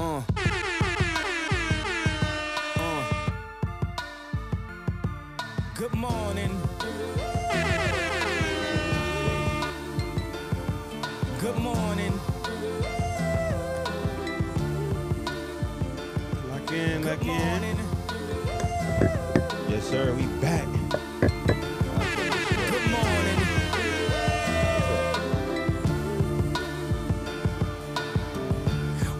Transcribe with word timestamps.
Uh. 0.00 0.22
Uh. 2.76 3.04
Good 5.74 5.94
morning. 5.94 6.58
Good 11.38 11.58
morning. 11.58 12.18
Lock 16.48 16.72
in, 16.72 17.04
lock 17.04 17.20
in. 17.20 17.26
morning. 17.26 17.78
Yes, 19.68 19.84
sir. 19.84 20.14
We 20.14 20.24
back. 20.40 20.79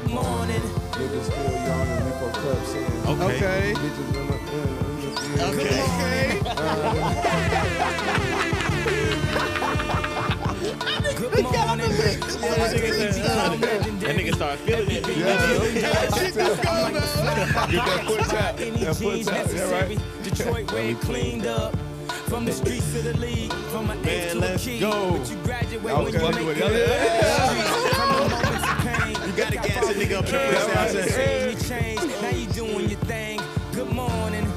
Good 0.00 0.10
morning. 0.12 0.60
Niggas 0.96 1.24
still 1.24 1.52
young 1.52 1.88
and 1.88 2.04
we 2.06 2.10
for 2.12 2.30
cups 2.40 2.72
in. 2.74 2.84
Okay. 3.06 3.36
Okay. 3.36 3.74
Bitches 3.76 4.08
in 4.08 4.26
the, 4.26 4.32
uh, 4.32 5.50
Good 11.20 11.42
morning. 11.42 11.90
Good 11.90 12.40
morning. 12.40 13.60
That 14.00 14.16
nigga 14.16 14.34
start 14.34 14.58
feeling 14.60 14.90
it. 14.90 15.04
Get 15.04 15.16
that 17.84 18.04
foot 18.06 18.20
tap. 18.30 18.60
Any 18.60 18.84
That 18.84 18.96
foot 18.96 19.14
jeans 19.14 19.26
tap. 19.26 19.36
Yeah, 19.36 19.42
necessary. 19.42 19.96
right. 19.96 20.22
Detroit 20.24 20.72
red 20.72 21.00
cleaned 21.00 21.46
up. 21.46 21.76
From 22.26 22.44
the 22.44 22.52
streets 22.52 22.92
to 22.92 23.02
the 23.02 23.16
league, 23.18 23.52
from 23.72 23.90
an 23.90 23.98
eighth 24.06 24.06
Man, 24.06 24.30
to 24.34 24.38
a 24.38 24.40
let's 24.40 24.64
key. 24.64 24.78
go. 24.80 25.18
But 25.18 25.30
you 25.30 25.36
graduate 25.42 25.94
I 25.94 26.00
was 26.00 26.14
when 26.14 26.36
you 26.36 26.44
make 26.46 26.56
it 26.58 26.62
it. 26.72 27.79
Gas 29.62 29.90
a 29.90 29.94
nigga 29.94 30.16
up 30.18 30.26
in 30.26 30.32
the 30.32 30.38
first 30.38 30.68
Yeah, 30.68 30.74
half 30.74 30.94
right. 30.94 31.50
You 31.50 31.68
changed, 31.68 32.22
now 32.22 32.30
you 32.30 32.46
doing 32.46 32.88
your 32.88 33.00
thing. 33.00 33.40
Good 33.72 33.90
morning. 33.92 34.49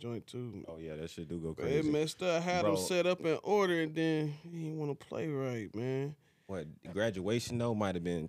Joint 0.00 0.26
too. 0.26 0.64
Oh 0.68 0.78
yeah, 0.78 0.96
that 0.96 1.10
shit 1.10 1.28
do 1.28 1.38
go 1.38 1.50
It 1.50 1.56
crazy. 1.58 1.90
messed 1.90 2.22
up. 2.22 2.36
I 2.36 2.40
had 2.40 2.62
Bro. 2.62 2.72
him 2.72 2.76
set 2.78 3.06
up 3.06 3.20
in 3.24 3.38
order, 3.42 3.80
and 3.80 3.94
then 3.94 4.34
he 4.42 4.48
didn't 4.58 4.78
want 4.78 4.98
to 4.98 5.06
play 5.06 5.28
right, 5.28 5.74
man. 5.74 6.14
What 6.46 6.66
graduation 6.92 7.58
though 7.58 7.74
might 7.74 7.94
have 7.94 8.02
been. 8.04 8.28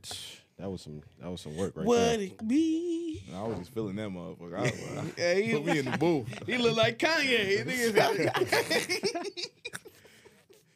That 0.59 0.69
was 0.69 0.81
some. 0.81 1.01
That 1.19 1.31
was 1.31 1.41
some 1.41 1.57
work 1.57 1.75
right 1.75 1.85
what 1.87 1.95
there. 1.95 2.11
What 2.17 2.19
it 2.19 2.47
be? 2.47 3.23
I 3.33 3.41
was 3.43 3.57
just 3.59 3.73
feeling 3.73 3.95
that 3.95 4.09
motherfucker. 4.09 4.57
I 4.57 4.61
was, 4.61 5.13
Yeah, 5.17 5.33
he, 5.33 5.53
put 5.53 5.65
me 5.65 5.79
in 5.79 5.85
the 5.89 5.97
booth. 5.99 6.27
he 6.45 6.57
look 6.57 6.77
like 6.77 6.99
Kanye. 6.99 7.65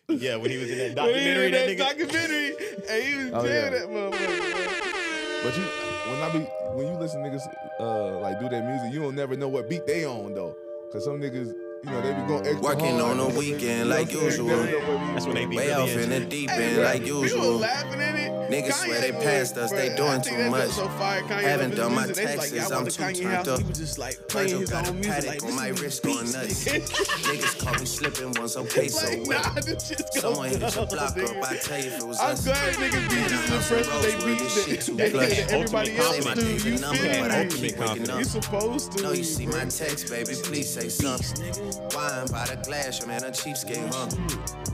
Yeah, 0.08 0.36
when 0.36 0.52
he 0.52 0.58
was 0.58 0.70
in 0.70 0.96
that 0.96 1.04
when 1.04 1.16
he 1.16 1.26
documentary, 1.34 1.46
in 1.48 1.52
that 1.52 1.66
that 1.68 1.70
nigga. 1.70 1.78
documentary, 1.78 2.48
and 2.90 3.04
he 3.04 3.16
was 3.26 3.34
Oh, 3.34 3.44
yeah. 3.48 3.70
that 3.72 3.90
motherfucker. 3.90 5.44
But 5.44 5.58
you, 5.58 5.64
when 6.12 6.22
I 6.22 6.30
be, 6.32 6.40
when 6.78 6.88
you 6.94 7.00
listen 7.00 7.24
to 7.24 7.30
niggas, 7.30 7.56
uh, 7.80 8.20
like 8.20 8.40
do 8.40 8.48
their 8.48 8.64
music, 8.64 8.94
you 8.94 9.02
don't 9.02 9.16
never 9.16 9.36
know 9.36 9.48
what 9.48 9.68
beat 9.68 9.86
they 9.88 10.06
on 10.06 10.34
though, 10.36 10.56
cause 10.96 11.04
some 11.06 11.20
niggas, 11.20 11.54
you 11.84 11.92
know, 11.92 12.02
they 12.02 12.14
be 12.14 12.28
going 12.28 12.46
extra 12.48 12.62
Working 12.62 13.00
hard. 13.00 13.20
on 13.20 13.32
a 13.32 13.38
weekend 13.38 13.90
like 13.90 14.12
usual. 14.12 14.48
never 14.48 14.72
know 14.72 14.80
what 14.80 15.00
beat 15.02 15.14
That's 15.14 15.26
when 15.26 15.36
they 15.36 15.46
be 15.46 15.58
Way 15.58 15.68
really 15.68 15.74
off 15.84 15.98
in 15.98 16.10
the 16.10 16.20
deep 16.22 16.50
end 16.52 16.82
like 16.84 17.06
usual. 17.06 17.58
laughing 17.58 18.02
at 18.02 18.16
it. 18.16 18.25
Niggas 18.56 18.74
swear 18.74 19.02
they 19.02 19.12
passed 19.12 19.58
us, 19.58 19.72
they 19.72 19.96
doing 19.96 20.22
too 20.22 20.50
much. 20.50 20.68
was 20.68 20.76
So 20.76 20.88
Haven't 20.88 21.76
done 21.76 21.94
my 21.96 22.06
music. 22.06 22.16
They 22.26 22.36
was 22.38 22.52
taxes, 22.52 22.72
I'm 22.72 22.86
too 22.86 23.24
turned 23.24 23.48
up. 23.48 23.60
He 23.62 23.74
just 23.74 23.98
like 23.98 24.28
playing 24.28 24.48
Virgil 24.50 24.60
his 24.62 24.70
got 24.70 24.86
a 24.86 24.90
own 24.90 24.96
music. 25.00 25.14
Patek 25.32 25.44
on 25.48 25.56
my 25.56 25.68
is 25.68 25.82
wrist 25.82 26.04
beats, 26.04 26.32
going 26.32 26.32
nuts. 26.32 26.66
Niggas 27.26 27.60
caught 27.64 27.80
me 27.80 27.86
slipping 27.86 28.32
once, 28.34 28.58
okay, 28.58 28.88
so 28.88 29.08
like, 29.10 29.28
what? 29.28 29.44
nah, 29.56 29.62
this 29.62 29.88
shit's 29.88 30.22
going 30.22 30.36
Someone 30.36 30.50
hit 30.50 30.60
your 30.62 30.70
down, 30.72 30.88
block 30.88 31.16
nigga. 31.16 31.38
up, 31.44 31.52
I 31.52 31.56
tell 31.58 31.80
you 31.80 31.86
if 31.92 32.00
it 32.00 32.08
was 32.08 32.20
I'm 32.22 32.30
us. 32.32 32.44
glad 32.46 32.74
niggas 32.76 33.10
beat 33.10 33.30
this 33.30 33.50
the 33.50 33.60
first 33.62 33.90
they 34.02 34.16
beat 34.26 34.40
This 34.40 34.86
too 34.86 34.96
that, 34.98 35.52
everybody 35.52 35.98
else 35.98 36.18
Ultimate 36.18 36.36
do. 36.36 36.42
confidence. 36.42 36.66
You 36.66 36.78
Number, 36.80 36.98
feel 36.98 37.12
me? 37.12 37.50
keep 37.50 37.62
waking 37.80 37.86
confidence. 37.86 38.10
up. 38.10 38.20
You 38.20 38.26
supposed 38.26 38.92
to. 38.94 39.04
No, 39.04 39.12
you 39.12 39.24
see 39.24 39.48
my 39.48 39.66
text, 39.66 40.10
baby, 40.10 40.34
please 40.44 40.70
say 40.74 40.90
something. 40.90 41.46
Wine 41.94 42.28
by 42.28 42.46
the 42.48 42.60
glass, 42.66 43.00
your 43.00 43.08
man, 43.10 43.24
a 43.24 43.32
cheapskate, 43.32 43.94
huh? 43.94 44.08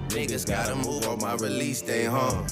Niggas 0.09 0.45
gotta 0.47 0.75
move 0.75 1.07
on 1.07 1.19
my 1.19 1.33
release 1.35 1.81
day, 1.81 2.05
huh? 2.05 2.43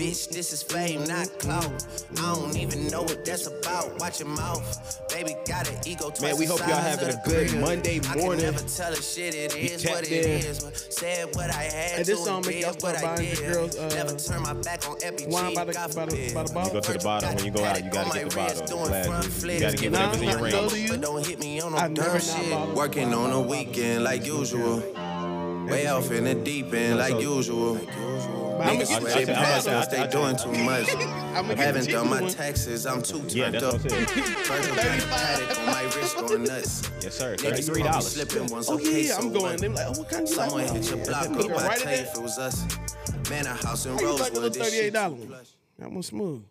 Bitch, 0.00 0.30
this 0.30 0.50
is 0.54 0.62
fame, 0.62 1.04
not 1.04 1.28
clout. 1.38 1.84
I 2.16 2.34
don't 2.34 2.56
even 2.56 2.86
know 2.88 3.02
what 3.02 3.22
that's 3.22 3.46
about. 3.46 3.98
Watch 4.00 4.18
your 4.20 4.30
mouth. 4.30 5.02
Baby 5.10 5.34
got 5.46 5.68
an 5.68 5.76
ego 5.86 6.08
twice 6.08 6.22
Man, 6.22 6.38
we 6.38 6.46
hope 6.46 6.60
y'all 6.60 6.76
having 6.80 7.10
a 7.10 7.20
good 7.26 7.50
crib. 7.50 7.60
Monday 7.60 8.00
I 8.08 8.16
morning. 8.16 8.40
can 8.46 8.52
never 8.54 8.66
tell 8.66 8.92
a 8.94 8.96
shit, 8.96 9.34
it 9.34 9.52
We 9.52 9.60
is 9.60 9.84
what 9.84 10.04
it 10.10 10.24
in. 10.24 10.40
is. 10.50 10.86
Said 10.88 11.28
what 11.36 11.50
I 11.50 11.64
had 11.64 11.98
And 11.98 12.06
this 12.06 12.18
to 12.18 12.24
song 12.24 12.42
make 12.46 12.62
y'all 12.62 12.72
did 12.72 12.82
what 12.82 12.96
start 12.96 13.12
I 13.12 13.16
buying 13.16 13.28
the 13.28 13.36
did. 13.36 13.52
girls, 13.52 13.76
uh, 13.76 13.88
Never 13.90 14.16
turn 14.16 14.42
my 14.42 14.54
back 14.54 14.88
on 14.88 14.96
every 15.02 15.26
Wine 15.26 15.54
by 15.54 15.64
the, 15.64 15.72
God 15.74 15.94
by 15.94 16.04
the, 16.06 16.10
forbid. 16.12 16.34
by 16.34 16.42
the 16.44 16.52
bottle. 16.54 16.68
You 16.68 16.72
go 16.72 16.80
to 16.80 16.92
the 16.94 16.98
bottom 17.04 17.34
when 17.34 17.44
you 17.44 17.50
go 17.50 17.64
out. 17.64 17.84
You 17.84 17.90
gotta 17.90 18.18
get 18.18 18.30
the 18.30 18.36
bottle. 18.36 18.66
The 18.66 18.74
glass. 18.88 19.44
You 19.44 19.60
gotta 19.60 19.76
get 19.76 19.92
Nah, 19.92 19.98
whatever's 20.06 20.22
in 20.22 20.28
your 20.30 20.38
range. 20.40 20.54
no 20.54 20.68
to 20.70 20.80
you. 20.80 20.88
But 20.88 21.00
don't 21.02 21.26
hit 21.26 21.38
me 21.40 21.60
on 21.60 21.72
no 21.72 21.78
I've 21.78 21.92
dumb 21.92 22.18
shit. 22.20 22.68
Working 22.74 23.12
on 23.12 23.32
a 23.32 23.40
weekend 23.42 24.04
like 24.04 24.24
usual. 24.24 24.78
Way 25.68 25.88
off 25.88 26.10
in 26.10 26.24
the 26.24 26.34
deep 26.34 26.72
end 26.72 26.98
like 26.98 27.20
usual. 27.20 27.78
I'ma 28.60 28.72
Niggas 28.72 28.78
get 28.78 28.86
swear 28.88 29.00
the 29.00 29.08
they 29.20 29.24
cheap 29.26 29.34
passed 29.34 29.66
one. 29.66 29.76
us, 29.76 29.86
they 29.88 30.06
doing 30.06 30.36
too 30.36 30.52
much. 30.64 30.94
I'ma 30.94 31.48
get 31.48 31.56
the 31.56 31.62
Haven't 31.64 31.88
done 31.90 32.10
my 32.10 32.28
taxes, 32.28 32.86
I'm 32.86 33.02
too 33.02 33.18
Yeah, 33.28 33.50
turned 33.50 33.54
that's 33.54 33.64
up. 33.64 33.72
what 33.74 33.92
I'm 33.92 34.06
saying. 34.06 34.06
Virgil 34.44 34.74
got 34.76 34.86
a 34.86 35.02
Patek 35.02 35.58
on 35.60 35.66
my 35.66 35.82
wrist 35.84 36.16
going 36.18 36.44
nuts. 36.44 36.90
Yes, 37.02 37.14
sir. 37.18 37.36
Niggas 37.36 37.40
Thirty-three 37.40 37.82
dollars. 37.82 38.06
slipping 38.12 38.46
once, 38.52 38.68
Oh 38.68 38.74
okay, 38.74 39.02
yeah, 39.06 39.16
I'm 39.16 39.32
going. 39.32 39.42
what? 39.42 39.58
They 39.60 39.68
be 39.68 39.74
like, 39.74 39.86
oh, 39.88 39.98
what 39.98 40.08
kind 40.08 40.22
of? 40.22 40.28
Someone 40.28 40.62
hit 40.68 40.90
your 40.90 41.04
block 41.04 41.26
up, 41.26 41.36
it 41.38 41.50
I 41.52 41.76
tell 41.76 41.78
you 41.78 41.84
there. 41.96 42.06
if 42.06 42.14
it 42.16 42.22
was 42.22 42.38
us. 42.38 42.66
Man, 43.30 43.46
a 43.46 43.50
house 43.54 43.86
in 43.86 43.92
How 43.94 44.00
you 44.00 44.06
like 44.08 44.16
the 44.32 44.40
Rosewood, 44.40 44.42
little 44.42 44.50
this 44.50 44.56
shit 44.56 44.62
thirty-eight 44.72 44.84
too 44.86 44.90
dollar 44.90 45.14
one? 45.14 45.46
That 45.78 45.90
one 45.92 46.02
smooth. 46.02 46.44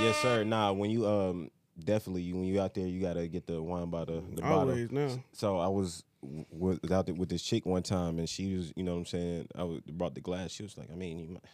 Yes, 0.00 0.16
sir. 0.22 0.42
Nah, 0.44 0.72
when 0.72 0.90
you 0.90 1.06
um 1.06 1.50
definitely 1.78 2.22
you 2.22 2.34
when 2.34 2.44
you 2.44 2.60
out 2.60 2.74
there, 2.74 2.86
you 2.86 3.00
gotta 3.00 3.28
get 3.28 3.46
the 3.46 3.62
wine 3.62 3.90
by 3.90 4.04
the, 4.04 4.22
the 4.34 4.42
bottle. 4.42 4.70
Always 4.70 4.90
now. 4.90 5.08
So 5.32 5.58
I 5.58 5.68
was 5.68 6.02
w- 6.02 6.11
was 6.22 6.78
out 6.90 7.06
there 7.06 7.14
with 7.14 7.28
this 7.28 7.42
chick 7.42 7.66
one 7.66 7.82
time, 7.82 8.18
and 8.18 8.28
she 8.28 8.54
was, 8.54 8.72
you 8.76 8.84
know 8.84 8.92
what 8.92 8.98
I'm 8.98 9.06
saying. 9.06 9.48
I 9.56 9.64
was, 9.64 9.80
brought 9.80 10.14
the 10.14 10.20
glass. 10.20 10.50
She 10.52 10.62
was 10.62 10.78
like, 10.78 10.90
I 10.90 10.94
mean, 10.94 11.18
you 11.18 11.28
might, 11.28 11.44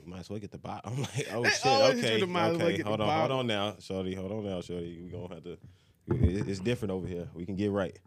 you 0.00 0.10
might 0.10 0.20
as 0.20 0.30
well 0.30 0.38
get 0.38 0.50
the 0.50 0.58
bottle. 0.58 0.92
I'm 0.92 1.02
like, 1.02 1.28
oh 1.32 1.44
shit, 1.44 1.66
always 1.66 2.04
okay, 2.04 2.18
you 2.18 2.26
might 2.26 2.50
as 2.50 2.58
well 2.58 2.66
okay. 2.68 2.82
Hold 2.82 3.00
on, 3.00 3.18
hold 3.18 3.32
on 3.32 3.46
now, 3.46 3.76
shorty. 3.78 4.14
Hold 4.14 4.32
on 4.32 4.44
now, 4.44 4.60
shorty. 4.60 5.00
We 5.02 5.10
gonna 5.10 5.34
have 5.34 5.44
to. 5.44 5.58
It's 6.08 6.58
different 6.58 6.92
over 6.92 7.06
here. 7.06 7.28
We 7.34 7.46
can 7.46 7.54
get 7.54 7.70
right. 7.70 7.98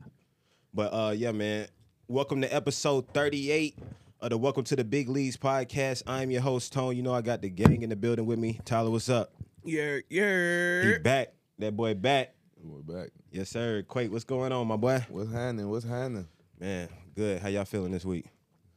But 0.74 0.94
uh, 0.94 1.12
yeah, 1.16 1.32
man. 1.32 1.68
Welcome 2.08 2.42
to 2.42 2.54
episode 2.54 3.08
38 3.16 3.80
of 4.22 4.30
the 4.30 4.38
Welcome 4.38 4.64
to 4.66 4.76
the 4.76 4.84
Big 4.84 5.10
Leagues 5.10 5.38
podcast. 5.38 6.04
I'm 6.06 6.30
your 6.30 6.42
host 6.42 6.72
Tone. 6.72 6.96
You 6.96 7.02
know 7.02 7.16
I 7.16 7.22
got 7.22 7.42
the 7.42 7.50
gang 7.50 7.82
in 7.82 7.90
the 7.90 7.96
building 7.96 8.28
with 8.28 8.38
me. 8.38 8.60
Tyler, 8.64 8.92
what's 8.92 9.10
up? 9.10 9.34
Yeah, 9.64 9.98
yeah. 10.08 10.82
He 10.84 10.90
yeah. 10.92 10.98
back. 11.00 11.34
That 11.58 11.76
boy 11.76 11.96
back. 11.96 12.36
We're 12.62 12.82
back. 12.82 13.10
Yes, 13.36 13.50
sir. 13.50 13.84
Quake, 13.86 14.14
what's 14.14 14.24
going 14.24 14.54
on, 14.54 14.66
my 14.66 14.78
boy? 14.78 15.06
What's 15.10 15.30
happening? 15.30 15.70
What's 15.70 15.84
happening? 15.86 16.26
Man, 16.58 16.88
good. 17.18 17.42
How 17.42 17.50
y'all 17.50 17.66
feeling 17.66 17.92
this 17.92 18.06
week? 18.06 18.28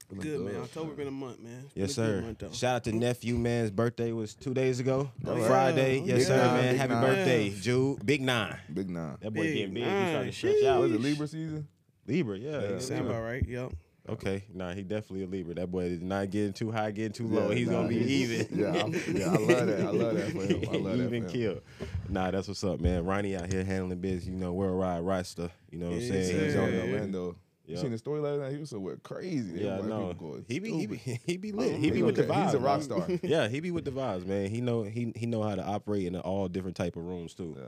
Feeling 0.09 0.21
Good 0.25 0.41
man. 0.53 0.63
October 0.63 0.95
been 0.95 1.07
a 1.07 1.13
month, 1.13 1.39
man. 1.39 1.63
It's 1.77 1.77
Yes, 1.77 1.95
been 1.95 2.05
a 2.05 2.09
good 2.09 2.41
sir. 2.41 2.47
month. 2.47 2.57
Shout 2.57 2.75
out 2.75 2.85
to 2.85 2.93
nephew 2.93 3.37
man's 3.37 3.71
birthday 3.71 4.11
was 4.11 4.35
two 4.35 4.53
days 4.55 4.81
ago. 4.81 5.13
Oh, 5.25 5.37
yeah. 5.37 5.47
Friday. 5.47 6.01
Oh, 6.01 6.05
Yes, 6.07 6.17
Big 6.19 6.27
sir, 6.27 6.37
nine, 6.45 6.55
man. 6.57 6.75
Happy 6.77 6.93
nine. 6.95 7.03
birthday, 7.05 7.51
Jude. 7.51 8.05
Big 8.05 8.21
nine. 8.21 8.57
Big 8.75 8.91
nine. 8.91 9.17
That 9.21 9.31
boy 9.33 9.43
Big 9.43 9.55
getting 9.59 9.75
big. 9.75 9.85
He 9.85 9.89
nine. 9.89 10.09
starting 10.11 10.31
to 10.33 10.37
stretch 10.37 10.65
out. 10.65 10.81
Was 10.81 10.91
it 10.93 11.01
Libra 11.03 11.29
season? 11.29 11.69
Libra, 12.09 12.37
yeah. 12.37 12.51
Yeah. 12.51 12.69
yeah, 12.71 12.79
Sound 12.81 13.01
Libra. 13.03 13.17
about 13.17 13.29
right. 13.29 13.47
Yep. 13.47 13.73
Okay, 14.09 14.45
nah, 14.55 14.73
he 14.73 14.83
definitely 14.83 15.25
a 15.25 15.27
Libra. 15.27 15.55
That 15.55 15.71
boy 15.71 15.85
is 15.85 16.01
not 16.01 16.31
getting 16.31 16.53
too 16.53 16.71
high, 16.73 16.91
getting 16.91 17.13
too 17.13 17.27
low. 17.27 17.51
Yeah, 17.51 17.55
He's 17.57 17.67
nah, 17.69 17.73
gonna 17.75 17.89
be 17.89 17.99
he's- 17.99 18.31
even. 18.49 18.59
Yeah, 18.59 18.69
I, 18.69 18.73
yeah, 19.13 19.27
I 19.27 19.37
love 19.37 19.67
that. 19.67 19.81
I 19.81 19.91
love 19.91 20.15
that 20.17 20.31
for 20.33 20.43
him. 20.45 20.65
I 20.73 20.77
love 20.77 21.01
even 21.01 21.23
that 21.25 21.33
kill. 21.33 21.61
Nah, 22.09 22.31
that's 22.31 22.49
what's 22.49 22.65
up, 22.65 22.81
man. 22.81 23.05
Ronnie 23.05 23.37
out 23.37 23.53
here 23.53 23.65
handling 23.65 23.99
business. 24.01 24.27
You 24.27 24.37
know, 24.37 24.53
worldwide 24.53 25.03
roster. 25.03 25.51
You 25.71 25.79
know 25.79 25.87
what 25.91 25.97
I'm 25.97 26.01
saying? 26.09 26.39
He 26.41 26.47
was 26.47 26.57
out 26.57 26.69
in 26.69 26.75
Yeah. 26.75 26.93
Orlando. 26.95 27.37
You 27.67 27.77
seen 27.77 27.91
the 27.91 27.99
story 27.99 28.21
last 28.21 28.41
night? 28.41 28.53
He 28.53 28.57
was 28.59 28.71
somewhere 28.71 28.97
crazy. 28.97 29.61
Yeah, 29.61 29.79
I 29.79 29.83
know. 29.83 30.43
He 30.49 30.59
be, 30.59 30.71
he 30.73 30.87
be 30.87 30.97
he 31.27 31.37
be 31.37 31.53
lit. 31.53 31.77
He 31.77 31.91
be 31.91 32.03
with 32.03 32.17
the 32.17 32.23
vibes. 32.23 32.45
He's 32.47 32.55
a 32.55 32.59
rock 32.61 32.81
star. 32.83 33.07
Yeah, 33.23 33.47
he 33.49 33.61
be 33.61 33.71
with 33.71 33.85
the 33.85 33.91
vibes, 33.91 34.25
man. 34.25 34.49
He 34.49 34.63
know 34.63 34.85
he 34.85 35.13
he 35.15 35.27
know 35.27 35.43
how 35.43 35.55
to 35.55 35.63
operate 35.63 36.07
in 36.07 36.17
all 36.17 36.49
different 36.49 36.77
type 36.79 36.97
of 36.97 37.05
rooms 37.05 37.35
too. 37.35 37.55
Yeah. 37.59 37.67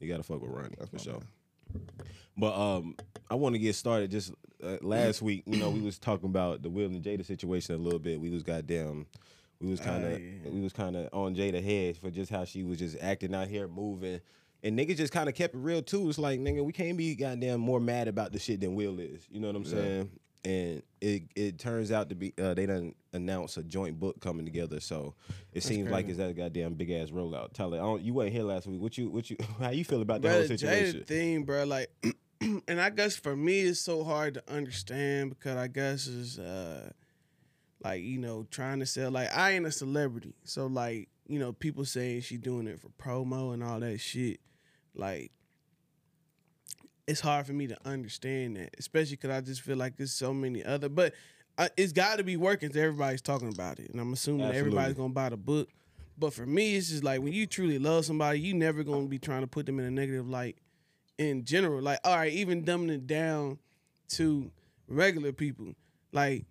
You 0.00 0.08
gotta 0.08 0.22
fuck 0.22 0.40
with 0.40 0.50
Ronnie 0.50 0.74
That's 0.78 0.90
for 0.90 0.98
sure. 0.98 1.12
man. 1.74 1.82
But 2.36 2.54
um, 2.58 2.96
I 3.30 3.34
want 3.34 3.54
to 3.54 3.58
get 3.58 3.74
started. 3.74 4.10
Just 4.10 4.32
uh, 4.62 4.76
last 4.80 5.22
week, 5.22 5.42
you 5.46 5.56
know, 5.56 5.70
we 5.70 5.80
was 5.80 5.98
talking 5.98 6.28
about 6.28 6.62
the 6.62 6.70
Will 6.70 6.86
and 6.86 7.02
Jada 7.02 7.24
situation 7.24 7.74
a 7.74 7.78
little 7.78 7.98
bit. 7.98 8.20
We 8.20 8.30
was 8.30 8.42
goddamn, 8.42 9.06
we 9.60 9.68
was 9.70 9.80
kind 9.80 10.04
of, 10.04 10.12
Ah, 10.14 10.16
yeah. 10.44 10.50
we 10.50 10.60
was 10.60 10.72
kind 10.72 10.96
of 10.96 11.08
on 11.12 11.34
Jada 11.34 11.62
head 11.62 11.96
for 11.96 12.10
just 12.10 12.30
how 12.30 12.44
she 12.44 12.62
was 12.62 12.78
just 12.78 12.96
acting 13.00 13.34
out 13.34 13.48
here, 13.48 13.68
moving, 13.68 14.20
and 14.62 14.78
niggas 14.78 14.96
just 14.96 15.12
kind 15.12 15.28
of 15.28 15.34
kept 15.34 15.54
it 15.54 15.58
real 15.58 15.82
too. 15.82 16.08
It's 16.08 16.18
like 16.18 16.40
nigga, 16.40 16.64
we 16.64 16.72
can't 16.72 16.96
be 16.96 17.14
goddamn 17.14 17.60
more 17.60 17.80
mad 17.80 18.08
about 18.08 18.32
the 18.32 18.38
shit 18.38 18.60
than 18.60 18.74
Will 18.74 18.98
is. 18.98 19.26
You 19.30 19.40
know 19.40 19.48
what 19.48 19.56
I'm 19.56 19.64
Yeah. 19.64 19.70
saying? 19.70 20.10
And 20.44 20.82
it 21.00 21.22
it 21.36 21.58
turns 21.60 21.92
out 21.92 22.08
to 22.08 22.16
be 22.16 22.32
uh, 22.36 22.52
they 22.54 22.66
done 22.66 22.96
announced 23.12 23.56
a 23.58 23.62
joint 23.62 24.00
book 24.00 24.20
coming 24.20 24.44
together. 24.44 24.80
So 24.80 25.14
it 25.52 25.62
seems 25.62 25.88
like 25.88 26.08
it's 26.08 26.18
that 26.18 26.34
goddamn 26.36 26.74
big 26.74 26.90
ass 26.90 27.10
rollout. 27.10 27.52
Tyler, 27.52 27.78
I 27.78 27.82
don't, 27.82 28.02
you 28.02 28.12
wasn't 28.12 28.32
here 28.34 28.42
last 28.42 28.66
week. 28.66 28.80
What 28.80 28.98
you 28.98 29.08
what 29.08 29.30
you 29.30 29.36
how 29.60 29.70
you 29.70 29.84
feel 29.84 30.02
about 30.02 30.20
the 30.22 30.26
Bro, 30.28 30.32
whole 30.38 30.42
the 30.42 30.58
situation? 30.58 31.00
Jada 31.00 31.06
thing, 31.06 31.44
bro, 31.44 31.62
like, 31.64 31.90
and 32.68 32.80
I 32.80 32.90
guess 32.90 33.16
for 33.16 33.36
me 33.36 33.60
it's 33.60 33.80
so 33.80 34.04
hard 34.04 34.34
to 34.34 34.52
understand 34.52 35.30
because 35.30 35.56
I 35.56 35.68
guess 35.68 36.06
it's 36.06 36.38
uh, 36.38 36.90
like 37.84 38.02
you 38.02 38.18
know 38.18 38.46
trying 38.50 38.80
to 38.80 38.86
sell. 38.86 39.10
Like 39.10 39.34
I 39.36 39.52
ain't 39.52 39.66
a 39.66 39.72
celebrity, 39.72 40.34
so 40.44 40.66
like 40.66 41.08
you 41.26 41.38
know 41.38 41.52
people 41.52 41.84
saying 41.84 42.22
she 42.22 42.36
doing 42.36 42.66
it 42.66 42.80
for 42.80 42.88
promo 42.90 43.54
and 43.54 43.62
all 43.62 43.80
that 43.80 43.98
shit. 43.98 44.40
Like 44.94 45.32
it's 47.06 47.20
hard 47.20 47.46
for 47.46 47.52
me 47.52 47.66
to 47.66 47.76
understand 47.84 48.56
that, 48.56 48.74
especially 48.78 49.16
because 49.16 49.30
I 49.30 49.40
just 49.40 49.62
feel 49.62 49.76
like 49.76 49.96
there's 49.96 50.12
so 50.12 50.32
many 50.32 50.64
other. 50.64 50.88
But 50.88 51.14
uh, 51.58 51.68
it's 51.76 51.92
got 51.92 52.16
to 52.16 52.24
be 52.24 52.36
working. 52.36 52.74
everybody's 52.76 53.22
talking 53.22 53.52
about 53.52 53.78
it, 53.78 53.90
and 53.90 54.00
I'm 54.00 54.12
assuming 54.12 54.50
everybody's 54.52 54.96
gonna 54.96 55.12
buy 55.12 55.28
the 55.28 55.36
book. 55.36 55.68
But 56.18 56.32
for 56.32 56.46
me, 56.46 56.76
it's 56.76 56.90
just 56.90 57.04
like 57.04 57.20
when 57.20 57.32
you 57.32 57.46
truly 57.46 57.78
love 57.78 58.04
somebody, 58.04 58.40
you 58.40 58.54
never 58.54 58.82
gonna 58.84 59.06
be 59.06 59.18
trying 59.18 59.42
to 59.42 59.46
put 59.46 59.66
them 59.66 59.78
in 59.78 59.84
a 59.84 59.90
negative 59.90 60.28
light. 60.28 60.56
In 61.18 61.44
general, 61.44 61.82
like 61.82 62.00
all 62.04 62.16
right, 62.16 62.32
even 62.32 62.64
dumbing 62.64 62.90
it 62.90 63.06
down 63.06 63.58
to 64.10 64.50
regular 64.88 65.32
people, 65.32 65.74
like 66.12 66.44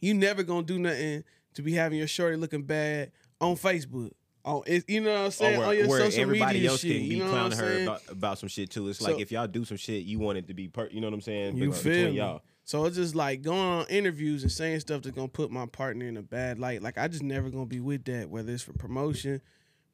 you 0.00 0.14
never 0.14 0.42
gonna 0.42 0.62
do 0.62 0.78
nothing 0.78 1.24
to 1.54 1.62
be 1.62 1.72
having 1.74 1.98
your 1.98 2.08
shorty 2.08 2.36
looking 2.36 2.62
bad 2.62 3.12
on 3.40 3.56
Facebook. 3.56 4.12
Oh, 4.44 4.58
on 4.58 4.62
it, 4.66 4.84
you 4.88 5.00
know 5.02 5.12
what 5.12 5.24
I'm 5.26 5.30
saying? 5.30 5.56
or 5.56 5.62
on 5.62 5.68
where, 5.68 5.78
your 5.78 5.88
where 5.88 6.00
social 6.00 6.22
everybody 6.22 6.54
media 6.54 6.70
else 6.70 6.80
shit. 6.80 6.92
can 6.98 7.08
be 7.08 7.14
you 7.16 7.24
know 7.24 7.30
clowning 7.30 7.58
her 7.58 7.82
about, 7.82 8.02
about 8.08 8.38
some 8.38 8.48
shit 8.48 8.70
too. 8.70 8.88
It's 8.88 8.98
So- 8.98 9.10
like 9.12 9.20
if 9.20 9.30
y'all 9.30 9.46
do 9.46 9.64
some 9.64 9.76
shit, 9.76 10.04
you 10.04 10.18
want 10.18 10.38
it 10.38 10.46
to 10.48 10.54
be, 10.54 10.68
per, 10.68 10.88
you 10.90 11.00
know 11.00 11.08
what 11.08 11.14
I'm 11.14 11.20
saying? 11.20 11.56
You 11.56 11.68
But 11.70 11.76
uh, 11.76 11.80
feel 11.80 12.08
y'all. 12.10 12.42
So 12.64 12.84
it's 12.86 12.96
just 12.96 13.14
like 13.14 13.42
going 13.42 13.58
on 13.60 13.86
interviews 13.90 14.42
and 14.42 14.50
saying 14.52 14.80
stuff 14.80 15.02
that's 15.02 15.14
gonna 15.14 15.28
put 15.28 15.50
my 15.50 15.66
partner 15.66 16.06
in 16.06 16.16
a 16.16 16.22
bad 16.22 16.58
light. 16.58 16.82
Like 16.82 16.96
I 16.98 17.08
just 17.08 17.22
never 17.22 17.50
gonna 17.50 17.66
be 17.66 17.80
with 17.80 18.04
that, 18.04 18.30
whether 18.30 18.52
it's 18.52 18.62
for 18.62 18.72
promotion, 18.72 19.42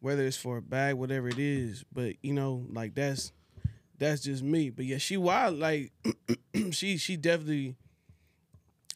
whether 0.01 0.25
it's 0.25 0.37
for 0.37 0.59
a 0.59 0.63
bag, 0.63 0.95
whatever 0.95 1.29
it 1.29 1.39
is. 1.39 1.85
But 1.93 2.17
you 2.23 2.33
know, 2.33 2.67
like 2.71 2.95
that's 2.95 3.33
that's 3.99 4.23
just 4.23 4.43
me. 4.43 4.71
But 4.71 4.85
yeah, 4.85 4.99
she 4.99 5.17
wild. 5.17 5.59
Like 5.59 5.93
she 6.71 6.97
she 6.97 7.17
definitely. 7.17 7.77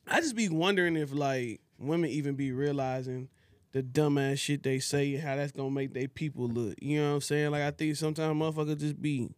I 0.06 0.20
just 0.20 0.34
be 0.36 0.48
wondering 0.48 0.96
if 0.96 1.12
like 1.12 1.60
women 1.78 2.10
even 2.10 2.34
be 2.34 2.52
realizing 2.52 3.28
the 3.72 3.82
dumbass 3.82 4.38
shit 4.38 4.62
they 4.62 4.80
say 4.80 5.14
and 5.14 5.22
how 5.22 5.36
that's 5.36 5.52
gonna 5.52 5.70
make 5.70 5.94
they 5.94 6.06
people 6.06 6.48
look. 6.48 6.74
You 6.80 7.00
know 7.00 7.08
what 7.10 7.14
I'm 7.16 7.20
saying? 7.20 7.50
Like 7.50 7.62
I 7.62 7.70
think 7.70 7.96
sometimes 7.96 8.36
motherfuckers 8.36 8.80
just 8.80 9.00
be 9.00 9.30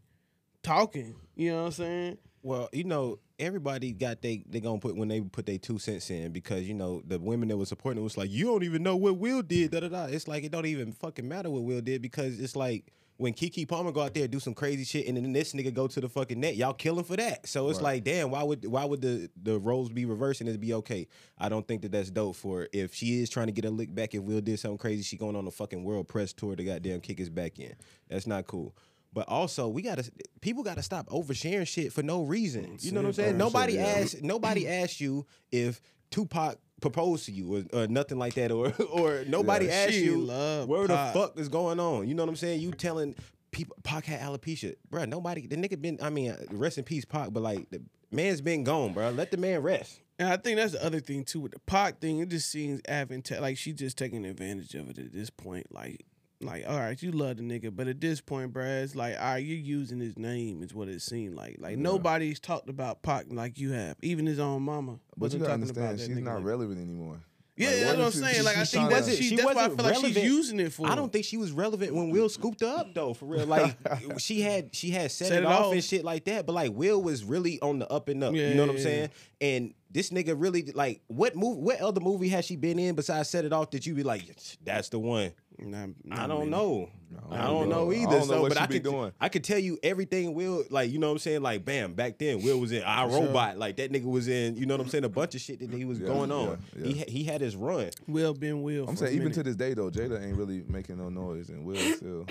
talking. 0.62 1.14
You 1.37 1.50
know 1.50 1.59
what 1.61 1.67
I'm 1.67 1.73
saying? 1.73 2.19
Well, 2.43 2.69
you 2.73 2.85
know, 2.85 3.19
everybody 3.42 3.92
got 3.92 4.22
they 4.22 4.42
they 4.48 4.60
gonna 4.60 4.78
put 4.78 4.96
when 4.96 5.08
they 5.08 5.20
put 5.20 5.46
their 5.46 5.58
two 5.58 5.78
cents 5.78 6.10
in 6.10 6.32
because 6.32 6.66
you 6.66 6.74
know 6.74 7.02
the 7.06 7.18
women 7.18 7.48
that 7.48 7.56
was 7.56 7.68
supporting 7.68 8.00
it 8.00 8.04
was 8.04 8.16
like 8.16 8.30
you 8.30 8.46
don't 8.46 8.62
even 8.62 8.82
know 8.82 8.96
what 8.96 9.18
Will 9.18 9.42
did. 9.42 9.70
Da 9.72 9.80
da 9.80 9.88
da. 9.88 10.04
It's 10.04 10.28
like 10.28 10.44
it 10.44 10.52
don't 10.52 10.66
even 10.66 10.92
fucking 10.92 11.28
matter 11.28 11.50
what 11.50 11.62
Will 11.62 11.80
did 11.80 12.00
because 12.02 12.38
it's 12.40 12.56
like 12.56 12.92
when 13.18 13.34
Keke 13.34 13.68
Palmer 13.68 13.92
go 13.92 14.00
out 14.00 14.14
there 14.14 14.26
do 14.26 14.40
some 14.40 14.54
crazy 14.54 14.84
shit 14.84 15.06
and 15.06 15.16
then 15.16 15.32
this 15.32 15.52
nigga 15.52 15.72
go 15.72 15.86
to 15.86 16.00
the 16.00 16.08
fucking 16.08 16.40
net, 16.40 16.56
y'all 16.56 16.72
kill 16.72 16.98
him 16.98 17.04
for 17.04 17.14
that. 17.16 17.46
So 17.46 17.68
it's 17.68 17.76
Right. 17.78 17.94
like, 17.96 18.04
damn, 18.04 18.30
why 18.30 18.42
would 18.42 18.64
why 18.66 18.84
would 18.84 19.00
the 19.00 19.28
the 19.40 19.58
roles 19.58 19.90
be 19.90 20.04
reversed 20.06 20.40
and 20.40 20.48
it 20.50 20.58
be 20.60 20.74
okay? 20.74 21.06
I 21.38 21.48
don't 21.48 21.66
think 21.68 21.82
that 21.82 21.92
that's 21.92 22.10
dope 22.10 22.36
for 22.36 22.60
her. 22.60 22.68
if 22.72 22.94
she 22.94 23.20
is 23.22 23.28
trying 23.30 23.46
to 23.46 23.52
get 23.52 23.64
a 23.64 23.70
lick 23.70 23.94
back. 23.94 24.14
If 24.14 24.22
Will 24.22 24.40
did 24.40 24.58
something 24.58 24.78
crazy, 24.78 25.02
she 25.02 25.16
going 25.16 25.36
on 25.36 25.46
a 25.46 25.50
fucking 25.50 25.84
world 25.84 26.08
press 26.08 26.32
tour 26.32 26.56
to 26.56 26.64
goddamn 26.64 27.00
kick 27.00 27.18
his 27.18 27.28
back 27.30 27.58
in. 27.58 27.74
That's 28.08 28.26
not 28.26 28.46
cool. 28.46 28.74
But 29.12 29.29
also, 29.29 29.69
we 29.69 29.82
gotta 29.82 30.11
people 30.41 30.62
gotta 30.62 30.82
stop 30.82 31.09
oversharing 31.09 31.67
shit 31.69 31.93
for 31.93 32.03
no 32.03 32.23
reason. 32.23 32.76
You 32.81 32.93
know 32.93 33.00
what 33.03 33.09
I'm 33.09 33.12
saying? 33.12 33.29
Saying 33.31 33.38
Nobody 33.38 33.73
shit, 33.75 33.81
yeah. 33.81 33.87
asked 34.03 34.23
nobody 34.23 34.69
asked 34.69 35.00
you 35.00 35.26
if 35.50 35.81
Tupac 36.11 36.59
proposed 36.81 37.26
to 37.26 37.32
you 37.32 37.56
or, 37.73 37.82
or 37.82 37.87
nothing 37.88 38.19
like 38.19 38.35
that, 38.35 38.50
or 38.50 38.73
or 38.93 39.25
nobody 39.29 39.67
Yeah, 39.67 39.73
asked 39.87 39.94
you 39.94 40.26
where 40.67 40.87
Pac. 40.87 41.12
the 41.14 41.19
fuck 41.20 41.38
is 41.38 41.49
going 41.49 41.79
on. 41.79 42.09
You 42.09 42.14
know 42.14 42.23
what 42.23 42.31
I'm 42.31 42.37
saying? 42.37 42.61
You 42.61 42.70
telling 42.73 43.14
people 43.50 43.76
Pac 43.85 44.05
had 44.06 44.20
alopecia, 44.20 44.75
bro. 44.91 45.05
Nobody 45.05 45.47
the 45.47 45.56
nigga 45.56 45.81
been. 45.81 45.99
I 46.03 46.09
mean, 46.11 46.35
rest 46.50 46.79
in 46.79 46.85
peace, 46.85 47.05
Pac. 47.05 47.32
But 47.32 47.43
like 47.43 47.69
the 47.70 47.82
man's 48.11 48.41
been 48.41 48.64
gone, 48.64 48.93
bro. 48.94 49.11
Let 49.11 49.31
the 49.31 49.37
man 49.37 49.61
rest. 49.62 50.00
And 50.19 50.29
I 50.29 50.37
think 50.37 50.56
that's 50.56 50.73
the 50.73 50.85
other 50.85 51.00
thing 51.00 51.25
too 51.25 51.41
with 51.41 51.53
the 51.53 51.59
Pac 51.61 52.00
thing. 52.00 52.20
It 52.20 52.29
just 52.29 52.50
seems 52.50 52.81
advantage 52.88 53.41
like 53.41 53.59
she 53.59 53.73
just 53.73 53.99
taking 53.99 54.25
advantage 54.25 54.75
of 54.75 54.88
it 54.88 54.99
at 54.99 55.12
this 55.12 55.31
point. 55.31 55.73
Like, 55.73 56.05
like 56.42 56.64
all 56.68 56.78
right, 56.78 57.00
you 57.02 57.12
love 57.12 57.36
the 57.38 57.42
nigga, 57.42 57.74
but 57.74 57.88
at 57.88 58.00
this 58.00 58.20
point, 58.20 58.52
bruh, 58.52 58.82
it's 58.82 58.94
like 58.94 59.16
all 59.18 59.32
right, 59.32 59.36
you're 59.44 59.56
using 59.58 60.00
his 60.00 60.18
name 60.18 60.62
is 60.62 60.74
what 60.74 60.88
it 60.88 61.00
seemed 61.02 61.34
like. 61.36 61.56
Like 61.58 61.78
nobody's 61.78 62.40
talked 62.40 62.68
about 62.68 63.02
Pac 63.02 63.26
like 63.30 63.58
you 63.58 63.72
have, 63.72 63.96
even 64.02 64.26
his 64.26 64.38
own 64.38 64.62
mama. 64.62 64.98
But 65.16 65.32
you 65.32 65.38
gotta 65.38 65.52
understand, 65.54 65.98
she's 66.00 66.08
not 66.10 66.36
like- 66.36 66.44
relevant 66.44 66.80
anymore. 66.80 67.20
Yeah, 67.54 67.68
Like, 67.68 67.76
that's 67.80 67.84
what 67.84 67.98
what 67.98 68.02
I'm 68.02 68.08
is 68.08 68.14
she- 68.14 68.20
saying. 68.20 68.34
she- 68.34 68.42
Like 68.42 68.56
I 68.56 68.60
she's 68.60 68.70
think 68.70 68.80
trying 68.88 68.90
that's 68.94 69.06
to- 69.08 69.16
she. 69.16 69.22
she 69.24 69.36
That's 69.36 69.44
why 69.44 69.50
I 69.52 69.54
wasn't 69.68 69.76
feel 69.82 69.90
like 69.90 70.14
she's 70.14 70.24
using 70.24 70.60
it 70.60 70.72
for. 70.72 70.88
I 70.88 70.94
don't 70.94 71.12
think 71.12 71.24
she 71.26 71.36
was 71.36 71.52
relevant 71.52 71.94
when 71.94 72.08
Will 72.08 72.28
scooped 72.30 72.60
her 72.62 72.66
up 72.66 72.94
though, 72.94 73.12
for 73.12 73.26
real. 73.26 73.46
Like 73.46 73.76
she 74.18 74.40
had 74.40 74.74
she 74.74 74.88
had 74.90 75.10
set, 75.12 75.28
Set 75.28 75.36
it, 75.36 75.40
it 75.42 75.46
off 75.46 75.66
off. 75.66 75.72
and 75.74 75.84
shit 75.84 76.02
like 76.02 76.24
that. 76.24 76.46
But 76.46 76.54
like 76.54 76.72
Will 76.72 77.02
was 77.02 77.24
really 77.24 77.60
on 77.60 77.78
the 77.78 77.88
up 77.92 78.08
and 78.08 78.24
up. 78.24 78.34
Yeah, 78.34 78.48
you 78.48 78.54
know 78.54 78.62
what 78.62 78.70
I'm 78.70 78.76
yeah, 78.78 78.82
saying? 78.82 79.10
And 79.42 79.74
this 79.90 80.08
nigga 80.08 80.34
really 80.34 80.62
like 80.74 81.02
what 81.08 81.36
movie 81.36 81.60
what 81.60 81.78
other 81.82 82.00
movie 82.00 82.30
has 82.30 82.46
she 82.46 82.56
been 82.56 82.78
in 82.78 82.94
besides 82.94 83.28
set 83.28 83.44
it 83.44 83.52
off 83.52 83.70
that 83.72 83.84
you 83.86 83.94
be 83.94 84.02
like, 84.02 84.22
that's 84.64 84.88
the 84.88 84.98
one? 84.98 85.32
Nah, 85.67 85.87
I 86.11 86.26
don't 86.26 86.41
man. 86.41 86.50
know. 86.50 86.91
I 87.31 87.35
I 87.35 87.38
don't 87.44 87.61
don't 87.61 87.69
know 87.69 87.85
know. 87.85 87.91
I 87.91 87.94
either. 87.94 88.11
don't 88.11 88.19
know 88.29 88.35
so, 88.35 88.43
what 88.43 88.49
but 88.50 88.59
I 88.61 88.67
could 88.67 88.82
doing. 88.82 89.12
I 89.20 89.29
could 89.29 89.44
tell 89.44 89.59
you 89.59 89.79
everything 89.82 90.35
Will 90.35 90.64
like 90.71 90.90
you 90.90 90.99
know 90.99 91.09
what 91.09 91.12
I'm 91.12 91.19
saying 91.19 91.42
like 91.42 91.64
bam 91.64 91.92
back 91.92 92.19
then 92.19 92.42
Will 92.42 92.59
was 92.59 92.73
in 92.73 92.83
I 92.83 93.09
sure. 93.09 93.26
Robot 93.26 93.59
like 93.59 93.76
that 93.76 93.92
nigga 93.92 94.04
was 94.04 94.28
in 94.28 94.57
you 94.57 94.64
know 94.66 94.75
what 94.76 94.81
I'm 94.85 94.88
saying 94.88 95.04
a 95.04 95.09
bunch 95.11 95.35
of 95.35 95.40
shit 95.42 95.59
that 95.61 95.71
he 95.71 95.85
was 95.85 95.99
Yeah, 95.99 96.07
going 96.07 96.33
on. 96.33 96.59
yeah, 96.76 96.85
He 96.87 96.92
yeah. 96.92 96.99
ha- 97.04 97.11
he 97.11 97.25
had 97.25 97.40
his 97.42 97.54
run. 97.54 97.90
Will 98.09 98.33
been 98.35 98.62
Will. 98.62 98.88
I'm 98.88 98.97
saying 98.97 99.12
even 99.12 99.25
minute. 99.25 99.35
to 99.35 99.42
this 99.42 99.57
day 99.57 99.75
though, 99.75 99.90
Jada 99.90 100.25
ain't 100.25 100.37
really 100.37 100.64
making 100.66 100.97
no 100.99 101.09
noise, 101.11 101.49
and 101.50 101.64
Will 101.66 101.76
still, 101.76 102.26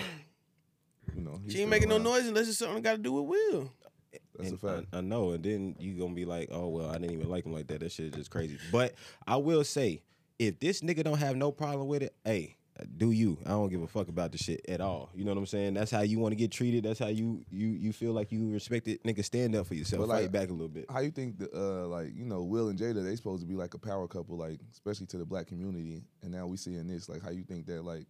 you 1.16 1.22
know, 1.22 1.34
she 1.34 1.44
ain't 1.44 1.52
still 1.52 1.68
making 1.68 1.90
no 1.90 1.98
noise 1.98 2.28
unless 2.28 2.48
it's 2.50 2.58
something 2.58 2.82
got 2.82 2.94
to 2.94 2.98
do 2.98 3.14
with 3.14 3.26
Will. 3.26 3.72
That's 4.38 4.52
a 4.54 4.58
fact. 4.58 4.88
I, 4.94 4.98
I 4.98 5.02
know, 5.02 5.32
and 5.32 5.44
then 5.44 5.76
you 5.80 5.94
gonna 5.94 6.14
be 6.16 6.26
like, 6.26 6.50
oh 6.52 6.68
well, 6.70 6.90
I 6.90 6.94
didn't 6.94 7.12
even 7.12 7.30
like 7.30 7.46
him 7.46 7.54
like 7.54 7.68
that. 7.68 7.82
That 7.82 7.92
shit 7.92 8.08
is 8.08 8.12
just 8.14 8.32
crazy. 8.32 8.58
But 8.72 8.96
I 9.28 9.38
will 9.38 9.64
say, 9.64 10.02
if 10.40 10.60
this 10.60 10.82
nigga 10.82 11.04
don't 11.04 11.20
have 11.20 11.36
no 11.36 11.52
problem 11.52 11.88
with 11.88 12.02
it, 12.04 12.16
hey, 12.26 12.56
do 12.98 13.12
you? 13.12 13.38
I 13.46 13.50
don't 13.50 13.70
give 13.70 13.82
a 13.82 13.88
fuck 13.88 14.08
about 14.08 14.32
the 14.32 14.38
shit 14.38 14.62
at 14.68 14.82
all. 14.82 15.10
You 15.14 15.24
know 15.26 15.32
what 15.32 15.38
I'm 15.38 15.46
saying? 15.46 15.74
That's 15.74 15.92
how 15.92 16.02
you 16.02 16.20
want 16.20 16.32
to 16.32 16.36
get 16.36 16.52
treated. 16.52 16.84
That's 16.86 17.00
how 17.00 17.08
you 17.08 17.44
you 17.52 17.68
you 17.68 17.94
feel 17.94 18.14
like 18.14 18.32
you 18.32 18.52
respect 18.52 18.88
it. 18.88 19.04
Nigga, 19.04 19.24
stand 19.24 19.56
up 19.56 19.68
for 19.68 19.76
yourself. 19.76 20.02
But, 20.02 20.14
Fight 20.14 20.22
like, 20.24 20.32
back 20.32 20.50
a 20.50 20.54
little 20.54 20.68
bit. 20.68 20.86
How 20.90 21.00
you 21.00 21.12
think 21.12 21.38
the 21.38 21.50
uh 21.54 21.88
like 21.88 22.16
you 22.16 22.26
know 22.26 22.44
Will 22.44 22.70
and 22.70 22.80
Jada 22.80 23.04
they 23.04 23.16
supposed 23.16 23.42
to 23.42 23.48
be 23.48 23.56
like 23.56 23.74
a 23.74 23.80
power 23.80 24.08
couple 24.08 24.38
like 24.38 24.60
especially 24.72 25.06
to 25.08 25.18
the 25.18 25.26
black 25.26 25.48
community 25.48 26.04
and 26.22 26.32
now 26.32 26.48
we 26.48 26.58
seeing 26.58 26.88
this 26.88 27.10
like 27.10 27.22
how 27.22 27.30
you 27.30 27.44
think 27.44 27.66
that 27.68 27.84
like 27.84 28.06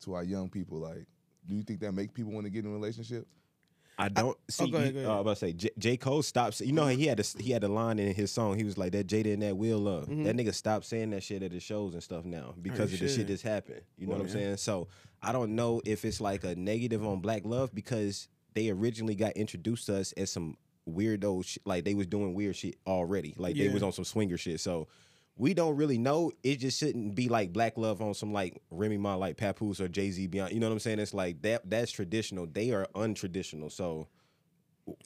to 0.00 0.14
our 0.14 0.24
young 0.24 0.48
people 0.48 0.78
like 0.78 1.06
do 1.46 1.54
you 1.54 1.62
think 1.62 1.80
that 1.80 1.92
make 1.92 2.12
people 2.12 2.32
want 2.32 2.44
to 2.44 2.50
get 2.50 2.64
in 2.64 2.70
a 2.70 2.74
relationship? 2.74 3.26
I 4.00 4.08
don't 4.08 4.36
see. 4.48 4.70
go 4.70 4.78
ahead, 4.78 4.94
go 4.94 5.10
uh. 5.10 5.14
I'm 5.14 5.18
about 5.20 5.30
to 5.30 5.36
say 5.36 5.52
J, 5.52 5.70
J. 5.76 5.96
Cole 5.96 6.22
stops. 6.22 6.60
You 6.60 6.72
know 6.72 6.86
he 6.86 7.06
had 7.06 7.18
a 7.18 7.24
he 7.38 7.50
had 7.50 7.64
a 7.64 7.68
line 7.68 7.98
in 7.98 8.14
his 8.14 8.30
song. 8.30 8.56
He 8.56 8.64
was 8.64 8.78
like 8.78 8.92
that 8.92 9.06
Jada 9.08 9.32
and 9.34 9.42
that 9.42 9.56
Will 9.56 9.78
love. 9.78 10.06
That 10.08 10.36
nigga 10.36 10.54
stopped 10.54 10.84
saying 10.86 11.10
that 11.10 11.22
shit 11.24 11.42
at 11.42 11.50
the 11.50 11.60
shows 11.60 11.94
and 11.94 12.02
stuff 12.02 12.24
now 12.24 12.54
because 12.62 12.92
of 12.92 13.00
the 13.00 13.08
shit. 13.08 13.26
that's 13.26 13.42
happened. 13.42 13.80
You 13.96 14.06
know 14.06 14.10
Well, 14.12 14.20
what 14.20 14.30
I'm 14.30 14.36
yeah. 14.38 14.44
saying? 14.44 14.56
So 14.58 14.88
I 15.22 15.32
don't 15.32 15.56
know 15.56 15.82
if 15.84 16.04
it's 16.04 16.20
like 16.20 16.44
a 16.44 16.54
negative 16.54 17.04
on 17.04 17.20
Black 17.20 17.44
Love 17.44 17.74
because 17.74 18.28
they 18.54 18.70
originally 18.70 19.16
got 19.16 19.32
introduced 19.32 19.86
to 19.86 19.96
us 19.98 20.12
as 20.12 20.30
some 20.30 20.56
weirdo 20.88 21.44
shit. 21.44 21.66
Like 21.66 21.84
they 21.84 21.94
was 21.94 22.06
doing 22.06 22.34
weird 22.34 22.54
shit 22.56 22.76
already. 22.86 23.34
Like 23.36 23.56
they 23.56 23.68
was 23.68 23.82
on 23.82 23.92
some 23.92 24.04
swinger 24.04 24.36
shit. 24.38 24.60
So. 24.60 24.86
We 25.38 25.54
don't 25.54 25.76
really 25.76 25.98
know. 25.98 26.32
It 26.42 26.56
just 26.56 26.78
shouldn't 26.78 27.14
be 27.14 27.28
like 27.28 27.52
Black 27.52 27.78
Love 27.78 28.02
on 28.02 28.12
some 28.12 28.32
like 28.32 28.60
Remy 28.70 28.98
Ma, 28.98 29.14
like 29.14 29.36
Papoose 29.36 29.80
or 29.80 29.86
Jay 29.88 30.10
Z 30.10 30.28
Beyonce. 30.28 30.52
You 30.52 30.60
know 30.60 30.66
what 30.66 30.72
I'm 30.72 30.78
saying? 30.80 30.98
It's 30.98 31.14
like 31.14 31.42
that. 31.42 31.68
That's 31.70 31.92
traditional. 31.92 32.46
They 32.46 32.72
are 32.72 32.86
untraditional. 32.94 33.70
So 33.70 34.08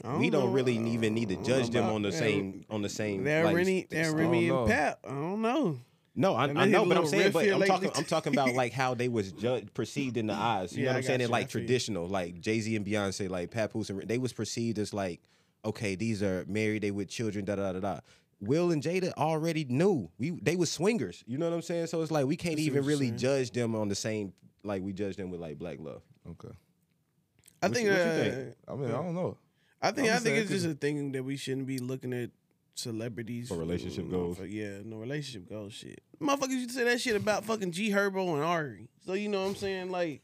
I 0.05 0.17
we 0.17 0.31
don't 0.31 0.47
know. 0.47 0.53
really 0.53 0.77
even 0.77 1.13
need 1.15 1.29
to 1.29 1.37
judge 1.37 1.71
them 1.71 1.85
on 1.91 2.03
the 2.03 2.11
that. 2.11 2.17
same 2.17 2.65
on 2.71 2.83
the 2.83 2.89
same. 2.89 3.25
That 3.25 3.45
like, 3.45 3.57
Remy, 3.57 3.87
that 3.91 4.05
st- 4.07 4.17
Remy 4.17 4.49
don't 4.49 4.59
and 4.59 4.69
know. 4.69 4.75
Pap. 4.75 4.99
I 5.05 5.09
don't 5.11 5.43
know. 5.43 5.79
No, 6.15 6.35
I, 6.35 6.45
I 6.45 6.67
know, 6.67 6.81
hit 6.81 6.89
but 6.91 6.99
I'm 6.99 7.07
saying, 7.07 7.33
but 7.33 7.45
I'm 7.45 7.51
lately. 7.53 7.69
talking, 7.69 7.91
I'm 7.95 8.05
talking 8.05 8.33
about 8.35 8.53
like 8.55 8.73
how 8.73 8.93
they 8.95 9.09
was 9.09 9.33
judged, 9.33 9.73
perceived 9.73 10.19
in 10.19 10.27
the 10.27 10.35
eyes. 10.35 10.73
You 10.77 10.81
Yeah, 10.85 10.85
know 10.85 10.91
what 10.91 10.95
I 10.95 10.99
I'm 10.99 11.03
saying? 11.05 11.21
you, 11.23 11.27
like 11.29 11.51
feel 11.51 11.61
you. 11.63 11.67
traditional, 11.67 12.07
like 12.07 12.41
Jay 12.41 12.61
Z 12.61 12.77
and 12.77 12.85
Beyonce, 12.87 13.29
like 13.31 13.51
Papoose, 13.51 13.89
and 13.91 14.03
they 14.03 14.19
was 14.19 14.33
perceived 14.35 14.79
as 14.79 14.93
like, 14.93 15.21
okay, 15.65 15.95
these 15.95 16.23
are 16.23 16.45
married, 16.47 16.83
they 16.83 16.91
with 16.91 17.09
children, 17.09 17.45
da 17.47 17.57
da 17.57 17.73
da 17.73 17.81
da. 17.81 18.01
Will 18.43 18.71
and 18.73 18.83
Jada 18.83 19.13
already 19.15 19.65
knew 19.65 20.11
we 20.19 20.31
they 20.43 20.57
were 20.57 20.67
swingers. 20.67 21.23
You 21.27 21.39
know 21.39 21.49
what 21.49 21.55
I'm 21.55 21.63
saying? 21.63 21.87
So 21.87 22.03
it's 22.03 22.11
like 22.11 22.27
we 22.27 22.37
can't 22.37 22.59
even 22.59 22.85
really 22.85 23.07
saying. 23.09 23.19
judge 23.19 23.51
them 23.53 23.75
on 23.75 23.89
the 23.89 23.95
same 23.95 24.33
like 24.65 24.83
we 24.83 24.93
judge 24.93 25.17
them 25.17 25.31
with 25.31 25.41
like 25.41 25.59
Black 25.59 25.79
Love. 25.81 26.03
Okay. 26.29 26.49
I 27.63 27.67
What 27.69 27.75
think. 27.77 27.87
you- 27.87 27.93
what 27.93 27.99
you 27.99 28.05
uh, 28.05 28.17
think? 28.23 28.55
I 28.69 28.75
mean, 28.75 28.91
I 28.91 28.93
don't 28.95 29.15
know. 29.15 29.39
I 29.81 29.91
think. 29.93 30.07
I'm 30.09 30.13
I 30.13 30.15
just 30.15 30.25
think 30.25 30.39
it's 30.39 30.51
just 30.51 30.65
'cause- 30.65 30.73
a 30.73 30.77
thing 30.77 31.13
that 31.13 31.23
we 31.25 31.37
shouldn't 31.37 31.67
be 31.67 31.79
looking 31.79 32.13
at 32.13 32.31
celebrities 32.75 33.49
For 33.49 33.57
relationship 33.57 34.11
goals. 34.11 34.39
for- 34.39 34.47
yeah, 34.47 34.79
no 34.85 34.97
relationship 34.97 35.49
goals. 35.49 35.73
Shit, 35.73 36.01
motherfuckers 36.21 36.51
used 36.51 36.71
to 36.71 36.75
say 36.75 36.85
that 36.85 37.01
shit 37.01 37.17
about 37.17 37.45
fucking 37.45 37.71
G 37.73 37.91
Herbo 37.91 38.35
and 38.35 38.43
Ari. 38.43 38.89
So 39.05 39.13
you 39.15 39.29
know 39.29 39.43
what 39.43 39.49
I'm 39.51 39.57
saying? 39.57 39.91
Like, 39.91 40.23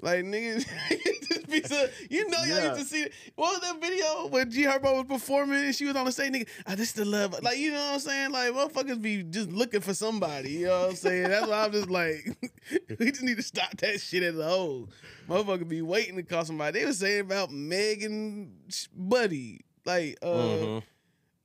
like 0.00 0.24
niggas, 0.24 0.66
just 1.28 1.48
be 1.48 1.62
so, 1.62 1.88
you 2.10 2.28
know 2.28 2.38
y'all 2.38 2.48
Yeah. 2.48 2.74
used 2.76 2.80
to 2.90 2.96
see. 2.96 3.06
What 3.36 3.52
was 3.52 3.70
that 3.70 3.80
video 3.80 4.26
when 4.28 4.50
G 4.50 4.64
Herbo 4.64 4.94
was 4.96 5.04
performing 5.08 5.64
and 5.64 5.74
she 5.74 5.84
was 5.84 5.94
on 5.96 6.06
the 6.06 6.12
stage? 6.12 6.32
Nigga, 6.32 6.48
ah, 6.66 6.74
this 6.74 6.92
the 6.92 7.04
love. 7.04 7.40
Like 7.42 7.58
you 7.58 7.70
know 7.70 7.78
what 7.84 7.94
I'm 7.94 8.00
saying? 8.00 8.32
Like 8.32 8.52
motherfuckers 8.52 9.00
be 9.00 9.22
just 9.22 9.50
looking 9.52 9.80
for 9.80 9.94
somebody. 9.94 10.50
You 10.50 10.66
know 10.66 10.80
what 10.82 10.90
I'm 10.90 10.96
saying? 10.96 11.28
That's 11.28 11.46
why 11.46 11.64
I'm 11.64 11.72
just 11.72 11.90
like, 11.90 12.36
we 12.98 13.10
just 13.10 13.22
need 13.22 13.36
to 13.36 13.42
stop 13.42 13.76
that 13.78 14.00
shit 14.00 14.22
as 14.22 14.36
a 14.38 14.44
whole. 14.48 14.88
Motherfuckers 15.28 15.68
be 15.68 15.82
waiting 15.82 16.16
to 16.16 16.22
call 16.24 16.44
somebody. 16.44 16.80
They 16.80 16.86
were 16.86 16.92
saying 16.92 17.20
about 17.20 17.50
Megan 17.52 18.52
Buddy, 18.94 19.60
like 19.84 20.18
uh. 20.22 20.26
Mhm. 20.26 20.82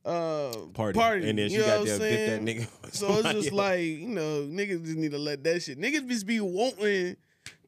Uh, 0.04 0.52
Party. 0.72 0.98
party, 0.98 1.28
And 1.28 1.38
then 1.38 1.48
she 1.50 1.56
you 1.56 1.60
know 1.60 1.66
got 1.66 1.80
what 1.80 1.90
I'm 1.90 1.98
there, 1.98 2.38
dip 2.38 2.46
that 2.46 2.56
nigga 2.82 2.92
So 2.94 3.18
it's 3.18 3.30
just 3.32 3.52
like 3.52 3.80
you 3.80 4.08
know, 4.08 4.40
niggas 4.42 4.82
just 4.86 4.96
need 4.96 5.10
to 5.10 5.18
let 5.18 5.44
that 5.44 5.60
shit. 5.62 5.78
Niggas 5.78 6.08
just 6.08 6.24
be 6.26 6.40
wanting 6.40 7.16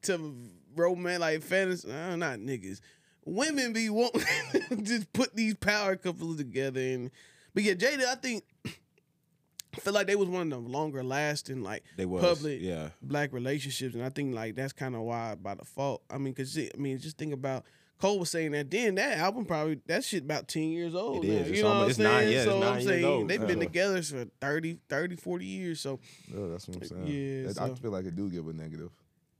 to 0.03 0.35
romance 0.75 1.19
like 1.19 1.41
fantasy. 1.41 1.91
Uh, 1.91 2.15
not 2.15 2.39
niggas. 2.39 2.79
Women 3.25 3.71
be 3.73 3.89
wanting 3.89 4.23
just 4.83 5.11
put 5.13 5.35
these 5.35 5.55
power 5.55 5.95
couples 5.95 6.37
together 6.37 6.79
and. 6.81 7.11
But 7.53 7.63
yeah, 7.63 7.73
Jada, 7.73 8.05
I 8.05 8.15
think. 8.15 8.43
I 8.65 8.69
feel 9.79 9.93
like 9.93 10.07
they 10.07 10.15
was 10.15 10.29
one 10.29 10.51
of 10.51 10.63
the 10.63 10.69
longer 10.69 11.03
lasting 11.03 11.63
like 11.63 11.83
They 11.97 12.05
was, 12.05 12.23
public 12.23 12.59
yeah. 12.61 12.89
black 13.01 13.31
relationships, 13.33 13.93
and 13.95 14.03
I 14.03 14.09
think 14.09 14.33
like 14.33 14.55
that's 14.55 14.73
kind 14.73 14.95
of 14.95 15.01
why 15.01 15.35
by 15.35 15.55
default. 15.55 16.01
I 16.09 16.17
mean, 16.17 16.33
cause 16.33 16.57
I 16.57 16.69
mean, 16.77 16.97
just 16.99 17.17
think 17.17 17.33
about 17.33 17.65
Cole 17.99 18.19
was 18.19 18.31
saying 18.31 18.51
that 18.53 18.71
then 18.71 18.95
that 18.95 19.17
album 19.19 19.45
probably 19.45 19.79
that 19.87 20.03
shit 20.03 20.23
about 20.23 20.47
10 20.47 20.63
years 20.71 20.95
old. 20.95 21.23
It 21.23 21.27
now, 21.27 21.33
is. 21.35 21.47
You 21.47 21.53
It's 21.53 21.61
know 21.61 21.67
almost- 21.69 21.99
what 21.99 22.07
I'm 22.07 22.13
nine- 22.13 22.21
saying? 22.23 22.33
yeah, 22.33 22.43
so 22.43 22.63
I'm 22.63 22.81
saying 22.81 23.27
they've 23.27 23.39
been 23.47 23.59
Yeah. 23.59 23.65
together 23.65 24.01
for 24.01 24.25
30, 24.41 24.77
30, 24.89 25.15
40 25.17 25.45
years. 25.45 25.79
So 25.81 25.99
Yeah, 26.27 26.47
that's 26.47 26.67
what 26.67 26.77
I'm 26.77 26.83
saying. 26.85 27.07
Yeah, 27.07 27.49
It- 27.51 27.59
I 27.59 27.73
feel 27.75 27.91
like 27.91 28.05
it 28.05 28.15
do 28.15 28.29
give 28.29 28.47
a 28.47 28.53
negative 28.53 28.89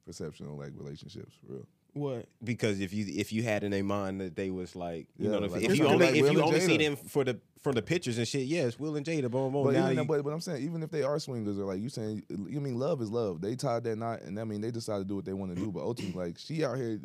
perception 0.06 0.48
on 0.48 0.58
like 0.58 0.72
relationships, 0.76 1.34
for 1.46 1.54
real. 1.54 1.68
what? 1.94 2.26
because 2.44 2.80
if 2.80 2.94
you 2.94 3.06
if 3.08 3.32
you 3.34 3.44
had 3.44 3.64
in 3.64 3.72
their 3.72 3.84
mind 3.84 4.22
that 4.22 4.36
they 4.36 4.50
was 4.50 4.76
like 4.76 5.08
you 5.18 5.26
Yeah, 5.26 5.32
know 5.32 5.40
what 5.40 5.44
I'm 5.46 5.52
like 5.52 5.60
saying? 5.62 5.72
if 5.72 5.78
you 5.78 5.88
only 5.88 6.06
like 6.08 6.16
if 6.16 6.22
Will 6.22 6.32
you 6.34 6.40
and 6.40 6.48
only 6.48 6.60
see 6.62 6.78
them 6.78 6.96
for 6.96 7.24
the 7.24 7.40
from 7.62 7.74
the 7.76 7.82
pictures 7.84 8.18
and 8.18 8.28
shit, 8.28 8.48
yes, 8.48 8.80
Will 8.80 8.96
and 8.96 9.06
Jada, 9.06 9.30
boom, 9.30 9.54
boom. 9.54 9.66
But 9.66 9.74
now 9.74 9.86
even 9.86 9.98
you- 10.00 10.06
but, 10.06 10.24
but 10.24 10.32
I'm 10.34 10.42
saying 10.42 10.64
even 10.64 10.82
if 10.82 10.90
they 10.90 11.04
are 11.04 11.20
swingers 11.20 11.60
or 11.60 11.66
like 11.66 11.80
you 11.80 11.90
saying 11.90 12.24
you 12.30 12.60
mean 12.60 12.80
love 12.80 13.02
is 13.04 13.12
love. 13.12 13.40
They 13.42 13.56
tied 13.56 13.84
that 13.84 13.98
knot 13.98 14.22
and 14.22 14.40
I 14.40 14.44
mean 14.46 14.62
they 14.62 14.72
decide 14.72 14.98
to 14.98 15.04
do 15.06 15.16
what 15.18 15.26
they 15.26 15.34
want 15.34 15.54
to 15.56 15.62
do. 15.62 15.72
But 15.72 15.82
ultimately 15.82 16.26
like 16.28 16.38
she 16.40 16.66
out 16.66 16.78
here 16.78 17.00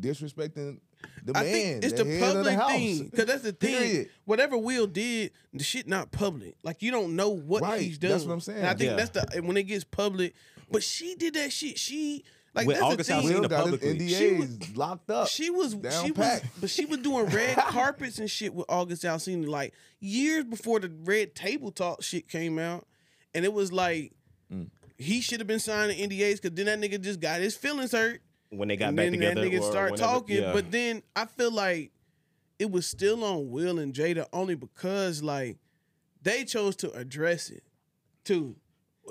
disrespecting 0.00 0.78
the 1.24 1.32
I 1.36 1.42
man. 1.44 1.52
think 1.52 1.84
it's 1.84 1.94
the, 1.94 2.04
the, 2.04 2.10
head 2.18 2.36
of 2.36 2.44
the 2.44 2.50
public 2.56 2.76
thing 2.76 3.04
because 3.08 3.26
that's 3.26 3.42
the 3.42 3.52
thing. 3.52 3.76
Period. 3.76 4.10
Whatever 4.24 4.58
Will 4.58 4.86
did, 4.86 5.32
the 5.52 5.62
shit 5.64 5.86
not 5.86 6.10
public. 6.10 6.56
Like 6.62 6.82
you 6.82 6.90
don't 6.90 7.14
know 7.16 7.30
what 7.30 7.62
Right, 7.62 7.80
he's 7.80 7.98
done. 7.98 8.10
that's 8.10 8.24
what 8.24 8.32
I'm 8.32 8.40
saying. 8.40 8.58
And 8.58 8.66
I 8.66 8.74
think 8.74 8.90
Yeah. 8.90 8.96
that's 8.96 9.10
the 9.10 9.42
when 9.42 9.56
it 9.56 9.64
gets 9.64 9.84
public. 9.84 10.34
But 10.72 10.84
she 10.84 11.16
did 11.16 11.34
that 11.34 11.52
shit. 11.52 11.78
She 11.78 12.24
like 12.54 12.66
With 12.66 12.76
that's 12.78 12.92
August 12.92 13.08
the 13.10 13.14
thing. 13.16 13.30
Alsina 13.30 13.40
Will 13.40 13.48
got 13.48 13.66
his 13.68 13.78
publicly. 13.80 14.08
She 14.08 14.30
NDAs 14.30 14.76
locked 14.76 15.10
up. 15.10 15.28
She 15.28 15.50
was 15.50 15.72
she 16.02 16.12
pat. 16.12 16.42
was 16.42 16.50
but 16.60 16.70
she 16.70 16.84
was 16.84 16.98
doing 16.98 17.26
red 17.26 17.56
carpets 17.68 18.18
and 18.18 18.30
shit 18.30 18.52
with 18.54 18.66
August 18.68 19.02
Alsina 19.04 19.46
like 19.48 19.72
years 20.00 20.44
before 20.44 20.80
the 20.80 20.90
red 21.04 21.34
table 21.34 21.70
talk 21.70 22.02
shit 22.02 22.28
came 22.28 22.58
out. 22.58 22.86
And 23.34 23.44
it 23.44 23.52
was 23.52 23.72
like 23.72 24.12
Mm. 24.52 24.68
he 24.98 25.20
should 25.20 25.38
have 25.38 25.46
been 25.46 25.60
signing 25.60 25.96
NDAs 26.10 26.42
because 26.42 26.56
then 26.56 26.66
that 26.66 26.80
nigga 26.80 27.00
just 27.00 27.20
got 27.20 27.40
his 27.40 27.54
feelings 27.56 27.92
hurt. 27.92 28.20
when 28.48 28.66
they 28.66 28.76
got 28.76 28.88
and 28.88 28.96
back 28.96 29.04
then 29.04 29.12
together, 29.12 29.40
that 29.42 29.46
nigga 29.52 29.62
start 29.62 29.92
whenever- 29.92 30.12
talking. 30.12 30.36
yeah. 30.42 30.52
But 30.52 30.72
then 30.72 31.04
I 31.14 31.26
feel 31.26 31.52
like 31.52 31.92
it 32.58 32.68
was 32.70 32.84
still 32.86 33.22
on 33.24 33.48
Will 33.48 33.78
and 33.78 33.94
Jada 33.94 34.26
only 34.32 34.56
because 34.56 35.22
like 35.22 35.58
they 36.22 36.44
chose 36.44 36.74
to 36.76 36.90
address 36.90 37.48
it 37.48 37.62
too. 38.24 38.56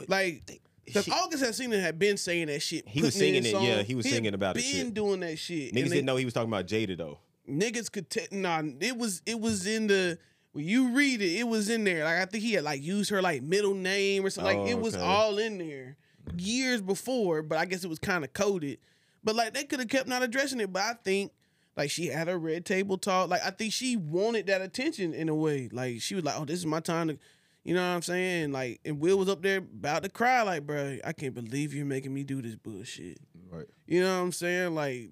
Like 0.10 0.60
because 0.93 1.10
August 1.10 1.43
Alsina 1.43 1.79
had 1.81 1.98
been 1.98 2.17
saying 2.17 2.48
that 2.48 2.62
shit. 2.62 2.88
He 2.88 3.01
was 3.01 3.15
singing 3.15 3.46
it, 3.46 3.53
yeah, 3.62 3.81
he 3.84 3.96
was 3.96 4.05
had 4.05 4.15
singing 4.15 4.34
about 4.34 4.58
it, 4.58 4.63
Been 4.63 4.91
doing 4.91 5.19
that 5.22 5.38
shit. 5.39 5.74
niggas 5.74 5.89
they- 5.89 5.96
didn't 5.96 6.05
know 6.05 6.15
he 6.17 6.25
was 6.25 6.34
talking 6.34 6.50
about 6.50 6.65
Jada 6.67 6.98
though. 6.98 7.17
niggas 7.50 7.91
could 7.91 8.08
nah 8.31 8.62
it 8.79 8.98
was 8.98 9.22
it 9.25 9.39
was 9.39 9.65
in 9.65 9.88
the 9.88 10.17
when 10.51 10.65
you 10.67 10.89
read 10.89 11.22
it 11.22 11.38
it 11.39 11.48
was 11.48 11.69
in 11.69 11.84
there 11.84 12.03
like 12.03 12.17
i 12.19 12.25
think 12.25 12.43
he 12.43 12.53
had 12.53 12.63
like 12.63 12.81
used 12.81 13.10
her 13.10 13.22
like 13.22 13.41
middle 13.41 13.74
name 13.74 14.24
or 14.25 14.29
something 14.29 14.58
Oh, 14.58 14.62
like 14.63 14.72
it 14.72 14.75
oh, 14.75 14.77
was 14.77 14.96
okay. 14.96 15.03
all 15.03 15.38
in 15.39 15.58
there 15.58 15.96
years 16.38 16.81
before 16.81 17.41
but 17.41 17.58
i 17.58 17.65
guess 17.65 17.84
it 17.84 17.88
was 17.89 17.98
kind 18.00 18.24
of 18.24 18.34
coded 18.34 18.77
but 19.24 19.36
like 19.36 19.53
they 19.53 19.63
could 19.63 19.79
have 19.79 19.88
kept 19.89 20.08
not 20.08 20.22
addressing 20.24 20.60
it 20.60 20.72
but 20.72 20.84
i 20.84 20.93
think 21.03 21.31
like 21.75 21.89
she 21.89 22.08
had 22.08 22.29
a 22.29 22.38
red 22.38 22.65
table 22.65 22.98
talk 22.98 23.29
like 23.29 23.41
i 23.43 23.50
think 23.50 23.74
she 23.74 23.96
wanted 23.96 24.46
that 24.48 24.62
attention 24.62 25.13
in 25.13 25.27
a 25.29 25.36
way 25.36 25.69
like 25.72 26.01
she 26.01 26.13
was 26.15 26.24
like 26.24 26.36
oh 26.39 26.46
this 26.46 26.60
is 26.60 26.65
my 26.67 26.79
time 26.79 27.08
to 27.08 27.17
you 27.63 27.73
know 27.73 27.81
what 27.81 27.95
i'm 27.95 28.01
saying 28.01 28.51
like 28.51 28.79
and 28.85 28.99
will 28.99 29.17
was 29.17 29.29
up 29.29 29.41
there 29.41 29.57
about 29.57 30.03
to 30.03 30.09
cry 30.09 30.41
like 30.43 30.65
bro 30.65 30.97
i 31.03 31.11
can't 31.13 31.33
believe 31.35 31.73
you're 31.73 31.85
making 31.85 32.13
me 32.13 32.23
do 32.23 32.41
this 32.41 32.55
bullshit 32.55 33.17
Right. 33.51 33.65
you 33.87 33.99
know 34.01 34.15
what 34.17 34.23
I'm 34.25 34.31
saying? 34.31 34.75
Like, 34.75 35.09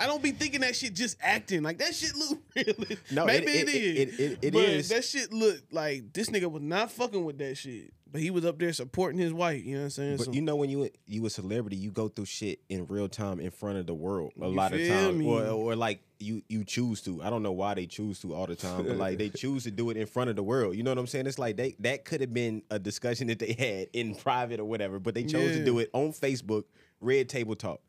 I 0.00 0.06
don't 0.06 0.22
be 0.22 0.30
thinking 0.30 0.62
that 0.62 0.74
shit 0.74 0.94
just 0.94 1.18
acting. 1.20 1.62
Like 1.62 1.76
that 1.78 1.94
shit 1.94 2.14
look 2.16 2.38
real. 2.56 2.96
No, 3.10 3.26
maybe 3.26 3.50
it- 3.52 3.68
it 3.68 3.74
it- 3.74 3.74
is. 3.74 3.98
it- 3.98 4.20
it- 4.32 4.38
it 4.42 4.52
but 4.54 4.62
is. 4.64 4.88
That 4.88 5.04
shit 5.04 5.30
look 5.34 5.60
like 5.70 6.10
this 6.14 6.30
nigga 6.30 6.50
was 6.50 6.62
not 6.62 6.90
fucking 6.90 7.22
with 7.22 7.36
that 7.38 7.56
shit. 7.58 7.92
But 8.10 8.22
he 8.22 8.30
was 8.30 8.44
up 8.44 8.58
there 8.58 8.72
supporting 8.72 9.20
his 9.20 9.32
wife. 9.34 9.64
You 9.64 9.74
know 9.74 9.78
what 9.80 9.84
I'm 9.84 9.90
saying? 9.90 10.16
But 10.16 10.26
So- 10.26 10.32
you 10.32 10.40
know 10.40 10.56
when 10.56 10.70
you 10.70 10.88
you 11.06 11.24
a 11.26 11.30
celebrity, 11.30 11.76
you 11.76 11.90
go 11.90 12.08
through 12.08 12.24
shit 12.24 12.60
in 12.68 12.86
real 12.86 13.08
time 13.08 13.38
in 13.38 13.50
front 13.50 13.78
of 13.78 13.86
the 13.86 13.94
world 13.94 14.32
a 14.40 14.48
lot 14.48 14.72
of 14.72 14.80
times, 14.86 15.18
me? 15.18 15.26
or 15.26 15.44
or 15.46 15.76
like 15.76 16.00
you 16.18 16.42
you 16.48 16.64
choose 16.64 17.02
to. 17.02 17.22
I 17.22 17.28
don't 17.30 17.42
know 17.42 17.52
why 17.52 17.74
they 17.74 17.86
choose 17.86 18.20
to 18.20 18.34
all 18.34 18.46
the 18.46 18.56
time, 18.56 18.86
but 18.86 18.96
like 18.96 19.18
they 19.18 19.28
choose 19.44 19.64
to 19.64 19.70
do 19.70 19.90
it 19.90 19.96
in 19.96 20.06
front 20.06 20.30
of 20.30 20.36
the 20.36 20.42
world. 20.42 20.74
You 20.76 20.82
know 20.82 20.90
what 20.90 20.98
I'm 20.98 21.06
saying? 21.06 21.26
It's 21.26 21.38
like 21.38 21.56
they 21.56 21.76
that 21.80 22.04
could 22.04 22.20
have 22.22 22.32
been 22.32 22.62
a 22.70 22.78
discussion 22.78 23.26
that 23.26 23.38
they 23.40 23.52
had 23.52 23.88
in 23.92 24.14
private 24.14 24.58
or 24.58 24.64
whatever, 24.64 24.98
but 24.98 25.14
they 25.14 25.24
chose 25.24 25.56
to 25.56 25.64
do 25.64 25.78
it 25.78 25.90
on 25.92 26.12
Facebook, 26.12 26.64
Red 27.00 27.28
Table 27.28 27.56
Talk. 27.56 27.80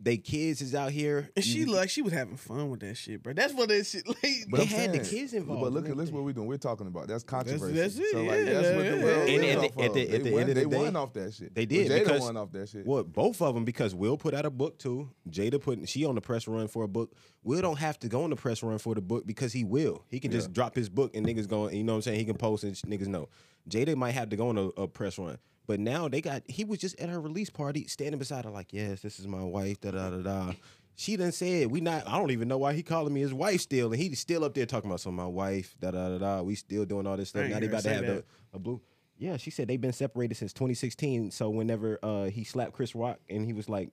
They 0.00 0.16
kids 0.16 0.60
is 0.60 0.74
out 0.74 0.90
here. 0.90 1.30
and 1.36 1.44
she 1.44 1.58
you- 1.60 1.66
like 1.66 1.88
she 1.88 2.02
was 2.02 2.12
having 2.12 2.36
fun 2.36 2.68
with 2.68 2.80
that 2.80 2.96
shit, 2.96 3.22
bro. 3.22 3.32
That's 3.32 3.54
what 3.54 3.68
that 3.68 3.86
shit. 3.86 4.02
Like, 4.08 4.20
They 4.22 4.62
I'm 4.62 4.66
had 4.66 4.92
the 4.92 4.98
kids 4.98 5.34
involved 5.34 5.62
But 5.62 5.72
look 5.72 5.88
at 5.88 5.96
look 5.96 6.10
what 6.10 6.24
we're 6.24 6.32
doing. 6.32 6.48
We're 6.48 6.56
talking 6.56 6.88
about 6.88 7.06
that's 7.06 7.22
controversy. 7.22 7.74
that's 7.74 7.96
it, 7.96 8.10
So 8.10 8.22
like 8.24 8.38
yeah, 8.38 8.44
that's 8.60 8.76
what 8.76 8.84
the 8.84 8.96
yeah. 8.96 9.04
world 9.04 9.28
And 9.28 9.42
lives 9.42 9.54
at 9.54 9.60
the- 9.60 9.66
off 9.80 9.84
at 9.86 9.94
the- 9.94 10.08
of. 10.08 10.14
at 10.14 10.22
the 10.24 10.24
They 10.24 10.30
won- 10.32 10.40
end 10.40 10.48
of 10.50 10.54
the 10.56 10.60
they 10.64 10.70
day, 10.70 10.76
won 10.76 10.96
off 10.96 11.12
that 11.12 11.34
shit. 11.34 11.54
They 11.54 11.66
did 11.66 11.90
Jada 11.90 11.98
because 12.04 12.20
won 12.22 12.36
off 12.36 12.50
that 12.52 12.68
shit. 12.68 12.86
Well, 12.86 13.04
both 13.04 13.40
of 13.42 13.54
them 13.54 13.64
because 13.64 13.94
Will 13.94 14.16
put 14.16 14.34
out 14.34 14.46
a 14.46 14.50
book 14.50 14.78
too. 14.78 15.10
Jada 15.30 15.60
put 15.60 15.88
she 15.88 16.04
on 16.04 16.16
the 16.16 16.20
press 16.20 16.48
run 16.48 16.66
for 16.66 16.82
a 16.82 16.88
book. 16.88 17.12
Will 17.44 17.60
don't 17.62 17.78
have 17.78 17.98
to 18.00 18.08
go 18.08 18.24
on 18.24 18.30
the 18.30 18.36
press 18.36 18.62
run 18.64 18.78
for 18.78 18.94
the 18.96 19.00
book 19.00 19.26
because 19.26 19.52
he 19.52 19.62
will. 19.62 20.04
He 20.08 20.18
can 20.18 20.32
just 20.32 20.48
Yeah. 20.48 20.54
drop 20.54 20.74
his 20.74 20.88
book 20.88 21.14
and 21.14 21.24
niggas 21.24 21.46
going. 21.46 21.76
You 21.76 21.84
know 21.84 21.92
what 21.92 21.96
I'm 21.98 22.02
saying? 22.02 22.18
He 22.18 22.24
can 22.24 22.36
post 22.36 22.64
and 22.64 22.74
niggas 22.74 23.06
know. 23.06 23.28
Jada 23.70 23.94
might 23.94 24.12
have 24.12 24.30
to 24.30 24.36
go 24.36 24.48
on 24.48 24.58
a, 24.58 24.66
a 24.80 24.88
press 24.88 25.18
run, 25.18 25.38
but 25.68 25.78
now 25.78 26.08
they 26.08 26.22
got. 26.22 26.42
He 26.46 26.64
was 26.64 26.78
just 26.78 26.98
at 26.98 27.10
her 27.10 27.20
release 27.20 27.50
party, 27.50 27.86
standing 27.86 28.18
beside 28.18 28.46
her 28.46 28.50
like, 28.50 28.72
"Yes, 28.72 29.02
this 29.02 29.20
is 29.20 29.28
my 29.28 29.44
wife." 29.44 29.78
Da 29.82 29.90
da 29.90 30.08
da 30.10 30.16
da. 30.16 30.52
She 30.96 31.16
done 31.16 31.30
said 31.30 31.70
we 31.70 31.82
not. 31.82 32.08
I 32.08 32.18
don't 32.18 32.30
even 32.30 32.48
know 32.48 32.56
why 32.56 32.72
he 32.72 32.82
calling 32.82 33.12
me 33.12 33.20
his 33.20 33.34
wife 33.34 33.60
still, 33.60 33.92
and 33.92 34.00
he's 34.00 34.18
still 34.18 34.44
up 34.44 34.54
there 34.54 34.64
talking 34.64 34.90
about 34.90 35.00
some 35.00 35.14
my 35.14 35.26
wife. 35.26 35.76
Da 35.78 35.90
da 35.90 36.08
da 36.08 36.18
da. 36.18 36.42
We 36.42 36.54
still 36.54 36.86
doing 36.86 37.06
all 37.06 37.18
this 37.18 37.28
stuff. 37.28 37.48
Now 37.48 37.60
they 37.60 37.66
about 37.66 37.82
to 37.82 37.92
have 37.92 38.06
the 38.06 38.24
a 38.54 38.58
blue. 38.58 38.80
Yeah, 39.18 39.36
she 39.36 39.50
said 39.50 39.68
they've 39.68 39.80
been 39.80 39.92
separated 39.92 40.36
since 40.36 40.54
2016. 40.54 41.32
So 41.32 41.50
whenever 41.50 41.98
uh, 42.02 42.24
he 42.24 42.44
slapped 42.44 42.72
Chris 42.72 42.94
Rock 42.94 43.18
and 43.28 43.44
he 43.44 43.52
was 43.52 43.68
like, 43.68 43.90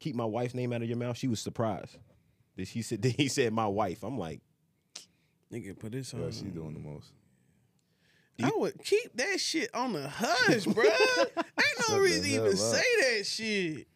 "Keep 0.00 0.16
my 0.16 0.24
wife's 0.24 0.54
name 0.54 0.72
out 0.72 0.80
of 0.80 0.88
your 0.88 0.96
mouth," 0.96 1.18
she 1.18 1.28
was 1.28 1.40
surprised. 1.40 1.98
That 2.56 2.68
he 2.68 2.80
said 2.80 3.04
he 3.18 3.28
said 3.28 3.52
my 3.52 3.66
wife. 3.66 4.02
I'm 4.02 4.18
like, 4.18 4.40
nigga 5.52 5.78
put 5.78 5.92
this 5.92 6.14
on. 6.14 6.22
Yeah, 6.22 6.30
she 6.30 6.44
doing 6.44 6.72
the 6.72 6.80
most. 6.80 7.12
I 8.42 8.50
would 8.54 8.82
keep 8.84 9.16
that 9.16 9.40
shit 9.40 9.74
on 9.74 9.92
the 9.94 10.08
hush, 10.08 10.64
bro. 10.66 10.84
Ain't 10.84 11.88
no 11.88 11.98
reason 11.98 12.22
to 12.22 12.28
even 12.28 12.46
up. 12.52 12.54
say 12.54 12.82
that 13.18 13.26
shit. 13.26 13.86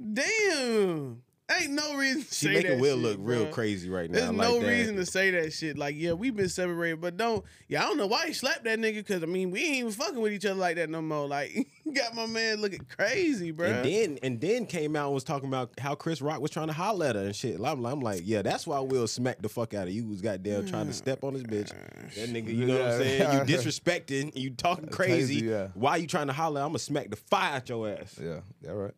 Damn. 0.00 1.22
Ain't 1.50 1.70
no 1.70 1.96
reason 1.96 2.22
to 2.22 2.28
She 2.34 2.46
say 2.46 2.54
making 2.54 2.70
that 2.72 2.80
Will 2.80 2.96
shit, 2.96 3.02
look 3.04 3.16
real 3.20 3.46
crazy 3.46 3.88
right 3.88 4.10
now. 4.10 4.18
There's 4.18 4.28
I 4.28 4.32
no 4.32 4.60
that. 4.60 4.68
reason 4.68 4.96
to 4.96 5.06
say 5.06 5.30
that 5.30 5.50
shit. 5.54 5.78
Like, 5.78 5.94
yeah, 5.96 6.12
we've 6.12 6.36
been 6.36 6.50
separated, 6.50 7.00
but 7.00 7.16
don't. 7.16 7.42
Yeah, 7.68 7.84
I 7.84 7.86
don't 7.86 7.96
know 7.96 8.06
why 8.06 8.26
he 8.26 8.34
slapped 8.34 8.64
that 8.64 8.78
nigga. 8.78 9.06
Cause 9.06 9.22
I 9.22 9.26
mean, 9.26 9.50
we 9.50 9.64
ain't 9.64 9.76
even 9.76 9.92
fucking 9.92 10.20
with 10.20 10.32
each 10.32 10.44
other 10.44 10.56
like 10.56 10.76
that 10.76 10.90
no 10.90 11.00
more. 11.00 11.26
Like, 11.26 11.66
got 11.94 12.14
my 12.14 12.26
man 12.26 12.60
looking 12.60 12.84
crazy, 12.94 13.50
bro. 13.50 13.68
And 13.68 13.84
then 13.84 14.18
and 14.22 14.40
then 14.40 14.66
came 14.66 14.94
out 14.94 15.06
and 15.06 15.14
was 15.14 15.24
talking 15.24 15.48
about 15.48 15.70
how 15.78 15.94
Chris 15.94 16.20
Rock 16.20 16.42
was 16.42 16.50
trying 16.50 16.66
to 16.66 16.74
holler 16.74 17.06
at 17.06 17.14
her 17.14 17.22
and 17.22 17.34
shit. 17.34 17.58
I'm, 17.58 17.84
I'm 17.86 18.00
like, 18.00 18.22
yeah, 18.24 18.42
that's 18.42 18.66
why 18.66 18.78
Will 18.80 19.06
smacked 19.06 19.40
the 19.40 19.48
fuck 19.48 19.72
out 19.72 19.88
of 19.88 19.94
you. 19.94 20.06
Was 20.06 20.20
goddamn 20.20 20.66
trying 20.66 20.86
to 20.86 20.92
mm. 20.92 20.96
step 20.96 21.24
on 21.24 21.32
his 21.32 21.44
bitch. 21.44 21.68
That 22.14 22.28
nigga, 22.28 22.54
you 22.54 22.66
know 22.66 22.78
what 22.78 22.92
I'm 22.92 22.98
saying? 22.98 23.48
You 23.48 23.56
disrespecting, 23.56 24.36
you 24.36 24.50
talking 24.50 24.88
crazy. 24.88 25.40
Crazy, 25.40 25.46
yeah. 25.46 25.68
Why 25.72 25.96
you 25.96 26.06
trying 26.06 26.26
to 26.26 26.34
holler? 26.34 26.60
I'm 26.60 26.68
gonna 26.68 26.78
smack 26.78 27.08
the 27.08 27.16
fire 27.16 27.56
out 27.56 27.68
your 27.70 27.88
ass. 27.88 28.18
Yeah, 28.22 28.40
yeah, 28.62 28.72
right. 28.72 28.94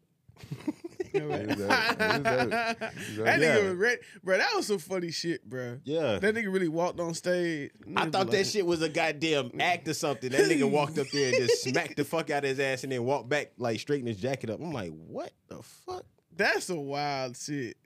Yeah, 1.14 1.22
right. 1.22 1.40
Is 1.50 1.56
that- 1.56 1.90
is 1.92 1.96
that- 1.98 2.16
is 2.18 2.24
that- 2.50 2.78
That 2.80 3.40
Yeah. 3.40 3.56
nigga 3.56 3.64
was 3.70 3.74
ready, 3.74 4.00
bro. 4.22 4.38
That 4.38 4.54
was 4.56 4.66
some 4.66 4.78
funny 4.78 5.10
shit, 5.10 5.44
bro. 5.48 5.78
Yeah. 5.84 6.18
that 6.18 6.34
nigga 6.34 6.52
really 6.52 6.68
walked 6.68 7.00
on 7.00 7.14
stage. 7.14 7.70
I 7.96 8.08
thought 8.10 8.26
be 8.26 8.32
that 8.32 8.38
like- 8.38 8.46
shit 8.46 8.64
was 8.66 8.82
a 8.82 8.88
goddamn 8.88 9.52
act 9.60 9.88
or 9.88 9.94
something. 9.94 10.30
That 10.30 10.40
nigga 10.50 10.70
walked 10.70 10.98
up 10.98 11.06
there 11.12 11.28
and 11.28 11.36
just 11.48 11.62
smacked 11.64 11.96
the 11.96 12.04
fuck 12.04 12.30
out 12.30 12.44
of 12.44 12.50
his 12.50 12.60
ass 12.60 12.82
and 12.84 12.92
then 12.92 13.04
walked 13.04 13.28
back, 13.28 13.52
like 13.58 13.80
straighten 13.80 14.06
his 14.06 14.18
jacket 14.18 14.50
up. 14.50 14.60
I'm 14.60 14.72
like, 14.72 14.92
what 14.92 15.32
the 15.48 15.62
fuck? 15.62 16.04
That's 16.36 16.70
a 16.70 16.76
wild 16.76 17.36
shit. 17.36 17.76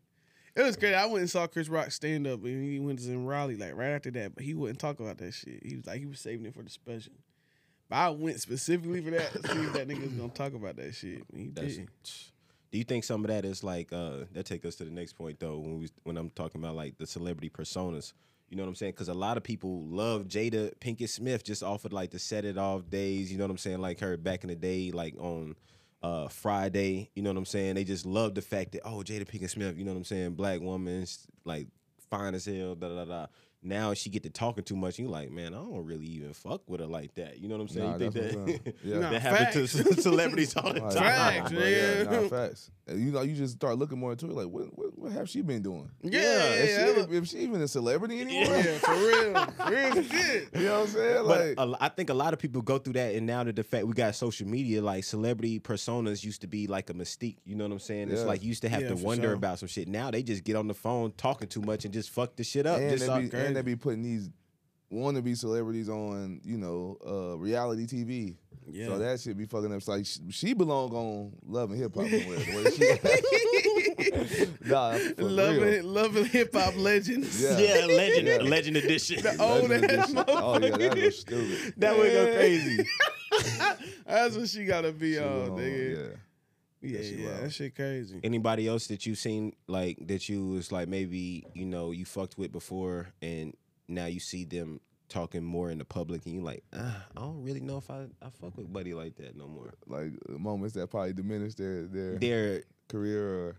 It 0.57 0.62
was 0.62 0.76
crazy. 0.76 0.95
I 0.95 1.07
went 1.07 1.19
and 1.19 1.31
saw 1.31 1.49
Chris 1.49 1.69
Rock 1.69 1.90
stand 1.90 2.26
up 2.28 2.45
and 2.45 2.64
he 2.64 2.78
went 2.78 3.00
to 3.00 3.11
in 3.11 3.26
Raleigh 3.26 3.57
like 3.57 3.75
right 3.75 3.88
after 3.90 4.12
that, 4.12 4.37
but 4.37 4.45
he 4.45 4.54
wouldn't 4.54 4.78
talk 4.78 5.00
about 5.00 5.19
that 5.19 5.33
shit. 5.35 5.61
He 5.64 5.75
was 5.76 5.87
like 5.87 5.99
he 5.99 6.07
was 6.07 6.21
saving 6.21 6.47
it 6.47 6.54
for 6.54 6.62
the 6.62 6.71
special. 6.71 7.12
But 7.88 7.97
I 7.97 8.11
went 8.11 8.40
specifically 8.40 9.02
for 9.02 9.11
that 9.11 9.33
to 9.33 9.38
see 9.52 9.61
if 9.64 9.73
that 9.73 9.88
nigga 9.88 10.02
was 10.02 10.12
gonna 10.12 10.28
talk 10.28 10.54
about 10.54 10.76
that 10.76 10.95
shit. 10.95 11.25
And 11.33 11.40
he 11.40 11.49
That's, 11.49 11.75
didn't. 11.76 11.90
do 12.75 12.78
you 12.78 12.85
think 12.85 13.04
some 13.04 13.25
of 13.25 13.28
that 13.28 13.45
is 13.45 13.62
like 13.62 13.93
uh 13.93 14.25
that 14.33 14.47
take 14.47 14.64
us 14.64 14.75
to 14.75 14.85
the 14.85 14.90
next 14.90 15.12
point 15.12 15.38
though 15.38 15.59
when 15.59 15.78
we 15.78 15.88
when 16.02 16.16
I'm 16.16 16.28
talking 16.31 16.61
about 16.61 16.75
like 16.75 16.99
the 16.99 17.07
celebrity 17.07 17.49
personas? 17.49 18.14
You 18.50 18.57
know 18.57 18.64
what 18.64 18.71
I'm 18.71 18.75
saying? 18.75 18.95
Because 18.95 19.09
a 19.09 19.14
lot 19.14 19.37
of 19.37 19.45
people 19.45 19.85
love 19.85 20.25
Jada 20.25 20.75
Pinkett 20.81 21.09
Smith 21.09 21.45
just 21.45 21.62
off 21.62 21.85
of 21.85 21.93
like 21.93 22.11
the 22.11 22.19
set 22.19 22.45
it 22.45 22.59
off 22.59 22.90
days. 22.90 23.31
You 23.31 23.38
know 23.38 23.45
what 23.45 23.52
I'm 23.52 23.59
saying? 23.59 23.78
Like 23.78 24.00
her 24.00 24.16
back 24.16 24.43
in 24.43 24.49
the 24.49 24.57
day, 24.57 24.90
like 24.90 25.14
on 25.21 25.54
uh 26.02 26.26
Friday. 26.26 27.11
You 27.14 27.23
know 27.23 27.31
what 27.31 27.37
I'm 27.37 27.45
saying? 27.45 27.76
They 27.76 27.85
just 27.85 28.07
love 28.07 28.35
the 28.35 28.43
fact 28.43 28.73
that 28.73 28.81
oh 28.85 29.04
Jada 29.04 29.25
Pinkett 29.25 29.50
Smith. 29.50 29.78
You 29.78 29.85
know 29.85 29.93
what 29.93 29.99
I'm 29.99 30.04
saying? 30.04 30.35
Black 30.35 30.61
woman, 30.61 31.07
like 31.45 31.69
fine 32.11 32.35
as 32.35 32.45
hell. 32.45 32.75
Da 32.75 32.88
da 32.88 33.04
da. 33.04 33.26
Da. 33.68 33.75
Now 33.78 33.94
she 33.94 34.11
get 34.11 34.23
to 34.25 34.30
talking 34.30 34.64
too 34.64 34.76
much. 34.76 34.99
And 34.99 35.09
You 35.09 35.12
like, 35.12 35.30
man, 35.30 35.54
I 35.54 35.59
don't 35.59 35.85
really 35.85 36.06
even 36.06 36.33
fuck 36.33 36.62
with 36.68 36.80
her 36.80 36.87
like 36.87 37.14
that. 37.14 37.38
You 37.38 37.49
know 37.49 37.56
what 37.56 37.62
I'm 37.62 37.68
saying? 37.68 37.87
Nah, 37.87 37.92
you 37.94 37.99
think 38.11 38.14
that's 38.14 38.35
what 38.35 38.40
I'm 38.42 38.47
that. 38.64 38.75
Yeah. 38.85 38.99
Nah, 39.00 39.11
that 39.11 39.23
happens 39.23 39.73
to 39.73 40.00
celebrities 40.02 40.56
all 40.56 40.73
the 40.73 40.80
time? 40.80 40.92
Facts, 40.92 41.52
bro, 41.52 41.64
yeah, 41.64 42.04
nigga. 42.04 42.23
nah, 42.23 42.28
facts. 42.28 42.71
And 42.87 43.00
you 43.00 43.11
know, 43.12 43.23
you 43.23 43.35
just 43.35 43.54
start 43.54 43.78
looking 43.78 43.99
more 43.99 44.12
into 44.12 44.26
it. 44.26 44.33
Like, 44.33 44.49
what, 44.49 44.76
what, 44.76 44.99
what 44.99 45.12
have 45.12 45.28
she 45.28 45.40
been 45.40 45.62
doing? 45.62 45.90
Yeah, 46.02 46.21
Is 46.21 46.76
yeah, 46.76 46.94
she, 47.06 47.16
if 47.16 47.26
she 47.28 47.38
even 47.38 47.62
a 47.62 47.68
celebrity 47.68 48.21
anymore? 48.21 48.54
yeah, 48.56 48.78
for 48.78 48.92
real, 48.94 49.47
for 49.47 49.71
real 49.71 50.02
shit. 50.11 50.49
You 50.54 50.64
know 50.64 50.80
what 50.80 50.80
I'm 50.80 50.87
saying? 50.88 51.26
But 51.26 51.40
Like, 51.47 51.54
a 51.59 51.64
lo- 51.66 51.78
I 51.80 51.88
think 51.88 52.11
a 52.11 52.14
lot 52.14 52.33
of 52.35 52.38
people 52.38 52.61
go 52.61 52.76
through 52.78 52.92
that, 52.94 53.14
and 53.14 53.26
now 53.26 53.42
that 53.44 53.56
the 53.56 53.64
fact 53.64 53.87
we 53.87 53.94
got 53.94 54.14
social 54.14 54.47
media, 54.47 54.83
like 54.83 55.04
celebrity 55.04 55.61
personas 55.61 56.23
used 56.25 56.42
to 56.42 56.47
be 56.47 56.66
like 56.66 56.90
a 56.90 56.94
mystique. 56.94 57.38
You 57.47 57.54
know 57.54 57.64
what 57.64 57.73
I'm 57.73 57.78
saying? 57.78 58.11
It's 58.11 58.25
like 58.25 58.42
you 58.42 58.49
used 58.49 58.62
to 58.62 58.68
have 58.68 58.83
Yeah, 58.83 58.88
to 58.88 58.97
wonder 58.97 59.28
sure. 59.28 59.33
about 59.33 59.59
some 59.61 59.68
shit. 59.68 59.88
Now 59.88 60.11
they 60.11 60.23
just 60.23 60.44
get 60.44 60.56
on 60.56 60.66
the 60.68 60.75
phone 60.75 61.12
talking 61.16 61.49
too 61.49 61.62
much 61.62 61.85
and 61.87 61.94
just 61.94 62.11
fuck 62.11 62.37
the 62.37 62.44
shit 62.44 62.66
up. 62.66 62.80
and, 62.80 62.90
just 62.90 63.06
they 63.55 63.63
be, 63.63 63.73
and 63.73 63.73
they 63.73 63.73
be 63.73 63.77
putting 63.77 64.03
these 64.03 64.31
wannabe 64.93 65.37
celebrities 65.37 65.89
on, 65.89 66.41
you 66.45 66.57
know, 66.59 66.97
uh, 67.07 67.37
reality 67.39 67.87
TV. 67.87 68.37
Yeah. 68.71 68.87
So 68.87 68.99
that 68.99 69.21
shit 69.21 69.37
be 69.37 69.45
fucking 69.47 69.71
up. 69.71 69.77
It's 69.79 69.89
like 69.89 70.07
she, 70.07 70.21
she 70.31 70.55
belong 70.55 70.93
on 70.93 71.33
Love 71.47 71.71
and 71.73 71.79
Hip 71.81 71.95
Hop 71.95 72.05
somewhere. 72.09 72.39
the 72.39 72.55
way 72.57 72.71
she- 72.71 74.47
nah, 74.69 74.93
for 74.93 75.15
real. 75.17 75.29
Loving, 75.29 75.83
loving 75.85 76.25
hip 76.27 76.55
hop 76.55 76.77
legends. 76.77 77.41
Yeah. 77.43 77.59
yeah, 77.59 77.87
legend, 77.87 78.29
Yeah. 78.29 78.37
legend 78.39 78.77
edition. 78.79 79.27
old 79.41 79.69
Legend 79.71 79.91
ass 79.91 80.11
edition. 80.11 80.25
Oh 80.29 80.59
yeah, 80.59 80.77
that 80.77 80.97
was 80.97 81.19
stupid. 81.21 81.75
that 81.79 81.97
would 81.97 82.13
go 82.13 82.35
crazy. 82.37 82.85
That's 84.07 84.37
what 84.37 84.49
she 84.49 84.65
gotta 84.65 84.93
be 84.93 85.15
She 85.15 85.19
on, 85.19 85.51
nigga. 85.51 85.97
yeah. 85.99 86.17
Yeah, 86.85 87.00
she 87.03 87.14
yeah, 87.17 87.31
wild. 87.31 87.45
that 87.45 87.53
shit 87.53 87.75
crazy. 87.75 88.21
Anybody 88.23 88.69
else 88.69 88.87
that 88.88 89.07
you 89.07 89.14
seen 89.14 89.55
like 89.67 89.99
that 90.07 90.29
you 90.29 90.47
was 90.49 90.71
like 90.73 90.88
maybe 90.88 91.45
you 91.55 91.64
know 91.67 91.91
you 91.91 92.05
fucked 92.05 92.37
with 92.38 92.53
before 92.53 93.09
and 93.23 93.55
now 93.88 94.07
you 94.07 94.21
see 94.21 94.45
them 94.45 94.81
talking 95.09 95.45
more 95.45 95.71
in 95.71 95.79
the 95.79 95.85
public 95.85 96.25
and 96.26 96.35
you 96.35 96.41
like 96.41 96.64
ah, 96.75 97.05
I 97.17 97.21
don't 97.21 97.43
really 97.43 97.61
know 97.61 97.76
if 97.79 97.91
I, 97.91 98.07
I 98.23 98.31
fuck 98.41 98.57
with 98.57 98.73
buddy 98.73 98.95
like 98.95 99.17
that 99.17 99.37
no 99.37 99.47
more. 99.49 99.73
Like 99.87 100.12
moments 100.29 100.75
that 100.75 100.91
probably 100.91 101.12
diminish 101.12 101.55
their 101.55 101.87
their 101.87 102.19
Their 102.19 102.62
career. 102.88 103.29
Or 103.29 103.57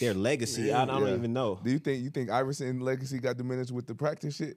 their 0.00 0.14
legacy, 0.14 0.72
I, 0.72 0.82
I 0.82 0.86
don't 0.86 1.06
Yeah. 1.06 1.14
even 1.16 1.32
know. 1.34 1.60
do 1.62 1.70
you 1.70 1.78
think 1.78 2.02
you 2.02 2.08
think 2.10 2.30
Iverson 2.30 2.80
legacy 2.80 3.18
got 3.18 3.36
diminished 3.36 3.70
with 3.72 3.86
the 3.86 3.94
practice 3.94 4.36
shit? 4.36 4.56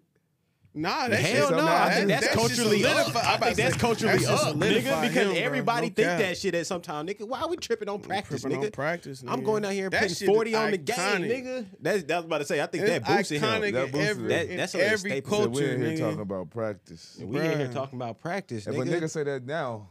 Nah, 0.78 1.08
that 1.08 1.18
Hell 1.22 1.48
shit, 1.48 1.56
no, 1.56 1.64
nah, 1.66 1.86
I 1.86 1.94
think 1.94 2.08
that's 2.10 2.26
that 2.28 2.32
shit 2.32 2.38
culturally 2.38 2.86
up. 2.86 3.08
I'm 3.08 3.16
I 3.16 3.36
about 3.36 3.40
think 3.46 3.56
that's 3.58 3.78
culturally 3.78 4.18
that 4.18 4.20
shit 4.20 4.30
up, 4.30 4.56
nigga, 4.58 5.02
because 5.10 5.32
him, 5.32 5.34
everybody 5.38 5.88
No 5.88 5.94
think 5.94 6.08
cap. 6.10 6.20
that 6.20 6.38
shit 6.38 6.54
at 6.54 6.68
some 6.68 6.82
time, 6.82 7.08
nigga. 7.08 7.26
Why 7.26 7.40
are 7.44 7.48
we 7.48 7.56
tripping 7.56 7.88
on 7.88 8.02
practice, 8.02 8.42
tripping 8.42 8.60
nigga? 8.60 8.66
on 8.66 8.72
practice, 8.72 9.24
I'm 9.26 9.42
going 9.46 9.64
out 9.64 9.72
here 9.72 9.86
and 9.86 9.94
That 9.94 10.02
putting 10.10 10.28
40 10.28 10.56
on 10.56 10.72
the 10.72 10.78
game, 10.78 10.96
nigga. 10.98 11.66
That's 11.80 12.04
that's 12.04 12.08
what 12.08 12.12
I 12.12 12.18
was 12.18 12.26
about 12.26 12.38
to 12.40 12.46
say. 12.46 12.62
I 12.62 12.66
think 12.66 12.86
that 12.88 13.02
It's 13.04 13.08
boosted 13.08 13.42
iconic 13.42 13.68
him. 13.68 13.74
That 13.74 13.86
in 13.86 13.92
boosted 13.92 14.10
every, 14.10 14.28
That- 14.28 14.58
that's 14.58 14.74
a 14.74 14.78
little 14.78 14.92
every 14.94 15.10
staple. 15.12 15.32
So 15.32 15.38
culture, 15.46 15.52
We're 15.54 15.78
here 15.78 15.88
nigga. 15.88 16.00
talking 16.00 16.20
about 16.20 16.50
practice. 16.50 17.18
We 17.24 17.40
in 17.40 17.58
here 17.60 17.72
talking 17.72 17.98
about 17.98 18.20
practice, 18.20 18.68
And 18.68 18.78
when 18.78 18.90
nigga. 18.90 19.00
niggas 19.02 19.12
say 19.12 19.24
that 19.24 19.46
now, 19.46 19.88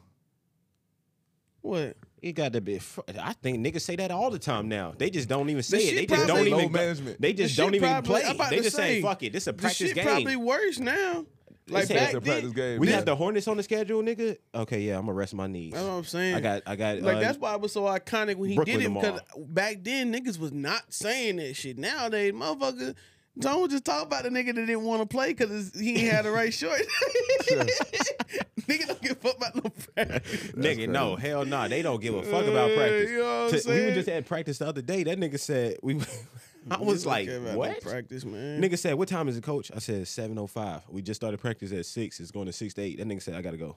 What? 1.62 1.96
It 2.24 2.32
got 2.32 2.54
to 2.54 2.62
be. 2.62 2.78
fr- 2.78 3.02
I 3.20 3.34
think 3.34 3.58
niggas 3.58 3.82
say 3.82 3.96
that 3.96 4.10
all 4.10 4.30
the 4.30 4.38
time 4.38 4.66
now. 4.66 4.94
They 4.96 5.10
just 5.10 5.28
don't 5.28 5.50
even 5.50 5.62
say 5.62 5.76
it. 5.88 5.94
They 5.94 6.06
just 6.16 6.26
don't 6.26 6.46
even. 6.46 6.72
Management. 6.72 7.20
They 7.20 7.34
just 7.34 7.54
don't 7.54 7.74
even 7.74 7.86
probably- 7.86 8.22
play. 8.22 8.48
They 8.48 8.60
just 8.62 8.76
say, 8.76 9.02
"Fuck 9.02 9.22
it, 9.24 9.34
this 9.34 9.42
is 9.42 9.48
a 9.48 9.52
practice 9.52 9.92
game." 9.92 10.06
probably 10.06 10.36
worse 10.36 10.78
now. 10.78 11.26
Like 11.68 11.88
back 11.90 12.12
then, 12.12 12.20
practice 12.22 12.52
game. 12.52 12.80
we 12.80 12.88
Yeah. 12.88 12.96
have 12.96 13.04
the 13.04 13.14
Hornets 13.14 13.46
on 13.46 13.58
the 13.58 13.62
schedule, 13.62 14.02
nigga. 14.02 14.38
Okay, 14.54 14.80
yeah, 14.80 14.94
I'm 14.96 15.02
gonna 15.02 15.12
rest 15.12 15.34
my 15.34 15.46
knees. 15.46 15.74
That's 15.74 15.84
what 15.84 15.92
I'm 15.92 16.04
saying. 16.04 16.34
I 16.34 16.40
got, 16.40 16.62
I 16.66 16.76
got. 16.76 17.00
Like 17.02 17.16
uh, 17.16 17.20
that's 17.20 17.38
why 17.38 17.54
it 17.54 17.60
was 17.60 17.72
so 17.72 17.82
iconic 17.82 18.36
when 18.36 18.48
he 18.48 18.56
Brooklyn 18.56 18.78
did 18.78 18.86
it 18.90 18.94
because 18.94 19.20
back 19.48 19.78
then 19.82 20.10
niggas 20.12 20.38
was 20.38 20.52
not 20.52 20.82
saying 20.94 21.36
that 21.36 21.56
shit. 21.56 21.76
Nowadays, 21.78 22.32
motherfucker, 22.32 22.94
don't 23.38 23.70
just 23.70 23.84
talk 23.84 24.06
about 24.06 24.22
the 24.22 24.30
nigga 24.30 24.46
that 24.54 24.66
didn't 24.66 24.84
want 24.84 25.02
to 25.02 25.06
play 25.08 25.34
because 25.34 25.72
he 25.78 25.90
ain't 25.90 26.12
had 26.12 26.24
the 26.24 26.30
right 26.30 26.54
short. 26.54 26.80
nigga 28.68 28.86
don't 28.86 29.02
give 29.02 29.12
a 29.12 29.14
fuck 29.16 29.36
about 29.36 29.54
no 29.56 29.70
practice. 29.70 30.42
Nigga, 30.52 30.88
no, 30.88 31.16
hell 31.16 31.44
nah. 31.44 31.68
They 31.68 31.82
don't 31.82 32.00
give 32.00 32.14
a 32.14 32.22
fuck 32.22 32.46
about 32.46 32.70
Uh, 32.70 32.74
practice. 32.76 33.10
you 33.10 33.18
know 33.18 33.44
what 33.44 33.54
I'm 33.54 33.60
To- 33.60 33.70
we 33.70 33.84
were 33.86 33.92
just 33.94 34.08
at 34.08 34.26
practice 34.26 34.58
the 34.58 34.66
other 34.68 34.82
day. 34.82 35.02
That 35.04 35.18
nigga 35.18 35.38
said 35.38 35.76
we. 35.82 36.00
I 36.70 36.78
was 36.78 37.04
like, 37.04 37.26
care 37.28 37.36
about 37.36 37.52
no 37.52 37.58
what? 37.58 37.80
practice, 37.82 38.24
man? 38.24 38.62
Nigga 38.62 38.78
said, 38.78 38.94
what 38.94 39.06
time 39.08 39.28
is 39.28 39.36
it, 39.36 39.42
coach? 39.44 39.70
I 39.76 39.80
said 39.80 40.08
seven 40.08 40.38
oh 40.38 40.46
five. 40.46 40.80
We 40.88 41.02
just 41.02 41.20
started 41.20 41.38
practice 41.38 41.72
at 41.72 41.84
six. 41.84 42.20
It's 42.20 42.30
going 42.30 42.46
to 42.46 42.52
six 42.54 42.72
to 42.74 42.82
eight. 42.82 42.96
That 42.98 43.06
nigga 43.06 43.20
said, 43.20 43.34
I 43.34 43.42
gotta 43.42 43.58
go, 43.58 43.76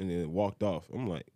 and 0.00 0.10
then 0.10 0.32
walked 0.32 0.64
off. 0.64 0.88
I'm 0.92 1.06
like, 1.08 1.26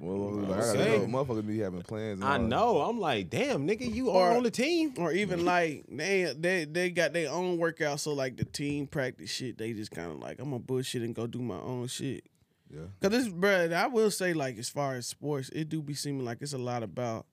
well, 0.00 0.32
like, 0.32 0.50
I 0.56 0.60
gotta 0.60 0.80
Okay. 0.80 0.98
go. 0.98 1.06
Motherfuckers 1.06 1.46
be 1.46 1.58
having 1.58 1.82
plans. 1.82 2.20
and 2.20 2.28
I 2.28 2.34
all 2.36 2.42
know. 2.42 2.78
I'm 2.82 2.98
like, 3.00 3.30
damn, 3.30 3.66
nigga, 3.66 3.92
you 3.92 4.10
are 4.10 4.36
on 4.36 4.42
the 4.42 4.50
team. 4.50 4.94
or 4.98 5.12
even 5.12 5.44
like 5.46 5.84
they 5.90 6.34
they 6.38 6.64
they 6.64 6.90
got 6.90 7.12
their 7.12 7.30
own 7.30 7.58
workout, 7.58 8.00
so 8.00 8.12
like 8.12 8.36
the 8.36 8.44
team 8.44 8.86
practice 8.86 9.30
shit, 9.30 9.58
they 9.58 9.72
just 9.72 9.90
kind 9.90 10.10
of 10.12 10.18
like 10.18 10.38
I'm 10.38 10.46
gonna 10.50 10.58
bullshit 10.60 11.02
and 11.02 11.14
go 11.14 11.26
do 11.26 11.40
my 11.40 11.58
own 11.58 11.86
shit. 11.88 12.24
Yeah. 12.70 12.80
Cause 13.00 13.10
this, 13.10 13.28
bruh, 13.28 13.72
I 13.72 13.86
will 13.86 14.10
say 14.10 14.34
like 14.34 14.58
as 14.58 14.68
far 14.68 14.94
as 14.96 15.06
sports, 15.06 15.48
it 15.50 15.68
do 15.70 15.80
be 15.82 15.94
seeming 15.94 16.24
like 16.24 16.38
it's 16.42 16.52
a 16.52 16.58
lot 16.58 16.82
about 16.82 17.26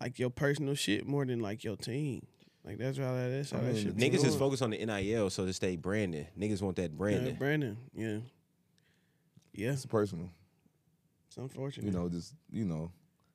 like 0.00 0.18
your 0.18 0.30
personal 0.30 0.74
shit 0.74 1.06
more 1.06 1.24
than 1.26 1.40
like 1.40 1.64
your 1.64 1.76
team. 1.76 2.26
Like 2.64 2.78
that's 2.78 2.98
how 2.98 3.14
that 3.14 3.30
is. 3.30 3.50
How 3.50 3.58
I 3.58 3.62
that 3.62 3.76
shit. 3.76 3.96
Niggas 3.96 4.14
is 4.16 4.22
going. 4.24 4.38
focused 4.38 4.62
on 4.62 4.70
the 4.70 4.84
NIL, 4.84 5.30
so 5.30 5.44
to 5.46 5.52
stay 5.52 5.76
branding. 5.76 6.26
Niggas 6.38 6.60
want 6.62 6.76
that 6.76 6.90
Yeah, 6.92 6.96
branding. 6.96 7.34
Brandon. 7.36 7.76
Yeah. 7.94 8.18
Yeah, 9.54 9.72
It's 9.72 9.86
personal. 9.86 10.30
It's 11.44 11.52
unfortunate. 11.54 11.86
You 11.86 11.92
know, 11.92 12.08
just 12.08 12.34
you 12.50 12.64
know, 12.64 12.90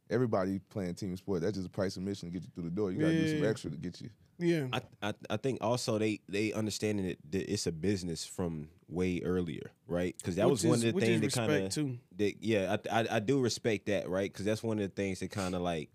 everybody 0.10 0.60
playing 0.70 0.96
team 0.96 1.16
sport. 1.18 1.42
That's 1.42 1.56
just 1.56 1.68
a 1.68 1.72
price 1.72 1.96
of 1.96 2.04
admission 2.04 2.30
to 2.30 2.34
get 2.34 2.44
you 2.44 2.50
through 2.54 2.66
the 2.66 2.70
door. 2.76 2.92
You 2.92 3.00
gotta 3.00 3.14
do 3.14 3.28
some 3.30 3.44
Yeah. 3.44 3.50
extra 3.50 3.72
to 3.72 3.78
get 3.78 4.02
you. 4.02 4.10
Yeah. 4.40 4.68
I, 4.74 4.82
I 5.02 5.14
I 5.32 5.38
think 5.38 5.60
also 5.62 5.98
they 5.98 6.20
they 6.28 6.54
understanding 6.54 7.06
it 7.06 7.20
that 7.32 7.52
it's 7.52 7.68
a 7.68 7.72
business 7.72 8.26
from 8.26 8.70
way 8.90 9.22
earlier, 9.24 9.72
right? 9.88 10.16
Because 10.18 10.36
that 10.36 10.46
Which 10.46 10.64
was 10.64 10.66
one 10.66 10.78
is- 10.80 10.84
of 10.86 10.96
the 10.96 11.02
things 11.02 11.22
that 11.22 11.34
kind 11.34 11.52
of 12.20 12.36
yeah 12.42 12.76
I, 12.92 13.00
I 13.02 13.08
I 13.16 13.20
do 13.20 13.40
respect 13.40 13.86
that 13.88 14.10
right 14.10 14.32
because 14.32 14.46
that's 14.46 14.64
one 14.64 14.80
of 14.80 14.84
the 14.90 14.94
things 14.96 15.20
that 15.20 15.32
kind 15.32 15.56
of 15.56 15.62
like 15.62 15.90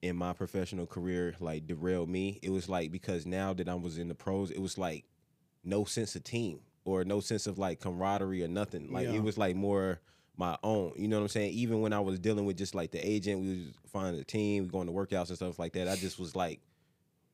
in 0.00 0.16
my 0.16 0.32
professional 0.32 0.86
career 0.86 1.34
like 1.38 1.66
derailed 1.66 2.08
me. 2.08 2.40
It 2.42 2.50
was 2.50 2.68
like 2.68 2.90
because 2.90 3.24
now 3.26 3.52
that 3.54 3.68
I 3.68 3.74
was 3.74 3.98
in 3.98 4.08
the 4.08 4.14
pros, 4.16 4.50
it 4.50 4.60
was 4.60 4.76
like 4.78 5.04
no 5.62 5.84
sense 5.84 6.16
of 6.16 6.24
team 6.24 6.58
or 6.84 7.04
no 7.04 7.20
sense 7.20 7.46
of 7.46 7.56
like 7.58 7.78
camaraderie 7.78 8.42
or 8.42 8.48
nothing. 8.48 8.90
Like 8.90 9.06
Yeah. 9.06 9.14
it 9.14 9.22
was 9.22 9.38
like 9.38 9.54
more 9.54 10.00
my 10.36 10.56
own. 10.62 10.92
You 10.96 11.08
know 11.08 11.16
what 11.16 11.22
I'm 11.22 11.28
saying? 11.28 11.52
Even 11.52 11.80
when 11.80 11.92
I 11.92 12.00
was 12.00 12.18
dealing 12.18 12.44
with 12.44 12.56
just 12.56 12.74
like 12.74 12.90
the 12.90 13.06
agent, 13.06 13.40
we 13.40 13.48
was 13.48 13.58
finding 13.92 14.20
a 14.20 14.24
team, 14.24 14.64
we 14.64 14.68
going 14.70 14.86
to 14.86 14.92
workouts 14.92 15.28
and 15.28 15.36
stuff 15.36 15.58
like 15.58 15.72
that. 15.74 15.88
I 15.88 15.96
just 15.96 16.18
was 16.18 16.34
like 16.34 16.60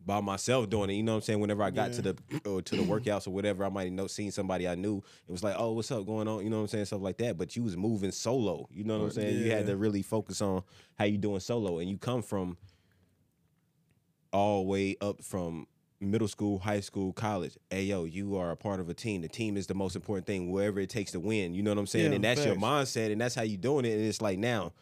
by 0.05 0.21
myself 0.21 0.69
doing 0.71 0.91
it. 0.91 0.95
You 0.95 1.03
know 1.03 1.13
what 1.13 1.19
I'm 1.19 1.23
saying? 1.23 1.41
Whenever 1.41 1.63
I 1.63 1.71
got 1.71 1.93
to 1.95 2.03
the 2.03 2.17
or 2.45 2.63
to 2.63 2.77
the 2.77 2.83
workouts 2.83 3.27
or 3.27 3.31
whatever, 3.31 3.65
I 3.65 3.69
might 3.69 3.93
know 3.93 4.07
seen 4.07 4.31
somebody 4.31 4.69
I 4.69 4.75
knew. 4.75 5.03
It 5.29 5.33
was 5.33 5.43
like, 5.43 5.57
oh, 5.59 5.73
what's 5.73 5.91
up 5.91 6.07
going 6.07 6.29
on? 6.29 6.45
You 6.45 6.51
know 6.51 6.57
what 6.57 6.63
I'm 6.63 6.69
saying? 6.69 6.85
Stuff 6.87 7.03
like 7.03 7.19
that. 7.19 7.37
But 7.37 7.57
you 7.57 7.63
was 7.63 7.77
moving 7.77 8.13
solo. 8.13 8.69
You 8.71 8.85
know 8.85 8.99
what 8.99 9.05
I'm 9.05 9.11
saying? 9.13 9.39
You 9.39 9.51
had 9.51 9.67
to 9.67 9.77
really 9.77 10.03
focus 10.03 10.41
on 10.41 10.63
how 10.99 11.05
you 11.05 11.19
doing 11.19 11.41
solo, 11.41 11.79
and 11.79 11.89
you 11.89 11.99
come 11.99 12.23
from 12.23 12.57
all 14.33 14.63
the 14.63 14.69
way 14.69 14.97
up 15.01 15.23
from 15.23 15.67
middle 16.01 16.29
school, 16.29 16.59
high 16.59 16.81
school, 16.81 17.13
college. 17.13 17.57
Hey 17.71 17.85
yo, 17.85 18.05
you 18.05 18.37
are 18.37 18.51
a 18.51 18.57
part 18.57 18.81
of 18.81 18.89
a 18.89 18.95
team. 18.95 19.23
The 19.23 19.29
team 19.29 19.57
is 19.57 19.67
the 19.67 19.75
most 19.75 19.97
important 19.97 20.27
thing, 20.27 20.51
wherever 20.51 20.81
it 20.81 20.91
takes 20.91 21.13
to 21.13 21.21
win. 21.21 21.55
You 21.55 21.63
know 21.63 21.71
what 21.71 21.79
I'm 21.79 21.87
saying? 21.87 22.11
Yeah, 22.11 22.17
and 22.17 22.25
that's 22.25 22.45
your 22.45 22.57
mindset, 22.57 23.13
and 23.13 23.21
that's 23.21 23.35
how 23.35 23.43
you 23.43 23.57
doing 23.57 23.85
it. 23.85 23.93
And 23.93 24.03
it's 24.03 24.21
like 24.23 24.39
now, 24.39 24.73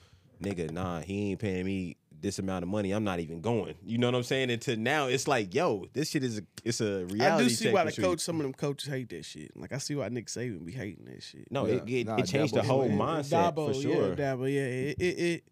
nigga, 0.42 0.70
nah, 0.70 1.00
he 1.00 1.30
ain't 1.30 1.40
paying 1.40 1.64
me 1.64 1.96
this 2.20 2.38
amount 2.38 2.62
of 2.62 2.68
money. 2.68 2.92
I'm 2.92 3.04
not 3.04 3.20
even 3.20 3.40
going. 3.40 3.74
You 3.84 3.98
know 3.98 4.08
what 4.08 4.14
I'm 4.14 4.22
saying? 4.22 4.50
Until 4.50 4.76
now, 4.76 5.06
it's 5.06 5.28
like, 5.28 5.54
yo, 5.54 5.86
this 5.92 6.10
shit 6.10 6.24
is 6.24 6.38
a 6.38 6.42
it's 6.64 6.80
a 6.80 7.04
reality. 7.06 7.24
I 7.24 7.38
do 7.38 7.48
see 7.48 7.70
why 7.72 7.84
the 7.84 7.92
sure. 7.92 8.04
coach, 8.04 8.20
some 8.20 8.36
of 8.36 8.42
them 8.42 8.52
coaches 8.54 8.88
hate 8.88 9.08
that 9.10 9.24
shit. 9.24 9.56
Like 9.56 9.72
I 9.72 9.78
see 9.78 9.94
why 9.94 10.08
Nick 10.08 10.26
Saban 10.26 10.64
be 10.64 10.72
hating 10.72 11.04
that 11.06 11.22
shit. 11.22 11.50
No, 11.50 11.66
Yeah. 11.66 11.74
it 11.74 11.88
it, 11.88 12.06
Nah, 12.06 12.16
it 12.16 12.26
changed 12.26 12.54
the 12.54 12.62
whole 12.62 12.88
Swinney. 12.88 12.96
mindset 12.96 13.54
Dabo, 13.54 13.74
for 13.74 13.80
sure. 13.80 14.08
yeah, 14.08 14.14
Dabo, 14.14 14.52
yeah, 14.52 14.60
it, 14.60 14.96
it, 14.98 15.18
it 15.18 15.44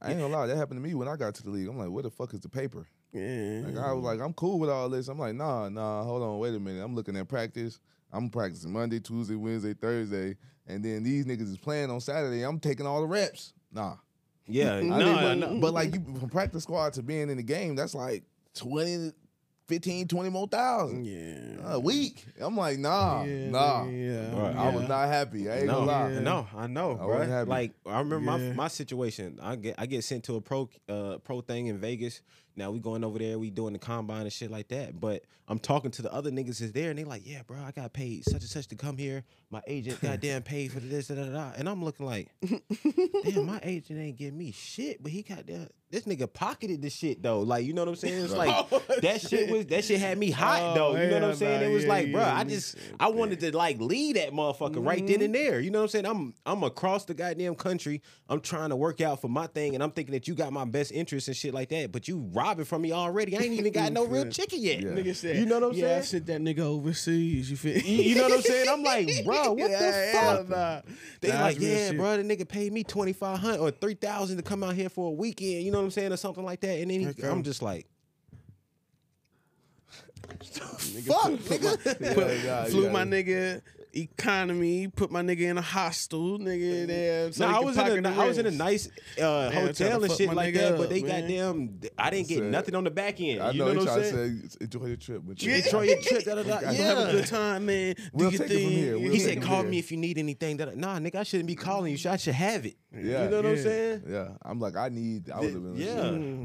I 0.00 0.10
ain't 0.10 0.20
gonna 0.20 0.34
lie, 0.36 0.46
that 0.46 0.56
happened 0.56 0.82
to 0.82 0.86
me 0.86 0.94
when 0.94 1.08
I 1.08 1.16
got 1.16 1.34
to 1.36 1.42
the 1.42 1.50
league. 1.50 1.68
I'm 1.68 1.78
like, 1.78 1.88
where 1.88 2.02
the 2.02 2.10
fuck 2.10 2.34
is 2.34 2.40
the 2.40 2.48
paper? 2.48 2.86
Yeah. 3.14 3.62
Like 3.66 3.76
I 3.78 3.92
was 3.92 4.04
like, 4.04 4.20
I'm 4.20 4.32
cool 4.34 4.58
with 4.58 4.70
all 4.70 4.88
this. 4.88 5.08
I'm 5.08 5.18
like, 5.18 5.34
nah, 5.34 5.68
nah, 5.68 6.02
hold 6.02 6.22
on, 6.22 6.38
wait 6.38 6.54
a 6.54 6.60
minute. 6.60 6.84
I'm 6.84 6.94
looking 6.94 7.16
at 7.16 7.28
practice. 7.28 7.78
I'm 8.12 8.28
practicing 8.30 8.72
Monday, 8.72 9.00
Tuesday, 9.00 9.34
Wednesday, 9.34 9.74
Thursday, 9.74 10.36
and 10.66 10.84
then 10.84 11.02
these 11.02 11.24
niggas 11.24 11.50
is 11.50 11.58
playing 11.58 11.90
on 11.90 12.00
Saturday. 12.00 12.42
I'm 12.42 12.60
taking 12.60 12.86
all 12.86 13.00
the 13.00 13.08
reps. 13.08 13.52
Nah. 13.72 13.96
Yeah, 14.46 14.74
I 14.74 14.82
no, 14.82 14.98
didn't- 14.98 15.60
But 15.60 15.72
like 15.72 15.94
you 15.94 16.00
from 16.20 16.28
practice 16.28 16.64
squad 16.64 16.92
to 16.94 17.02
being 17.02 17.30
in 17.30 17.38
the 17.38 17.42
game, 17.42 17.76
that's 17.76 17.94
like 17.94 18.24
20, 18.54 19.12
15, 19.66 20.06
20 20.06 20.28
more 20.30 20.46
thousand 20.46 21.06
yeah. 21.06 21.56
a 21.72 21.80
week. 21.80 22.26
I'm 22.38 22.56
like, 22.56 22.78
nah, 22.78 23.24
yeah, 23.24 23.48
nah. 23.48 23.84
Yeah. 23.86 24.38
Right. 24.38 24.54
I 24.56 24.68
was 24.74 24.86
not 24.86 25.08
happy. 25.08 25.50
I 25.50 25.58
ain't 25.58 25.66
no, 25.66 25.86
gonna 25.86 25.86
lie. 25.86 26.12
Yeah. 26.12 26.20
no, 26.20 26.46
I 26.54 26.66
know, 26.66 26.92
I 26.92 27.26
bro. 27.26 27.44
Like 27.48 27.72
I 27.86 27.98
remember 28.00 28.30
Yeah. 28.38 28.48
my 28.50 28.54
my 28.54 28.68
situation. 28.68 29.38
I 29.42 29.56
get 29.56 29.74
I 29.78 29.86
get 29.86 30.04
sent 30.04 30.24
to 30.24 30.36
a 30.36 30.40
pro 30.42 30.68
uh 30.88 31.18
pro 31.24 31.40
thing 31.40 31.68
in 31.68 31.78
Vegas. 31.78 32.20
Now 32.56 32.70
we 32.70 32.78
going 32.78 33.04
over 33.04 33.18
there. 33.18 33.38
We 33.38 33.50
doing 33.50 33.72
the 33.72 33.78
combine 33.78 34.22
and 34.22 34.32
shit 34.32 34.50
like 34.50 34.68
that. 34.68 35.00
But 35.00 35.24
I'm 35.48 35.58
talking 35.58 35.90
to 35.92 36.02
the 36.02 36.12
other 36.12 36.30
niggas 36.30 36.62
is 36.62 36.72
there, 36.72 36.90
and 36.90 36.98
they 36.98 37.04
like, 37.04 37.22
yeah, 37.24 37.42
bro, 37.46 37.58
I 37.60 37.72
got 37.72 37.92
paid 37.92 38.24
such 38.24 38.42
and 38.42 38.50
such 38.50 38.68
to 38.68 38.76
come 38.76 38.96
here. 38.96 39.24
My 39.50 39.60
agent 39.66 40.00
goddamn 40.02 40.42
paid 40.42 40.72
for 40.72 40.80
this, 40.80 41.08
da, 41.08 41.16
da, 41.16 41.26
da. 41.26 41.52
and 41.56 41.68
I'm 41.68 41.84
looking 41.84 42.06
like, 42.06 42.28
damn, 43.24 43.46
my 43.46 43.60
agent 43.62 44.00
ain't 44.00 44.16
give 44.16 44.34
me 44.34 44.52
shit, 44.52 45.02
but 45.02 45.12
he 45.12 45.22
got 45.22 45.46
that. 45.46 45.70
This 45.94 46.04
nigga 46.06 46.30
pocketed 46.32 46.82
the 46.82 46.90
shit 46.90 47.22
though. 47.22 47.40
Like 47.42 47.64
you 47.64 47.72
know 47.72 47.82
what 47.82 47.88
I'm 47.88 47.94
saying? 47.94 48.24
It's 48.24 48.32
like 48.34 48.68
that 49.02 49.20
shit 49.20 49.48
was 49.48 49.66
that 49.66 49.84
shit 49.84 50.00
had 50.00 50.18
me 50.18 50.30
hot 50.32 50.60
Oh, 50.60 50.74
though. 50.74 51.00
You 51.00 51.08
know 51.08 51.20
what 51.20 51.24
I'm 51.30 51.34
saying? 51.36 51.60
nah, 51.60 51.66
it 51.68 51.72
was 51.72 51.84
yeah, 51.84 51.88
like, 51.88 52.10
bro, 52.12 52.20
yeah, 52.20 52.36
I 52.36 52.42
just 52.42 52.76
I 52.98 53.08
wanted 53.10 53.38
to 53.40 53.56
like 53.56 53.78
lead 53.80 54.16
that 54.16 54.32
motherfucker 54.32 54.84
right 54.84 55.06
then 55.06 55.22
and 55.22 55.32
there. 55.32 55.60
You 55.60 55.70
know 55.70 55.78
what 55.78 55.82
I'm 55.84 55.88
saying? 55.90 56.06
I'm 56.06 56.34
I'm 56.44 56.64
across 56.64 57.04
the 57.04 57.14
goddamn 57.14 57.54
country. 57.54 58.02
I'm 58.28 58.40
trying 58.40 58.70
to 58.70 58.76
work 58.76 59.00
out 59.00 59.20
for 59.20 59.28
my 59.28 59.46
thing, 59.46 59.74
and 59.74 59.84
I'm 59.84 59.92
thinking 59.92 60.14
that 60.14 60.26
you 60.26 60.34
got 60.34 60.52
my 60.52 60.64
best 60.64 60.90
interest 60.90 61.28
and 61.28 61.36
shit 61.36 61.54
like 61.54 61.68
that. 61.68 61.92
But 61.92 62.08
you 62.08 62.18
robbing 62.32 62.64
from 62.64 62.82
me 62.82 62.90
already. 62.92 63.36
I 63.36 63.42
ain't 63.42 63.52
even 63.52 63.72
got 63.72 63.92
no 63.92 64.04
real 64.04 64.24
chicken 64.30 64.60
yet. 64.62 64.80
Yeah. 64.80 64.88
Nigga 64.90 65.14
said, 65.14 65.36
You 65.36 65.46
know 65.46 65.60
what 65.60 65.70
I'm 65.70 65.78
yeah, 65.78 65.84
I 65.84 65.88
saying? 66.00 66.02
sent 66.02 66.26
that 66.26 66.40
nigga 66.40 66.60
overseas. 66.60 67.50
You 67.50 67.56
feel? 67.56 67.78
You, 67.78 68.02
you 68.02 68.14
know 68.16 68.22
what 68.24 68.32
I'm 68.32 68.42
saying? 68.42 68.68
I'm 68.68 68.82
like, 68.82 69.08
bro, 69.24 69.52
what 69.52 69.70
Yeah, 69.70 69.78
the 69.78 69.92
hell 69.92 70.36
fuck? 70.38 70.48
nah. 70.48 70.80
They 71.20 71.28
Nah, 71.28 71.40
like, 71.42 71.60
yeah, 71.60 71.88
shit. 71.90 71.96
bro, 71.98 72.16
the 72.16 72.22
nigga 72.24 72.48
paid 72.48 72.72
me 72.72 72.82
twenty 72.82 73.12
five 73.12 73.38
hundred 73.38 73.60
or 73.60 73.70
three 73.70 73.94
thousand 73.94 74.38
to 74.38 74.42
come 74.42 74.64
out 74.64 74.74
here 74.74 74.88
for 74.88 75.08
a 75.08 75.12
weekend. 75.12 75.62
You 75.62 75.70
know 75.70 75.83
what 75.84 75.86
I'm 75.86 75.90
saying, 75.92 76.12
or 76.12 76.16
something 76.16 76.44
like 76.44 76.60
that. 76.60 76.78
And 76.80 76.90
then 76.90 77.00
he, 77.00 77.08
Okay. 77.08 77.28
I'm 77.28 77.42
just 77.42 77.62
like, 77.62 77.86
Fuck, 81.04 81.30
nigga. 81.30 82.00
Yeah, 82.00 82.14
Put- 82.14 82.44
yeah, 82.44 82.64
flew 82.64 82.84
yeah. 82.84 82.92
my 82.92 83.04
nigga 83.04 83.62
economy, 83.96 84.88
put 84.88 85.10
my 85.10 85.22
nigga 85.22 85.42
in 85.42 85.58
a 85.58 85.62
hostel, 85.62 86.38
nigga. 86.38 86.86
There, 86.86 87.32
so 87.32 87.48
no, 87.48 87.56
I 87.56 87.60
was 87.60 87.76
in 87.76 87.82
pocket 87.84 87.98
a, 87.98 88.02
the 88.02 88.08
I 88.08 88.26
was 88.26 88.38
in 88.38 88.46
a 88.46 88.50
nice 88.50 88.88
uh, 89.18 89.50
trying 89.50 89.66
hotel 89.66 90.02
and 90.04 90.12
shit 90.12 90.32
like 90.34 90.54
that, 90.54 90.72
up, 90.72 90.78
but 90.78 90.90
they 90.90 91.02
man. 91.02 91.22
goddamn, 91.22 91.80
I 91.98 92.10
didn't 92.10 92.28
get 92.28 92.42
nothing 92.42 92.74
on 92.74 92.84
the 92.84 92.90
back 92.90 93.20
end. 93.20 93.40
I 93.42 93.50
you 93.52 93.58
know, 93.60 93.72
know 93.72 93.80
what 93.80 93.88
I'm 93.88 93.94
tried 93.96 94.06
saying? 94.06 94.42
to 94.42 94.50
say 94.50 94.56
enjoy 94.62 94.86
your 94.86 94.96
trip, 94.96 95.22
but 95.24 95.42
Yeah. 95.42 95.56
Enjoy 95.56 95.82
your 95.82 96.00
trip. 96.00 96.24
Da, 96.24 96.34
da, 96.34 96.42
da. 96.42 96.58
Yeah. 96.62 96.72
Have 96.72 96.98
a 97.08 97.12
good 97.12 97.26
time, 97.26 97.66
man. 97.66 97.94
Do 97.94 98.02
We'll 98.12 98.32
your 98.32 98.38
take 98.40 98.50
it 98.50 98.54
from 98.54 98.56
thing. 98.62 98.70
here. 98.70 98.98
We'll 98.98 99.12
He 99.12 99.18
said, 99.20 99.42
"Call 99.42 99.62
there. 99.62 99.70
me 99.70 99.78
if 99.78 99.90
you 99.92 99.96
need 99.98 100.18
anything." 100.18 100.56
That 100.56 100.76
nah, 100.76 100.98
nigga, 100.98 101.16
I 101.16 101.22
shouldn't 101.22 101.46
be 101.46 101.54
calling 101.54 101.96
you. 101.96 102.10
I 102.10 102.16
should 102.16 102.34
have 102.34 102.66
it. 102.66 102.76
Yeah. 102.96 103.24
you 103.24 103.30
know 103.30 103.36
what 103.38 103.46
I'm 103.46 103.58
saying? 103.58 104.02
yeah, 104.08 104.28
I'm 104.42 104.60
like, 104.60 104.76
I 104.76 104.88
need. 104.88 105.30
I 105.30 105.40
would 105.40 105.52
have 105.52 105.62
been. 105.62 105.76
Yeah. 105.76 105.94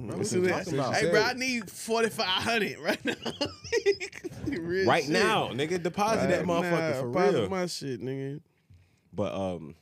Bro, 0.10 0.18
this 0.18 0.34
what 0.34 0.42
you 0.44 0.50
talking 0.50 0.74
about? 0.76 0.96
Hey, 0.96 1.10
bro, 1.12 1.22
I 1.22 1.34
need 1.34 1.70
forty 1.70 2.10
five 2.10 2.26
hundred 2.44 2.78
right 2.82 3.04
now. 3.06 3.14
Right 4.86 5.04
shit. 5.04 5.12
now, 5.12 5.50
nigga, 5.50 5.82
deposit 5.82 6.28
that 6.30 6.40
Right 6.40 6.48
motherfucker 6.48 6.92
now, 6.94 7.02
for 7.02 7.08
deposit 7.12 7.40
real. 7.40 7.50
My 7.50 7.66
shit, 7.68 8.02
nigga. 8.02 8.42
But 9.14 9.34
um, 9.34 9.76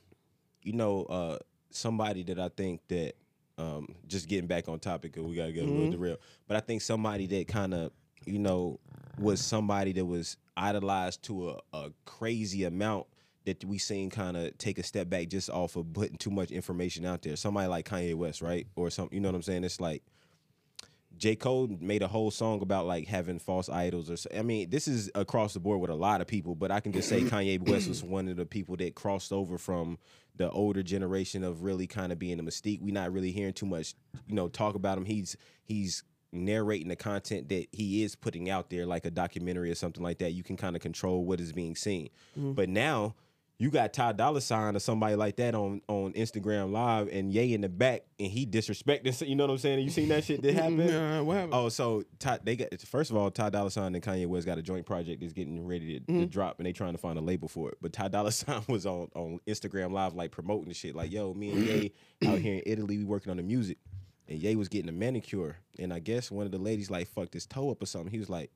you 0.62 0.72
know, 0.74 1.04
uh, 1.04 1.38
somebody 1.70 2.22
that 2.24 2.38
I 2.38 2.48
think 2.48 2.80
that 2.88 3.14
um, 3.56 3.94
just 4.06 4.28
getting 4.28 4.46
back 4.46 4.68
on 4.68 4.78
topic, 4.78 5.14
'cause 5.14 5.24
we 5.24 5.34
gotta 5.36 5.52
get 5.52 5.64
a 5.64 5.66
little 5.68 5.90
derailed. 5.90 6.18
But 6.46 6.56
I 6.56 6.60
think 6.60 6.82
somebody 6.82 7.26
that 7.28 7.48
kind 7.48 7.72
of, 7.72 7.92
you 8.26 8.38
know, 8.38 8.78
was 9.18 9.40
somebody 9.40 9.92
that 9.92 10.04
was 10.04 10.36
idolized 10.56 11.22
to 11.24 11.50
a, 11.50 11.58
a 11.72 11.90
crazy 12.04 12.64
amount 12.64 13.06
that 13.48 13.64
we 13.64 13.78
seen 13.78 14.10
kind 14.10 14.36
of 14.36 14.56
take 14.58 14.78
a 14.78 14.82
step 14.82 15.08
back 15.08 15.28
just 15.28 15.50
off 15.50 15.76
of 15.76 15.92
putting 15.92 16.16
too 16.16 16.30
much 16.30 16.50
information 16.50 17.04
out 17.04 17.22
there. 17.22 17.36
Somebody 17.36 17.68
like 17.68 17.88
Kanye 17.88 18.14
West, 18.14 18.42
right, 18.42 18.66
or 18.76 18.90
something. 18.90 19.14
You 19.16 19.20
know 19.20 19.28
what 19.28 19.36
I'm 19.36 19.42
saying? 19.42 19.64
It's 19.64 19.80
like. 19.80 20.02
J. 21.16 21.34
Cole 21.34 21.68
made 21.80 22.02
a 22.02 22.06
whole 22.06 22.30
song 22.30 22.62
about 22.62 22.86
like 22.86 23.08
having 23.08 23.40
false 23.40 23.68
idols 23.68 24.08
or 24.08 24.16
so. 24.16 24.30
I 24.36 24.42
mean, 24.42 24.70
this 24.70 24.86
is 24.86 25.10
across 25.16 25.52
the 25.52 25.58
board 25.58 25.80
with 25.80 25.90
a 25.90 25.94
lot 25.96 26.20
of 26.20 26.28
people, 26.28 26.54
but 26.54 26.70
I 26.70 26.78
can 26.78 26.92
just 26.92 27.08
say 27.08 27.22
Kanye 27.22 27.60
West 27.68 27.88
was 27.88 28.04
one 28.04 28.28
of 28.28 28.36
the 28.36 28.46
people 28.46 28.76
that 28.76 28.94
crossed 28.94 29.32
over 29.32 29.58
from 29.58 29.98
the 30.36 30.48
older 30.50 30.82
generation 30.84 31.42
of 31.42 31.64
really 31.64 31.88
kind 31.88 32.12
of 32.12 32.20
being 32.20 32.38
a 32.38 32.42
mystique. 32.44 32.80
We're 32.80 32.94
not 32.94 33.12
really 33.12 33.32
hearing 33.32 33.52
too 33.52 33.66
much, 33.66 33.94
you 34.28 34.34
know, 34.36 34.46
talk 34.46 34.76
about 34.76 34.96
him. 34.96 35.06
He's 35.06 35.36
he's 35.64 36.04
narrating 36.32 36.88
the 36.88 36.96
content 36.96 37.48
that 37.48 37.66
he 37.72 38.02
is 38.02 38.14
putting 38.14 38.50
out 38.50 38.70
there 38.70 38.86
like 38.86 39.04
a 39.04 39.10
documentary 39.10 39.70
or 39.70 39.74
something 39.74 40.02
like 40.02 40.18
that. 40.18 40.32
You 40.32 40.42
can 40.42 40.56
kind 40.56 40.76
of 40.76 40.82
control 40.82 41.24
what 41.24 41.40
is 41.40 41.52
being 41.52 41.74
seen. 41.74 42.10
Mm-hmm. 42.38 42.52
But 42.52 42.68
now 42.68 43.14
you 43.60 43.70
got 43.70 43.92
Ty 43.92 44.12
Dolla 44.12 44.40
Sign 44.40 44.76
or 44.76 44.78
somebody 44.78 45.16
like 45.16 45.34
that 45.36 45.56
on 45.56 45.82
on 45.88 46.12
Instagram 46.12 46.70
Live 46.70 47.08
and 47.08 47.32
Ye 47.32 47.54
in 47.54 47.60
the 47.60 47.68
back 47.68 48.02
and 48.18 48.30
he 48.30 48.46
disrespecting. 48.46 49.28
You 49.28 49.34
know 49.34 49.46
what 49.46 49.52
I'm 49.52 49.58
saying? 49.58 49.80
You 49.80 49.90
seen 49.90 50.08
that 50.10 50.22
shit 50.22 50.42
that 50.42 50.54
happened? 50.54 50.86
Nah, 50.90 51.24
what 51.24 51.34
happened? 51.34 51.54
Oh, 51.54 51.68
so 51.68 52.04
Ty, 52.20 52.38
they 52.44 52.54
got 52.54 52.80
first 52.82 53.10
of 53.10 53.16
all, 53.16 53.32
Ty 53.32 53.50
Dolla 53.50 53.70
Sign 53.72 53.96
and 53.96 54.04
Kanye 54.04 54.28
West 54.28 54.46
got 54.46 54.58
a 54.58 54.62
joint 54.62 54.86
project 54.86 55.20
that's 55.20 55.32
getting 55.32 55.66
ready 55.66 55.98
to, 55.98 56.06
to 56.06 56.12
mm. 56.12 56.30
drop, 56.30 56.58
and 56.58 56.66
they 56.66 56.72
trying 56.72 56.92
to 56.92 56.98
find 56.98 57.18
a 57.18 57.20
label 57.20 57.48
for 57.48 57.68
it. 57.70 57.78
But 57.82 57.92
Ty 57.92 58.08
Dolla 58.08 58.30
Sign 58.32 58.62
was 58.68 58.86
on 58.86 59.08
on 59.16 59.40
Instagram 59.48 59.90
Live 59.90 60.14
like 60.14 60.30
promoting 60.30 60.68
the 60.68 60.74
shit, 60.74 60.94
like, 60.94 61.10
"Yo, 61.10 61.34
me 61.34 61.50
and 61.50 61.66
Ye 61.66 61.92
out 62.28 62.38
here 62.38 62.54
in 62.54 62.62
Italy, 62.64 62.98
we 62.98 63.04
working 63.04 63.30
on 63.30 63.38
the 63.38 63.42
music." 63.42 63.78
And 64.28 64.40
Ye 64.40 64.54
was 64.54 64.68
getting 64.68 64.88
a 64.88 64.92
manicure, 64.92 65.56
and 65.80 65.92
I 65.92 65.98
guess 65.98 66.30
one 66.30 66.46
of 66.46 66.52
the 66.52 66.58
ladies 66.58 66.90
like 66.90 67.08
fucked 67.08 67.34
his 67.34 67.46
toe 67.46 67.70
up 67.70 67.82
or 67.82 67.86
something. 67.86 68.12
He 68.12 68.20
was 68.20 68.30
like, 68.30 68.52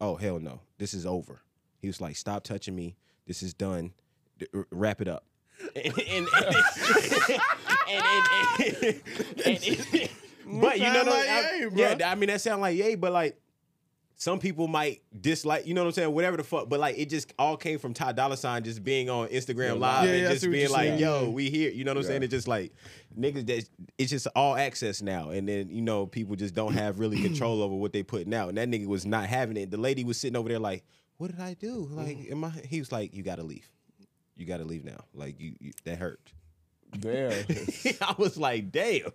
"Oh 0.00 0.16
hell 0.16 0.40
no, 0.40 0.62
this 0.78 0.94
is 0.94 1.06
over." 1.06 1.42
He 1.78 1.86
was 1.86 2.00
like, 2.00 2.16
"Stop 2.16 2.42
touching 2.42 2.74
me. 2.74 2.96
This 3.26 3.42
is 3.42 3.54
done. 3.54 3.92
D- 4.38 4.46
r- 4.54 4.66
wrap 4.70 5.00
it 5.00 5.08
up." 5.08 5.24
and, 5.76 5.98
and, 5.98 6.28
and, 6.28 6.54
and, 7.88 9.02
and- 9.46 9.86
and- 10.00 10.10
but 10.60 10.78
you 10.78 10.84
know, 10.84 10.98
what 11.04 11.06
like 11.06 11.28
I- 11.28 11.54
Ye, 11.56 11.68
bro. 11.68 11.78
yeah, 11.78 12.10
I 12.10 12.14
mean 12.16 12.28
that 12.28 12.40
sound 12.40 12.60
like 12.60 12.76
yay, 12.76 12.96
but 12.96 13.12
like 13.12 13.40
some 14.16 14.38
people 14.38 14.68
might 14.68 15.02
dislike, 15.18 15.66
you 15.66 15.72
know 15.74 15.82
what 15.82 15.88
I'm 15.88 15.92
saying, 15.92 16.12
whatever 16.12 16.36
the 16.36 16.44
fuck. 16.44 16.68
But 16.68 16.80
like 16.80 16.98
it 16.98 17.08
just 17.08 17.32
all 17.38 17.56
came 17.56 17.78
from 17.78 17.94
Ty 17.94 18.12
Dolla 18.12 18.36
Sign 18.36 18.62
just 18.62 18.84
being 18.84 19.08
on 19.08 19.28
Instagram 19.28 19.78
Live 19.78 20.04
Yeah, 20.04 20.10
and 20.14 20.22
yeah, 20.22 20.32
just 20.32 20.50
being 20.50 20.70
like, 20.70 20.88
saying. 20.88 21.00
"Yo, 21.00 21.30
we 21.30 21.48
here." 21.50 21.70
You 21.70 21.84
know 21.84 21.92
what 21.92 21.98
I'm 21.98 22.04
saying? 22.04 22.22
It's 22.24 22.30
just 22.30 22.46
like 22.46 22.72
niggas 23.18 23.46
that 23.46 23.68
it's 23.96 24.10
just 24.10 24.26
all 24.36 24.54
access 24.54 25.00
now, 25.00 25.30
and 25.30 25.48
then 25.48 25.70
you 25.70 25.80
know 25.82 26.06
people 26.06 26.36
just 26.36 26.54
don't 26.54 26.74
have 26.74 26.98
really 27.00 27.20
control 27.22 27.62
over 27.62 27.74
what 27.74 27.92
they 27.94 28.02
putting 28.02 28.34
out. 28.34 28.50
And 28.50 28.58
that 28.58 28.68
nigga 28.68 28.86
was 28.86 29.06
not 29.06 29.26
having 29.26 29.56
it. 29.56 29.70
The 29.70 29.78
lady 29.78 30.04
was 30.04 30.18
sitting 30.18 30.36
over 30.36 30.48
there 30.50 30.58
like, 30.60 30.84
"What 31.24 31.30
did 31.30 31.40
I 31.40 31.54
do?" 31.54 31.88
Like, 31.90 32.18
mm-hmm. 32.18 32.32
am 32.32 32.44
I? 32.44 32.50
He 32.68 32.80
was 32.80 32.92
like, 32.92 33.14
"You 33.14 33.22
got 33.22 33.36
to 33.36 33.44
leave. 33.44 33.66
You 34.36 34.44
got 34.44 34.58
to 34.58 34.64
leave 34.64 34.84
now. 34.84 35.04
Like 35.14 35.40
you, 35.40 35.54
you 35.58 35.72
that 35.84 35.96
hurt." 35.96 36.20
Damn. 36.98 37.32
I 38.02 38.14
was 38.18 38.36
like, 38.36 38.70
"Damn." 38.70 39.10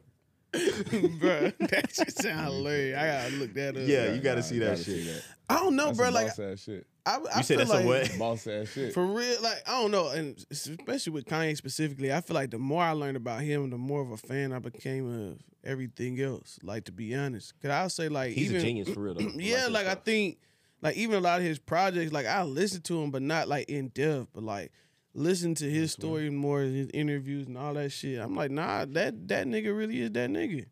bro, 0.51 1.51
that 1.59 1.91
shit 1.93 2.11
sound 2.11 2.45
hilarious. 2.45 2.97
I 2.97 3.05
gotta 3.05 3.35
look 3.35 3.53
that 3.53 3.77
up. 3.77 3.83
Yeah, 3.85 4.13
you 4.13 4.19
got 4.19 4.31
to 4.31 4.35
Nah, 4.37 4.41
see 4.41 4.57
that 4.57 4.65
gotta 4.71 4.77
shit. 4.83 4.95
see 4.95 5.11
that. 5.11 5.23
I 5.47 5.59
don't 5.59 5.75
know, 5.75 5.85
That's 5.85 5.97
bro. 5.99 6.09
Like, 6.09 6.27
boss 6.29 6.39
ass 6.39 6.63
shit. 6.63 6.87
I, 7.05 7.11
I 7.11 7.17
You 7.17 7.27
said 7.43 7.45
feel 7.45 7.57
that's 7.59 7.69
like, 7.69 7.83
a 7.83 7.87
what? 7.87 8.17
Boss 8.17 8.47
ass 8.47 8.69
shit. 8.69 8.91
For 8.95 9.05
real, 9.05 9.37
like 9.43 9.61
I 9.67 9.79
don't 9.79 9.91
know, 9.91 10.09
and 10.09 10.43
especially 10.49 11.13
with 11.13 11.25
Kanye 11.25 11.55
specifically, 11.55 12.11
I 12.11 12.21
feel 12.21 12.33
like 12.33 12.49
the 12.49 12.57
more 12.57 12.81
I 12.81 12.93
learned 12.93 13.17
about 13.17 13.41
him, 13.41 13.69
the 13.69 13.77
more 13.77 14.01
of 14.01 14.09
a 14.09 14.17
fan 14.17 14.51
I 14.51 14.57
became 14.57 15.29
of 15.29 15.37
everything 15.63 16.19
else. 16.19 16.57
Like 16.63 16.85
to 16.85 16.91
be 16.91 17.13
honest, 17.13 17.53
cause 17.61 17.69
I'll 17.69 17.89
say 17.91 18.09
like 18.09 18.33
He's 18.33 18.49
even, 18.49 18.57
a 18.57 18.63
genius 18.63 18.89
for 18.89 19.01
real. 19.01 19.13
Though. 19.13 19.29
yeah, 19.35 19.67
like 19.69 19.85
I 19.85 19.95
think, 19.95 20.39
like 20.81 20.95
even 20.95 21.17
a 21.17 21.21
lot 21.21 21.39
of 21.39 21.45
his 21.45 21.59
projects, 21.59 22.11
like 22.11 22.25
I 22.25 22.43
listen 22.43 22.81
to 22.83 23.01
him, 23.01 23.11
but 23.11 23.21
not 23.21 23.47
like 23.47 23.69
in 23.69 23.89
depth, 23.89 24.27
but 24.33 24.43
like 24.43 24.71
listen 25.13 25.55
to 25.55 25.69
his 25.69 25.91
story 25.91 26.29
more, 26.29 26.61
his 26.61 26.89
interviews 26.93 27.47
and 27.47 27.57
all 27.57 27.73
that 27.73 27.91
shit. 27.91 28.19
I'm 28.19 28.35
like, 28.35 28.51
nah, 28.51 28.85
that 28.85 29.27
that 29.27 29.47
nigga 29.47 29.75
really 29.75 30.01
is 30.01 30.11
that 30.11 30.29
nigga. 30.29 30.65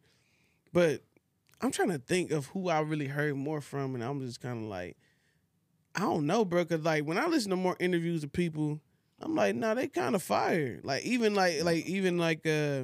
But 0.72 1.02
I'm 1.62 1.72
trying 1.72 1.90
to 1.90 1.98
think 1.98 2.32
of 2.32 2.48
who 2.48 2.70
I 2.70 2.80
really 2.82 3.08
heard 3.08 3.36
more 3.36 3.62
from, 3.62 3.96
and 3.96 4.04
I'm 4.04 4.22
just 4.26 4.42
kind 4.42 4.64
of 4.64 4.70
like, 4.70 4.96
I 5.96 6.02
don't 6.02 6.28
know, 6.28 6.46
bro. 6.46 6.64
Cause 6.66 6.82
like 6.82 7.04
when 7.06 7.18
I 7.18 7.26
listen 7.28 7.50
to 7.50 7.56
more 7.56 7.76
interviews 7.80 8.24
of 8.24 8.32
people, 8.32 8.80
I'm 9.20 9.36
like, 9.36 9.56
nah, 9.56 9.74
they 9.74 9.88
kind 9.88 10.16
of 10.16 10.24
fire. 10.24 10.80
Like 10.84 11.04
even 11.04 11.34
like 11.34 11.64
like 11.64 11.86
even 11.86 12.18
like 12.18 12.46
uh 12.46 12.84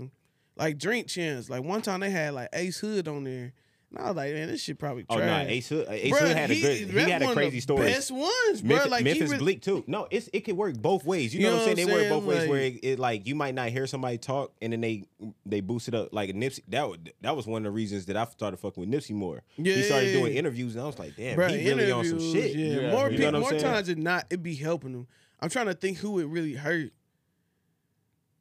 like 0.56 0.78
Drink 0.78 1.08
Champs. 1.08 1.50
Like 1.50 1.64
one 1.64 1.82
time 1.82 2.00
they 2.02 2.10
had 2.10 2.34
like 2.34 2.50
Ace 2.54 2.80
Hood 2.80 3.08
on 3.08 3.24
there. 3.24 3.54
And 3.96 4.04
I 4.04 4.08
was 4.08 4.16
like, 4.16 4.34
man, 4.34 4.48
this 4.48 4.62
shit 4.62 4.80
probably 4.80 5.06
Oh 5.08 5.18
trash. 5.18 5.46
no, 5.46 5.52
Ace 5.52 5.70
Hood, 5.70 5.88
Ace 5.88 6.12
Bruh, 6.14 6.20
Hood 6.20 6.36
had 6.36 6.50
a 6.52 6.60
good. 6.60 6.78
He 6.90 7.00
had 7.12 7.22
a 7.22 7.26
one 7.26 7.32
of 7.34 7.38
crazy 7.38 7.58
the 7.58 7.62
story. 7.62 7.86
Best 7.86 8.10
ones, 8.12 8.62
bro. 8.62 8.70
Memphis, 8.78 8.90
like 8.92 9.00
he 9.00 9.04
Memphis 9.06 9.30
really- 9.30 9.38
Bleek 9.38 9.62
too. 9.62 9.84
No, 9.86 10.08
it's 10.10 10.30
it 10.34 10.42
could 10.42 10.58
work 10.58 10.76
both 10.78 11.06
ways. 11.06 11.34
You, 11.36 11.44
know, 11.44 11.58
what 11.58 11.68
I'm 11.70 11.76
saying? 11.76 11.88
They 11.88 11.94
work 11.94 12.10
both 12.10 12.24
ways. 12.24 12.50
where 12.50 12.60
it, 12.62 12.80
it 12.84 13.00
like 13.00 13.28
you 13.28 13.36
might 13.36 13.54
not 13.54 13.70
hear 13.70 13.86
somebody 13.86 14.18
talk 14.18 14.52
and 14.64 14.74
then 14.74 14.82
they 14.82 15.04
they 15.46 15.62
boost 15.62 15.88
it 15.88 15.94
up. 15.94 16.10
Like 16.12 16.32
Nipsey, 16.32 16.62
that 16.70 16.90
was 16.90 16.98
that 17.22 17.36
was 17.36 17.46
one 17.46 17.62
of 17.62 17.72
the 17.72 17.76
reasons 17.76 18.08
that 18.08 18.18
I 18.18 18.26
started 18.26 18.58
fucking 18.58 18.82
with 18.82 18.90
Nipsey 18.92 19.12
more. 19.14 19.44
Yeah, 19.58 19.76
he 19.76 19.84
started 19.84 20.12
doing 20.14 20.34
interviews 20.34 20.74
and 20.76 20.84
I 20.84 20.88
was 20.88 20.98
like, 20.98 21.16
damn, 21.16 21.36
Bro, 21.36 21.50
he 21.50 21.70
really 21.70 21.92
on 21.92 22.04
some 22.06 22.20
shit. 22.20 22.56
Yeah, 22.56 22.82
Yeah, 22.82 22.92
more 22.92 23.12
you 23.12 23.18
people, 23.20 23.40
more 23.42 23.50
saying? 23.52 23.62
times 23.62 23.88
than 23.88 24.02
not, 24.02 24.26
it 24.32 24.42
be 24.42 24.56
helping 24.56 24.94
him. 24.94 25.08
I'm 25.40 25.50
trying 25.50 25.68
to 25.68 25.74
think 25.76 26.00
who 26.00 26.18
it 26.20 26.26
really 26.26 26.54
hurt. 26.56 26.92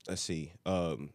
let's 0.08 0.22
see. 0.22 0.52
Um, 0.64 1.10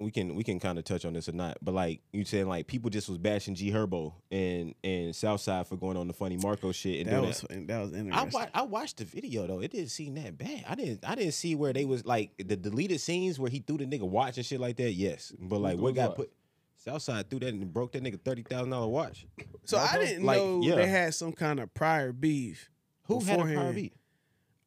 we 0.00 0.10
can 0.12 0.34
we 0.36 0.44
can 0.44 0.60
kind 0.60 0.78
of 0.78 0.84
touch 0.84 1.04
on 1.04 1.12
this 1.12 1.28
or 1.28 1.32
not, 1.32 1.58
but 1.60 1.74
like 1.74 2.00
you 2.12 2.24
saying, 2.24 2.46
like 2.48 2.66
people 2.68 2.88
just 2.88 3.08
was 3.08 3.18
bashing 3.18 3.54
G 3.56 3.70
Herbo 3.72 4.12
and 4.30 4.74
and 4.84 5.14
Southside 5.14 5.66
for 5.66 5.76
going 5.76 5.96
on 5.96 6.06
the 6.06 6.12
funny 6.14 6.36
Marco 6.36 6.70
shit 6.72 7.00
and 7.00 7.08
That 7.08 7.16
doing 7.16 7.26
was 7.28 7.40
that. 7.40 7.66
that 7.66 7.80
was 7.80 7.92
I, 7.94 7.96
interesting. 7.98 8.32
wa- 8.32 8.46
I 8.54 8.62
watched 8.62 8.98
the 8.98 9.04
video 9.04 9.46
though. 9.46 9.60
It 9.60 9.72
didn't 9.72 9.88
seem 9.90 10.14
that 10.14 10.38
bad. 10.38 10.64
I 10.68 10.74
didn't 10.76 11.04
I 11.08 11.14
didn't 11.16 11.32
see 11.32 11.54
where 11.56 11.72
they 11.72 11.84
was 11.84 12.04
like 12.04 12.30
the 12.38 12.56
deleted 12.56 13.00
scenes 13.00 13.38
where 13.40 13.50
he 13.50 13.58
threw 13.58 13.78
the 13.78 13.86
nigga 13.86 14.08
watch 14.08 14.36
and 14.36 14.46
shit 14.46 14.60
like 14.60 14.76
that. 14.76 14.92
Yes, 14.92 15.32
but 15.38 15.58
like 15.60 15.78
what 15.78 15.88
his 15.88 15.96
got 15.96 16.08
watch? 16.10 16.16
put 16.18 16.32
Southside 16.76 17.28
threw 17.28 17.40
that 17.40 17.48
and 17.52 17.72
broke 17.72 17.90
that 17.92 18.02
nigga 18.04 18.20
thirty 18.22 18.42
thousand 18.44 18.70
dollar 18.70 18.86
watch. 18.86 19.26
so 19.64 19.78
I 19.78 19.98
didn't 19.98 20.24
Like, 20.24 20.38
know 20.38 20.60
yeah. 20.62 20.76
they 20.76 20.86
had 20.86 21.12
some 21.14 21.32
kind 21.32 21.58
of 21.58 21.74
prior 21.74 22.12
beef. 22.12 22.70
Who 23.04 23.20
had 23.20 23.40
a 23.40 23.42
prior 23.42 23.46
beforehand. 23.48 23.74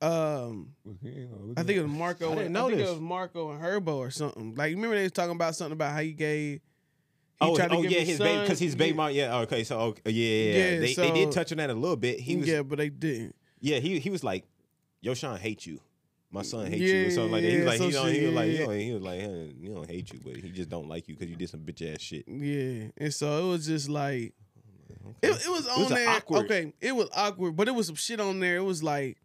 Um, 0.02 0.74
He 1.02 1.10
ain't 1.10 1.32
know. 1.32 1.38
Look 1.48 1.60
I 1.60 1.64
think 1.64 1.78
it 1.80 1.84
was 1.84 1.92
Marco. 1.92 2.32
I 2.32 2.36
didn't 2.36 2.56
I 2.56 2.66
think 2.68 2.78
this. 2.78 2.88
it 2.90 2.92
was 2.92 3.00
Marco 3.02 3.52
and 3.52 3.62
Herbo 3.62 3.96
or 3.98 4.10
something. 4.12 4.56
Like 4.56 4.72
you 4.72 4.76
remember 4.76 4.96
they 4.96 5.04
was 5.04 5.12
talking 5.12 5.36
about 5.36 5.56
something 5.56 5.74
about 5.74 5.94
how 5.94 6.00
he 6.02 6.14
gave. 6.14 6.60
He 6.60 6.62
Oh, 7.48 7.56
tried 7.56 7.70
to 7.70 7.76
oh 7.78 7.82
give 7.82 7.92
yeah, 7.92 8.00
his 8.02 8.20
baby 8.20 8.42
because 8.42 8.60
his 8.60 8.76
baby 8.76 8.90
yeah, 8.92 8.96
mom. 8.96 9.12
Yeah, 9.12 9.38
okay, 9.40 9.64
so 9.64 9.80
okay, 9.80 10.12
yeah, 10.12 10.12
yeah, 10.12 10.54
yeah. 10.54 10.70
Yeah, 10.74 10.80
they, 10.80 10.94
they 10.94 11.12
did 11.12 11.32
touch 11.32 11.52
on 11.52 11.58
that 11.60 11.70
a 11.70 11.74
little 11.74 11.96
bit. 11.98 12.20
He 12.20 12.36
was 12.38 12.48
yeah, 12.48 12.62
but 12.62 12.78
they 12.78 12.90
didn't. 12.90 13.36
Yeah, 13.60 13.80
he 13.80 14.00
he 14.00 14.10
was 14.10 14.24
like, 14.24 14.46
"Yo, 15.02 15.14
Sean 15.16 15.38
hate 15.38 15.66
you. 15.66 15.80
My 16.32 16.44
son 16.44 16.68
hates 16.68 16.82
you." 16.92 17.08
Or 17.08 17.12
something 17.12 17.32
like 17.32 17.42
that. 17.44 17.50
He 17.52 17.58
was 17.58 17.66
yeah, 17.66 17.70
like, 17.70 17.82
he 17.82 17.92
don't, 17.92 18.14
he 18.14 18.26
was 18.26 18.34
like, 18.36 18.48
yeah, 18.52 18.74
he 18.74 18.84
he 18.86 18.94
was 18.94 19.02
like, 19.04 19.22
"Huh, 19.22 19.54
he 19.62 19.68
don't 19.70 19.90
hate 19.90 20.14
you, 20.14 20.20
but 20.24 20.36
he 20.38 20.50
just 20.52 20.70
don't 20.70 20.88
like 20.88 21.08
you 21.08 21.16
because 21.16 21.30
you 21.30 21.36
did 21.36 21.50
some 21.50 21.60
bitch 21.62 21.94
ass 21.94 22.02
shit. 22.02 22.26
Yeah, 22.28 22.88
and 22.98 23.14
so 23.14 23.46
it 23.46 23.50
was 23.50 23.66
just 23.66 23.90
like 23.90 24.34
it, 25.24 25.28
it 25.46 25.50
was 25.52 25.68
on 25.68 25.80
was 25.82 25.90
there. 25.90 26.10
awkward- 26.10 26.46
Okay, 26.46 26.74
it 26.80 26.96
was 26.96 27.10
awkward, 27.16 27.56
but 27.56 27.68
it 27.68 27.72
was 27.72 27.88
some 27.88 27.96
shit 27.96 28.20
on 28.20 28.40
there. 28.40 28.58
It 28.58 28.64
was 28.64 28.82
like 28.84 29.18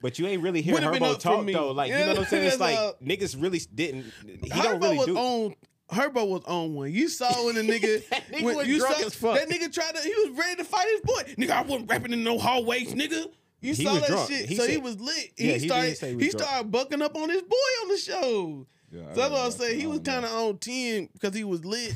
But 0.00 0.18
you 0.18 0.26
ain't 0.26 0.42
really 0.42 0.62
hear 0.62 0.74
Would've 0.74 0.90
Herbo 0.94 1.18
talk 1.18 1.44
me. 1.44 1.52
though. 1.52 1.70
Like 1.70 1.90
you 1.90 1.98
know 1.98 2.08
what 2.08 2.18
I'm 2.20 2.24
saying? 2.24 2.46
It's 2.48 2.58
like 2.60 2.76
all. 2.76 2.94
niggas 3.02 3.40
really 3.40 3.60
didn't. 3.72 4.12
He 4.26 4.50
Herbo 4.50 4.62
don't 4.62 4.80
really 4.80 4.96
was 4.98 5.06
do. 5.06 5.16
on. 5.16 5.54
Herbo 5.90 6.26
was 6.28 6.42
on 6.46 6.74
one. 6.74 6.90
You 6.92 7.08
saw 7.08 7.30
when 7.46 7.54
the 7.54 7.60
nigga, 7.72 8.08
That 8.08 8.26
nigga 8.32 8.42
when 8.42 8.56
was 8.56 8.66
you 8.66 8.78
drunk 8.78 8.96
saw, 8.96 9.06
as 9.06 9.14
fuck. 9.14 9.36
That 9.36 9.48
nigga 9.48 9.72
tried 9.72 9.94
to. 9.94 10.02
He 10.02 10.14
was 10.26 10.30
ready 10.38 10.56
to 10.56 10.64
fight 10.64 10.86
his 10.90 11.00
boy. 11.02 11.22
Nigga, 11.38 11.50
I 11.50 11.62
wasn't 11.62 11.90
rapping 11.90 12.12
in 12.12 12.24
no 12.24 12.38
hallways, 12.38 12.94
nigga. 12.94 13.26
You 13.60 13.74
He 13.74 13.84
saw 13.84 13.94
that 13.94 14.06
drunk. 14.08 14.28
shit. 14.30 14.46
He 14.48 14.56
so 14.56 14.66
he 14.66 14.78
was 14.78 14.98
lit. 14.98 15.30
He 15.36 15.44
he 15.52 15.58
did 15.58 15.62
started. 15.68 15.96
say 15.98 16.14
he 16.14 16.18
He, 16.24 16.30
started 16.30 16.70
bucking 16.72 17.00
up 17.02 17.14
on 17.14 17.28
his 17.28 17.42
boy 17.42 17.56
on 17.82 17.88
the 17.88 17.96
show. 17.98 18.66
Yeah, 18.90 19.02
So 19.14 19.20
that's 19.20 19.30
what 19.32 19.40
I'm 19.40 19.50
saying. 19.52 19.78
He 19.80 19.86
was 19.86 20.00
don't 20.00 20.22
know. 20.22 20.28
kind 20.28 20.34
of 20.40 20.46
on 20.48 20.58
ten 20.58 21.08
because 21.12 21.34
he 21.34 21.44
was 21.44 21.64
lit. 21.64 21.94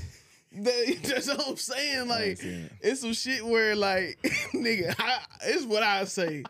That- 0.57 0.99
That's 1.05 1.29
what 1.29 1.49
I'm 1.49 1.57
saying. 1.57 2.09
Like 2.09 2.43
it. 2.43 2.73
it's 2.81 3.01
some 3.01 3.13
shit 3.13 3.45
where 3.45 3.77
like 3.77 4.19
nigga, 4.55 4.95
I, 4.99 5.19
it's 5.45 5.65
what 5.65 5.83
I 5.83 6.05
say. 6.05 6.45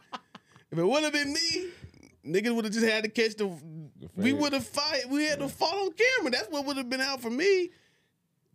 If 0.71 0.79
it 0.79 0.85
would 0.85 1.05
have 1.05 1.13
been 1.13 1.33
me, 1.33 1.69
niggas 2.27 2.55
would 2.55 2.65
have 2.65 2.75
just 2.75 2.87
had 2.87 3.05
to 3.05 3.11
catch 3.11 3.35
the. 3.37 3.51
we 4.17 4.33
would 4.33 4.53
have 4.53 4.67
fight. 4.67 5.09
We 5.09 5.25
had 5.25 5.39
to 5.41 5.49
fall 5.49 5.85
on 5.87 5.93
camera. 5.93 6.31
That's 6.33 6.49
what 6.51 6.65
would 6.67 6.77
have 6.77 6.89
been 6.91 7.01
out 7.01 7.21
for 7.21 7.31
me. 7.31 7.71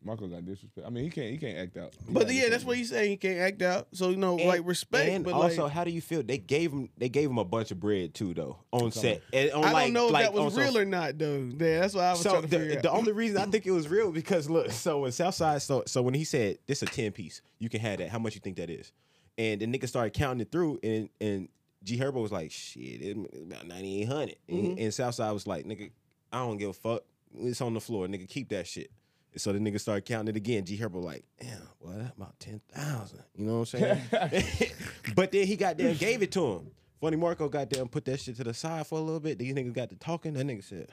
Marco 0.04 0.28
got 0.28 0.44
disrespect. 0.46 0.86
I 0.86 0.90
mean, 0.90 1.04
he 1.04 1.10
can't. 1.12 1.30
He 1.30 1.38
can't 1.38 1.58
act 1.58 1.78
out. 1.78 1.94
He 2.08 2.12
But 2.12 2.22
yeah, 2.24 2.50
that's 2.50 2.64
disrespect. 2.64 2.68
what 2.68 2.78
he's 2.78 2.90
saying. 2.90 3.10
He 3.12 3.18
can't 3.18 3.40
act 3.40 3.62
out. 3.62 3.88
So 3.94 4.10
you 4.10 4.18
know, 4.18 4.38
And- 4.38 4.48
like 4.48 4.62
respect. 4.66 5.10
And 5.10 5.24
but 5.24 5.34
also, 5.34 5.64
like, 5.66 5.72
how 5.74 5.84
do 5.84 5.92
you 5.92 6.02
feel? 6.02 6.24
They 6.24 6.38
gave 6.40 6.72
him 6.72 6.90
they 6.98 7.08
gave 7.10 7.30
him 7.30 7.38
a 7.38 7.46
bunch 7.46 7.70
of 7.72 7.80
bread 7.80 8.14
too 8.14 8.34
though 8.34 8.58
on 8.72 8.92
set. 8.92 9.22
And 9.32 9.52
on 9.52 9.64
I 9.64 9.72
like, 9.72 9.84
don't 9.86 9.94
know 9.94 10.06
if 10.08 10.12
like 10.14 10.24
that 10.26 10.34
was 10.34 10.42
on 10.44 10.52
some- 10.52 10.64
real 10.64 10.78
or 10.80 10.86
not 10.86 11.18
though. 11.18 11.50
Yeah, 11.60 11.80
that's 11.82 11.94
what 11.94 12.04
I 12.04 12.12
was 12.12 12.22
so 12.22 12.30
trying 12.32 12.42
to 12.44 12.48
the, 12.48 12.60
figure 12.60 12.82
the 12.82 12.90
out. 12.92 12.98
only 12.98 13.12
reason 13.12 13.38
I 13.38 13.46
think 13.52 13.66
it 13.68 13.72
was 13.72 13.88
real 13.88 14.12
because 14.12 14.50
look, 14.50 14.72
so 14.72 15.02
when 15.02 15.12
Southside, 15.12 15.62
so 15.62 15.84
so 15.86 16.02
when 16.02 16.14
he 16.16 16.24
said 16.24 16.58
this 16.68 16.82
is 16.82 16.90
a 16.90 16.92
ten 16.92 17.12
piece, 17.12 17.42
you 17.60 17.70
can 17.70 17.80
have 17.82 18.00
that. 18.00 18.10
How 18.10 18.20
much 18.20 18.34
you 18.36 18.42
think 18.42 18.58
that 18.58 18.70
is? 18.70 18.92
And 19.38 19.62
the 19.62 19.68
nigga 19.68 19.88
started 19.88 20.14
counting 20.14 20.42
it 20.42 20.52
through, 20.52 20.80
and 20.84 21.10
and 21.22 21.48
G 21.84 21.98
Herbo 21.98 22.22
was 22.22 22.32
like, 22.32 22.52
shit, 22.52 23.02
it- 23.02 23.18
it's 23.34 23.44
about 23.44 23.68
ninety 23.68 24.02
eight 24.02 24.08
hundred. 24.08 24.36
And, 24.50 24.58
mm-hmm. 24.64 24.82
and 24.82 24.94
Southside 24.94 25.32
was 25.32 25.46
like, 25.46 25.66
nigga, 25.66 25.92
I 26.34 26.40
don't 26.40 26.58
give 26.58 26.70
a 26.72 26.74
fuck. 26.74 27.04
It's 27.38 27.62
on 27.62 27.74
the 27.76 27.80
floor, 27.80 28.08
nigga. 28.08 28.28
Keep 28.28 28.50
that 28.50 28.68
shit. 28.68 28.92
So 29.38 29.54
the 29.54 29.60
nigga 29.60 29.80
started 29.80 30.06
counting 30.06 30.36
it 30.36 30.38
again. 30.38 30.66
G 30.66 30.78
Herbo 30.78 31.02
like, 31.04 31.24
damn, 31.40 31.58
well, 31.80 31.98
that's 31.98 32.16
about 32.18 32.38
ten 32.40 32.60
thousand. 32.74 33.24
You 33.36 33.46
know 33.46 33.60
what 33.60 33.74
I'm 33.74 33.80
saying? 34.12 34.72
but 35.16 35.32
then 35.32 35.48
he 35.48 35.56
goddamn 35.56 35.96
gave 35.96 36.22
it 36.22 36.32
to 36.34 36.46
him. 36.54 36.72
Funny 37.00 37.16
Marco 37.18 37.48
got 37.50 37.70
there 37.70 37.82
and 37.82 37.92
put 37.92 38.06
that 38.06 38.20
shit 38.20 38.36
to 38.38 38.44
the 38.44 38.54
side 38.54 38.86
for 38.86 39.00
a 39.00 39.02
little 39.02 39.20
bit. 39.20 39.40
These 39.40 39.54
niggas 39.54 39.74
got 39.74 39.90
to 39.90 39.96
talking. 39.96 40.34
That 40.34 40.46
nigga 40.46 40.64
said, 40.64 40.90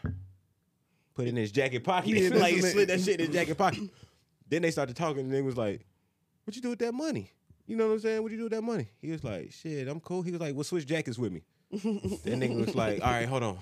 put 1.14 1.26
it 1.26 1.30
in 1.30 1.36
his 1.36 1.52
jacket 1.52 1.84
pocket. 1.84 2.10
Yeah, 2.10 2.28
like 2.34 2.54
what 2.54 2.64
slid 2.64 2.88
that 2.88 3.00
shit 3.00 3.20
in 3.20 3.26
his 3.26 3.34
jacket 3.34 3.58
pocket. 3.58 3.90
then 4.48 4.62
they 4.62 4.70
started 4.70 4.96
talking, 4.96 5.20
and 5.24 5.32
they 5.34 5.42
was 5.42 5.56
like, 5.56 5.84
"What 6.44 6.54
you 6.56 6.62
do 6.62 6.70
with 6.70 6.78
that 6.78 6.94
money? 6.94 7.32
You 7.66 7.76
know 7.76 7.88
what 7.88 7.94
I'm 7.94 7.98
saying? 8.00 8.22
What 8.22 8.30
you 8.30 8.38
do 8.38 8.44
with 8.44 8.52
that 8.52 8.62
money?" 8.62 8.88
He 9.02 9.10
was 9.10 9.22
like, 9.24 9.52
"Shit, 9.52 9.86
I'm 9.88 10.00
cool." 10.00 10.22
He 10.22 10.30
was 10.30 10.40
like, 10.40 10.54
"Well, 10.54 10.64
switch 10.64 10.86
jackets 10.86 11.18
with 11.18 11.32
me." 11.32 11.42
that 11.72 11.82
nigga 12.24 12.64
was 12.64 12.74
like, 12.74 13.02
"All 13.02 13.10
right, 13.10 13.28
hold 13.28 13.42
on." 13.42 13.58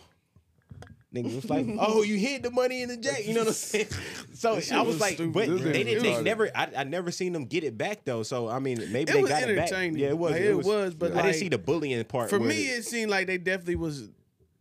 Nigga 1.16 1.34
was 1.34 1.50
like, 1.50 1.66
"Oh, 1.78 2.02
you 2.02 2.16
hid 2.16 2.42
the 2.42 2.50
money 2.50 2.82
in 2.82 2.88
the 2.88 2.96
jacket." 2.96 3.26
You 3.26 3.34
know 3.34 3.40
what 3.40 3.48
I'm 3.48 3.54
saying? 3.54 3.86
So 4.36 4.52
I 4.52 4.56
was 4.56 4.70
was 4.70 5.00
like, 5.00 5.14
stupid. 5.14 5.32
but 5.32 5.48
they 5.72 5.82
didn't. 5.82 6.02
They 6.02 6.22
never. 6.22 6.50
I, 6.54 6.68
I 6.76 6.84
never 6.84 7.10
seen 7.10 7.32
them 7.32 7.46
get 7.46 7.64
it 7.64 7.78
back 7.78 8.04
though. 8.04 8.22
So 8.22 8.48
I 8.48 8.58
mean, 8.58 8.78
maybe 8.92 9.12
It 9.12 9.14
they 9.14 9.22
got 9.22 9.42
it 9.48 9.56
back. 9.56 9.68
entertaining. 9.72 9.98
Yeah, 9.98 10.08
it 10.08 10.18
was. 10.18 10.32
Like, 10.32 10.40
it 10.42 10.54
was, 10.56 10.94
but 10.94 11.16
I 11.16 11.22
didn't 11.22 11.36
see 11.36 11.48
the 11.48 11.58
bullying 11.58 12.04
part. 12.04 12.28
For 12.30 12.38
me, 12.38 12.64
it 12.64 12.84
seemed 12.84 13.10
like 13.10 13.26
they 13.26 13.38
definitely 13.38 13.76
was 13.76 14.08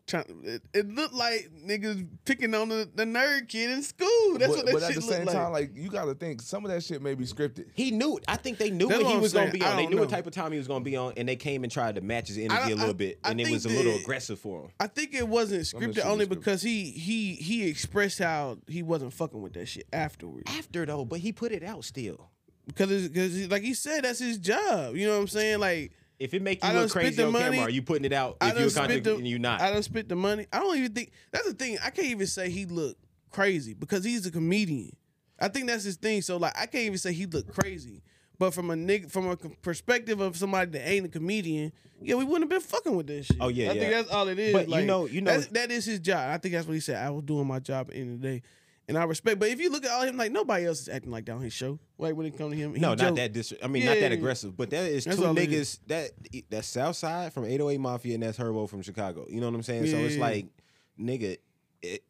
trying. 0.08 0.41
It, 0.44 0.62
it 0.74 0.89
looked 0.89 1.13
like 1.13 1.50
niggas 1.65 2.08
picking 2.26 2.54
on 2.54 2.70
the, 2.70 2.89
the 2.94 3.06
nerd 3.06 3.48
kid 3.50 3.72
in 3.72 3.82
school. 3.84 4.38
That's 4.38 4.48
but, 4.56 4.58
what 4.58 4.65
that 4.65 4.74
but 4.74 4.82
shit 4.82 4.89
at 4.89 4.96
the 4.96 5.02
same 5.02 5.26
like. 5.26 5.36
time, 5.36 5.52
like 5.52 5.72
you 5.76 5.89
got 5.89 6.06
to 6.06 6.13
think 6.15 6.41
some 6.41 6.65
of 6.65 6.72
that 6.72 6.84
shit 6.84 7.02
may 7.02 7.15
be 7.15 7.26
scripted. 7.26 7.68
He 7.74 7.91
knew. 7.91 8.18
It. 8.18 8.26
I 8.28 8.38
think 8.38 8.58
they 8.58 8.70
knew 8.70 8.88
That's 8.88 9.00
what 9.02 9.06
what 9.06 9.10
he 9.12 9.15
I'm 9.18 9.22
was 9.22 9.34
going 9.34 9.48
to 9.48 9.54
be 9.54 9.63
on. 9.63 9.76
They 9.76 9.84
don't 9.84 9.91
knew 9.94 10.00
what 10.00 10.10
type 10.10 10.28
of 10.28 10.34
time 10.34 10.52
he 10.52 10.58
was 10.58 10.68
going 10.68 10.82
to 10.84 10.89
be 10.89 10.96
on, 10.96 11.13
and 11.18 11.28
they 11.28 11.36
came 11.36 11.63
and 11.63 11.72
tried 11.72 11.96
to 11.96 12.02
match 12.02 12.28
his 12.28 12.38
energy 12.38 12.72
a 12.72 12.76
little 12.76 12.89
I- 12.91 12.94
bit, 12.94 13.20
I 13.24 13.32
and 13.32 13.41
it 13.41 13.50
was 13.50 13.65
a 13.65 13.70
little 13.70 13.94
that- 13.94 14.02
aggressive 14.02 14.39
for 14.39 14.63
him. 14.63 14.72
I 14.80 14.88
think 14.88 15.13
it 15.13 15.28
wasn't 15.28 15.63
scripted 15.63 15.96
that 15.96 15.96
shit 15.96 16.06
only 16.06 16.26
was 16.26 16.38
scripted. 16.38 16.41
because 16.41 16.62
he 16.62 16.91
he 16.91 17.34
he 17.36 17.68
expressed 17.68 18.20
how 18.20 18.58
he 18.68 18.84
wasn't 18.84 19.13
fucking 19.13 19.41
with 19.41 19.54
that 19.54 19.68
shit 19.68 19.88
afterwards. 19.94 20.50
After 20.58 20.86
though, 20.86 21.06
but 21.06 21.20
he 21.20 21.32
put 21.32 21.52
it 21.52 21.63
out 21.63 21.84
still. 21.84 22.30
Because 22.68 22.91
it's, 22.91 23.13
cause 23.15 23.48
like 23.52 23.62
he 23.62 23.76
said, 23.76 24.06
that's 24.06 24.18
his 24.18 24.39
job. 24.39 24.96
You 24.96 25.06
know 25.08 25.13
what 25.13 25.22
I'm 25.22 25.28
saying? 25.28 25.60
Like 25.60 25.91
If 26.19 26.34
it 26.34 26.41
make 26.41 26.63
you 26.63 26.69
I 26.69 26.73
look 26.73 26.91
crazy 26.91 27.21
on 27.21 27.32
money. 27.34 27.43
camera, 27.58 27.62
are 27.67 27.69
you 27.69 27.82
putting 27.82 28.06
it 28.06 28.13
out 28.13 28.38
I 28.39 28.51
if 28.51 28.60
you're 28.60 28.67
a 28.67 28.71
content 28.71 29.04
the 29.04 29.15
and 29.15 29.28
you 29.28 29.38
not? 29.39 29.62
I 29.62 29.71
done 29.71 29.84
spent 29.84 30.08
the 30.08 30.15
money. 30.15 30.47
I 30.51 30.60
don't 30.60 30.78
even 30.78 30.93
think 30.93 31.12
that's 31.32 31.45
the 31.47 31.54
thing. 31.54 31.78
I 31.84 31.89
can't 31.89 32.08
even 32.08 32.28
say 32.28 32.49
he 32.49 32.65
looked 32.65 33.04
crazy 33.32 33.73
because 33.73 34.04
he's 34.06 34.25
a 34.25 34.32
comedian. 34.32 34.95
I 35.39 35.49
think 35.49 35.67
that's 35.67 35.84
his 35.84 35.97
thing. 35.97 36.21
So 36.21 36.38
like 36.38 36.54
I 36.58 36.67
can't 36.67 36.86
even 36.86 36.97
say 36.97 37.12
he 37.12 37.25
looked 37.25 37.54
crazy. 37.54 38.01
But 38.38 38.54
from 38.54 38.69
a 38.69 38.73
nigga, 38.75 39.10
from 39.10 39.30
a 39.30 39.38
perspective 39.38 40.19
of 40.19 40.36
somebody 40.36 40.71
that 40.71 40.88
ain't 40.89 41.06
a 41.06 41.10
comedian, 41.10 41.71
yeah, 42.01 42.15
we 42.15 42.25
wouldn't 42.25 42.43
have 42.43 42.49
been 42.49 42.60
fucking 42.69 42.93
with 42.95 43.08
this 43.08 43.28
shit. 43.28 43.38
Oh, 43.39 43.47
yeah, 43.47 43.71
I 43.71 43.80
think 43.80 43.91
that's 43.91 44.10
all 44.10 44.28
it 44.28 44.38
is. 44.38 44.51
But 44.54 44.67
you 44.67 44.86
know- 44.86 45.06
you 45.06 45.21
know- 45.21 45.32
that's- 45.32 45.47
that 45.54 45.71
is 45.71 45.86
his 45.86 45.99
job. 45.99 46.34
I 46.34 46.38
think 46.38 46.54
that's 46.54 46.67
what 46.67 46.73
he 46.73 46.82
said. 46.82 46.97
I 46.97 47.10
was 47.12 47.23
doing 47.23 47.47
my 47.47 47.60
job 47.60 47.88
at 47.88 47.93
the 47.93 47.99
end 48.01 48.15
of 48.15 48.21
the 48.21 48.28
day, 48.28 48.41
and 48.88 48.98
I 48.98 49.04
respect. 49.04 49.39
But 49.39 49.50
if 49.50 49.60
you 49.60 49.69
look 49.69 49.86
at 49.86 49.91
all 49.91 50.04
him, 50.04 50.17
like 50.17 50.32
nobody 50.32 50.65
else 50.65 50.82
is 50.82 50.89
acting 50.89 51.12
like 51.12 51.26
that 51.26 51.34
on 51.34 51.41
his 51.41 51.54
show. 51.54 51.80
Like 51.98 52.15
when 52.15 52.26
it 52.26 52.38
comes 52.38 52.54
to 52.54 52.58
him, 52.58 52.74
no, 52.74 52.89
not 52.89 52.98
joke. 52.98 53.15
that. 53.15 53.34
Dis- 53.34 53.54
I 53.63 53.67
mean, 53.67 53.86
not 53.86 54.00
that 54.00 54.12
aggressive, 54.12 54.56
but 54.56 54.69
that 54.69 54.86
is 54.86 55.06
That's 55.06 55.17
two 55.17 55.24
niggas. 55.24 55.80
That 55.88 56.12
that's 56.50 56.67
Southside 56.67 57.34
from 57.34 57.45
808 57.45 57.80
Mafia, 57.80 58.13
and 58.15 58.24
that's 58.24 58.38
Herbo 58.38 58.69
from 58.69 58.82
Chicago. 58.82 59.26
You 59.30 59.39
know 59.41 59.48
what 59.48 59.56
I'm 59.56 59.63
saying? 59.63 59.88
So 59.88 59.98
it's 59.98 60.17
like, 60.17 60.48
nigga, 61.00 61.38
it, 61.82 62.04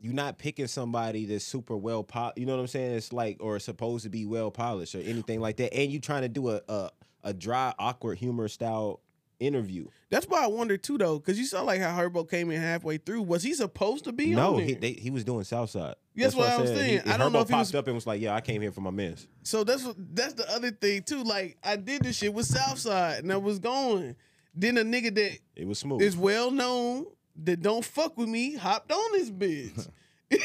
you're 0.00 0.14
not 0.14 0.38
picking 0.38 0.66
somebody 0.66 1.26
that's 1.26 1.44
super 1.44 1.76
well 1.76 2.02
pol. 2.02 2.32
You 2.36 2.46
know 2.46 2.54
what 2.54 2.60
I'm 2.60 2.66
saying? 2.66 2.94
It's 2.94 3.12
like 3.12 3.36
or 3.40 3.58
supposed 3.58 4.04
to 4.04 4.10
be 4.10 4.26
well 4.26 4.50
polished 4.50 4.94
or 4.94 5.00
anything 5.00 5.40
like 5.40 5.58
that, 5.58 5.74
and 5.74 5.90
you 5.92 6.00
trying 6.00 6.22
to 6.22 6.28
do 6.28 6.50
a 6.50 6.60
a, 6.68 6.90
a 7.22 7.34
dry, 7.34 7.72
awkward 7.78 8.18
humor 8.18 8.48
style 8.48 9.00
interview. 9.40 9.86
That's 10.10 10.26
why 10.26 10.44
I 10.44 10.46
wonder 10.46 10.76
too, 10.76 10.98
though, 10.98 11.18
because 11.18 11.38
you 11.38 11.44
saw 11.46 11.62
like 11.62 11.80
how 11.80 11.96
Herbo 11.98 12.28
came 12.30 12.50
in 12.50 12.60
halfway 12.60 12.98
through. 12.98 13.22
Was 13.22 13.42
he 13.42 13.54
supposed 13.54 14.04
to 14.04 14.12
be 14.12 14.30
No, 14.34 14.54
on 14.56 14.62
he 14.62 14.74
they, 14.74 14.92
he 14.92 15.10
was 15.10 15.24
doing 15.24 15.44
Southside. 15.44 15.94
That's 16.14 16.34
what 16.34 16.48
I'm 16.50 16.66
said. 16.66 16.76
saying. 16.76 17.00
He, 17.04 17.10
I 17.10 17.16
don't 17.16 17.32
know 17.32 17.38
Herbo 17.40 17.42
if 17.42 17.48
he 17.48 17.52
popped 17.54 17.60
was- 17.68 17.74
up 17.74 17.86
and 17.86 17.94
was 17.94 18.06
like, 18.06 18.20
"Yeah, 18.20 18.34
I 18.34 18.40
came 18.40 18.60
here 18.62 18.70
for 18.72 18.80
my 18.82 18.90
mans." 18.90 19.26
So 19.42 19.64
that's 19.64 19.84
what 19.84 19.96
that's 20.14 20.34
the 20.34 20.48
other 20.52 20.70
thing 20.70 21.02
too. 21.02 21.22
Like 21.24 21.56
I 21.64 21.76
did 21.76 22.02
this 22.02 22.16
shit 22.18 22.32
with 22.34 22.46
Southside 22.46 23.22
and 23.24 23.32
I 23.32 23.36
was 23.38 23.58
going. 23.58 24.14
Then 24.54 24.76
a 24.78 24.82
nigga 24.82 25.14
that 25.14 25.38
It 25.56 25.66
was 25.66 25.78
smooth. 25.78 26.02
is 26.02 26.16
well 26.16 26.50
known 26.50 27.06
that 27.44 27.62
don't 27.62 27.84
fuck 27.84 28.18
with 28.18 28.28
me 28.28 28.54
hopped 28.56 28.90
on 28.92 29.12
this 29.12 29.30
bitch. 29.30 29.88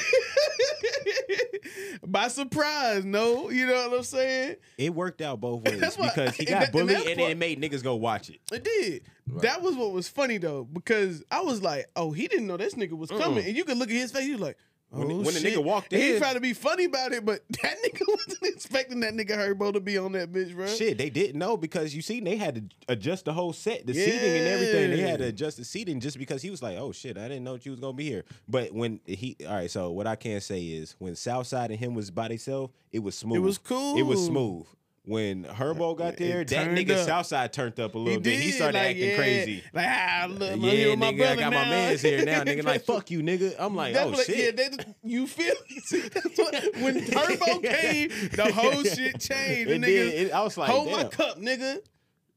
By 2.06 2.28
surprise, 2.28 3.06
no, 3.06 3.50
you 3.50 3.66
know 3.66 3.90
what 3.90 3.98
I'm 3.98 4.04
saying? 4.04 4.56
It 4.78 4.94
worked 4.94 5.22
out 5.22 5.40
both 5.42 5.64
ways 5.66 5.80
That's 5.80 5.98
why- 5.98 6.10
because 6.10 6.36
he 6.36 6.46
and 6.48 6.50
got 6.50 6.60
that- 6.60 6.64
and 6.66 6.72
bullied 6.74 6.96
that's 6.98 7.08
and, 7.08 7.20
what- 7.22 7.32
it 7.32 7.38
made 7.38 7.62
niggas 7.62 7.84
go 7.84 7.96
watch 7.96 8.30
it. 8.30 8.40
It 8.52 8.64
did. 8.64 9.04
That 9.42 9.62
was 9.62 9.76
what 9.76 9.92
was 9.92 10.08
funny 10.08 10.38
though, 10.38 10.64
because 10.66 11.24
I 11.32 11.42
was 11.42 11.62
like, 11.62 11.88
oh, 11.96 12.12
he 12.12 12.28
didn't 12.28 12.48
know 12.48 12.58
this 12.58 12.76
nigga 12.76 12.92
was 12.94 13.10
coming, 13.10 13.44
and 13.46 13.58
you 13.58 13.64
could 13.66 13.78
look 13.78 13.90
at 13.90 13.96
his 13.96 14.12
face, 14.12 14.24
he 14.26 14.32
was 14.34 14.42
like, 14.42 14.58
When, 14.96 15.12
Oh, 15.12 15.16
when 15.16 15.34
the 15.34 15.40
nigga 15.42 15.64
walked 15.64 15.92
in, 15.94 16.00
he 16.00 16.18
tried 16.18 16.34
to 16.34 16.40
be 16.40 16.54
funny 16.54 16.86
about 16.86 17.12
it, 17.12 17.26
but 17.26 17.42
that 17.62 17.76
nigga 17.86 18.02
wasn't 18.08 18.44
expecting 18.44 19.02
that 19.02 19.14
nigga 19.14 19.32
Herbo 19.38 19.74
to 19.74 19.80
be 19.80 19.98
on 19.98 20.14
that 20.14 20.32
bitch, 20.32 20.56
bro. 20.56 20.68
Shit, 20.68 20.98
they 20.98 21.10
didn't 21.10 21.38
know 21.38 21.58
because 21.58 21.94
you 21.96 22.02
see, 22.02 22.20
they 22.22 22.38
had 22.38 22.56
to 22.56 22.94
adjust 22.94 23.26
the 23.26 23.34
whole 23.34 23.52
set, 23.54 23.86
the 23.86 23.94
seating 23.94 24.14
and 24.38 24.48
everything. 24.48 24.92
They 24.92 25.02
had 25.02 25.20
to 25.20 25.26
adjust 25.26 25.58
the 25.58 25.66
seating 25.66 26.00
just 26.00 26.18
because 26.18 26.42
he 26.42 26.50
was 26.50 26.64
like, 26.64 26.78
"Oh 26.78 26.92
shit, 26.92 27.18
I 27.18 27.28
didn't 27.28 27.44
know 27.44 27.58
you 27.62 27.72
was 27.72 27.80
gonna 27.80 27.94
be 27.94 28.06
here." 28.06 28.24
But 28.48 28.72
when 28.74 29.00
he, 29.06 29.36
all 29.46 29.54
right, 29.54 29.70
so 29.70 29.92
what 29.92 30.08
I 30.08 30.16
can 30.16 30.40
say 30.42 30.62
is 30.64 30.96
when 31.00 31.16
Southside 31.16 31.72
and 31.72 31.80
him 31.80 31.94
was 31.94 32.10
by 32.12 32.28
themselves, 32.30 32.72
it 32.92 33.00
was 33.00 33.16
smooth. 33.18 33.38
It 33.38 33.40
was 33.40 33.58
cool. 33.58 33.98
It 33.98 34.04
was 34.04 34.26
smooth. 34.26 34.66
When 35.08 35.44
Herbo 35.44 35.96
got 35.96 36.14
It 36.14 36.18
there, 36.20 36.44
that 36.44 36.70
nigga 36.72 36.98
up. 36.98 37.06
Southside 37.06 37.54
turned 37.54 37.80
up 37.80 37.94
a 37.94 37.98
He 38.00 38.04
little 38.04 38.22
bit. 38.22 38.40
He 38.40 38.52
started 38.52 38.78
like, 38.80 38.88
acting 38.90 39.10
yeah. 39.10 39.16
crazy. 39.16 39.64
Like, 39.72 39.86
ah, 39.88 40.26
look, 40.30 40.50
yeah, 40.50 40.90
with 40.90 41.00
my 41.00 41.06
nigga, 41.06 41.14
I 41.14 41.18
brother 41.18 41.36
got 41.42 41.54
my 41.54 41.64
now. 41.64 41.70
man's 41.70 42.02
here 42.02 42.26
now. 42.26 42.44
Nigga, 42.44 42.64
like 42.64 42.82
fuck 42.86 43.12
you, 43.12 43.22
nigga. 43.22 43.56
I'm 43.60 43.76
like, 43.76 43.94
That's 43.94 44.08
oh 44.08 44.12
what- 44.14 44.26
shit. 44.26 44.58
Yeah, 44.60 44.68
they, 44.70 44.84
you 45.04 45.28
feel 45.28 45.54
what, 46.38 46.56
when 46.82 46.96
Herbo 47.06 47.62
came, 47.64 48.10
the 48.32 48.52
whole 48.52 48.84
shit 48.84 49.20
changed. 49.20 49.70
The 49.70 49.76
It 49.76 49.82
nigga, 49.82 49.86
did. 49.86 50.14
It- 50.28 50.32
I 50.34 50.42
was 50.44 50.58
like, 50.58 50.70
hold 50.72 50.92
my 50.92 51.04
cup, 51.04 51.40
nigga. 51.40 51.80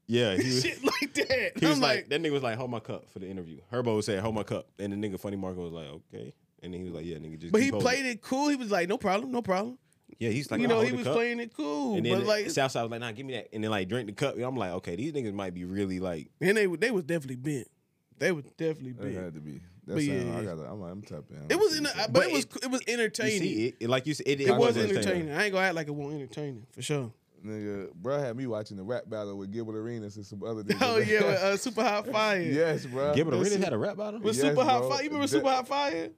Yeah, 0.05 0.35
he 0.35 0.43
was. 0.43 0.61
Shit 0.63 0.83
like 0.83 1.13
that. 1.15 1.51
He 1.59 1.65
was 1.65 1.77
I'm 1.77 1.81
like, 1.81 1.95
like, 1.97 2.09
that 2.09 2.21
nigga 2.21 2.31
was 2.31 2.43
like, 2.43 2.57
hold 2.57 2.71
my 2.71 2.79
cup 2.79 3.09
for 3.11 3.19
the 3.19 3.27
interview. 3.27 3.59
Herbo 3.73 4.03
said, 4.03 4.19
hold 4.19 4.35
my 4.35 4.43
cup. 4.43 4.67
And 4.79 4.91
the 4.93 4.95
nigga 4.97 5.19
Funny 5.19 5.37
Marco 5.37 5.61
was 5.63 5.71
like, 5.73 5.87
okay. 5.87 6.33
And 6.61 6.73
then 6.73 6.79
he 6.81 6.85
was 6.85 6.93
like, 6.93 7.05
yeah, 7.05 7.17
nigga, 7.17 7.39
just 7.39 7.51
but 7.51 7.61
he 7.61 7.69
holding 7.69 7.85
played 7.87 8.05
it 8.05 8.21
cool. 8.21 8.49
He 8.49 8.55
was 8.55 8.69
like, 8.71 8.89
no 8.89 8.97
problem, 8.97 9.31
no 9.31 9.41
problem. 9.41 9.77
Yeah, 10.17 10.29
he's 10.29 10.49
like, 10.51 10.59
you 10.61 10.67
know, 10.67 10.81
he 10.81 10.91
was 10.91 11.05
cup." 11.05 11.13
playing 11.15 11.39
it 11.39 11.55
cool. 11.55 11.95
And 11.95 12.03
but 12.03 12.09
then 12.09 12.25
like, 12.27 12.49
Southside 12.49 12.83
was 12.83 12.91
like, 12.91 12.99
nah, 13.01 13.11
give 13.11 13.25
me 13.25 13.33
that. 13.33 13.47
And 13.53 13.63
then 13.63 13.71
like 13.71 13.87
drink 13.87 14.07
the 14.07 14.13
cup. 14.13 14.35
I'm 14.37 14.55
like, 14.57 14.71
okay, 14.71 14.95
these 14.95 15.13
niggas 15.13 15.33
might 15.33 15.53
be 15.53 15.63
really 15.65 15.99
like, 15.99 16.29
and 16.41 16.57
they 16.57 16.65
they 16.65 16.91
was 16.91 17.03
definitely 17.03 17.35
bent. 17.37 17.67
They 18.17 18.31
was 18.31 18.43
definitely 18.57 18.93
That 18.93 19.01
bent. 19.03 19.15
had 19.15 19.33
to 19.35 19.39
be. 19.39 19.61
That 19.85 19.95
But 19.95 20.03
sound, 20.03 20.27
yeah, 20.27 20.39
I 20.39 20.43
got. 20.55 20.59
I'm 20.71 20.81
I'm 20.83 21.01
tapping. 21.01 21.37
It 21.49 21.57
was 21.57 21.77
in, 21.77 21.83
the, 21.83 21.91
but, 21.95 22.13
But 22.13 22.25
it 22.27 22.31
was 22.33 22.43
it- 22.45 22.63
it 22.63 22.71
was 22.71 22.81
you 22.87 22.93
entertaining. 22.93 23.39
see, 23.39 23.67
it, 23.67 23.75
it- 23.81 23.89
like 23.89 24.05
you 24.07 24.13
said, 24.13 24.27
it, 24.27 24.41
it 24.41 24.55
was 24.55 24.75
entertaining. 24.77 24.97
entertaining. 24.97 25.31
I 25.33 25.43
ain't 25.45 25.53
gonna 25.53 25.65
act 25.67 25.75
like 25.75 25.87
it 25.87 25.95
wasn't 25.95 26.21
entertaining 26.21 26.65
for 26.71 26.81
sure. 26.81 27.11
Nigga, 27.45 27.93
bro 27.93 28.19
had 28.19 28.35
me 28.35 28.45
watching 28.47 28.75
the 28.75 28.83
rap 28.83 29.09
battle 29.09 29.37
with 29.37 29.49
Gilbert 29.53 29.77
Arenas 29.77 30.17
and 30.17 30.25
some 30.25 30.43
other 30.43 30.61
niggas. 30.65 30.77
Oh 30.81 30.97
yeah, 30.97 31.19
with, 31.25 31.39
uh, 31.39 31.55
Super 31.57 31.83
Hot 31.83 32.05
Fire. 32.11 32.41
yes, 32.41 32.85
bro. 32.85 33.15
Gilbert 33.15 33.35
Arenas 33.35 33.55
had 33.63 33.71
a 33.71 33.77
rap 33.77 33.95
battle? 33.95 34.19
With 34.19 34.35
Yes, 34.35 34.45
Super 34.45 34.63
Hot. 34.65 34.89
Fire. 34.89 35.01
You 35.01 35.09
remember 35.09 35.25
That- 35.25 35.27
Super 35.29 35.49
Hot 35.49 35.67
Fire? 35.67 36.09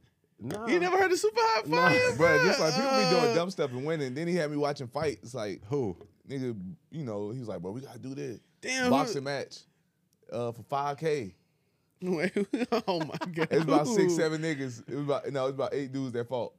Nah. 0.44 0.66
You 0.66 0.80
never 0.80 0.98
heard 0.98 1.12
of 1.12 1.20
Super 1.20 1.40
Hot 1.40 1.68
Fire? 1.68 2.16
Bro, 2.18 2.46
just 2.46 2.60
like 2.60 2.74
people 2.74 2.90
be 2.90 3.10
doing 3.10 3.36
dumb 3.36 3.52
stuff 3.52 3.72
and 3.72 3.86
winning. 3.86 4.16
Then 4.16 4.28
he 4.28 4.36
had 4.36 4.50
me 4.50 4.58
watching 4.58 4.88
fights. 4.88 5.36
Like, 5.36 5.62
Who? 5.68 5.96
nigga, 6.28 6.58
you 6.90 7.04
know, 7.04 7.30
he 7.30 7.40
was 7.40 7.48
like, 7.48 7.62
bro, 7.62 7.72
we 7.72 7.82
gotta 7.82 8.00
do 8.00 8.16
this. 8.16 8.40
Damn. 8.62 8.90
Boxing 8.90 9.24
match 9.24 9.58
uh, 10.32 10.52
for 10.52 10.64
5K. 10.64 11.34
Wait, 12.04 12.32
oh 12.88 13.00
my 13.00 13.18
god. 13.32 13.48
It 13.52 13.58
was 13.58 13.64
about 13.64 13.88
six, 13.88 14.16
seven 14.16 14.42
niggas. 14.42 14.90
It 14.90 14.96
was 14.96 15.06
about 15.06 15.32
no, 15.32 15.44
it 15.44 15.48
was 15.48 15.54
about 15.56 15.74
eight 15.74 15.92
dudes 15.92 16.14
that 16.14 16.28
fought. 16.28 16.54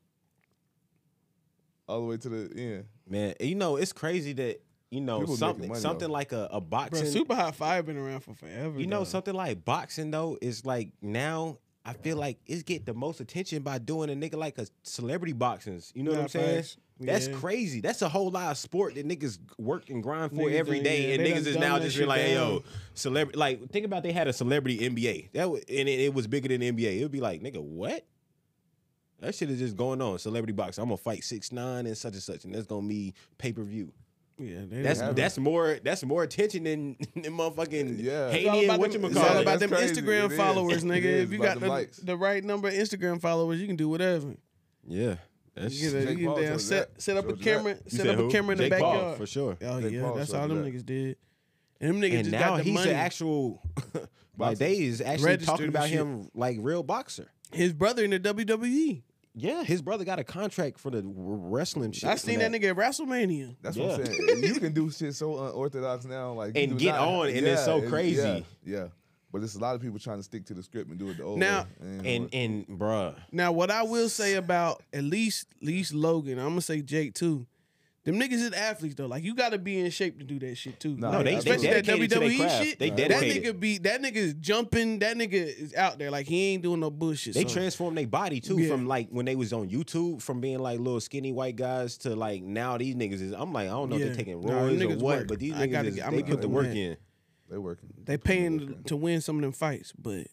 All 1.88 2.00
the 2.02 2.06
way 2.06 2.16
to 2.18 2.28
the 2.28 2.60
end. 2.60 2.84
Man, 3.08 3.34
you 3.40 3.56
know, 3.56 3.76
it's 3.76 3.92
crazy 3.92 4.32
that, 4.34 4.62
you 4.90 5.00
know, 5.00 5.18
People 5.20 5.36
something 5.36 5.68
money, 5.68 5.80
something 5.80 6.06
though. 6.06 6.12
like 6.12 6.30
a, 6.30 6.48
a 6.52 6.60
Bro, 6.60 6.68
boxing. 6.68 7.06
Super 7.06 7.34
Hot 7.34 7.56
Fire 7.56 7.82
been 7.82 7.96
around 7.96 8.20
for 8.20 8.34
forever. 8.34 8.78
You 8.78 8.86
know, 8.86 9.00
though. 9.00 9.04
something 9.04 9.34
like 9.34 9.64
boxing 9.64 10.12
though 10.12 10.38
is 10.40 10.64
like 10.64 10.92
now 11.02 11.58
I 11.84 11.94
feel 11.94 12.16
like 12.16 12.38
it's 12.46 12.62
get 12.62 12.86
the 12.86 12.94
most 12.94 13.20
attention 13.20 13.62
by 13.62 13.78
doing 13.78 14.08
a 14.10 14.14
nigga 14.14 14.36
like 14.36 14.56
a 14.58 14.66
celebrity 14.84 15.34
boxings. 15.34 15.90
You 15.94 16.04
know 16.04 16.12
what 16.12 16.20
I'm 16.20 16.28
saying? 16.28 16.64
That's 17.00 17.26
Yeah. 17.26 17.34
crazy. 17.34 17.80
That's 17.80 18.02
a 18.02 18.08
whole 18.08 18.30
lot 18.30 18.52
of 18.52 18.56
sport 18.58 18.94
that 18.94 19.06
niggas 19.08 19.38
work 19.58 19.90
and 19.90 20.00
grind 20.02 20.30
for 20.30 20.36
Niggas 20.48 20.52
every 20.54 20.80
day, 20.80 21.08
yeah, 21.08 21.14
and 21.14 21.22
niggas 21.26 21.46
is 21.46 21.56
now 21.56 21.80
just 21.80 21.98
like, 21.98 22.20
hey, 22.20 22.34
yo, 22.34 22.62
celebrity. 22.94 23.36
Like, 23.38 23.68
think 23.70 23.84
about 23.84 24.04
they 24.04 24.12
had 24.12 24.28
a 24.28 24.32
celebrity 24.32 24.78
NBA. 24.88 25.30
That 25.32 25.50
was, 25.50 25.62
and 25.68 25.88
it, 25.88 26.00
it 26.00 26.14
was 26.14 26.28
bigger 26.28 26.46
than 26.48 26.60
NBA. 26.60 26.98
It 27.00 27.02
would 27.02 27.10
be 27.10 27.20
like, 27.20 27.42
nigga, 27.42 27.60
what? 27.60 28.04
That 29.18 29.34
shit 29.34 29.50
is 29.50 29.58
just 29.58 29.76
going 29.76 30.00
on. 30.02 30.18
Celebrity 30.18 30.52
boxing. 30.52 30.82
I'm 30.82 30.88
gonna 30.88 30.96
fight 30.98 31.24
six 31.24 31.50
nine 31.52 31.86
and 31.86 31.96
such 31.96 32.14
and 32.14 32.22
such, 32.22 32.44
and 32.44 32.54
that's 32.54 32.66
gonna 32.66 32.86
be 32.86 33.14
pay 33.38 33.52
per 33.52 33.62
view. 33.62 33.92
Yeah, 34.46 34.60
they 34.68 34.82
That's 34.82 35.00
have 35.00 35.10
it. 35.10 35.16
that's 35.16 35.38
more 35.38 35.78
that's 35.82 36.04
more 36.04 36.22
attention 36.22 36.64
than, 36.64 36.96
than 37.14 37.32
motherfucking 37.32 38.02
Yeah. 38.02 38.30
Haney 38.30 38.46
and 38.48 38.64
about 38.64 38.78
what 38.80 38.92
them, 38.92 39.02
you 39.02 39.08
it's 39.08 39.16
all 39.16 39.38
about 39.38 39.60
them 39.60 39.70
crazy. 39.70 39.94
Instagram 40.00 40.24
It 40.26 40.32
is. 40.32 40.38
followers, 40.38 40.84
It 40.84 40.86
nigga. 40.86 41.04
If 41.04 41.32
you 41.32 41.38
got 41.38 41.60
the, 41.60 41.88
the 42.02 42.16
right 42.16 42.42
number 42.42 42.68
of 42.68 42.74
Instagram 42.74 43.20
followers, 43.20 43.60
you 43.60 43.66
can 43.66 43.76
do 43.76 43.88
whatever. 43.88 44.34
Yeah, 44.86 45.16
that's 45.54 45.74
You, 45.80 45.90
get 45.90 46.08
a, 46.08 46.14
you 46.14 46.26
Paul 46.26 46.34
can 46.36 46.42
damn 46.42 46.50
told 46.52 46.60
set, 46.62 47.00
set 47.02 47.16
up 47.16 47.28
a 47.28 47.34
camera, 47.34 47.74
that. 47.74 47.84
You 47.92 47.98
set 47.98 48.06
said 48.06 48.18
up 48.18 48.26
a 48.26 48.30
camera 48.30 48.52
in 48.52 48.58
the 48.58 48.68
Jake 48.70 48.78
Paul, 48.80 48.92
backyard. 48.94 49.16
for 49.18 49.26
sure. 49.26 49.56
Oh 49.62 49.80
Jake 49.80 49.92
yeah, 49.92 50.02
Paul 50.02 50.14
that's 50.14 50.34
all 50.34 50.48
them 50.48 50.62
that. 50.64 50.72
niggas 50.74 50.84
did. 50.86 51.16
And 51.80 51.94
them 51.94 52.00
niggas 52.02 52.14
and 52.14 52.24
just 52.24 52.30
now 52.32 52.48
got 52.50 52.56
the 52.58 52.62
he's 52.64 52.74
money. 52.74 52.90
an 52.90 52.96
actual 52.96 53.62
like 54.38 54.58
they 54.58 54.78
is 54.80 55.00
actually 55.00 55.36
talking 55.38 55.68
about 55.68 55.88
him 55.88 56.28
like 56.34 56.56
real 56.60 56.82
boxer. 56.82 57.28
His 57.52 57.72
brother 57.72 58.02
in 58.04 58.10
the 58.10 58.18
WWE. 58.20 59.02
Yeah, 59.34 59.64
his 59.64 59.80
brother 59.80 60.04
got 60.04 60.18
a 60.18 60.24
contract 60.24 60.78
for 60.78 60.90
the 60.90 61.02
wrestling 61.04 61.92
shit. 61.92 62.04
I 62.04 62.16
from 62.16 62.18
seen 62.30 62.38
that 62.40 62.52
nigga 62.52 62.70
at 62.70 62.76
WrestleMania. 62.76 63.56
That's 63.62 63.76
Yeah. 63.76 63.86
what 63.96 64.00
I'm 64.00 64.06
saying. 64.06 64.44
You 64.44 64.54
can 64.60 64.72
do 64.74 64.90
shit 64.90 65.14
so 65.14 65.38
unorthodox 65.46 66.04
now, 66.04 66.32
like 66.34 66.52
And 66.56 66.72
do 66.72 66.78
get 66.78 66.96
on, 66.98 67.28
and 67.28 67.46
it's 67.46 67.64
so 67.64 67.78
and- 67.78 67.88
crazy. 67.88 68.20
Yeah, 68.20 68.40
yeah. 68.64 68.88
But 69.32 69.42
it's 69.42 69.54
a 69.54 69.58
lot 69.58 69.74
of 69.74 69.80
people 69.80 69.98
trying 69.98 70.18
to 70.18 70.22
stick 70.22 70.44
to 70.46 70.54
the 70.54 70.62
script 70.62 70.90
and 70.90 70.98
do 70.98 71.08
it 71.08 71.16
the 71.16 71.22
old 71.22 71.38
Now- 71.38 71.66
way. 71.80 71.88
Ain't 72.04 72.34
And 72.34 72.66
and 72.68 72.78
bruh, 72.78 73.14
Now, 73.32 73.50
what 73.52 73.70
I 73.70 73.82
will 73.84 74.10
say 74.10 74.34
about 74.34 74.82
at 74.92 75.04
least 75.04 75.46
at 75.62 75.66
least 75.66 75.94
Logan, 75.94 76.38
I'm 76.38 76.48
gonna 76.50 76.60
say 76.60 76.82
Jake 76.82 77.14
too. 77.14 77.46
Them 78.04 78.18
niggas 78.18 78.32
is 78.32 78.52
athletes 78.52 78.96
though. 78.96 79.06
Like 79.06 79.22
you 79.22 79.34
got 79.36 79.50
to 79.52 79.58
be 79.58 79.78
in 79.78 79.88
shape 79.92 80.18
to 80.18 80.24
do 80.24 80.40
that 80.40 80.56
shit 80.56 80.80
too. 80.80 80.96
No, 80.96 81.10
Like, 81.10 81.24
they- 81.24 81.30
they 81.30 81.36
especially 81.36 81.66
that 81.68 81.84
dedicated 81.86 82.10
to 82.10 82.18
their 82.18 82.28
WWE 82.30 82.36
craft. 82.38 82.64
shit. 82.64 82.78
They 82.80 82.90
that 82.90 83.10
nigga 83.10 83.60
be 83.60 83.78
that 83.78 84.02
nigga 84.02 84.16
is 84.16 84.34
jumping. 84.34 84.98
That 84.98 85.16
nigga 85.16 85.32
is 85.34 85.72
out 85.74 85.98
there. 86.00 86.10
Like 86.10 86.26
he 86.26 86.46
ain't 86.54 86.64
doing 86.64 86.80
no 86.80 86.90
bullshit. 86.90 87.34
they 87.34 87.44
so. 87.44 87.48
transformed 87.54 87.96
their 87.96 88.08
body 88.08 88.40
too 88.40 88.58
Yeah. 88.58 88.68
from 88.70 88.88
like 88.88 89.08
when 89.10 89.24
they 89.24 89.36
was 89.36 89.52
on 89.52 89.68
YouTube 89.70 90.20
from 90.20 90.40
being 90.40 90.58
like 90.58 90.78
little 90.80 91.00
skinny 91.00 91.30
white 91.32 91.54
guys 91.54 91.96
to 91.98 92.16
like 92.16 92.42
now 92.42 92.76
these 92.76 92.96
niggas 92.96 93.20
is. 93.22 93.32
I'm 93.32 93.52
like 93.52 93.68
I 93.68 93.70
don't 93.70 93.88
know 93.88 93.96
if 93.96 94.02
they're 94.02 94.14
taking 94.16 94.40
Nah, 94.40 94.50
roids 94.52 94.78
them 94.80 94.90
or 94.92 94.96
what, 94.96 95.18
work. 95.18 95.28
but 95.28 95.38
these 95.38 95.52
I 95.54 95.66
niggas 95.68 95.70
gotta 95.72 95.88
is, 95.88 96.00
I'ma 96.00 96.10
they 96.16 96.22
give 96.22 96.30
put 96.30 96.40
the 96.40 96.48
work 96.48 96.66
that. 96.66 96.76
in. 96.76 96.96
they 97.48 97.58
working. 97.58 97.88
They 98.04 98.16
paying 98.16 98.82
to 98.86 98.96
win 98.96 99.20
some 99.20 99.36
of 99.36 99.42
them 99.42 99.52
fights, 99.52 99.92
but 99.96 100.26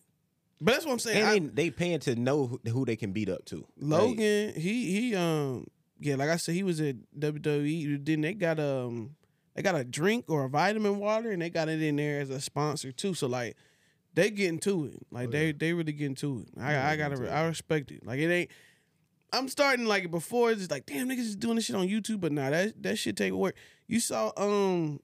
but 0.60 0.74
that's 0.74 0.86
what 0.88 0.94
I'm 0.94 1.00
saying. 1.00 1.18
And 1.20 1.28
I- 1.28 1.34
then 1.34 1.52
they 1.54 1.70
paying 1.70 2.00
to 2.00 2.16
know 2.16 2.48
who, 2.48 2.60
who 2.72 2.84
they 2.86 2.96
can 2.96 3.12
beat 3.12 3.30
up 3.30 3.46
to. 3.46 3.66
Like, 3.78 4.02
Logan, 4.02 4.54
he 4.56 4.92
he 5.10 5.16
um 5.16 5.68
yeah, 6.00 6.16
like 6.16 6.30
I 6.30 6.38
said, 6.38 6.56
he 6.56 6.64
was 6.64 6.80
at 6.82 6.96
WWE. 7.18 8.06
Then 8.06 8.22
they 8.22 8.34
got 8.34 8.60
um 8.60 9.16
they 9.56 9.62
got 9.62 9.76
a 9.76 9.84
drink 9.84 10.26
or 10.30 10.46
a 10.46 10.50
vitamin 10.50 11.00
water, 11.00 11.32
and 11.32 11.42
they 11.42 11.50
got 11.50 11.70
it 11.70 11.82
in 11.82 11.96
there 11.98 12.22
as 12.22 12.30
a 12.30 12.40
sponsor 12.40 12.92
too. 12.92 13.14
So 13.14 13.28
like 13.28 13.56
they 14.14 14.30
getting 14.32 14.60
to 14.60 14.86
it, 14.86 15.06
like 15.12 15.28
Oh, 15.28 15.32
they 15.32 15.48
yeah. 15.48 15.54
they 15.58 15.74
really 15.74 15.92
getting 15.94 16.16
to 16.16 16.40
it. 16.48 16.60
I 16.60 16.72
Yeah, 16.74 16.90
I 16.90 16.96
gotta 16.96 17.32
I 17.34 17.46
respect 17.46 17.92
it. 17.92 18.06
Like 18.06 18.20
it 18.20 18.32
ain't. 18.32 18.52
I'm 19.32 19.48
starting 19.48 19.86
like 19.86 20.10
before. 20.10 20.52
It's 20.52 20.60
just 20.62 20.72
like 20.72 20.86
damn 20.86 21.08
niggas 21.08 21.18
just 21.18 21.40
doing 21.40 21.56
this 21.56 21.66
shit 21.66 21.76
on 21.76 21.88
YouTube, 21.88 22.20
but 22.22 22.32
nah, 22.32 22.50
that 22.50 22.82
that 22.84 22.98
shit 22.98 23.16
take 23.16 23.34
work. 23.34 23.56
You 23.88 24.00
saw 24.00 24.32
um 24.38 25.00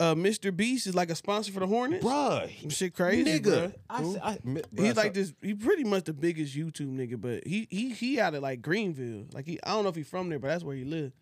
uh 0.00 0.14
Mr. 0.16 0.54
Beast 0.56 0.86
is 0.88 0.94
like 0.96 1.10
a 1.10 1.14
sponsor 1.14 1.52
for 1.52 1.60
the 1.60 1.66
Hornets. 1.66 2.04
bruh, 2.04 2.60
Some 2.62 2.70
shit 2.70 2.94
crazy, 2.94 3.24
nigga. 3.38 3.42
bruh. 3.42 3.74
I, 3.88 4.02
Who? 4.02 4.18
I, 4.20 4.38
mi- 4.42 4.62
He's 4.76 4.94
bruh, 4.94 4.96
like 4.96 5.14
this. 5.14 5.32
He 5.42 5.54
pretty 5.54 5.84
much 5.84 6.04
the 6.04 6.12
biggest 6.12 6.56
YouTube 6.56 6.90
nigga, 6.96 7.20
but 7.20 7.46
he 7.46 7.68
he 7.70 7.90
he 7.90 8.18
out 8.18 8.34
of 8.34 8.42
like 8.42 8.62
Greenville. 8.62 9.26
Like 9.32 9.46
he, 9.46 9.60
I 9.62 9.70
don't 9.70 9.82
know 9.84 9.90
if 9.90 9.96
he's 9.96 10.08
from 10.08 10.28
there, 10.30 10.38
but 10.40 10.48
that's 10.48 10.64
where 10.64 10.74
he 10.74 10.84
lives. 10.84 11.12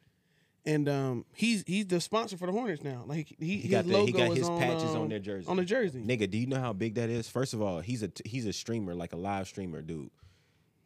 And 0.67 0.89
um, 0.89 1.25
he's 1.35 1.65
he's 1.67 1.87
the 1.87 2.01
sponsor 2.01 2.37
for 2.37 2.47
the 2.47 2.53
Hornets 2.53 2.83
now. 2.85 3.03
Like 3.07 3.29
he, 3.39 3.57
He 3.57 3.59
his 3.63 3.71
got 3.71 3.87
the, 3.87 3.93
logo 3.93 4.07
he 4.07 4.13
got 4.13 4.31
is 4.33 4.39
his 4.39 4.49
on, 4.49 4.59
patches 4.61 4.91
um, 4.95 5.03
on 5.03 5.09
their 5.09 5.19
jersey. 5.19 5.49
on 5.49 5.57
the 5.57 5.65
jersey. 5.65 6.03
Nigga, 6.03 6.31
do 6.31 6.37
you 6.39 6.47
know 6.47 6.61
how 6.61 6.73
big 6.73 6.95
that 6.97 7.09
is? 7.11 7.29
First 7.29 7.55
of 7.55 7.63
all, 7.63 7.81
he's 7.81 8.03
a 8.03 8.11
he's 8.25 8.45
a 8.47 8.53
streamer, 8.53 8.95
like 8.95 9.13
a 9.13 9.17
live 9.17 9.47
streamer, 9.49 9.83
dude. 9.83 10.11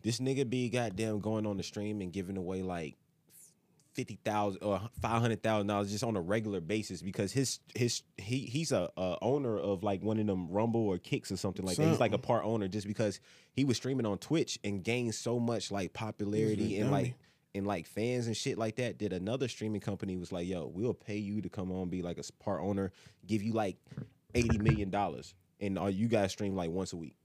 This 0.02 0.18
nigga 0.18 0.48
be 0.48 0.68
goddamn 0.68 1.20
going 1.20 1.46
on 1.46 1.57
the 1.57 1.62
stream 1.62 2.00
and 2.00 2.12
giving 2.12 2.37
away 2.37 2.62
like 2.62 2.96
fifty 3.92 4.18
thousand 4.24 4.62
or 4.62 4.81
five 5.00 5.20
hundred 5.20 5.42
thousand 5.42 5.66
dollars 5.66 5.90
just 5.90 6.05
on 6.05 6.16
a 6.16 6.20
regular 6.20 6.61
basis 6.61 7.02
because 7.02 7.33
his 7.33 7.61
his 7.74 8.02
he 8.16 8.40
he's 8.40 8.72
a, 8.72 8.90
a 8.96 9.18
owner 9.22 9.59
of 9.59 9.83
like 9.83 10.02
one 10.02 10.18
of 10.18 10.26
them 10.26 10.48
Rumble 10.50 10.87
or 10.87 10.98
Kicks 10.98 11.31
or 11.31 11.37
something 11.37 11.64
like 11.64 11.76
that. 11.76 11.88
He's 11.88 12.00
like 12.00 12.12
a 12.12 12.18
part 12.18 12.44
owner 12.44 12.68
just 12.68 12.87
because 12.87 13.20
he 13.52 13.64
was 13.64 13.76
streaming 13.76 14.07
on 14.07 14.18
Twitch 14.18 14.59
and 14.64 14.83
gained 14.83 15.14
so 15.14 15.38
much 15.38 15.70
like 15.70 15.92
popularity 15.92 16.78
and 16.78 16.90
like 16.90 17.14
and 17.55 17.66
like 17.66 17.87
fans 17.87 18.26
and 18.26 18.37
shit 18.37 18.59
like 18.59 18.76
that. 18.76 18.98
Did 18.98 19.12
another 19.12 19.48
streaming 19.48 19.81
company 19.81 20.16
was 20.16 20.33
like, 20.33 20.46
yo, 20.46 20.70
we'll 20.72 20.94
pay 20.94 21.18
you 21.18 21.42
to 21.42 21.48
come 21.48 21.70
on, 21.70 21.88
be 21.88 22.02
like 22.02 22.18
a 22.18 22.24
part 22.42 22.62
owner, 22.62 22.92
give 23.26 23.42
you 23.42 23.52
like 23.52 23.76
eighty 24.35 24.59
million 24.59 24.90
dollars, 24.90 25.35
and 25.61 25.78
all 25.78 25.90
you 25.90 26.09
guys 26.09 26.33
stream 26.33 26.57
like 26.57 26.70
once 26.70 26.92
a 26.92 26.96
week. 26.96 27.16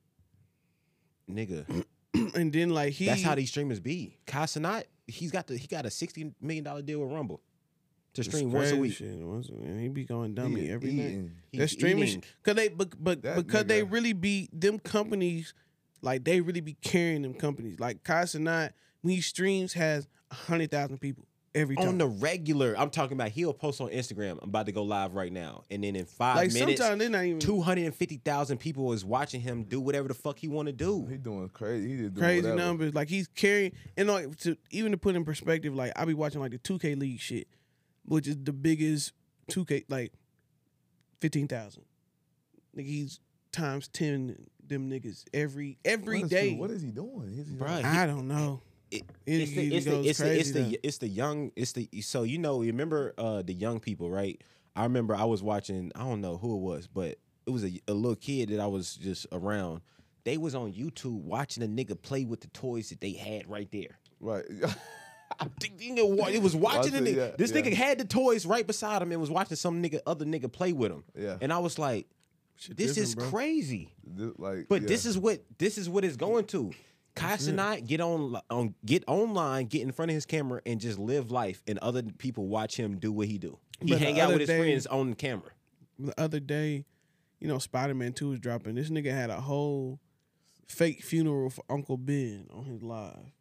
Nigga, 1.29 1.85
and 2.35 2.53
then 2.53 2.69
like 2.69 2.93
he 2.93 3.05
that's 3.05 3.23
how 3.23 3.35
these 3.35 3.49
streamers 3.49 3.79
be. 3.79 4.17
Kai 4.25 4.43
Cenat, 4.43 4.83
he's 5.07 5.31
got 5.31 5.47
the 5.47 5.57
he 5.57 5.67
got 5.67 5.85
a 5.85 5.89
sixty 5.91 6.33
million 6.41 6.63
dollar 6.63 6.81
deal 6.81 6.99
with 6.99 7.11
Rumble 7.11 7.41
to 8.13 8.23
stream 8.23 8.51
once 8.51 8.71
a 8.71 8.77
week. 8.77 8.93
shit. 8.93 9.15
Once 9.19 9.49
a- 9.49 9.53
and 9.53 9.79
he 9.79 9.87
be 9.89 10.03
going 10.05 10.33
dummy 10.35 10.61
Eating- 10.61 10.71
every 10.71 10.91
night. 10.91 11.05
eating. 11.07 11.31
He 11.51 11.57
That 11.59 11.67
streaming 11.69 12.23
because 12.43 12.55
they 12.55 12.67
but, 12.69 13.01
but 13.03 13.21
That 13.21 13.35
because 13.37 13.65
they 13.65 13.83
really 13.83 14.13
be 14.13 14.49
them 14.51 14.79
companies 14.79 15.53
like 16.01 16.23
they 16.23 16.41
really 16.41 16.61
be 16.61 16.73
carrying 16.81 17.21
them 17.23 17.33
companies 17.33 17.79
like 17.79 18.03
Kai 18.03 18.23
Cenat 18.23 18.71
when 19.01 19.13
he 19.15 19.21
streams 19.21 19.73
has 19.73 20.07
a 20.31 20.35
hundred 20.35 20.71
thousand 20.71 20.97
people 20.99 21.26
every 21.55 21.75
time. 21.75 21.87
on 21.87 21.97
the 21.97 22.07
regular. 22.07 22.75
I'm 22.77 22.89
talking 22.89 23.17
about 23.17 23.29
he'll 23.29 23.53
post 23.53 23.81
on 23.81 23.89
Instagram. 23.89 24.39
I'm 24.41 24.49
about 24.49 24.65
to 24.67 24.71
go 24.71 24.83
live 24.83 25.13
right 25.15 25.31
now, 25.31 25.63
and 25.71 25.83
then 25.83 25.95
in 25.95 26.05
five 26.05 26.35
like 26.37 26.53
minutes, 26.53 26.81
sometimes 26.81 27.03
even 27.03 27.39
two 27.39 27.61
hundred 27.61 27.85
and 27.85 27.95
fifty 27.95 28.17
thousand 28.17 28.57
people 28.59 28.93
is 28.93 29.03
watching 29.05 29.41
him 29.41 29.63
do 29.63 29.79
whatever 29.81 30.07
the 30.07 30.13
fuck 30.13 30.39
he 30.39 30.47
want 30.47 30.67
to 30.67 30.73
do. 30.73 31.05
He 31.07 31.17
doing 31.17 31.49
crazy. 31.49 31.89
He 31.89 31.95
doing 31.97 32.13
crazy 32.15 32.41
whatever. 32.43 32.55
numbers. 32.61 32.93
Like 32.93 33.09
he's 33.09 33.27
carrying, 33.29 33.71
and 33.97 34.07
like 34.07 34.35
to 34.39 34.57
even 34.71 34.91
to 34.91 34.97
put 34.97 35.15
in 35.15 35.23
perspective, 35.25 35.73
like 35.75 35.91
I 35.95 36.05
be 36.05 36.13
watching 36.13 36.41
like 36.41 36.51
the 36.51 36.59
2K 36.59 36.97
League 36.99 37.19
shit, 37.19 37.47
which 38.05 38.27
is 38.27 38.37
the 38.43 38.53
biggest 38.53 39.13
2K 39.51 39.85
like 39.89 40.13
fifteen 41.21 41.47
thousand. 41.47 41.83
Like 42.75 42.85
he's 42.85 43.19
times 43.51 43.87
ten 43.87 44.35
them 44.67 44.89
niggas 44.89 45.23
every 45.33 45.77
every 45.85 46.17
What 46.19 46.25
is 46.25 46.29
day. 46.29 46.49
he- 46.49 46.55
What 46.57 46.71
is 46.71 46.81
he 46.81 46.91
doing? 46.91 47.33
Is 47.37 47.47
he 47.47 47.55
Bruh, 47.55 47.83
I 47.83 48.05
don't 48.05 48.27
know. 48.27 48.61
It- 48.91 49.03
It- 49.25 49.41
it's 49.41 49.51
the 49.53 49.75
it's 49.75 49.85
the 49.85 49.99
it's 50.09 50.19
the 50.19 50.39
it's 50.39 50.51
the 50.51 50.79
it's 50.83 50.97
the 50.99 51.07
young 51.07 51.51
it's 51.55 51.71
the 51.73 51.89
so 52.01 52.23
you 52.23 52.37
know 52.37 52.61
you 52.61 52.71
remember 52.71 53.13
uh 53.17 53.41
the 53.41 53.53
young 53.53 53.79
people 53.79 54.09
right 54.09 54.41
I 54.75 54.83
remember 54.83 55.15
I 55.15 55.25
was 55.25 55.43
watching 55.43 55.91
I 55.95 55.99
don't 55.99 56.21
know 56.21 56.37
who 56.37 56.55
it 56.55 56.61
was 56.61 56.87
but 56.87 57.17
it 57.45 57.49
was 57.49 57.63
a, 57.65 57.71
a 57.87 57.93
little 57.93 58.15
kid 58.15 58.49
that 58.49 58.59
I 58.59 58.67
was 58.67 58.95
just 58.95 59.27
around 59.31 59.81
they 60.23 60.37
was 60.37 60.55
on 60.55 60.73
YouTube 60.73 61.21
watching 61.21 61.63
a 61.63 61.67
nigga 61.67 62.01
play 62.01 62.25
with 62.25 62.41
the 62.41 62.47
toys 62.47 62.89
that 62.89 63.01
they 63.01 63.11
had 63.13 63.49
right 63.49 63.69
there 63.71 63.99
right? 64.19 64.45
I 65.39 65.47
think 65.59 65.81
you 65.81 65.93
know 65.93 66.27
it 66.29 66.41
was 66.41 66.55
watching 66.55 66.93
Watch 66.93 67.01
nigga 67.01 67.15
yeah, 67.15 67.31
this 67.37 67.51
yeah. 67.51 67.61
nigga 67.61 67.73
had 67.73 67.97
the 67.99 68.05
toys 68.05 68.45
right 68.45 68.65
beside 68.65 69.01
him 69.01 69.11
and 69.11 69.19
was 69.19 69.29
watching 69.29 69.57
some 69.57 69.83
nigga 69.83 69.99
other 70.07 70.25
nigga 70.25 70.51
play 70.51 70.71
with 70.73 70.91
him 70.91 71.03
Yeah. 71.15 71.37
and 71.41 71.51
I 71.51 71.59
was 71.59 71.77
like 71.77 72.07
Shit 72.55 72.77
this 72.77 72.97
is 72.97 73.13
bro. 73.15 73.29
crazy 73.29 73.93
This- 74.05 74.31
like, 74.37 74.67
but 74.69 74.81
yeah. 74.83 74.87
this 74.87 75.05
is 75.05 75.17
what 75.17 75.41
this 75.57 75.77
is 75.77 75.89
what 75.89 76.03
it's 76.05 76.15
going 76.15 76.45
to. 76.45 76.71
Kai 77.17 77.35
Cenat 77.37 77.85
get 77.87 78.01
on 78.01 78.37
on 78.49 78.75
get 78.85 79.03
online, 79.07 79.65
get 79.67 79.81
in 79.81 79.91
front 79.91 80.11
of 80.11 80.15
his 80.15 80.25
camera, 80.25 80.61
and 80.65 80.79
just 80.79 80.97
live 80.99 81.31
life, 81.31 81.61
and 81.67 81.77
other 81.79 82.03
people 82.03 82.47
watch 82.47 82.77
him 82.77 82.97
do 82.99 83.11
what 83.11 83.27
he 83.27 83.37
do. 83.37 83.57
He 83.81 83.91
But 83.91 83.99
hang 83.99 84.19
out 84.19 84.29
with 84.29 84.39
his 84.41 84.47
day- 84.49 84.59
friends 84.59 84.87
on 84.87 85.09
the 85.11 85.15
camera. 85.15 85.51
the 85.99 86.13
other 86.19 86.39
day, 86.39 86.85
you 87.39 87.47
know, 87.47 87.59
Spider 87.59 87.93
Man 87.95 88.13
Two 88.13 88.29
was 88.29 88.39
dropping. 88.39 88.75
This 88.75 88.89
nigga 88.89 89.11
had 89.11 89.29
a 89.29 89.41
whole 89.41 89.99
fake 90.67 91.01
funeral 91.03 91.49
for 91.49 91.63
Uncle 91.69 91.97
Ben 91.97 92.47
on 92.53 92.65
his 92.65 92.81
live. 92.83 93.31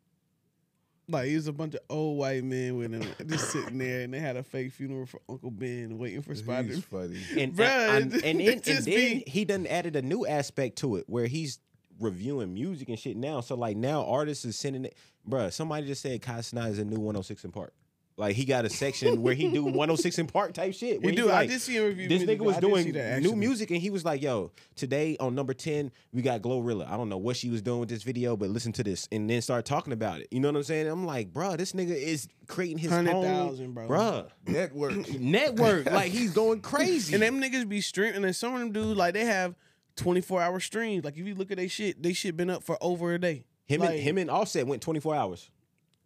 Like 1.09 1.29
it 1.29 1.37
was 1.37 1.47
a 1.47 1.53
bunch 1.53 1.75
of 1.75 1.81
old 1.89 2.19
white 2.19 2.43
men 2.43 2.77
with 2.77 2.93
him 2.93 3.05
just 3.29 3.51
sitting 3.53 3.79
there, 3.79 4.01
and 4.01 4.13
they 4.13 4.19
had 4.19 4.37
a 4.37 4.43
fake 4.43 4.73
funeral 4.73 5.07
for 5.07 5.21
Uncle 5.29 5.53
Ben, 5.53 5.99
waiting 5.99 6.21
for 6.21 6.35
Spider. 6.35 6.75
He's 6.75 6.85
funny. 6.85 7.21
And 7.39 7.55
Bruh, 7.55 7.97
and, 8.03 8.13
and, 8.13 8.25
and, 8.25 8.41
it 8.41 8.65
then, 8.65 8.77
and 8.79 8.85
then 8.87 8.95
be- 9.19 9.25
he 9.29 9.45
done 9.45 9.67
added 9.69 9.95
a 9.95 10.03
new 10.03 10.27
aspect 10.27 10.79
to 10.79 10.97
it 10.97 11.05
where 11.07 11.27
he's 11.29 11.61
reviewing 12.01 12.55
music 12.55 12.89
and 12.89 12.99
shit 12.99 13.17
now. 13.17 13.41
So 13.41 13.55
like 13.55 13.77
now 13.77 14.05
artists 14.05 14.45
is 14.45 14.57
sending 14.57 14.85
it, 14.85 14.97
bruh. 15.29 15.53
Somebody 15.53 15.87
just 15.87 16.03
said 16.03 16.21
Kai 16.23 16.39
is 16.39 16.53
a 16.53 16.85
new 16.85 16.97
106 16.97 17.47
& 17.49 17.53
Park. 17.53 17.73
Like 18.19 18.35
he 18.35 18.47
got 18.47 18.65
a 18.65 18.71
section 18.71 19.21
where 19.21 19.35
he 19.35 19.49
do 19.51 19.63
106 19.65 20.21
& 20.23 20.33
Park 20.33 20.55
type 20.55 20.73
shit. 20.73 21.03
where 21.03 21.11
He 21.11 21.17
he's 21.17 21.27
do. 21.27 21.31
I 21.31 21.47
did 21.47 21.61
see 21.61 21.77
him 21.77 21.85
review. 21.85 22.09
This 22.09 22.21
music, 22.23 22.41
nigga 22.41 22.45
was 22.45 22.57
I 22.57 22.61
did 22.61 22.67
see 22.67 22.83
doing 22.85 22.93
that, 22.95 23.23
new 23.23 23.37
music 23.37 23.71
and 23.71 23.79
he 23.81 23.91
was 23.91 24.07
like, 24.07 24.23
yo, 24.23 24.53
today 24.75 25.19
on 25.21 25.35
number 25.35 25.53
10, 25.53 25.93
we 26.13 26.23
got 26.23 26.41
Glorilla. 26.41 26.89
I 26.91 26.97
don't 26.97 27.11
know 27.11 27.19
what 27.19 27.37
she 27.37 27.51
was 27.51 27.61
doing 27.61 27.81
with 27.81 27.91
this 27.91 28.03
video, 28.03 28.35
but 28.37 28.49
listen 28.49 28.73
to 28.73 28.85
this. 28.85 29.07
And 29.13 29.29
then 29.29 29.43
start 29.43 29.67
talking 29.67 29.93
about 29.93 30.21
it. 30.21 30.29
You 30.31 30.41
know 30.41 30.49
what 30.49 30.57
I'm 30.57 30.63
saying? 30.63 30.87
I'm 30.89 31.05
like, 31.05 31.33
bruh, 31.33 31.59
this 31.59 31.73
nigga 31.73 31.95
is 31.95 32.27
creating 32.47 32.79
his 32.79 32.91
own 32.93 33.05
100,000, 33.05 33.73
bro. 33.75 33.87
Bruh. 33.87 34.29
Network. 34.47 35.21
Network. 35.21 35.87
like 35.87 36.11
he's 36.11 36.33
going 36.33 36.61
crazy. 36.63 37.13
And 37.13 37.23
them 37.23 37.41
niggas 37.41 37.69
be 37.69 37.83
streaming, 37.83 38.25
and 38.25 38.35
some 38.35 38.55
of 38.55 38.61
them 38.61 38.73
dudes 38.73 38.97
like 38.97 39.13
they 39.13 39.27
have 39.27 39.55
twenty 39.97 40.21
four 40.21 40.41
hour 40.41 40.61
streams. 40.61 41.05
Like 41.05 41.17
if 41.17 41.27
you 41.27 41.35
look 41.35 41.51
at 41.51 41.57
they 41.57 41.69
shit, 41.69 42.03
they 42.03 42.13
shit 42.13 42.37
been 42.37 42.51
up 42.51 42.63
for 42.63 42.79
over 42.81 43.13
a 43.13 43.19
day. 43.19 43.47
Him 43.67 43.81
like, 43.81 43.91
and 43.91 44.01
him 44.01 44.19
and 44.19 44.31
Offset 44.31 44.67
went 44.67 44.83
24 44.83 45.15
hours. 45.15 45.51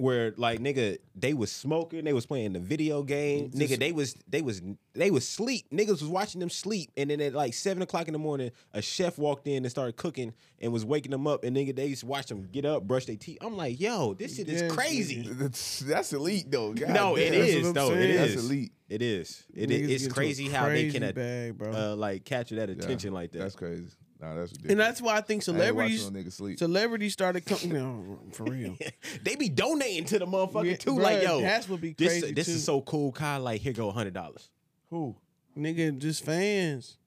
Where 0.01 0.32
like 0.36 0.61
nigga, 0.61 0.96
they 1.14 1.34
was 1.34 1.53
smoking, 1.53 2.05
they 2.05 2.12
was 2.12 2.24
playing 2.24 2.55
the 2.55 2.59
video 2.61 3.03
game. 3.03 3.51
nigga, 3.51 3.78
they 3.78 3.92
was 3.92 4.14
they 4.28 4.40
was 4.40 4.62
they 4.94 5.11
was 5.11 5.28
sleep. 5.28 5.66
Niggas 5.70 5.88
was 6.01 6.07
watching 6.07 6.40
them 6.40 6.48
sleep, 6.51 6.90
and 6.96 7.11
then 7.11 7.20
at 7.20 7.34
like 7.34 7.53
seven 7.55 7.82
o'clock 7.82 8.07
in 8.09 8.12
the 8.14 8.18
morning, 8.18 8.51
a 8.72 8.80
chef 8.80 9.18
walked 9.18 9.46
in 9.46 9.64
and 9.64 9.70
started 9.70 9.96
cooking 9.96 10.32
and 10.61 10.72
was 10.72 10.84
waking 10.84 11.11
them 11.11 11.26
up. 11.26 11.44
And 11.44 11.55
nigga, 11.57 11.76
they 11.76 11.86
used 11.86 12.01
to 12.01 12.07
watch 12.07 12.26
them 12.26 12.48
get 12.51 12.64
up, 12.64 12.84
brush 12.84 13.05
their 13.05 13.16
teeth. 13.16 13.38
I'm 13.42 13.57
like, 13.57 13.78
yo, 13.78 14.14
this 14.14 14.36
shit 14.36 14.48
is 14.48 14.62
Yeah, 14.62 14.68
crazy. 14.68 15.22
That's, 15.28 15.80
that's 15.80 16.12
elite 16.12 16.51
though. 16.51 16.72
God 16.72 16.88
No, 16.90 17.16
it 17.16 17.30
damn. 17.30 17.40
That's 17.40 17.51
is 17.53 17.62
what 17.62 17.68
I'm 17.68 17.74
though. 17.74 17.92
It 17.92 17.98
saying. 17.98 18.11
is. 18.11 18.34
That's 18.34 18.44
elite. 18.46 18.72
It 18.88 19.03
is. 19.03 19.44
It 19.55 19.68
Niggas. 19.70 19.88
It's 19.90 20.07
a 20.07 20.11
crazy 20.11 20.48
how 20.48 20.68
they 20.68 20.90
can 20.90 21.03
uh, 21.05 21.12
bag, 21.12 21.59
bro. 21.59 21.72
uh, 21.72 21.94
like 21.96 22.24
capture 22.24 22.57
that 22.57 22.70
attention 22.70 23.12
like 23.12 23.32
that. 23.32 23.38
That's 23.38 23.55
crazy. 23.55 23.90
Nah, 24.20 24.34
that's 24.34 24.52
ridiculous. 24.52 24.70
and 24.72 24.80
that's 24.80 25.00
why 25.00 25.16
I 25.16 25.20
think 25.22 25.42
I 25.42 25.44
celebrities, 25.44 26.10
no 26.10 26.22
sleep. 26.28 26.58
celebrities 26.58 27.12
started 27.14 27.46
coming. 27.46 27.72
No, 27.72 28.18
for 28.32 28.44
real. 28.44 28.76
they 29.24 29.34
be 29.36 29.48
donating 29.48 30.04
to 30.06 30.18
the 30.18 30.26
motherfucker 30.26 30.66
Yeah, 30.72 30.76
too. 30.76 30.96
bruh, 30.96 31.02
like, 31.02 31.22
yo, 31.22 31.40
that's 31.40 31.68
what 31.68 31.80
be 31.80 31.94
this, 31.96 32.20
crazy, 32.20 32.34
this 32.34 32.46
too. 32.46 32.52
is 32.52 32.64
so 32.64 32.82
cool, 32.82 33.12
Kyle. 33.12 33.40
Like, 33.40 33.62
here 33.62 33.72
go 33.72 33.90
hundred 33.90 34.12
dollars. 34.14 34.50
Who? 34.90 35.16
Nigga, 35.56 35.96
just 35.98 36.24
fans. 36.24 36.98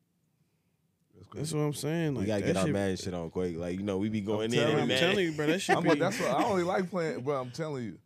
That's 1.16 1.28
That's 1.36 1.53
what 1.53 1.61
I'm 1.61 1.74
saying. 1.74 2.16
Like, 2.16 2.22
we 2.22 2.28
gotta 2.28 2.41
get 2.41 2.57
our 2.57 2.66
shit- 2.66 2.74
mad 2.74 2.99
shit 2.99 3.14
on 3.14 3.30
quick. 3.30 3.57
Like, 3.57 3.78
you 3.78 3.84
know, 3.84 3.97
we 3.97 4.09
be 4.09 4.22
going 4.22 4.45
in 4.45 4.51
telling 4.51 4.74
and 4.74 4.82
I'm 4.82 4.88
mad. 4.88 4.99
telling 4.99 5.20
you, 5.26 5.32
bro. 5.34 5.47
That 5.47 5.59
shit 5.61 5.76
I'm 5.78 5.84
be. 5.84 5.89
like, 5.89 5.99
that's 5.99 6.20
what 6.20 6.32
I 6.32 6.43
only 6.43 6.64
like 6.64 6.89
playing, 6.89 7.22
bro. 7.22 7.39
I'm 7.41 7.51
telling 7.51 7.84
you. 7.86 7.97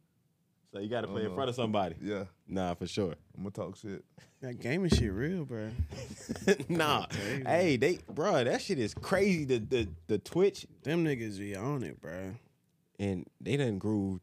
So 0.73 0.79
you 0.79 0.89
gotta 0.89 1.07
play 1.07 1.21
in 1.21 1.27
Uh-huh. 1.27 1.35
front 1.35 1.49
of 1.49 1.55
somebody. 1.55 1.95
Yeah, 2.01 2.25
Nah, 2.47 2.73
for 2.75 2.87
sure. 2.87 3.15
I'm 3.35 3.43
gonna 3.43 3.51
talk 3.51 3.77
shit. 3.77 4.03
that 4.41 4.59
gaming 4.59 4.89
shit 4.89 5.11
real, 5.11 5.45
bro. 5.45 5.69
nah, 6.69 7.07
hey, 7.45 7.77
they, 7.77 7.99
bro, 8.09 8.43
that 8.43 8.61
shit 8.61 8.79
is 8.79 8.93
crazy. 8.93 9.45
The 9.45 9.59
the 9.59 9.87
the 10.07 10.17
Twitch 10.17 10.65
Them 10.83 11.03
niggas 11.03 11.39
be 11.39 11.55
on 11.55 11.83
it, 11.83 11.99
bro. 12.01 12.35
and 12.99 13.27
they 13.41 13.57
done 13.57 13.77
grew. 13.77 14.21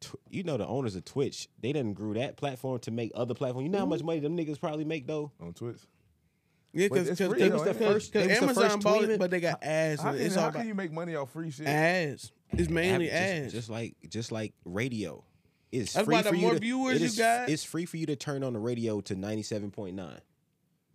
Tw- 0.00 0.16
you 0.30 0.42
know 0.42 0.56
the 0.56 0.66
owners 0.66 0.94
of 0.94 1.04
Twitch, 1.04 1.48
they 1.60 1.72
done 1.72 1.94
grew 1.94 2.14
that 2.14 2.36
platform 2.36 2.78
to 2.80 2.90
make 2.90 3.12
other 3.14 3.34
platforms. 3.34 3.64
You 3.64 3.70
know 3.70 3.78
how 3.78 3.86
much 3.86 4.00
mm-hmm. 4.00 4.06
money 4.06 4.20
them 4.20 4.36
niggas 4.36 4.60
probably 4.60 4.84
make 4.84 5.06
though. 5.06 5.32
on 5.40 5.52
Twitch. 5.52 5.78
Yeah, 6.72 6.84
Wait, 6.84 6.92
because 6.92 7.08
it's 7.08 7.18
because 7.18 7.32
free, 7.32 7.48
though, 7.48 7.56
ain't 7.56 7.66
it? 7.68 7.78
They 7.78 7.94
was 7.94 8.10
the 8.10 8.36
Amazon 8.36 8.54
first 8.54 8.80
bought 8.80 9.02
tweeting? 9.02 9.08
it, 9.08 9.18
but 9.18 9.30
they 9.30 9.40
got 9.40 9.62
ads. 9.62 10.02
How, 10.02 10.10
in 10.10 10.16
can, 10.16 10.26
It's 10.26 10.34
how 10.34 10.42
all 10.42 10.50
can 10.50 10.60
about 10.60 10.66
you 10.66 10.74
make 10.74 10.92
money 10.92 11.14
off 11.14 11.32
free 11.32 11.50
shit? 11.50 11.66
ads. 11.66 12.32
It's 12.50 12.68
mainly 12.68 13.10
Average, 13.10 13.44
ads. 13.44 13.44
just, 13.44 13.54
just 13.54 13.70
like 13.70 13.96
just 14.10 14.32
like 14.32 14.52
radio. 14.66 15.24
It's 15.72 15.92
That's 15.92 16.04
free 16.06 16.14
why 16.14 16.22
for 16.22 16.30
the 16.30 16.36
you 16.36 16.42
more 16.42 16.54
to, 16.54 16.60
viewers 16.60 17.00
you 17.00 17.06
is- 17.06 17.18
got- 17.18 17.48
It's 17.50 17.64
free 17.64 17.84
for 17.86 17.96
you 17.96 18.06
to 18.06 18.16
turn 18.16 18.42
on 18.42 18.52
the 18.52 18.58
radio 18.58 19.00
to 19.02 19.14
ninety 19.14 19.42
seven 19.42 19.70
point 19.70 19.96
nine, 19.96 20.20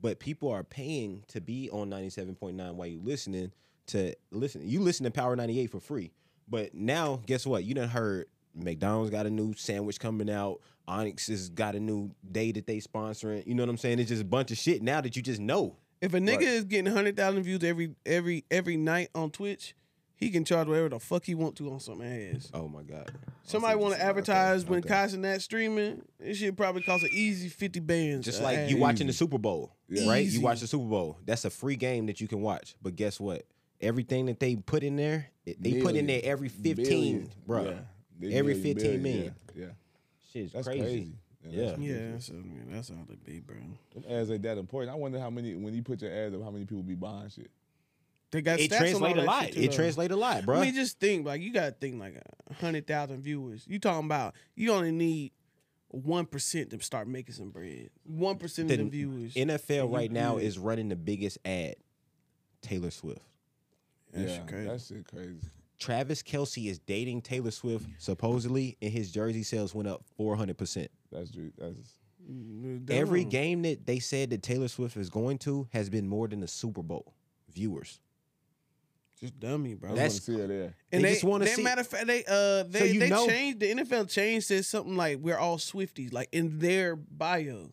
but 0.02 0.20
people 0.20 0.50
are 0.50 0.64
paying 0.64 1.24
to 1.28 1.42
be 1.42 1.70
on 1.70 1.90
ninety 1.90 2.10
seven 2.10 2.36
point 2.36 2.56
nine 2.56 2.78
while 2.78 2.88
you 2.88 3.00
listening 3.04 3.52
to 3.88 4.14
listen. 4.32 4.68
You 4.68 4.80
listen 4.80 5.04
to 5.04 5.12
Power 5.12 5.36
ninety 5.36 5.60
eight 5.60 5.72
for 5.72 5.80
free, 5.80 6.12
but 6.48 6.74
now 6.74 7.22
guess 7.26 7.46
what? 7.46 7.64
You 7.66 7.74
done 7.74 7.90
heard 7.90 8.28
McDonald's 8.56 9.10
got 9.12 9.26
a 9.26 9.30
new 9.30 9.54
sandwich 9.56 10.00
coming 10.00 10.30
out. 10.30 10.62
Onyx 10.88 11.28
has 11.28 11.50
got 11.50 11.76
a 11.76 11.80
new 11.80 12.12
day 12.32 12.52
that 12.52 12.68
they 12.68 12.78
sponsoring. 12.78 13.46
You 13.46 13.56
know 13.56 13.64
what 13.64 13.70
I'm 13.70 13.78
saying? 13.78 14.00
It's 14.00 14.10
just 14.10 14.22
a 14.24 14.26
bunch 14.26 14.52
of 14.52 14.58
shit 14.58 14.82
now 14.82 15.00
that 15.02 15.16
you 15.16 15.22
just 15.22 15.40
know. 15.40 15.78
If 16.02 16.14
a 16.16 16.20
nigga 16.20 16.42
is 16.42 16.64
getting 16.66 16.92
hundred 16.92 17.16
thousand 17.16 17.44
views 17.44 17.64
every 17.64 17.96
every 18.06 18.44
every 18.50 18.78
night 18.78 19.10
on 19.14 19.30
Twitch, 19.32 19.76
he 20.22 20.30
can 20.30 20.46
charge 20.46 20.68
whatever 20.70 20.88
the 20.88 21.00
fuck 21.00 21.26
he 21.26 21.36
want 21.36 21.58
to 21.58 21.70
on 21.72 21.80
some 21.82 22.02
ass. 22.02 22.50
Oh 22.54 22.70
my 22.70 22.84
god. 22.84 23.12
Somebody 23.44 23.76
want 23.76 23.96
to 23.96 24.00
Okay, 24.00 24.08
advertise 24.10 24.64
when 24.66 24.80
okay. 24.80 24.88
Kai 24.90 25.08
that 25.08 25.42
streaming, 25.42 26.04
it 26.20 26.36
should 26.36 26.56
probably 26.56 26.84
cost 26.84 27.04
an 27.04 27.10
easy 27.12 27.50
fifty 27.50 27.80
bands. 27.82 28.26
Just 28.26 28.42
like 28.42 28.58
ad. 28.58 28.70
you 28.70 28.78
watching 28.78 29.08
the 29.08 29.14
Super 29.14 29.38
Bowl, 29.38 29.76
Yeah. 29.90 30.08
right? 30.08 30.24
Easy. 30.24 30.38
You 30.38 30.44
watch 30.46 30.62
the 30.62 30.68
Super 30.68 30.86
Bowl. 30.86 31.18
That's 31.26 31.44
a 31.44 31.50
free 31.50 31.76
game 31.76 32.06
that 32.06 32.22
you 32.22 32.28
can 32.30 32.40
watch. 32.42 32.76
But 32.82 32.96
guess 32.96 33.20
what? 33.20 33.44
Everything 33.82 34.28
that 34.28 34.40
they 34.40 34.56
put 34.56 34.84
in 34.84 34.96
there, 34.96 35.28
it- 35.46 35.62
they 35.62 35.82
put 35.82 35.96
in 35.96 36.06
there 36.08 36.22
every 36.24 36.48
15, 36.50 36.86
Million. 36.86 37.30
bro. 37.48 37.64
Yeah. 38.22 38.30
Every 38.38 38.54
million, 38.54 38.62
15 38.76 38.84
million, 38.84 39.02
million. 39.02 39.36
Yeah, 39.56 39.66
yeah. 39.66 39.72
Shit's 40.32 40.54
that's 40.54 40.68
crazy. 40.68 40.82
crazy. 40.84 41.12
Yeah. 41.44 41.66
that's 41.66 41.80
Yeah, 41.80 41.88
ridiculous. 41.88 42.28
that's, 42.28 42.30
I 42.30 42.34
mean, 42.34 42.66
that's 42.70 42.90
all 42.92 42.98
they 43.10 43.16
be, 43.16 43.40
bro. 43.40 43.56
Them 43.96 44.04
ads 44.08 44.30
ain't 44.30 44.44
that 44.44 44.60
important. 44.60 44.92
I 44.92 44.96
wonder 44.96 45.20
how 45.20 45.32
many 45.32 45.56
when 45.56 45.74
you 45.74 45.82
put 45.82 46.04
your 46.04 46.12
ads 46.14 46.36
up, 46.36 46.44
how 46.44 46.52
many 46.52 46.66
people 46.66 46.84
be 46.84 46.94
buying 46.94 47.30
shit. 47.30 47.50
They 48.32 48.42
got 48.42 48.60
It 48.60 48.72
stats 48.72 48.78
translate 48.78 49.18
a 49.18 49.24
lot. 49.24 49.52
too, 49.52 49.60
It 49.62 49.72
translate 49.74 50.12
a 50.12 50.16
lot, 50.16 50.46
bro. 50.46 50.60
I 50.60 50.66
mean, 50.66 50.74
just 50.76 51.00
think 51.00 51.26
like 51.26 51.42
you 51.42 51.52
gotta 51.54 51.72
think 51.72 52.00
like 52.00 52.16
a 52.50 52.54
hundred 52.56 52.88
thousand 52.88 53.22
viewers. 53.22 53.66
You 53.68 53.80
talking 53.80 54.06
about 54.06 54.36
you 54.56 54.72
only 54.72 54.92
need 54.92 55.32
one 55.90 56.26
percent 56.26 56.70
to 56.72 56.82
start 56.82 57.08
making 57.08 57.36
some 57.36 57.50
bread. 57.50 57.90
One 58.04 58.38
percent 58.38 58.72
of 58.72 58.78
The 58.78 58.84
the 58.84 58.90
viewers. 58.90 59.34
NFL 59.36 59.94
right 59.94 60.12
now 60.12 60.38
is 60.38 60.58
running 60.58 60.90
the 60.90 60.96
biggest 60.96 61.38
ad. 61.44 61.76
Taylor 62.62 62.92
Swift. 62.92 63.22
That 64.14 64.28
yeah, 64.28 64.36
shit 64.36 64.48
crazy. 64.48 64.68
that 64.70 64.82
shit 64.82 65.08
crazy. 65.08 65.38
Travis 65.80 66.22
Kelce 66.22 66.70
is 66.70 66.78
dating 66.80 67.22
Taylor 67.24 67.50
Swift 67.52 67.88
supposedly, 67.98 68.78
and 68.82 68.92
his 68.92 69.12
jersey 69.12 69.42
sales 69.42 69.74
went 69.74 69.88
up 69.88 70.04
400%. 70.20 70.88
That's 71.12 71.32
true. 71.32 71.52
That's 71.58 71.76
mm, 72.32 72.88
Every 72.92 73.24
game 73.24 73.64
that 73.64 73.88
they 73.88 73.98
said 73.98 74.30
that 74.30 74.44
Taylor 74.44 74.68
Swift 74.68 74.96
is 74.96 75.10
going 75.10 75.40
to 75.40 75.68
has 75.74 75.90
been 75.90 76.08
more 76.08 76.28
than 76.28 76.40
the 76.40 76.48
Super 76.48 76.84
Bowl 76.84 77.16
viewers. 77.52 78.00
Just 79.22 79.40
dummy, 79.40 79.76
bro. 79.76 79.90
That's- 79.96 80.14
want 80.14 80.24
see 80.24 80.34
her 80.40 80.48
there. 80.48 80.76
and 80.92 81.04
they 81.04 81.08
they, 81.10 81.14
just 81.14 81.24
wanna 81.24 81.48
see- 81.48 81.64
Matter 81.64 81.82
of 81.82 81.88
fact, 81.88 82.08
they 82.08 82.24
uh 82.28 82.64
they 82.64 82.92
you 82.92 83.00
they 83.00 83.10
know- 83.10 83.28
changed 83.28 83.60
the 83.60 83.72
NFL 83.72 84.10
changed 84.10 84.48
says 84.48 84.68
something 84.68 84.96
like 84.98 85.20
we're 85.20 85.38
all 85.38 85.58
Swifties 85.58 86.12
like 86.12 86.30
in 86.32 86.60
their 86.60 86.96
bio. 86.96 87.72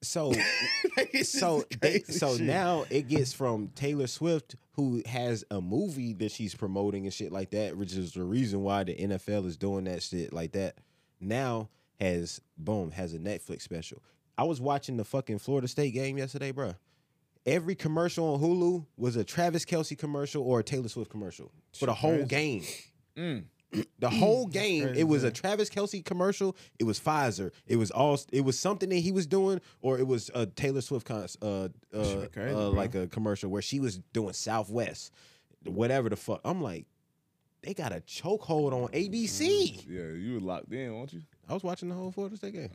So 0.00 0.32
Like, 0.96 1.24
so 1.24 1.64
they, 1.80 2.00
so 2.00 2.36
shit. 2.36 2.46
now 2.46 2.84
it 2.88 3.08
gets 3.08 3.32
from 3.32 3.68
Taylor 3.74 4.06
Swift, 4.06 4.54
who 4.72 5.02
has 5.06 5.44
a 5.50 5.60
movie 5.60 6.12
that 6.14 6.30
she's 6.30 6.54
promoting 6.54 7.04
and 7.04 7.12
shit 7.12 7.32
like 7.32 7.50
that, 7.50 7.76
which 7.76 7.92
is 7.94 8.12
the 8.12 8.22
reason 8.22 8.62
why 8.62 8.84
the 8.84 8.94
NFL 8.94 9.44
is 9.46 9.56
doing 9.56 9.84
that 9.84 10.02
shit 10.02 10.32
like 10.32 10.52
that. 10.52 10.76
Now 11.20 11.68
has 12.00 12.40
boom 12.56 12.92
has 12.92 13.12
a 13.12 13.18
Netflix 13.18 13.62
special. 13.62 14.02
I 14.36 14.44
was 14.44 14.60
watching 14.60 14.96
the 14.96 15.04
fucking 15.04 15.38
Florida 15.40 15.66
State 15.66 15.94
game 15.94 16.16
yesterday, 16.16 16.52
bruh. 16.52 16.76
Every 17.48 17.74
commercial 17.74 18.34
on 18.34 18.40
Hulu 18.40 18.86
was 18.96 19.16
a 19.16 19.24
Travis 19.24 19.64
Kelce 19.64 19.96
commercial 19.96 20.42
or 20.42 20.60
a 20.60 20.62
Taylor 20.64 20.88
Swift 20.88 21.10
commercial 21.10 21.50
for 21.72 21.86
the 21.86 21.94
whole 21.94 22.24
game. 22.24 22.62
The 23.98 24.08
whole 24.08 24.46
game, 24.46 24.84
crazy, 24.84 25.00
it 25.00 25.04
was 25.04 25.24
a. 25.24 25.30
Travis 25.30 25.68
Kelce 25.68 26.02
commercial. 26.02 26.56
It 26.78 26.84
was 26.84 26.98
Pfizer. 26.98 27.50
It 27.66 27.76
was 27.76 27.90
all. 27.90 28.18
It 28.32 28.40
was 28.40 28.58
something 28.58 28.88
that 28.88 28.96
he 28.96 29.12
was 29.12 29.26
doing, 29.26 29.60
or 29.82 29.98
it 29.98 30.06
was 30.06 30.30
a 30.34 30.46
Taylor 30.46 30.80
Swift 30.80 31.06
con- 31.06 31.26
uh, 31.42 31.68
uh, 31.94 32.26
crazy, 32.32 32.54
uh 32.54 32.70
like 32.70 32.94
a 32.94 33.08
commercial 33.08 33.50
where 33.50 33.60
she 33.60 33.78
was 33.78 33.98
doing 34.14 34.32
Southwest, 34.32 35.12
whatever 35.66 36.08
the 36.08 36.16
fuck. 36.16 36.40
I'm 36.46 36.62
like, 36.62 36.86
they 37.62 37.74
got 37.74 37.92
a 37.92 38.00
chokehold 38.00 38.72
on 38.72 38.88
ABC. 38.92 39.84
Yeah, 39.86 40.12
you 40.16 40.34
were 40.34 40.40
locked 40.40 40.72
in, 40.72 40.94
weren't 40.94 41.12
you? 41.12 41.20
I 41.46 41.52
was 41.52 41.62
watching 41.62 41.90
the 41.90 41.94
whole 41.94 42.10
Florida 42.10 42.36
State 42.36 42.54
game. 42.54 42.70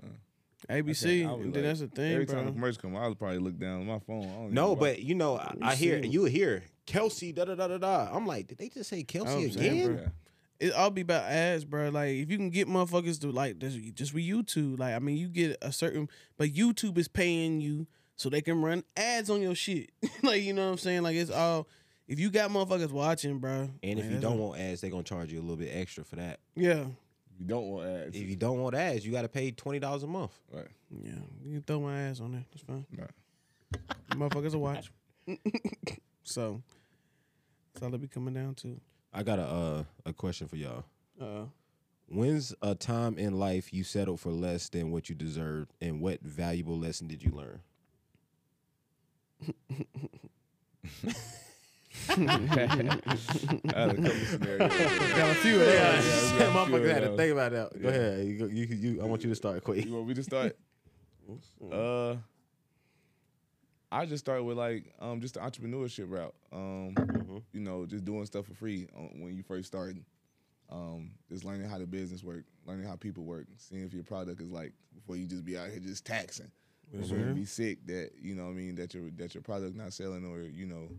ABC. 0.70 1.28
I 1.28 1.32
was 1.34 1.46
and 1.46 1.54
then 1.54 1.64
like- 1.64 1.70
that's 1.70 1.80
the 1.82 1.88
thing, 1.88 2.14
Every 2.14 2.26
time 2.26 2.38
the 2.38 2.44
bro. 2.44 2.52
commercial 2.54 2.82
come, 2.82 2.96
I 2.96 3.08
would 3.08 3.18
probably 3.20 3.40
look 3.40 3.58
down 3.58 3.82
at 3.82 3.88
my 3.88 4.00
phone. 4.00 4.24
I 4.24 4.34
don't 4.34 4.42
even 4.44 4.54
No, 4.54 4.76
but 4.76 5.02
you 5.02 5.16
know, 5.16 5.38
I, 5.38 5.54
I 5.62 5.76
hear 5.76 5.98
you 6.00 6.26
hear 6.26 6.64
Kelce 6.88 7.34
da 7.34 7.46
da 7.46 7.56
da 7.56 7.68
da 7.68 7.78
da. 7.78 8.10
I'm 8.16 8.26
like, 8.28 8.48
did 8.48 8.58
they 8.58 8.70
just 8.70 8.90
say 8.90 9.04
Kelce 9.04 9.28
I'm 9.46 9.52
saying, 9.52 9.82
again? 9.82 9.96
bro. 9.96 10.06
It 10.60 10.72
all 10.74 10.92
be 10.92 11.02
about 11.02 11.24
ads, 11.24 11.66
bro. 11.66 11.90
Like 11.90 12.10
if 12.16 12.30
you 12.32 12.38
can 12.38 12.50
get 12.50 12.68
motherfuckers 12.68 13.20
to 13.22 13.32
like 13.32 13.60
this, 13.60 13.74
just 13.94 14.14
with 14.14 14.24
YouTube. 14.24 14.80
Like 14.80 14.94
I 14.94 15.00
mean, 15.00 15.18
you 15.18 15.28
get 15.28 15.58
a 15.62 15.72
certain, 15.72 16.08
but 16.38 16.50
YouTube 16.54 16.98
is 16.98 17.08
paying 17.08 17.60
you 17.60 17.88
so 18.16 18.30
they 18.30 18.42
can 18.42 18.62
run 18.62 18.84
ads 18.96 19.30
on 19.30 19.42
your 19.42 19.56
shit. 19.56 19.90
like 20.24 20.42
you 20.44 20.54
know 20.54 20.66
what 20.66 20.72
I'm 20.74 20.78
saying? 20.78 21.02
Like 21.04 21.16
it's 21.16 21.32
all. 21.32 21.68
If 22.06 22.20
you 22.20 22.30
got 22.30 22.52
motherfuckers 22.52 22.92
watching, 22.92 23.40
bro, 23.40 23.70
And 23.82 23.98
if 24.00 24.12
you 24.12 24.20
don't 24.20 24.38
want 24.38 24.60
ads, 24.60 24.82
they're 24.82 24.90
gonna 24.92 25.04
charge 25.04 25.32
you 25.32 25.40
a 25.40 25.42
little 25.42 25.56
bit 25.56 25.72
extra 25.74 26.04
for 26.04 26.18
that. 26.18 26.40
yeah, 26.54 26.84
you 27.40 27.46
don't 27.46 27.68
want 27.68 27.88
ads. 27.90 28.16
If 28.16 28.30
you 28.30 28.36
don't 28.36 28.60
want 28.60 28.76
ads, 28.76 29.06
you 29.06 29.12
got 29.12 29.24
to 29.24 29.30
pay 29.30 29.52
twenty 29.52 29.80
dollars 29.80 30.04
a 30.04 30.08
month. 30.08 30.32
right. 30.52 30.68
yeah, 31.04 31.12
you 31.44 31.54
can 31.54 31.62
throw 31.64 31.80
my 31.80 32.02
ass 32.04 32.20
on 32.20 32.32
there. 32.32 32.46
That's 32.52 32.64
fine. 32.64 32.86
Right. 32.98 33.10
motherfuckers 34.12 34.54
will 34.54 34.62
watch. 34.62 34.92
so 36.24 36.62
that's 37.74 37.84
all 37.84 37.94
it 37.94 38.02
be 38.02 38.08
coming 38.08 38.34
down 38.34 38.56
to. 38.56 38.80
I 39.14 39.24
got 39.24 39.40
a 39.40 39.44
uh, 39.44 39.84
a 40.06 40.14
question 40.14 40.48
for 40.48 40.56
y'all. 40.56 40.84
Uh, 41.20 41.46
When's 42.08 42.54
a 42.62 42.76
time 42.76 43.18
in 43.18 43.40
life 43.40 43.74
you 43.74 43.84
settled 43.84 44.20
for 44.20 44.32
less 44.32 44.70
than 44.70 44.92
what 44.92 45.10
you 45.10 45.16
deserved, 45.16 45.72
and 45.82 46.00
what 46.02 46.22
valuable 46.22 46.78
lesson 46.78 47.08
did 47.08 47.24
you 47.24 47.32
learn? 47.32 47.62
I 52.10 52.14
had 52.16 52.30
a 52.90 53.96
couple 53.96 54.12
scenarios. 54.26 54.58
got 55.14 55.30
a 55.30 55.36
few 55.36 55.62
of 55.62 55.68
yeah, 55.68 55.92
those. 56.02 56.32
we 56.34 56.40
got 56.40 56.48
a 56.48 56.66
few 56.66 56.76
Motherfuckers 56.76 56.92
had 56.94 57.04
to 57.04 57.08
those. 57.10 57.18
think 57.18 57.32
about 57.34 57.52
that. 57.52 57.82
Go 57.82 57.90
Yeah. 57.90 57.96
ahead. 57.96 58.26
You, 58.28 58.38
go- 58.40 58.46
you, 58.48 58.66
you, 58.66 59.02
I 59.02 59.06
want 59.06 59.24
you 59.24 59.30
to 59.30 59.36
start 59.36 59.64
quick. 59.64 59.86
You 59.86 59.94
want 59.94 60.08
me 60.08 60.14
to 60.16 60.24
start? 60.24 60.58
uh, 61.72 62.16
I 63.92 64.06
just 64.08 64.24
start 64.26 64.44
with 64.44 64.58
like 64.58 64.94
um 65.00 65.22
just 65.22 65.36
the 65.36 65.40
entrepreneurship 65.40 66.10
route. 66.10 66.34
Um, 66.52 66.94
Mm-hmm. 66.96 67.38
you 67.54 67.62
know, 67.62 67.86
just 67.86 68.04
doing 68.06 68.26
stuff 68.26 68.46
for 68.48 68.54
free 68.54 68.88
uh, 68.96 69.02
when 69.20 69.36
you 69.36 69.44
first 69.44 69.68
starting. 69.68 70.04
Um, 70.70 71.12
just 71.30 71.46
learning 71.46 71.70
how 71.70 71.78
the 71.78 71.86
business 71.86 72.24
work, 72.24 72.44
learning 72.66 72.88
how 72.88 72.96
people 72.96 73.24
work, 73.24 73.46
seeing 73.58 73.84
if 73.84 73.94
your 73.94 74.04
product 74.04 74.42
is 74.42 74.52
like 74.52 74.74
before 74.96 75.16
you 75.16 75.26
just 75.28 75.46
be 75.46 75.58
out 75.58 75.70
here 75.70 75.80
just 75.80 76.06
taxing. 76.06 76.52
Before 76.92 77.18
you 77.18 77.34
be 77.34 77.46
sick 77.46 77.80
that 77.88 78.12
you 78.22 78.36
know 78.36 78.44
what 78.44 78.52
I 78.52 78.54
mean 78.54 78.76
that 78.76 78.94
your 78.94 79.10
that 79.18 79.34
your 79.34 79.42
product 79.42 79.76
not 79.76 79.94
selling 79.94 80.26
or 80.26 80.42
you 80.42 80.66
know, 80.68 80.90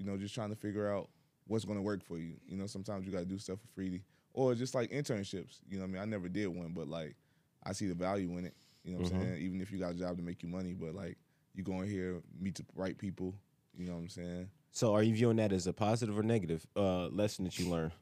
you 0.00 0.06
know 0.06 0.16
just 0.16 0.34
trying 0.34 0.48
to 0.48 0.56
figure 0.56 0.92
out 0.92 1.10
what's 1.46 1.64
going 1.64 1.78
to 1.78 1.82
work 1.82 2.02
for 2.02 2.18
you. 2.18 2.32
You 2.48 2.56
know, 2.56 2.66
sometimes 2.66 3.04
you 3.04 3.12
got 3.12 3.18
to 3.18 3.24
do 3.26 3.38
stuff 3.38 3.60
for 3.60 3.68
free 3.74 4.02
or 4.32 4.54
just 4.54 4.74
like 4.74 4.90
internships. 4.90 5.58
You 5.68 5.76
know 5.76 5.82
what 5.82 5.90
I 5.90 5.92
mean? 5.92 6.02
I 6.02 6.04
never 6.06 6.28
did 6.28 6.46
one, 6.46 6.72
but 6.74 6.88
like 6.88 7.16
I 7.64 7.72
see 7.72 7.86
the 7.86 7.94
value 7.94 8.38
in 8.38 8.46
it. 8.46 8.54
You 8.82 8.92
know 8.92 9.00
what 9.00 9.12
I'm 9.12 9.20
saying? 9.20 9.42
Even 9.42 9.60
if 9.60 9.70
you 9.70 9.78
got 9.78 9.90
a 9.90 9.94
job 9.94 10.16
to 10.16 10.22
make 10.22 10.42
you 10.42 10.48
money, 10.48 10.72
but 10.72 10.94
like 10.94 11.18
you 11.54 11.62
go 11.62 11.82
in 11.82 11.90
here, 11.90 12.22
meet 12.40 12.54
the 12.54 12.64
right 12.74 12.96
people. 12.96 13.34
You 13.76 13.86
know 13.86 13.92
what 13.92 14.00
I'm 14.00 14.08
saying? 14.08 14.48
So, 14.72 14.94
are 14.94 15.02
you 15.02 15.14
viewing 15.14 15.36
that 15.36 15.52
as 15.52 15.66
a 15.66 15.72
positive 15.72 16.18
or 16.18 16.22
negative 16.22 16.66
uh, 16.76 17.08
lesson 17.08 17.44
that 17.44 17.58
you 17.58 17.68
learned? 17.68 17.92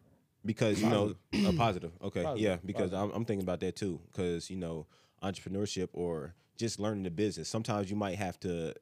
Because 0.44 0.80
you 0.80 0.88
know, 0.88 1.14
a 1.46 1.52
positive. 1.52 1.92
Okay, 2.02 2.22
Positive, 2.22 2.44
yeah. 2.44 2.56
Because 2.64 2.92
I'm, 2.92 3.10
I'm 3.10 3.24
thinking 3.24 3.42
about 3.42 3.60
that 3.60 3.74
too. 3.74 4.00
Because 4.12 4.50
you 4.50 4.56
know, 4.56 4.86
entrepreneurship 5.22 5.88
or 5.92 6.34
just 6.56 6.78
learning 6.78 7.04
the 7.04 7.10
business. 7.10 7.48
Sometimes 7.48 7.90
you 7.90 7.96
might 7.96 8.18
have 8.18 8.38
to 8.40 8.74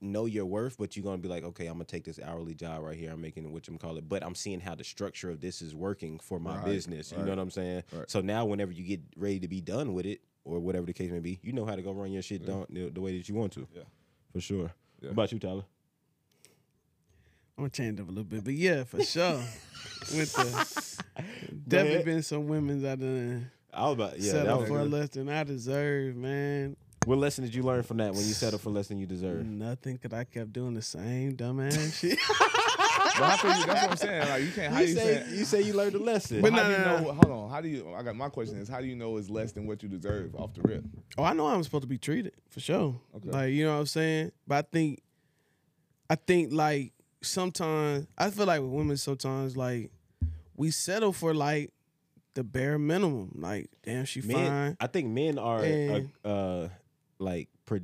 know 0.00 0.26
your 0.26 0.44
worth, 0.46 0.76
but 0.78 0.96
you're 0.96 1.04
gonna 1.04 1.18
be 1.18 1.28
like, 1.28 1.44
okay, 1.44 1.66
I'm 1.66 1.74
gonna 1.74 1.84
take 1.84 2.04
this 2.04 2.18
hourly 2.22 2.54
job 2.54 2.82
right 2.82 2.96
here. 2.96 3.10
I'm 3.12 3.20
making 3.20 3.50
what 3.52 3.66
you 3.68 3.76
call 3.78 3.96
it, 3.98 4.08
but 4.08 4.22
I'm 4.24 4.34
seeing 4.34 4.60
how 4.60 4.74
the 4.74 4.84
structure 4.84 5.30
of 5.30 5.40
this 5.40 5.62
is 5.62 5.74
working 5.74 6.18
for 6.18 6.38
my 6.38 6.56
Right, 6.56 6.64
business. 6.64 7.12
You 7.12 7.18
know 7.24 7.30
what 7.30 7.38
I'm 7.38 7.50
saying? 7.50 7.82
right. 7.92 8.10
So 8.10 8.20
now, 8.20 8.44
whenever 8.44 8.72
you 8.72 8.84
get 8.84 9.00
ready 9.16 9.40
to 9.40 9.48
be 9.48 9.60
done 9.60 9.94
with 9.94 10.06
it, 10.06 10.20
or 10.44 10.58
whatever 10.58 10.86
the 10.86 10.92
case 10.92 11.10
may 11.10 11.20
be, 11.20 11.38
you 11.42 11.52
know 11.52 11.64
how 11.64 11.76
to 11.76 11.82
go 11.82 11.92
run 11.92 12.10
your 12.12 12.22
shit 12.22 12.44
down 12.44 12.66
the, 12.68 12.88
the 12.90 13.00
way 13.00 13.16
that 13.16 13.28
you 13.28 13.34
want 13.34 13.52
to. 13.52 13.66
Yeah. 13.74 13.82
for 14.32 14.40
sure. 14.40 14.72
Yeah. 15.00 15.08
What 15.08 15.12
about 15.12 15.32
you, 15.32 15.38
Tyler? 15.38 15.64
I'm 17.56 17.64
gonna 17.64 17.70
change 17.70 18.00
up 18.00 18.06
a 18.08 18.10
little 18.10 18.24
bit, 18.24 18.44
but 18.44 18.54
yeah, 18.54 18.84
for 18.84 19.02
sure. 19.04 19.40
With 20.16 20.32
the 20.32 21.02
definitely 21.68 22.04
been 22.04 22.22
some 22.22 22.48
women's 22.48 22.84
I 22.84 22.96
done 22.96 23.50
I 23.72 23.82
was 23.84 23.92
about 23.94 24.18
yeah. 24.18 24.32
That 24.32 24.38
settle 24.46 24.58
was 24.60 24.68
for 24.68 24.78
good. 24.78 24.90
less 24.90 25.08
than 25.10 25.28
I 25.28 25.44
deserve, 25.44 26.16
man. 26.16 26.76
What 27.04 27.18
lesson 27.18 27.42
did 27.44 27.54
you 27.54 27.62
learn 27.64 27.82
from 27.82 27.96
that 27.98 28.12
when 28.14 28.20
you 28.26 28.32
settled 28.32 28.60
for 28.62 28.70
less 28.70 28.86
than 28.88 28.98
you 28.98 29.06
deserve? 29.06 29.44
Nothing, 29.44 29.98
cause 29.98 30.12
I 30.12 30.24
kept 30.24 30.52
doing 30.52 30.74
the 30.74 30.82
same 30.82 31.36
dumbass 31.36 31.94
shit. 32.00 32.18
But 32.28 33.28
how 33.30 33.36
can 33.36 33.60
you, 33.60 33.66
that's 33.66 33.82
what 33.82 33.90
I'm 33.90 33.96
saying. 33.96 34.28
Like 34.28 34.42
you 34.44 34.50
can't. 34.52 34.72
How 34.74 34.80
You 34.80 34.86
you 34.86 34.94
say 34.94 35.24
say? 35.28 35.36
you 35.36 35.44
say 35.44 35.62
you 35.62 35.72
learned 35.74 35.94
a 35.96 35.98
lesson. 35.98 36.40
But 36.40 36.52
But 36.52 36.62
how 36.62 36.68
no, 36.68 36.74
do 36.74 36.80
you 36.80 36.84
no, 36.86 36.96
know? 36.98 37.04
no. 37.04 37.12
Hold 37.12 37.30
on. 37.44 37.50
How 37.50 37.60
do 37.60 37.68
you? 37.68 37.92
I 37.94 38.02
got 38.02 38.14
my 38.16 38.28
question 38.28 38.56
is 38.58 38.68
how 38.68 38.80
do 38.80 38.86
you 38.86 38.94
know 38.96 39.16
it's 39.16 39.28
less 39.28 39.52
than 39.52 39.66
what 39.66 39.82
you 39.82 39.88
deserve 39.88 40.34
off 40.36 40.54
the 40.54 40.62
rip? 40.62 40.84
oh, 41.18 41.24
I 41.24 41.32
know 41.32 41.46
I'm 41.48 41.62
supposed 41.64 41.82
to 41.82 41.88
be 41.88 41.98
treated 41.98 42.32
for 42.48 42.60
sure. 42.60 42.94
Okay. 43.16 43.30
Like 43.30 43.52
you 43.52 43.64
know 43.64 43.74
what 43.74 43.80
I'm 43.80 43.86
saying. 43.86 44.32
But 44.46 44.54
I 44.54 44.62
think, 44.72 45.02
I 46.08 46.14
think 46.14 46.52
like 46.52 46.92
sometimes 47.20 48.06
I 48.16 48.30
feel 48.30 48.46
like 48.46 48.60
with 48.60 48.70
women 48.70 48.96
sometimes 48.96 49.56
like 49.56 49.90
we 50.56 50.70
settle 50.70 51.12
for 51.12 51.34
like 51.34 51.70
the 52.34 52.44
bare 52.44 52.78
minimum. 52.78 53.32
Like 53.34 53.68
damn, 53.82 54.04
she 54.04 54.22
men, 54.22 54.46
fine. 54.46 54.76
I 54.80 54.86
think 54.86 55.08
men 55.10 55.38
are 55.38 55.58
uh, 55.64 56.00
uh 56.28 56.68
like 57.22 57.48
pro, 57.66 57.78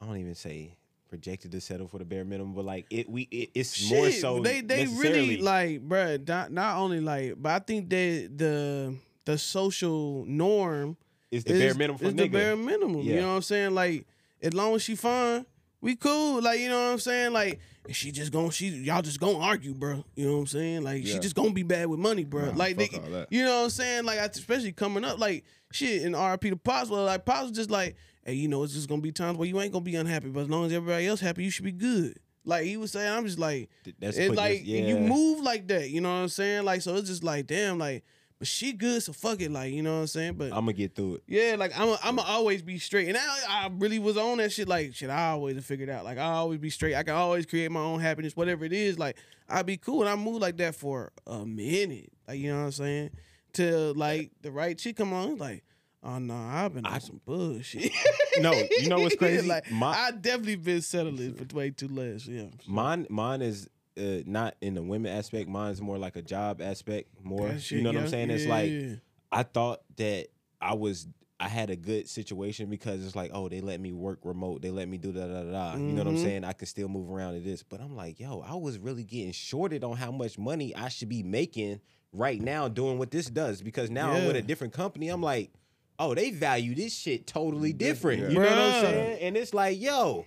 I 0.00 0.06
don't 0.06 0.16
even 0.16 0.34
say 0.34 0.76
projected 1.08 1.52
to 1.52 1.60
settle 1.60 1.88
for 1.88 1.98
the 1.98 2.04
bare 2.04 2.24
minimum, 2.24 2.54
but 2.54 2.64
like 2.64 2.86
it 2.90 3.08
we 3.08 3.22
it, 3.30 3.50
it's 3.54 3.90
more 3.90 4.10
so 4.10 4.40
they 4.40 4.60
they 4.60 4.86
really 4.86 5.38
like, 5.38 5.86
bruh, 5.86 6.26
Not 6.26 6.52
not 6.52 6.76
only 6.76 7.00
like, 7.00 7.34
but 7.36 7.52
I 7.52 7.58
think 7.60 7.88
that 7.90 8.30
the 8.36 8.94
the 9.24 9.38
social 9.38 10.24
norm 10.26 10.96
is 11.30 11.44
the 11.44 11.52
is, 11.54 11.60
bare 11.60 11.74
minimum 11.74 11.98
for 11.98 12.10
the 12.10 12.28
bare 12.28 12.56
minimum. 12.56 13.02
Yeah. 13.02 13.14
You 13.14 13.20
know 13.20 13.28
what 13.28 13.34
I'm 13.34 13.42
saying? 13.42 13.74
Like, 13.74 14.06
as 14.42 14.54
long 14.54 14.74
as 14.74 14.82
she 14.82 14.94
fine, 14.94 15.44
we 15.80 15.96
cool. 15.96 16.42
Like, 16.42 16.60
you 16.60 16.68
know 16.68 16.86
what 16.86 16.92
I'm 16.92 16.98
saying? 16.98 17.32
Like, 17.32 17.60
she 17.90 18.10
just 18.10 18.32
gonna 18.32 18.50
she 18.50 18.68
y'all 18.68 19.02
just 19.02 19.20
gonna 19.20 19.38
argue, 19.38 19.74
bro. 19.74 20.04
You 20.14 20.26
know 20.26 20.32
what 20.34 20.40
I'm 20.40 20.46
saying? 20.46 20.82
Like, 20.82 21.06
she 21.06 21.18
just 21.18 21.34
gonna 21.34 21.52
be 21.52 21.62
bad 21.62 21.86
with 21.88 22.00
money, 22.00 22.24
bro. 22.24 22.46
Nah, 22.46 22.56
like, 22.56 22.76
they, 22.76 22.88
you 23.30 23.44
know 23.44 23.58
what 23.58 23.64
I'm 23.64 23.70
saying? 23.70 24.04
Like, 24.04 24.18
especially 24.18 24.72
coming 24.72 25.04
up, 25.04 25.18
like 25.18 25.44
shit 25.72 26.02
in 26.02 26.12
RP 26.12 26.50
to 26.50 26.56
Pops, 26.56 26.90
well, 26.90 27.04
like 27.04 27.24
Pops 27.24 27.42
was 27.42 27.52
just 27.52 27.70
like, 27.70 27.96
hey, 28.28 28.34
you 28.34 28.46
know, 28.48 28.62
it's 28.62 28.74
just 28.74 28.88
gonna 28.88 29.00
be 29.00 29.10
times 29.12 29.38
where 29.38 29.48
you 29.48 29.58
ain't 29.60 29.72
gonna 29.72 29.84
be 29.84 29.96
unhappy, 29.96 30.28
but 30.28 30.40
as 30.40 30.48
long 30.50 30.66
as 30.66 30.72
everybody 30.72 31.06
else 31.06 31.20
happy, 31.20 31.44
you 31.44 31.50
should 31.50 31.64
be 31.64 31.72
good. 31.72 32.18
Like 32.44 32.64
he 32.64 32.76
was 32.76 32.92
saying, 32.92 33.10
I'm 33.12 33.24
just 33.26 33.38
like, 33.38 33.68
That's 33.98 34.16
it's 34.16 34.34
like 34.34 34.60
us- 34.60 34.66
you 34.66 34.98
move 34.98 35.42
like 35.42 35.66
that. 35.68 35.90
You 35.90 36.00
know 36.00 36.10
what 36.10 36.20
I'm 36.22 36.28
saying? 36.28 36.64
Like, 36.64 36.82
so 36.82 36.94
it's 36.96 37.08
just 37.08 37.24
like, 37.24 37.46
damn, 37.46 37.78
like, 37.78 38.04
but 38.38 38.46
she 38.46 38.72
good, 38.72 39.02
so 39.02 39.12
fuck 39.12 39.40
it, 39.40 39.50
like, 39.50 39.72
you 39.72 39.82
know 39.82 39.94
what 39.94 40.00
I'm 40.02 40.06
saying? 40.06 40.34
But 40.34 40.46
I'm 40.46 40.60
gonna 40.60 40.72
get 40.74 40.94
through 40.94 41.16
it. 41.16 41.22
yeah, 41.26 41.56
like 41.58 41.78
I'm, 41.78 41.88
a, 41.88 41.98
I'm 42.02 42.18
a 42.18 42.22
always 42.22 42.62
be 42.62 42.78
straight, 42.78 43.08
and 43.08 43.16
I, 43.16 43.38
I 43.48 43.70
really 43.78 43.98
was 43.98 44.16
on 44.16 44.38
that 44.38 44.52
shit. 44.52 44.68
Like 44.68 44.94
shit, 44.94 45.10
I 45.10 45.30
always 45.30 45.62
figured 45.64 45.90
out. 45.90 46.04
Like 46.04 46.18
I 46.18 46.30
always 46.30 46.58
be 46.60 46.70
straight. 46.70 46.94
I 46.94 47.02
can 47.02 47.14
always 47.14 47.46
create 47.46 47.70
my 47.70 47.80
own 47.80 47.98
happiness, 48.00 48.36
whatever 48.36 48.64
it 48.64 48.72
is. 48.72 48.98
Like 48.98 49.16
I 49.48 49.62
be 49.62 49.76
cool, 49.76 50.02
and 50.02 50.08
I 50.08 50.14
move 50.14 50.40
like 50.40 50.56
that 50.58 50.74
for 50.76 51.12
a 51.26 51.44
minute. 51.44 52.12
Like 52.28 52.38
you 52.38 52.52
know 52.52 52.58
what 52.60 52.66
I'm 52.66 52.72
saying? 52.72 53.10
Till 53.52 53.94
like 53.94 54.30
the 54.42 54.52
right 54.52 54.76
chick 54.78 54.96
come 54.96 55.12
on, 55.12 55.36
like. 55.38 55.64
Oh 56.02 56.18
no, 56.18 56.34
I've 56.34 56.74
been 56.74 56.86
on 56.86 57.00
some 57.00 57.20
bullshit. 57.24 57.92
No, 58.40 58.52
you 58.78 58.88
know 58.88 59.00
what's 59.00 59.16
crazy? 59.24 59.48
like 59.48 59.68
My- 59.70 59.92
I 59.96 60.10
definitely 60.12 60.56
been 60.56 60.80
settling 60.80 61.34
for 61.34 61.56
way 61.56 61.70
too 61.70 61.88
less. 61.88 62.26
Yeah, 62.26 62.46
Mine 62.68 63.06
mine 63.10 63.42
is 63.42 63.68
uh, 63.98 64.22
not 64.26 64.54
in 64.60 64.74
the 64.74 64.82
women 64.82 65.12
aspect. 65.12 65.48
Mine's 65.48 65.80
more 65.82 65.98
like 65.98 66.14
a 66.14 66.22
job 66.22 66.60
aspect. 66.62 67.08
More, 67.24 67.48
That 67.48 67.54
you 67.54 67.60
shit, 67.60 67.82
know 67.82 67.90
what 67.92 67.98
I'm 68.02 68.06
saying? 68.06 68.30
It's 68.30 68.44
yeah, 68.44 68.50
like 68.50 68.70
yeah. 68.72 68.94
I 69.32 69.42
thought 69.42 69.80
that 69.96 70.28
I 70.60 70.74
was 70.74 71.08
I 71.40 71.48
had 71.48 71.70
a 71.70 71.76
good 71.76 72.08
situation 72.08 72.68
because 72.70 73.04
it's 73.04 73.16
like, 73.16 73.32
oh, 73.34 73.48
they 73.48 73.60
let 73.60 73.80
me 73.80 73.92
work 73.92 74.20
remote. 74.22 74.62
They 74.62 74.70
let 74.70 74.88
me 74.88 74.98
do 74.98 75.10
da 75.10 75.26
da 75.26 75.42
da. 75.42 75.76
You 75.78 75.94
know 75.94 76.02
what 76.02 76.08
I'm 76.08 76.14
Mhm. 76.14 76.22
saying? 76.22 76.44
I 76.44 76.52
can 76.52 76.66
still 76.68 76.88
move 76.88 77.10
around 77.10 77.34
to 77.34 77.40
this. 77.40 77.64
But 77.64 77.80
I'm 77.80 77.96
like, 77.96 78.20
yo, 78.20 78.40
I 78.40 78.54
was 78.54 78.78
really 78.78 79.02
getting 79.04 79.32
shorted 79.32 79.82
on 79.82 79.96
how 79.96 80.12
much 80.12 80.38
money 80.38 80.74
I 80.76 80.88
should 80.90 81.08
be 81.08 81.24
making 81.24 81.80
right 82.12 82.40
now 82.40 82.68
doing 82.68 82.98
what 82.98 83.10
this 83.10 83.26
does. 83.26 83.62
Because 83.62 83.90
now 83.90 84.12
I'm 84.12 84.26
with 84.26 84.36
a 84.36 84.42
different 84.42 84.72
company. 84.72 85.08
I'm 85.08 85.22
like, 85.22 85.50
oh, 85.98 86.14
they 86.14 86.30
value 86.30 86.74
this 86.74 86.94
shit 86.94 87.26
totally 87.26 87.72
different. 87.72 88.30
You 88.30 88.38
know 88.38 88.48
what 88.48 88.58
I'm 88.58 88.72
saying? 88.80 89.18
And 89.20 89.36
it's 89.36 89.52
like, 89.52 89.80
yo, 89.80 90.26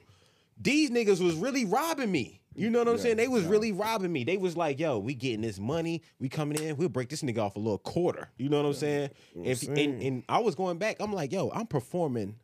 these 0.59 0.89
niggas 0.91 1.23
was 1.23 1.35
really 1.35 1.65
robbing 1.65 2.11
me. 2.11 2.41
You 2.53 2.69
know 2.69 2.79
what 2.79 2.89
I'm 2.89 2.97
Yeah, 2.97 3.01
saying? 3.03 3.17
They 3.17 3.29
was 3.29 3.43
yeah. 3.45 3.49
really 3.49 3.71
robbing 3.71 4.11
me. 4.11 4.25
They 4.25 4.35
was 4.35 4.57
like, 4.57 4.77
"Yo, 4.77 4.99
we 4.99 5.13
getting 5.13 5.39
this 5.39 5.57
money. 5.57 6.01
We 6.19 6.27
coming 6.27 6.59
in. 6.61 6.75
We'll 6.75 6.89
break 6.89 7.07
this 7.07 7.21
nigga 7.21 7.37
off 7.39 7.55
a 7.55 7.59
little 7.59 7.77
quarter." 7.77 8.29
You 8.37 8.49
know 8.49 8.57
what 8.57 8.67
I'm 8.67 8.73
saying? 8.73 9.11
If 9.41 9.63
and, 9.63 10.01
and 10.03 10.23
I 10.27 10.39
was 10.39 10.55
going 10.55 10.77
back, 10.77 10.97
I'm 10.99 11.13
like, 11.13 11.31
"Yo, 11.31 11.49
I'm 11.51 11.65
performing 11.65 12.35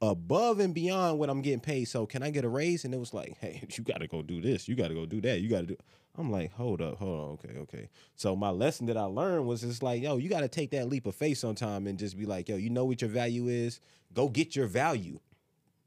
above 0.00 0.60
and 0.60 0.72
beyond 0.72 1.18
what 1.18 1.28
I'm 1.28 1.42
getting 1.42 1.60
paid. 1.60 1.86
So 1.86 2.06
can 2.06 2.22
I 2.22 2.30
get 2.30 2.44
a 2.44 2.48
raise?" 2.48 2.84
And 2.84 2.94
it 2.94 2.98
was 2.98 3.12
like, 3.12 3.36
"Hey, 3.40 3.64
you 3.76 3.82
got 3.82 3.98
to 3.98 4.06
go 4.06 4.22
do 4.22 4.40
this. 4.40 4.68
You 4.68 4.76
got 4.76 4.88
to 4.88 4.94
go 4.94 5.06
do 5.06 5.20
that. 5.22 5.40
You 5.40 5.48
got 5.48 5.62
to 5.62 5.66
do." 5.66 5.76
I'm 6.16 6.30
like, 6.30 6.52
"Hold 6.52 6.82
up, 6.82 6.98
hold 6.98 7.20
on, 7.20 7.30
okay, 7.32 7.58
okay." 7.60 7.88
So 8.16 8.36
my 8.36 8.50
lesson 8.50 8.86
that 8.86 8.96
I 8.96 9.04
learned 9.04 9.46
was 9.46 9.62
just 9.62 9.82
like, 9.82 10.02
"Yo, 10.02 10.18
you 10.18 10.28
got 10.28 10.40
to 10.40 10.48
take 10.48 10.70
that 10.72 10.88
leap 10.88 11.06
of 11.06 11.14
faith 11.14 11.38
sometime 11.38 11.86
and 11.86 11.98
just 11.98 12.18
be 12.18 12.26
like, 12.26 12.48
yo, 12.48 12.56
you 12.56 12.68
know 12.70 12.84
what 12.84 13.00
your 13.00 13.10
value 13.10 13.48
is. 13.48 13.80
Go 14.12 14.28
get 14.28 14.54
your 14.56 14.66
value." 14.66 15.18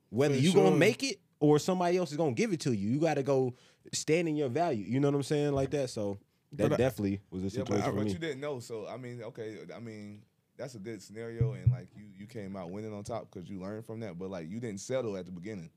whether 0.10 0.36
For 0.36 0.40
you 0.40 0.54
gonna 0.54 0.76
make 0.76 1.04
it 1.04 1.20
or 1.40 1.60
somebody 1.60 1.98
else 1.98 2.12
is 2.12 2.18
gonna 2.18 2.32
give 2.34 2.54
it 2.54 2.62
to 2.62 2.72
you. 2.72 2.90
You 2.90 3.00
got 3.00 3.16
to 3.16 3.24
go 3.24 3.54
stand 3.92 4.30
in 4.30 4.36
your 4.38 4.48
value. 4.50 4.86
You 4.86 5.00
know 5.00 5.10
what 5.10 5.16
I'm 5.16 5.24
saying, 5.24 5.52
like 5.54 5.72
that. 5.72 5.90
So 5.90 6.18
that 6.54 6.70
But 6.70 6.74
I- 6.74 6.78
definitely 6.78 7.22
was 7.32 7.42
a 7.42 7.46
Yeah, 7.46 7.50
situation 7.52 7.82
but, 7.82 7.90
for 7.90 7.96
but 7.98 8.06
me. 8.06 8.12
you 8.14 8.20
didn't 8.20 8.40
know. 8.40 8.60
So 8.60 8.88
I 8.88 8.98
mean, 8.98 9.22
okay, 9.24 9.58
I 9.76 9.80
mean 9.80 10.22
that's 10.58 10.76
a 10.76 10.80
good 10.80 11.02
scenario, 11.02 11.54
and 11.54 11.70
like 11.72 11.88
you 11.96 12.06
you 12.18 12.28
came 12.28 12.56
out 12.56 12.70
winning 12.70 12.94
on 12.94 13.04
top 13.04 13.30
because 13.30 13.50
you 13.50 13.60
learned 13.60 13.86
from 13.86 14.00
that. 14.02 14.18
But 14.18 14.30
like 14.30 14.50
you 14.50 14.60
didn't 14.62 14.80
settle 14.80 15.18
at 15.18 15.26
the 15.26 15.32
beginning. 15.34 15.70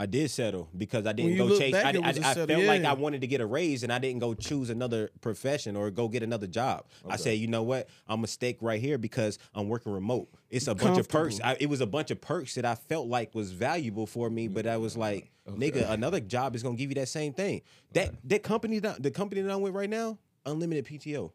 I 0.00 0.06
did 0.06 0.30
settle 0.30 0.66
because 0.74 1.06
I 1.06 1.12
didn't 1.12 1.36
go 1.36 1.58
chase. 1.58 1.72
back, 1.72 1.94
I, 1.94 1.98
I, 1.98 2.08
I 2.08 2.12
settle, 2.12 2.46
felt 2.46 2.64
like. 2.64 2.84
I 2.84 2.94
wanted 2.94 3.20
to 3.20 3.26
get 3.26 3.42
a 3.42 3.46
raise, 3.46 3.82
and 3.82 3.92
I 3.92 3.98
didn't 3.98 4.20
go 4.20 4.32
choose 4.32 4.70
another 4.70 5.10
profession 5.20 5.76
or 5.76 5.90
go 5.90 6.08
get 6.08 6.22
another 6.22 6.46
job. 6.46 6.86
I 7.06 7.16
said, 7.16 7.32
you 7.32 7.48
know 7.48 7.62
what, 7.62 7.86
I'm 8.08 8.24
a 8.24 8.26
stake 8.26 8.56
right 8.62 8.80
here 8.80 8.96
because 8.96 9.38
I'm 9.54 9.68
working 9.68 9.92
remote. 9.92 10.30
It's 10.48 10.68
a 10.68 10.74
bunch 10.74 10.98
of 10.98 11.06
perks. 11.06 11.38
I, 11.44 11.58
it 11.60 11.68
was 11.68 11.82
a 11.82 11.86
bunch 11.86 12.10
of 12.10 12.18
perks 12.18 12.54
that 12.54 12.64
I 12.64 12.76
felt 12.76 13.08
like 13.08 13.34
was 13.34 13.52
valuable 13.52 14.06
for 14.06 14.30
me, 14.30 14.48
but 14.48 14.66
I 14.66 14.78
was 14.78 14.96
like, 14.96 15.30
nigga, 15.46 15.90
another 15.90 16.20
job 16.20 16.56
is 16.56 16.62
gonna 16.62 16.76
give 16.76 16.88
you 16.88 16.94
that 16.94 17.08
same 17.08 17.34
thing. 17.34 17.60
That 17.92 18.14
that 18.24 18.42
company, 18.42 18.78
that, 18.78 19.02
the 19.02 19.10
company 19.10 19.42
that 19.42 19.52
I'm 19.52 19.60
with 19.60 19.74
right 19.74 19.90
now, 19.90 20.16
unlimited 20.46 20.86
PTO. 20.86 21.30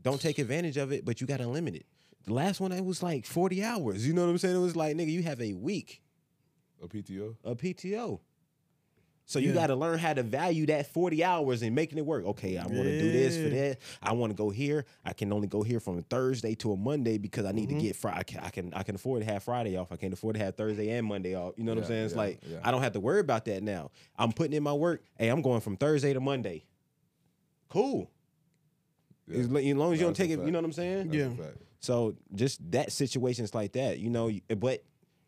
Don't 0.00 0.20
take 0.20 0.38
advantage 0.38 0.78
of 0.78 0.92
it, 0.92 1.04
but 1.04 1.20
you 1.20 1.26
got 1.26 1.42
unlimited. 1.42 1.84
The 2.24 2.32
last 2.32 2.58
one, 2.58 2.72
it 2.72 2.84
was 2.86 3.02
like 3.02 3.26
40 3.26 3.62
hours. 3.62 4.06
You 4.06 4.14
know 4.14 4.22
what 4.24 4.30
I'm 4.30 4.38
saying? 4.38 4.56
It 4.56 4.60
was 4.60 4.76
like, 4.76 4.96
nigga, 4.96 5.10
you 5.10 5.24
have 5.24 5.42
a 5.42 5.52
week 5.52 6.00
A 6.82 6.88
PTO. 6.88 7.36
a 7.44 7.54
PTO. 7.54 8.20
So 9.26 9.38
you 9.38 9.48
Yeah. 9.48 9.54
got 9.56 9.66
to 9.66 9.76
learn 9.76 9.98
how 9.98 10.14
to 10.14 10.22
value 10.22 10.64
that 10.66 10.86
40 10.86 11.22
hours 11.22 11.60
and 11.60 11.74
making 11.74 11.98
it 11.98 12.06
work. 12.06 12.24
Okay, 12.24 12.56
I 12.56 12.62
want 12.66 12.84
to 12.84 12.98
do 12.98 13.12
this 13.12 13.36
for 13.36 13.50
that. 13.50 13.76
I 14.02 14.12
want 14.12 14.30
to 14.30 14.34
go 14.34 14.48
here. 14.48 14.86
I 15.04 15.12
can 15.12 15.30
only 15.34 15.46
go 15.48 15.62
here 15.62 15.80
from 15.80 15.98
a 15.98 16.02
Thursday 16.02 16.54
to 16.56 16.72
a 16.72 16.76
Monday 16.78 17.18
because 17.18 17.44
I 17.44 17.52
need 17.52 17.68
Mm-hmm. 17.68 17.78
to 17.78 17.84
get 17.84 17.96
Friday. 17.96 18.18
I 18.20 18.22
can, 18.22 18.40
I 18.40 18.48
can 18.48 18.72
I 18.74 18.82
can 18.84 18.94
afford 18.94 19.20
to 19.22 19.30
have 19.30 19.42
Friday 19.42 19.76
off. 19.76 19.92
I 19.92 19.96
can't 19.96 20.14
afford 20.14 20.36
to 20.36 20.40
have 20.42 20.56
Thursday 20.56 20.88
and 20.96 21.06
Monday 21.06 21.34
off. 21.34 21.52
You 21.58 21.64
know 21.64 21.72
what 21.74 21.82
I'm 21.82 21.88
saying? 21.88 22.04
It's 22.06 22.14
yeah, 22.14 22.18
like 22.20 22.40
yeah. 22.48 22.58
I 22.64 22.70
don't 22.70 22.80
have 22.82 22.92
to 22.94 23.00
worry 23.00 23.20
about 23.20 23.44
that 23.44 23.62
now. 23.62 23.90
I'm 24.16 24.32
putting 24.32 24.54
in 24.56 24.62
my 24.62 24.72
work. 24.72 25.02
Hey, 25.18 25.28
I'm 25.28 25.42
going 25.42 25.60
from 25.60 25.76
Thursday 25.76 26.14
to 26.14 26.20
Monday. 26.20 26.64
Cool. 27.68 28.10
Yeah. 29.26 29.40
As, 29.40 29.48
long 29.50 29.92
as 29.92 30.00
you 30.00 30.06
don't 30.06 30.16
take 30.16 30.30
it, 30.30 30.38
you 30.40 30.50
know 30.50 30.58
what 30.58 30.64
I'm 30.64 30.72
saying? 30.72 31.08
That's 31.10 31.38
Yeah. 31.38 31.44
So 31.80 32.14
just 32.34 32.58
that 32.70 32.92
situations 32.92 33.54
like 33.54 33.72
that, 33.72 33.98
you 33.98 34.08
know. 34.08 34.30
But 34.56 34.84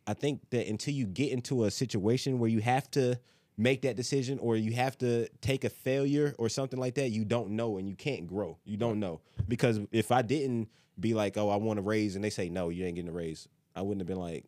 I 0.06 0.14
think 0.14 0.50
that 0.50 0.66
until 0.66 0.94
you 0.94 1.06
get 1.06 1.32
into 1.32 1.64
a 1.64 1.70
situation 1.70 2.38
where 2.38 2.50
you 2.50 2.60
have 2.60 2.90
to 2.92 3.18
make 3.56 3.82
that 3.82 3.94
decision 3.94 4.38
or 4.38 4.56
you 4.56 4.72
have 4.72 4.96
to 4.98 5.28
take 5.40 5.64
a 5.64 5.68
failure 5.68 6.34
or 6.38 6.48
something 6.48 6.78
like 6.78 6.94
that, 6.94 7.10
you 7.10 7.24
don't 7.24 7.50
know 7.50 7.76
and 7.76 7.88
you 7.88 7.94
can't 7.94 8.26
grow. 8.26 8.58
You 8.64 8.76
don't 8.76 8.98
know 8.98 9.20
because 9.48 9.80
if 9.92 10.10
I 10.10 10.22
didn't 10.22 10.68
be 10.98 11.14
like, 11.14 11.36
oh, 11.36 11.48
I 11.48 11.56
want 11.56 11.78
a 11.78 11.82
raise, 11.82 12.14
and 12.14 12.24
they 12.24 12.30
say 12.30 12.48
no, 12.48 12.68
you 12.68 12.84
ain't 12.84 12.96
getting 12.96 13.10
a 13.10 13.14
raise, 13.14 13.48
I 13.74 13.82
wouldn't 13.82 14.00
have 14.00 14.06
been 14.06 14.18
like 14.20 14.44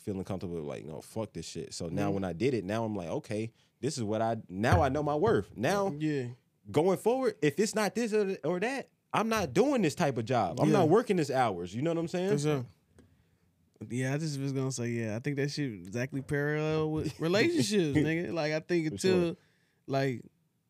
feeling 0.00 0.24
comfortable 0.24 0.60
like, 0.62 0.84
no, 0.84 1.00
fuck 1.00 1.32
this 1.32 1.46
shit. 1.46 1.74
So 1.74 1.86
now 1.88 2.06
mm-hmm. 2.06 2.14
when 2.14 2.24
I 2.24 2.32
did 2.32 2.54
it, 2.54 2.64
now 2.64 2.84
I'm 2.84 2.94
like, 2.96 3.08
okay, 3.08 3.52
this 3.80 3.96
is 3.96 4.04
what 4.04 4.22
I 4.22 4.36
now 4.48 4.82
I 4.82 4.88
know 4.88 5.02
my 5.02 5.14
worth. 5.14 5.50
Now 5.56 5.94
Yeah. 5.96 6.24
going 6.70 6.98
forward, 6.98 7.36
if 7.42 7.58
it's 7.58 7.74
not 7.74 7.94
this 7.94 8.12
or, 8.12 8.36
or 8.44 8.60
that, 8.60 8.88
I'm 9.12 9.28
not 9.28 9.52
doing 9.52 9.82
this 9.82 9.94
type 9.94 10.18
of 10.18 10.24
job. 10.24 10.60
I'm 10.60 10.68
Yeah. 10.68 10.78
not 10.78 10.88
working 10.88 11.16
this 11.16 11.30
hours. 11.30 11.74
You 11.74 11.82
know 11.82 11.90
what 11.90 11.98
I'm 11.98 12.08
saying? 12.08 12.66
Yeah, 13.88 14.14
I 14.14 14.18
just 14.18 14.38
was 14.38 14.52
gonna 14.52 14.72
say, 14.72 14.88
yeah, 14.88 15.16
I 15.16 15.20
think 15.20 15.36
that 15.36 15.50
shit 15.50 15.72
exactly 15.72 16.20
parallel 16.20 16.90
with 16.90 17.18
relationships, 17.20 17.96
nigga. 17.96 18.32
Like 18.32 18.52
I 18.52 18.60
think 18.60 18.86
For 18.88 18.92
until 18.94 19.22
sure. 19.28 19.36
like 19.86 20.22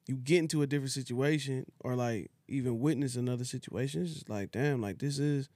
you 0.06 0.16
get 0.16 0.38
into 0.38 0.62
a 0.62 0.66
different 0.66 0.92
situation 0.92 1.66
or 1.80 1.96
like 1.96 2.30
even 2.48 2.78
witness 2.78 3.16
another 3.16 3.44
situation, 3.44 4.02
it's 4.02 4.14
just 4.14 4.28
like, 4.28 4.52
damn, 4.52 4.80
like 4.80 4.98
this 4.98 5.18
is 5.18 5.48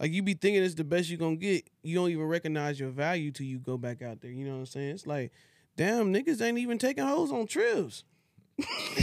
like 0.00 0.10
you 0.12 0.22
be 0.22 0.34
thinking 0.34 0.62
it's 0.62 0.74
the 0.74 0.84
best 0.84 1.10
you 1.10 1.18
gonna 1.18 1.36
get. 1.36 1.68
You 1.82 1.96
don't 1.96 2.10
even 2.10 2.24
recognize 2.24 2.80
your 2.80 2.90
value 2.90 3.30
till 3.30 3.46
you 3.46 3.58
go 3.58 3.76
back 3.76 4.00
out 4.00 4.20
there. 4.22 4.30
You 4.30 4.46
know 4.46 4.52
what 4.54 4.60
I'm 4.60 4.66
saying? 4.66 4.90
It's 4.94 5.06
like, 5.06 5.32
damn, 5.76 6.12
niggas 6.14 6.40
ain't 6.40 6.58
even 6.58 6.78
taking 6.78 7.04
hoes 7.04 7.30
on 7.30 7.46
trips. 7.46 8.04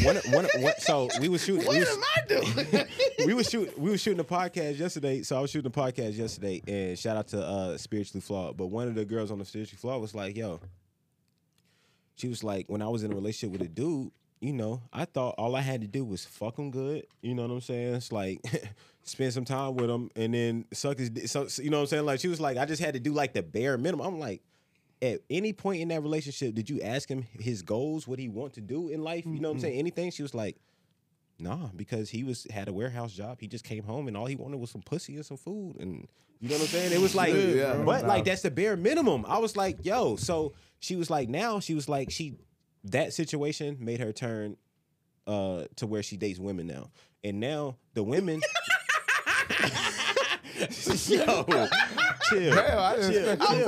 One, 0.04 0.16
one, 0.32 0.48
one, 0.60 0.74
so 0.80 1.10
we 1.20 1.30
was 1.30 1.44
shooting. 1.44 1.66
What 1.66 1.76
we 1.76 1.82
am 1.82 2.04
I 2.18 2.22
doing? 2.28 2.88
we 3.26 3.34
was 3.34 3.50
shooting. 3.50 3.74
We 3.78 3.92
was 3.92 4.02
shooting 4.02 4.20
a 4.20 4.24
podcast 4.24 4.78
yesterday. 4.78 5.24
So 5.24 5.38
I 5.38 5.42
was 5.42 5.52
shooting 5.52 5.72
a 5.72 5.74
podcast 5.74 6.18
yesterday, 6.18 6.62
and 6.68 6.98
shout 6.98 7.18
out 7.18 7.28
to 7.30 7.46
uh, 7.46 7.78
spiritually 7.78 8.22
flawed. 8.22 8.58
But 8.58 8.68
one 8.68 8.88
of 8.88 8.96
the 8.96 9.06
girls 9.06 9.32
on 9.32 9.40
the 9.40 9.46
spiritually 9.46 9.80
flawed 9.80 10.02
was 10.02 10.16
like, 10.16 10.38
"Yo," 10.38 10.60
she 12.20 12.28
was 12.28 12.44
like, 12.44 12.66
when 12.68 12.82
I 12.82 12.88
was 12.90 13.04
in 13.04 13.12
a 13.12 13.16
relationship 13.16 13.58
with 13.58 13.62
a 13.66 13.72
dude, 13.72 14.12
you 14.42 14.52
know, 14.52 14.82
I 14.92 15.06
thought 15.06 15.36
all 15.38 15.56
I 15.56 15.62
had 15.62 15.82
to 15.82 15.88
do 15.88 16.04
was 16.04 16.26
fuck 16.26 16.58
him 16.60 16.70
good. 16.70 17.06
You 17.22 17.34
know 17.34 17.44
what 17.44 17.52
I'm 17.52 17.62
saying? 17.62 17.96
It's 17.96 18.12
like 18.12 18.42
spend 19.04 19.34
some 19.34 19.46
time 19.46 19.76
with 19.76 19.90
him 19.90 20.10
and 20.16 20.34
then 20.34 20.66
suck 20.74 20.98
his. 20.98 21.32
So, 21.32 21.48
you 21.62 21.70
know 21.70 21.78
what 21.78 21.84
I'm 21.84 21.88
saying? 21.88 22.06
Like 22.06 22.20
she 22.20 22.28
was 22.28 22.42
like, 22.42 22.58
I 22.58 22.66
just 22.66 22.82
had 22.82 22.94
to 22.94 23.00
do 23.00 23.14
like 23.14 23.34
the 23.34 23.44
bare 23.44 23.78
minimum. 23.78 24.06
I'm 24.06 24.20
like. 24.20 24.42
At 25.02 25.22
any 25.30 25.54
point 25.54 25.82
in 25.82 25.88
that 25.90 26.02
relationship, 26.04 26.54
did 26.56 26.70
you 26.70 26.82
ask 26.82 27.08
him 27.10 27.26
his 27.40 27.62
goals, 27.62 28.06
what 28.08 28.20
he 28.20 28.28
want 28.28 28.54
to 28.54 28.62
do 28.62 28.90
in 28.90 29.02
life? 29.02 29.26
You 29.26 29.40
know 29.40 29.50
what 29.50 29.56
I'm 29.56 29.60
saying? 29.62 29.80
Anything? 29.80 30.12
She 30.12 30.22
was 30.24 30.34
like, 30.34 30.58
Nah, 31.42 31.70
because 31.74 32.10
he 32.10 32.26
was 32.26 32.46
had 32.52 32.68
a 32.68 32.74
warehouse 32.74 33.14
job. 33.14 33.40
He 33.40 33.48
just 33.48 33.64
came 33.64 33.84
home 33.86 34.10
and 34.10 34.18
all 34.18 34.26
he 34.26 34.36
wanted 34.36 34.60
was 34.60 34.72
some 34.72 34.82
pussy 34.82 35.16
and 35.16 35.26
some 35.26 35.38
food. 35.38 35.78
And 35.80 36.06
you 36.42 36.50
know 36.50 36.56
what 36.56 36.64
I'm 36.64 36.68
saying? 36.68 36.92
It 36.92 37.00
was 37.00 37.16
like, 37.22 37.34
Yeah, 37.34 37.76
but 37.86 38.02
nah. 38.02 38.08
like 38.10 38.26
that's 38.26 38.42
the 38.42 38.52
bare 38.52 38.76
minimum. 38.76 39.26
I 39.26 39.38
was 39.38 39.56
like, 39.56 39.86
yo. 39.86 40.18
So 40.18 40.52
she 40.80 40.98
was 40.98 41.10
like, 41.10 41.30
now 41.30 41.62
she 41.62 41.74
was 41.76 41.88
like, 41.88 42.12
she 42.12 42.36
that 42.84 43.14
situation 43.14 43.78
made 43.80 44.02
her 44.02 44.12
turn 44.12 44.58
uh 45.28 45.64
to 45.78 45.88
where 45.88 46.04
she 46.04 46.18
dates 46.18 46.40
women 46.40 46.68
now. 46.68 46.90
And 47.24 47.40
now 47.40 47.78
the 47.94 48.04
women 48.04 48.42
Yo, 50.60 51.46
chill. 52.30 52.54
Hell, 52.54 52.80
I 52.80 52.96
didn't 52.98 53.12
chill, 53.14 53.30
expect 53.30 53.52
chill. 53.52 53.68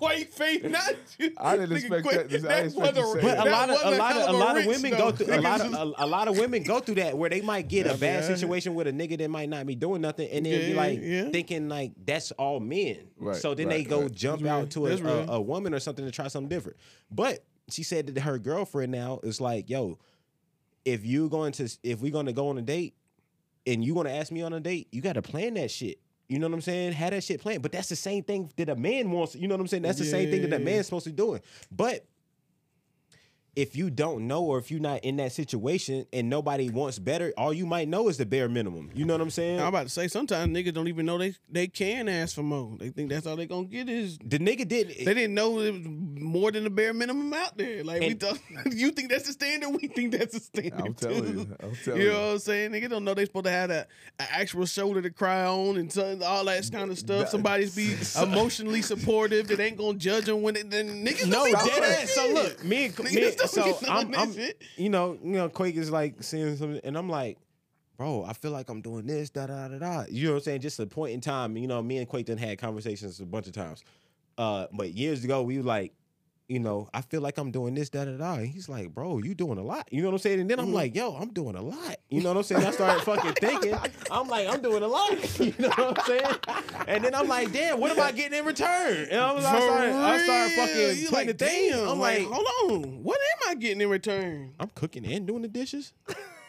That. 0.00 0.12
at 0.12 0.16
Quake 0.16 0.32
face, 0.32 0.64
not 0.64 0.94
you. 1.18 1.32
I 1.38 1.56
didn't 1.56 1.76
expect 1.76 2.04
that. 2.04 2.14
I 2.14 2.22
didn't 2.22 2.34
expect 2.34 2.76
you 2.76 2.98
to 2.98 3.14
say 3.14 3.20
But 3.20 3.46
a 3.46 3.50
lot 3.50 3.70
of 3.70 3.76
a 3.84 3.96
lot 3.96 4.16
of 4.16 4.18
a 4.18 4.18
hell 4.18 4.28
of 4.28 4.34
a 4.34 4.38
lot 4.38 4.58
of 4.58 4.66
women 4.66 4.90
go 4.92 5.10
through 5.12 5.34
a 5.34 5.40
lot 5.40 5.60
of 5.60 5.72
a, 5.74 5.92
a 5.98 6.06
lot 6.06 6.28
of 6.28 6.38
women 6.38 6.62
go 6.62 6.80
through 6.80 6.96
that 6.96 7.16
where 7.16 7.30
they 7.30 7.40
might 7.40 7.68
get 7.68 7.86
a 7.86 7.96
bad 7.96 8.24
situation 8.24 8.74
with 8.74 8.86
a 8.86 8.92
nigga 8.92 9.18
that 9.18 9.30
might 9.30 9.48
not 9.48 9.66
be 9.66 9.74
doing 9.74 10.00
nothing 10.00 10.28
and 10.30 10.46
then 10.46 10.60
be 10.60 10.74
like 10.74 11.00
thinking 11.32 11.68
like 11.68 11.92
that's 12.04 12.30
all 12.32 12.60
men. 12.60 13.08
Right, 13.16 13.36
so 13.36 13.54
then 13.54 13.68
they 13.68 13.84
go 13.84 14.08
jump 14.08 14.44
out 14.46 14.70
to 14.70 14.86
a, 14.86 14.96
a, 14.96 15.26
a 15.34 15.40
woman 15.40 15.74
or 15.74 15.80
something 15.80 16.04
to 16.04 16.10
try 16.10 16.28
something 16.28 16.48
different. 16.48 16.78
But 17.10 17.44
she 17.70 17.82
said 17.82 18.06
that 18.06 18.20
her 18.20 18.38
girlfriend 18.38 18.92
now 18.92 19.20
is 19.22 19.40
like, 19.40 19.68
yo, 19.68 19.98
if 20.84 21.04
you 21.04 21.28
going 21.28 21.52
to 21.52 21.68
if 21.82 22.00
we're 22.00 22.12
gonna 22.12 22.32
go 22.32 22.48
on 22.48 22.58
a 22.58 22.62
date 22.62 22.94
and 23.66 23.84
you 23.84 23.94
gonna 23.94 24.10
ask 24.10 24.32
me 24.32 24.42
on 24.42 24.52
a 24.52 24.60
date, 24.60 24.88
you 24.90 25.02
gotta 25.02 25.22
plan 25.22 25.54
that 25.54 25.70
shit. 25.70 25.98
You 26.28 26.38
know 26.38 26.46
what 26.46 26.54
I'm 26.54 26.60
saying? 26.60 26.92
Have 26.92 27.12
that 27.12 27.24
shit 27.24 27.40
planned. 27.40 27.62
But 27.62 27.72
that's 27.72 27.88
the 27.88 27.96
same 27.96 28.22
thing 28.22 28.50
that 28.56 28.68
a 28.68 28.76
man 28.76 29.10
wants. 29.10 29.34
You 29.34 29.48
know 29.48 29.54
what 29.54 29.60
I'm 29.62 29.66
saying? 29.66 29.82
That's 29.82 29.98
the 29.98 30.04
same 30.04 30.30
thing 30.30 30.42
that 30.42 30.52
a 30.52 30.58
man's 30.58 30.86
supposed 30.86 31.04
to 31.04 31.10
be 31.10 31.16
doing. 31.16 31.40
But 31.74 32.04
if 33.56 33.74
you 33.74 33.90
don't 33.90 34.26
know 34.28 34.44
or 34.44 34.58
if 34.58 34.70
you're 34.70 34.80
not 34.80 35.02
in 35.04 35.16
that 35.16 35.32
situation 35.32 36.06
and 36.12 36.30
nobody 36.30 36.70
wants 36.70 36.98
better, 36.98 37.32
all 37.36 37.52
you 37.52 37.66
might 37.66 37.88
know 37.88 38.08
is 38.08 38.16
the 38.16 38.24
bare 38.26 38.48
minimum. 38.48 38.90
You 38.94 39.04
know 39.04 39.14
what 39.14 39.20
I'm 39.20 39.30
saying? 39.30 39.60
I'm 39.60 39.66
about 39.68 39.84
to 39.84 39.88
say 39.88 40.06
sometimes 40.06 40.56
niggas 40.56 40.72
don't 40.74 40.86
even 40.88 41.06
know 41.06 41.18
they 41.18 41.34
they 41.50 41.66
can 41.66 42.08
ask 42.08 42.34
for 42.36 42.42
more. 42.42 42.76
They 42.78 42.90
think 42.90 43.10
that's 43.10 43.26
all 43.26 43.34
they 43.36 43.46
gonna 43.46 43.66
get 43.66 43.88
is 43.88 44.18
the 44.24 44.38
nigga 44.38 44.66
did 44.68 44.88
they 44.90 45.14
didn't 45.14 45.34
know 45.34 45.58
it 45.60 45.72
was 45.72 45.82
more 45.84 46.52
than 46.52 46.64
the 46.64 46.70
bare 46.70 46.94
minimum 46.94 47.32
out 47.34 47.56
there. 47.58 47.82
Like 47.82 48.00
we 48.00 48.08
And- 48.08 48.20
thought, 48.20 48.38
you 48.72 48.90
think 48.92 49.10
that's 49.10 49.26
the 49.26 49.32
standard, 49.32 49.70
we 49.70 49.88
think 49.88 50.12
that's 50.12 50.34
the 50.34 50.40
standard. 50.40 50.80
I'm 50.86 50.94
telling 50.94 51.22
too. 51.24 51.38
you. 51.40 51.56
I'm 51.60 51.74
telling 51.84 52.00
You 52.00 52.06
you. 52.06 52.12
know 52.12 52.26
what 52.26 52.32
I'm 52.34 52.38
saying? 52.38 52.70
Niggas 52.72 52.90
don't 52.90 53.04
know 53.04 53.14
they 53.14 53.24
supposed 53.24 53.46
to 53.46 53.50
have 53.50 53.70
a, 53.70 53.86
a 54.20 54.22
actual 54.32 54.66
shoulder 54.66 55.02
to 55.02 55.10
cry 55.10 55.44
on 55.46 55.76
and 55.78 55.92
some, 55.92 56.22
all 56.22 56.44
that 56.44 56.68
kind 56.70 56.90
of 56.90 56.98
stuff. 56.98 57.20
That- 57.22 57.30
Somebody's 57.30 57.74
be 57.74 57.96
emotionally 58.22 58.82
supportive 58.82 59.48
that 59.48 59.58
ain't 59.60 59.76
gonna 59.78 59.98
judge 59.98 60.26
them 60.26 60.42
when 60.42 60.54
it. 60.56 60.70
Then 60.70 61.04
niggas 61.04 61.26
No, 61.26 61.44
dead 61.44 61.82
ass. 61.82 62.10
So 62.10 62.30
look, 62.32 62.62
me 62.62 62.86
and 62.86 62.94
Niggas 62.94 63.14
me, 63.14 63.20
don't 63.36 63.47
so 63.52 63.78
I'm, 63.88 64.14
I'm 64.14 64.34
you 64.76 64.88
know, 64.88 65.18
you 65.22 65.32
know, 65.32 65.48
Quake 65.48 65.76
is 65.76 65.90
like 65.90 66.22
seeing 66.22 66.56
something, 66.56 66.80
and 66.84 66.96
I'm 66.96 67.08
like, 67.08 67.38
bro, 67.96 68.24
I 68.24 68.32
feel 68.32 68.50
like 68.50 68.68
I'm 68.68 68.80
doing 68.80 69.06
this, 69.06 69.30
da 69.30 69.46
da 69.46 69.68
da 69.68 69.78
da. 69.78 70.04
You 70.08 70.26
know 70.26 70.32
what 70.32 70.36
I'm 70.38 70.42
saying? 70.44 70.60
Just 70.60 70.78
a 70.80 70.86
point 70.86 71.12
in 71.14 71.20
time. 71.20 71.56
You 71.56 71.66
know, 71.66 71.82
me 71.82 71.98
and 71.98 72.08
Quake 72.08 72.26
done 72.26 72.38
had 72.38 72.58
conversations 72.58 73.20
a 73.20 73.26
bunch 73.26 73.46
of 73.46 73.52
times. 73.52 73.84
Uh, 74.36 74.66
but 74.72 74.92
years 74.92 75.24
ago, 75.24 75.42
we 75.42 75.58
were 75.58 75.64
like, 75.64 75.92
you 76.48 76.58
know, 76.58 76.88
I 76.94 77.02
feel 77.02 77.20
like 77.20 77.36
I'm 77.36 77.50
doing 77.50 77.74
this, 77.74 77.90
da 77.90 78.06
da 78.06 78.12
da. 78.12 78.34
And 78.36 78.48
he's 78.48 78.70
like, 78.70 78.94
bro, 78.94 79.18
you 79.18 79.34
doing 79.34 79.58
a 79.58 79.62
lot. 79.62 79.86
You 79.92 80.00
know 80.00 80.08
what 80.08 80.14
I'm 80.14 80.18
saying? 80.18 80.40
And 80.40 80.50
then 80.50 80.58
I'm 80.58 80.66
mm-hmm. 80.66 80.74
like, 80.74 80.96
yo, 80.96 81.14
I'm 81.14 81.28
doing 81.28 81.54
a 81.54 81.60
lot. 81.60 81.96
You 82.08 82.22
know 82.22 82.30
what 82.30 82.38
I'm 82.38 82.42
saying? 82.42 82.64
I 82.64 82.70
started 82.70 83.02
fucking 83.02 83.34
thinking, 83.34 83.76
I'm 84.10 84.28
like, 84.28 84.48
I'm 84.48 84.62
doing 84.62 84.82
a 84.82 84.88
lot. 84.88 85.08
You 85.38 85.54
know 85.58 85.68
what 85.68 85.98
I'm 85.98 86.06
saying? 86.06 86.36
And 86.86 87.04
then 87.04 87.14
I'm 87.14 87.28
like, 87.28 87.52
damn, 87.52 87.78
what 87.80 87.90
am 87.90 88.00
I 88.00 88.12
getting 88.12 88.38
in 88.38 88.44
return? 88.44 89.08
And 89.10 89.20
I 89.20 89.32
was, 89.32 89.44
I 89.44 89.52
For 89.52 89.62
started, 89.62 89.94
I 89.94 90.18
started 90.18 90.52
fucking 90.52 91.02
You 91.02 91.08
putting 91.08 91.12
like, 91.12 91.26
the 91.38 91.46
thing. 91.46 91.70
damn, 91.70 91.88
I'm 91.88 91.98
like, 91.98 92.18
like, 92.20 92.28
hold 92.28 92.72
on, 92.72 93.02
what 93.02 93.18
am 93.18 93.50
I 93.50 93.54
getting 93.54 93.80
in 93.80 93.88
return? 93.88 94.54
I'm 94.58 94.70
cooking 94.74 95.06
and 95.06 95.26
doing 95.26 95.42
the 95.42 95.48
dishes. 95.48 95.92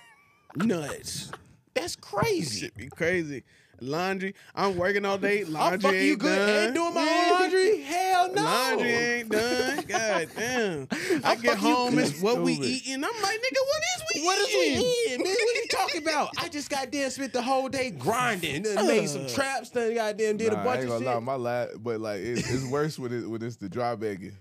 Nuts. 0.55 1.31
That's 1.73 1.95
crazy. 1.95 2.61
Shit 2.61 2.75
be 2.75 2.87
crazy. 2.87 3.43
Laundry. 3.81 4.33
I'm 4.55 4.75
working 4.77 5.05
all 5.05 5.17
day. 5.17 5.41
I'm 5.45 5.51
Laundry 5.53 6.05
you 6.05 6.11
ain't 6.13 6.19
good 6.19 6.35
done. 6.35 6.65
and 6.65 6.75
doing 6.75 6.93
my 6.93 7.01
own 7.31 7.39
laundry. 7.41 7.81
Hell 7.81 8.33
no. 8.33 8.43
Laundry 8.43 8.91
ain't 8.91 9.29
done. 9.29 9.83
God 9.87 10.27
damn. 10.35 10.87
I 11.23 11.31
I'm 11.33 11.41
get 11.41 11.57
home, 11.57 11.95
good. 11.95 12.05
it's 12.07 12.21
what 12.21 12.41
we 12.41 12.55
Stupid. 12.55 12.69
eating. 12.69 13.03
I'm 13.03 13.21
like, 13.21 13.39
nigga, 13.39 13.61
what 13.65 13.81
is 13.95 14.03
we 14.13 14.19
eating? 14.21 14.25
What 14.25 14.39
is 14.39 14.53
we 14.55 14.61
eating? 14.61 14.93
eating, 15.07 15.23
man? 15.23 15.33
What 15.33 15.55
are 15.55 15.59
you 15.59 15.67
talking 15.71 16.01
about? 16.03 16.29
I 16.37 16.47
just 16.49 16.69
got 16.69 16.91
damn 16.91 17.09
spent 17.09 17.33
the 17.33 17.41
whole 17.41 17.69
day 17.69 17.91
grinding. 17.91 18.63
Done 18.63 18.87
made 18.87 19.07
some 19.09 19.25
uh. 19.25 19.29
traps. 19.29 19.69
Done 19.69 19.93
goddamn 19.95 20.37
did 20.37 20.51
Nah, 20.53 20.59
a 20.59 20.61
I 20.61 20.63
bunch 20.65 20.81
ain't 20.81 20.91
of 20.91 20.99
gonna 20.99 21.05
lie, 21.05 21.13
shit. 21.15 21.23
my 21.23 21.35
lad, 21.35 21.69
but 21.79 21.99
like 22.01 22.19
it's, 22.21 22.49
it's 22.51 22.65
worse 22.65 22.97
when 22.99 23.13
it 23.13 23.27
when 23.29 23.41
it's 23.43 23.55
the 23.57 23.69
dry 23.69 23.95
begging. 23.95 24.33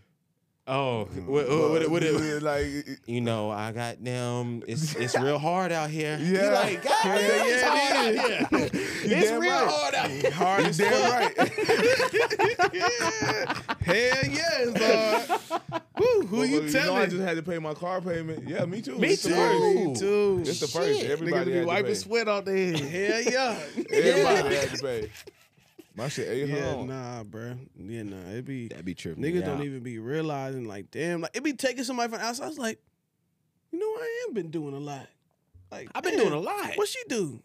Oh, 0.71 1.09
mm. 1.15 1.25
what, 1.25 1.49
what, 1.49 1.71
what, 1.71 1.91
what, 1.91 2.03
what, 2.13 2.43
like 2.43 2.67
you 3.07 3.23
know, 3.23 3.51
I 3.51 3.73
got 3.73 4.05
them. 4.05 4.63
It's 4.69 4.95
it's 4.97 5.19
real 5.19 5.39
hard 5.39 5.73
out 5.73 5.89
here. 5.89 6.19
You 6.21 6.35
Yeah. 6.35 6.51
like, 6.51 6.83
God, 6.85 6.93
Yeah, 7.07 7.17
damn, 7.17 7.47
it's 7.47 7.63
yeah, 7.63 7.69
hard 7.71 8.15
it 8.15 8.19
out 8.19 8.51
here. 8.75 8.78
It's 9.05 9.31
damn 9.31 9.41
real 9.41 9.51
right. 9.53 9.69
hard 9.69 9.95
out 9.95 10.11
here. 10.11 10.31
Hard 10.31 10.63
you 10.63 10.69
as 10.69 10.79
damn 10.79 10.93
fuck. 10.93 11.37
right. 11.39 12.79
Hell 13.81 14.27
yes, 14.27 15.29
Lord. 15.61 15.81
Woo, 15.99 16.27
who 16.27 16.37
But, 16.39 16.49
you 16.49 16.61
you 16.63 16.71
know, 16.73 16.95
I 16.95 17.07
just 17.07 17.23
had 17.23 17.37
to 17.37 17.43
pay 17.43 17.59
my 17.59 17.75
car 17.75 18.01
payment. 18.01 18.49
Yeah, 18.49 18.65
me 18.67 18.81
too. 18.83 18.99
Me 18.99 19.09
It's 19.11 19.23
too. 19.23 19.31
first. 19.31 19.61
Me 19.61 19.95
too. 19.97 20.39
It's 20.47 20.61
the 20.61 20.67
first. 20.69 21.01
Shit. 21.01 21.11
Everybody 21.11 21.43
Niggas 21.43 21.47
be 21.47 21.53
had 21.55 21.61
to 21.63 21.67
wiping 21.67 21.87
pay. 21.87 21.95
sweat 21.95 22.29
off 22.29 22.45
their 22.45 22.57
head. 22.77 22.81
Hell 22.81 23.23
yeah. 23.33 23.59
Everybody 23.93 24.55
had 24.57 24.71
to 24.71 24.79
pay. 24.83 25.11
My 25.95 26.09
shit 26.09 26.29
eight 26.29 26.49
Yeah, 26.49 26.73
home. 26.75 26.87
nah, 26.89 27.25
bro. 27.25 27.55
Yeah, 27.77 28.03
nah. 28.05 28.31
It 28.31 28.45
be 28.45 28.69
That'd 28.69 28.85
be 28.85 28.95
tripping. 28.95 29.23
niggas 29.25 29.35
me 29.35 29.41
don't 29.43 29.63
even 29.65 29.81
be 29.81 29.99
realizing 29.99 30.67
like, 30.69 30.91
damn, 30.93 31.21
like 31.23 31.37
it 31.37 31.43
be 31.43 31.55
taking 31.55 31.83
somebody 31.85 32.13
from 32.13 32.21
outside. 32.21 32.45
I 32.45 32.49
was 32.49 32.59
like, 32.59 32.79
you 33.73 33.79
know, 33.81 33.87
I 33.87 34.25
am 34.29 34.35
been 34.35 34.51
doing 34.51 34.75
a 34.75 34.79
lot. 34.79 35.09
Like 35.73 35.89
I've 35.95 36.05
been 36.05 36.13
damn, 36.17 36.23
doing 36.29 36.35
a 36.35 36.41
lot. 36.41 36.73
What 36.77 36.87
she 36.89 37.01
do? 37.09 37.43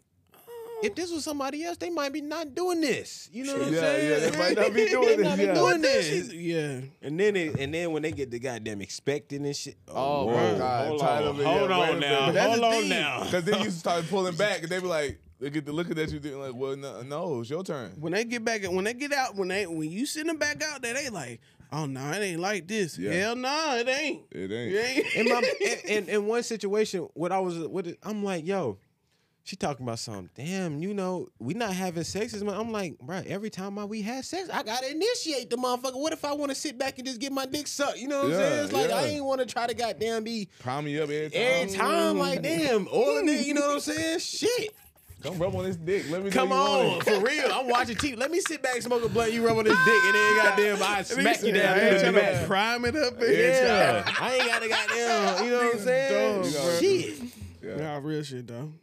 If 0.82 0.94
this 0.94 1.10
was 1.10 1.24
somebody 1.24 1.64
else, 1.64 1.76
they 1.78 1.88
might 1.90 2.12
be 2.12 2.20
not 2.20 2.54
doing 2.54 2.80
this. 2.80 3.30
You 3.32 3.44
know 3.44 3.54
what 3.58 3.68
I'm 3.68 3.74
saying? 3.74 4.22
yeah, 4.22 4.30
they 4.30 4.38
might 4.38 4.56
not 4.56 4.74
be 4.74 4.86
doing 4.90 5.16
this, 5.18 5.26
not 5.26 5.38
yeah. 5.38 5.54
doing 5.54 5.80
this. 5.80 6.32
Yeah. 6.32 6.80
And 7.02 7.18
then 7.18 7.36
it, 7.36 7.58
and 7.58 7.72
then 7.72 7.92
when 7.92 8.02
they 8.02 8.12
get 8.12 8.30
the 8.30 8.38
goddamn 8.38 8.82
expecting 8.82 9.46
and 9.46 9.56
shit. 9.56 9.76
Oh, 9.88 10.26
whoa, 10.26 10.32
my 10.52 10.58
God. 10.58 10.88
Hold 10.88 11.00
Tired 11.00 11.22
on, 11.22 11.28
of 11.28 11.40
it. 11.40 11.46
hold 11.46 11.70
Yeah, 11.70 11.78
wait 11.80 11.88
a 11.88 11.92
on 11.94 12.00
now. 12.00 12.32
That's 12.32 12.58
Hold 12.60 12.74
on 12.74 12.88
now. 12.88 13.20
Because 13.24 13.44
then 13.44 13.62
you 13.62 13.70
start 13.70 14.04
pulling 14.10 14.36
back 14.36 14.62
and 14.62 14.68
they 14.68 14.78
be 14.80 14.86
like, 14.86 15.18
they 15.40 15.50
get 15.50 15.64
to 15.66 15.72
looking 15.72 15.98
at 15.98 16.10
you 16.10 16.20
thinking 16.20 16.40
like, 16.40 16.54
well, 16.54 16.76
no, 16.76 17.02
no, 17.02 17.40
it's 17.40 17.50
your 17.50 17.62
turn. 17.64 17.92
When 18.00 18.12
they 18.12 18.24
get 18.24 18.44
back, 18.44 18.62
when 18.64 18.84
they 18.84 18.94
get 18.94 19.12
out, 19.12 19.36
when 19.36 19.48
they 19.48 19.66
when 19.66 19.90
you 19.90 20.06
send 20.06 20.28
them 20.28 20.38
back 20.38 20.62
out 20.62 20.80
there, 20.82 20.94
they 20.94 21.08
like, 21.10 21.40
oh 21.72 21.86
no, 21.86 22.10
it 22.12 22.18
ain't 22.22 22.40
like 22.40 22.66
this. 22.68 22.96
Yeah. 22.98 23.12
Hell 23.12 23.36
no, 23.36 23.76
it 23.76 23.88
ain't. 23.88 24.22
It 24.30 24.50
It 24.50 24.54
ain't. 24.54 25.06
ain't. 25.06 25.14
in 25.16 25.28
my 25.34 25.42
in, 25.88 26.04
in, 26.04 26.08
in 26.08 26.26
one 26.26 26.42
situation, 26.44 27.08
what 27.14 27.32
I 27.32 27.40
was 27.40 27.58
what 27.58 27.86
it- 27.86 27.98
I'm 28.02 28.22
like, 28.24 28.46
yo, 28.46 28.78
she 29.44 29.56
talking 29.56 29.86
about 29.86 29.98
something. 29.98 30.30
Damn, 30.34 30.78
you 30.78 30.94
know, 30.94 31.28
we 31.38 31.52
not 31.52 31.74
having 31.74 32.02
sex. 32.02 32.32
as 32.32 32.42
much. 32.42 32.56
I'm 32.56 32.72
like, 32.72 32.98
bro, 32.98 33.22
every 33.26 33.50
time 33.50 33.78
I, 33.78 33.84
we 33.84 34.00
have 34.00 34.24
sex, 34.24 34.48
I 34.50 34.62
gotta 34.62 34.90
initiate 34.90 35.50
the 35.50 35.56
motherfucker. 35.56 36.00
What 36.00 36.14
if 36.14 36.24
I 36.24 36.32
want 36.32 36.50
to 36.50 36.54
sit 36.54 36.78
back 36.78 36.96
and 36.98 37.06
just 37.06 37.20
get 37.20 37.30
my 37.30 37.44
dick 37.44 37.66
sucked? 37.66 37.98
You 37.98 38.08
know 38.08 38.22
what 38.22 38.26
I'm 38.26 38.32
saying? 38.32 38.64
It's 38.64 38.72
like 38.72 38.90
I 38.90 39.06
ain't 39.06 39.24
want 39.24 39.40
to 39.40 39.46
try 39.46 39.66
to 39.66 39.74
goddamn 39.74 40.24
be 40.24 40.48
Prime 40.60 40.86
me 40.86 40.98
up 40.98 41.10
every 41.10 41.28
time. 41.28 41.40
every 41.42 41.76
time. 41.76 42.18
Like, 42.18 42.42
damn, 42.42 42.88
all 42.88 43.18
of. 43.18 43.24
You 43.28 43.54
know 43.54 43.60
what 43.60 43.74
I'm 43.74 43.80
saying? 43.80 44.18
Shit. 44.20 44.74
Come 45.22 45.38
rub 45.38 45.54
on 45.54 45.64
this 45.64 45.76
dick. 45.76 46.04
Let 46.10 46.22
me 46.22 46.30
Come 46.30 46.52
on, 46.52 47.00
for 47.00 47.18
real. 47.20 47.50
I'm 47.50 47.66
watching 47.66 47.96
TV. 47.96 48.16
Let 48.16 48.30
me 48.30 48.40
sit 48.40 48.62
back, 48.62 48.80
smoke 48.82 49.04
a 49.04 49.08
blunt. 49.08 49.32
You 49.32 49.46
rub 49.46 49.56
on 49.56 49.64
this 49.64 49.76
dick, 49.84 50.04
and 50.04 50.14
then 50.14 50.36
goddamn, 50.36 50.82
I 50.82 51.02
smack 51.02 51.42
you 51.42 51.52
down 51.52 51.78
I 51.78 51.88
ain't 51.88 52.00
trying 52.00 52.40
to 52.40 52.46
prime 52.46 52.84
it 52.84 52.96
up. 52.96 53.22
in 53.22 53.32
Yeah, 53.32 54.04
I 54.20 54.34
ain't 54.34 54.46
got 54.46 54.62
to 54.62 54.68
goddamn. 54.68 55.44
You 55.44 55.50
know 55.50 55.64
what 55.64 55.74
I'm 55.74 55.80
saying? 55.80 56.80
Shit. 56.80 57.33
Yeah. 57.64 57.76
Nah, 57.76 57.96
real 58.02 58.22
shit 58.22 58.46
though. 58.46 58.72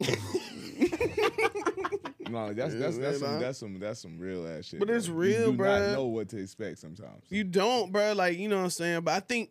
No, 2.32 2.52
that's 2.54 2.72
Yeah, 2.72 2.80
that's 2.80 2.98
that's 2.98 3.18
some 3.20 3.40
that's 3.40 3.58
some 3.58 3.78
that's 3.78 4.00
some 4.00 4.18
real 4.18 4.46
ass 4.48 4.64
shit. 4.64 4.80
But 4.80 4.88
it's 4.88 5.06
bro. 5.06 5.16
real, 5.16 5.40
you 5.50 5.52
do 5.52 5.58
bruh. 5.62 5.80
not 5.88 5.92
know 5.92 6.06
what 6.06 6.30
to 6.30 6.38
expect 6.38 6.78
sometimes. 6.78 7.22
You 7.28 7.44
don't, 7.44 7.92
bro. 7.92 8.14
Like 8.14 8.38
you 8.38 8.48
know 8.48 8.56
what 8.56 8.64
I'm 8.64 8.70
saying. 8.70 9.02
But 9.02 9.14
I 9.14 9.20
think, 9.20 9.50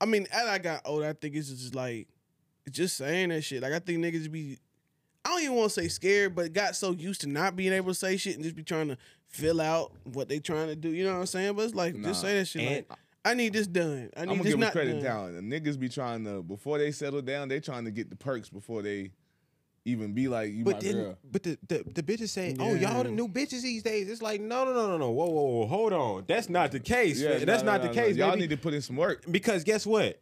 I 0.00 0.06
mean, 0.06 0.26
as 0.32 0.48
I 0.48 0.58
got 0.58 0.80
older, 0.86 1.06
I 1.06 1.12
think 1.12 1.36
it's 1.36 1.50
just 1.50 1.74
like, 1.74 2.08
just 2.70 2.96
saying 2.96 3.28
that 3.28 3.42
shit. 3.42 3.62
Like 3.62 3.74
I 3.74 3.78
think 3.78 3.98
niggas 3.98 4.30
be, 4.32 4.58
I 5.24 5.28
don't 5.30 5.42
even 5.42 5.56
want 5.56 5.70
to 5.70 5.80
say 5.82 5.88
scared, 5.88 6.34
but 6.34 6.52
got 6.54 6.76
so 6.76 6.92
used 6.92 7.20
to 7.22 7.26
not 7.28 7.56
being 7.56 7.74
able 7.74 7.88
to 7.88 7.94
say 7.94 8.16
shit 8.16 8.36
and 8.36 8.42
just 8.42 8.56
be 8.56 8.62
trying 8.62 8.88
to 8.88 8.96
fill 9.26 9.60
out 9.60 9.92
what 10.04 10.30
they 10.30 10.38
trying 10.38 10.68
to 10.68 10.76
do. 10.76 10.88
You 10.88 11.04
know 11.04 11.12
what 11.12 11.20
I'm 11.20 11.26
saying? 11.26 11.54
But 11.56 11.66
it's 11.66 11.74
like, 11.74 11.94
Nah. 11.94 12.08
just 12.08 12.22
say 12.22 12.38
that 12.38 12.46
shit. 12.46 12.62
And- 12.62 12.86
like, 12.88 12.98
I 13.28 13.34
need 13.34 13.52
this 13.52 13.66
done. 13.66 14.10
I 14.16 14.20
need 14.20 14.22
I'm 14.22 14.26
gonna 14.28 14.42
this 14.42 14.52
give 14.52 14.58
not 14.58 14.66
us 14.68 14.72
credit 14.72 14.92
done. 14.94 15.02
down. 15.02 15.48
The 15.48 15.60
niggas 15.60 15.78
be 15.78 15.88
trying 15.88 16.24
to 16.24 16.42
before 16.42 16.78
they 16.78 16.90
settle 16.92 17.22
down, 17.22 17.48
they 17.48 17.60
trying 17.60 17.84
to 17.84 17.90
get 17.90 18.10
the 18.10 18.16
perks 18.16 18.48
before 18.48 18.82
they 18.82 19.12
even 19.84 20.12
be 20.12 20.28
like 20.28 20.52
you 20.52 20.64
But 20.64 20.76
my 20.76 20.80
then, 20.80 20.94
girl. 20.94 21.18
but 21.30 21.42
the, 21.42 21.58
the 21.68 21.84
the 21.94 22.02
bitches 22.02 22.28
say, 22.30 22.54
"Oh, 22.58 22.74
y'all 22.74 23.02
the 23.04 23.10
new 23.10 23.28
bitches 23.28 23.62
these 23.62 23.82
days." 23.82 24.08
It's 24.10 24.22
like, 24.22 24.40
no, 24.40 24.64
no, 24.64 24.72
no, 24.74 24.88
no, 24.88 24.98
no. 24.98 25.10
Whoa, 25.10 25.26
whoa, 25.26 25.42
whoa, 25.60 25.66
hold 25.66 25.92
on. 25.92 26.24
That's 26.26 26.48
not 26.48 26.72
the 26.72 26.80
case. 26.80 27.20
Yeah. 27.20 27.38
That's 27.38 27.62
no, 27.62 27.72
not 27.72 27.82
no, 27.82 27.88
the 27.88 27.94
no, 27.94 28.02
case. 28.02 28.16
Y'all 28.16 28.30
baby. 28.30 28.42
need 28.42 28.50
to 28.50 28.56
put 28.56 28.74
in 28.74 28.82
some 28.82 28.96
work. 28.96 29.24
because 29.30 29.64
guess 29.64 29.86
what? 29.86 30.20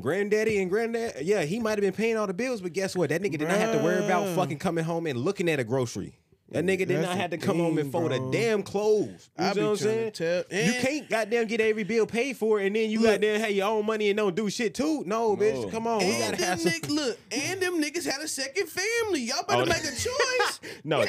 Granddaddy 0.00 0.60
and 0.62 0.70
granddad, 0.70 1.22
yeah, 1.22 1.42
he 1.42 1.58
might 1.58 1.72
have 1.72 1.80
been 1.80 1.92
paying 1.92 2.16
all 2.16 2.28
the 2.28 2.34
bills, 2.34 2.60
but 2.60 2.72
guess 2.72 2.94
what? 2.94 3.08
That 3.10 3.20
nigga 3.20 3.32
did 3.38 3.48
not 3.48 3.58
have 3.58 3.76
to 3.76 3.82
worry 3.82 4.04
about 4.04 4.26
Bruh. 4.26 4.34
fucking 4.36 4.58
coming 4.58 4.84
home 4.84 5.06
and 5.06 5.18
looking 5.18 5.48
at 5.48 5.58
a 5.58 5.64
grocery. 5.64 6.14
That 6.50 6.64
nigga 6.64 6.78
did 6.78 6.88
That's 6.88 7.02
not 7.08 7.14
the 7.16 7.20
have 7.20 7.30
to 7.32 7.36
come 7.36 7.58
home 7.58 7.76
and 7.76 7.92
thing, 7.92 7.92
fold 7.92 8.08
bro. 8.10 8.28
a 8.28 8.32
damn 8.32 8.62
clothes. 8.62 9.28
You 9.38 9.44
I 9.44 9.52
know 9.52 9.70
what 9.72 9.82
I'm 9.82 9.86
trying 9.86 10.12
saying? 10.12 10.12
tell- 10.12 10.44
you 10.58 10.72
and- 10.72 10.76
can't 10.86 11.10
goddamn 11.10 11.46
get 11.46 11.60
every 11.60 11.84
bill 11.84 12.06
paid 12.06 12.38
for, 12.38 12.58
and 12.58 12.74
then 12.74 12.88
you 12.90 13.00
Look. 13.00 13.10
goddamn 13.20 13.40
have 13.40 13.50
your 13.50 13.66
own 13.68 13.84
money 13.84 14.08
and 14.08 14.16
don't 14.16 14.34
do 14.34 14.48
shit 14.48 14.74
too. 14.74 15.02
No, 15.04 15.36
bitch, 15.36 15.70
come 15.70 15.86
on, 15.86 15.98
we 15.98 16.06
And 16.06 16.20
gotta 16.22 16.36
them 16.38 16.48
have 16.48 16.60
some. 16.60 16.72
niggas, 16.72 16.88
look, 16.88 17.18
and 17.30 17.60
them 17.60 17.82
niggas 17.82 18.06
had 18.10 18.22
a 18.22 18.28
second 18.28 18.66
family. 18.66 19.20
Y'all 19.24 19.42
better 19.46 19.62
Oh, 19.62 19.66
make 19.66 19.76
a 19.76 19.90
choice. 19.90 20.60
No, 20.84 21.04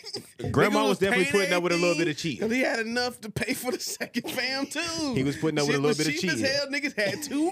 grandma 0.52 0.84
Nigga 0.84 0.88
was 0.90 0.98
definitely 0.98 1.24
paying 1.24 1.32
putting 1.32 1.52
up 1.54 1.62
with 1.64 1.72
a 1.72 1.76
little 1.76 1.94
bit 1.94 2.02
of 2.02 2.08
everything, 2.10 2.30
cheat. 2.32 2.40
Cause 2.40 2.50
he 2.52 2.60
had 2.60 2.78
enough 2.78 3.20
to 3.22 3.30
pay 3.30 3.52
for 3.54 3.72
the 3.72 3.80
second 3.80 4.30
fam 4.30 4.66
too. 4.66 5.14
He 5.14 5.22
was 5.24 5.36
putting 5.36 5.58
up 5.58 5.66
with 5.66 5.74
a 5.76 5.78
Shit 5.78 5.82
little 5.82 5.88
was 5.88 5.98
bit 5.98 6.06
of 6.08 6.14
cheap 6.14 6.30
as 6.30 6.36
cheating. 6.36 6.52
hell. 6.52 6.66
Niggas 6.68 6.96
had 6.96 7.22
two 7.22 7.50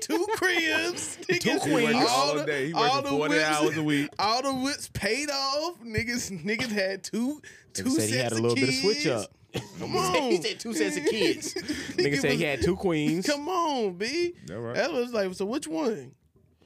two 0.00 0.26
cribs. 0.36 1.18
Niggas, 1.28 1.40
Two 1.40 1.50
He 1.50 1.72
working 1.72 1.90
queens. 1.92 2.06
all 2.08 2.34
the- 2.36 2.44
day. 2.44 2.66
He 2.68 2.72
all 2.72 3.02
working 3.02 3.10
40 3.18 3.34
whips- 3.34 3.44
hours 3.48 3.76
a 3.78 3.82
week. 3.82 4.10
All 4.18 4.42
the 4.42 4.54
whips 4.54 4.88
paid 4.92 5.30
off. 5.30 5.80
Niggas 5.84 6.44
niggas 6.44 6.70
had 6.90 7.02
two 7.04 7.40
two 7.72 7.90
said 7.90 8.00
sets 8.00 8.12
he 8.12 8.18
had 8.18 8.32
a 8.32 8.36
of 8.36 8.40
little 8.40 8.54
bit 8.56 8.68
of 8.68 8.74
switch 8.74 9.06
up. 9.06 9.30
Come 9.78 9.96
on. 9.96 10.30
he 10.30 10.42
said 10.42 10.58
two 10.58 10.74
sets 10.74 10.96
of 10.96 11.04
kids. 11.04 11.54
Nigga 11.54 11.96
Nigga 11.96 12.20
said 12.20 12.32
he 12.32 12.42
had 12.42 12.62
two 12.62 12.76
queens. 12.76 13.26
Come 13.26 13.48
on, 13.48 13.94
B. 13.94 14.34
That 14.46 14.58
right. 14.60 14.74
That 14.74 14.92
was 14.92 15.12
like, 15.12 15.32
so 15.34 15.44
which 15.44 15.68
one? 15.68 16.12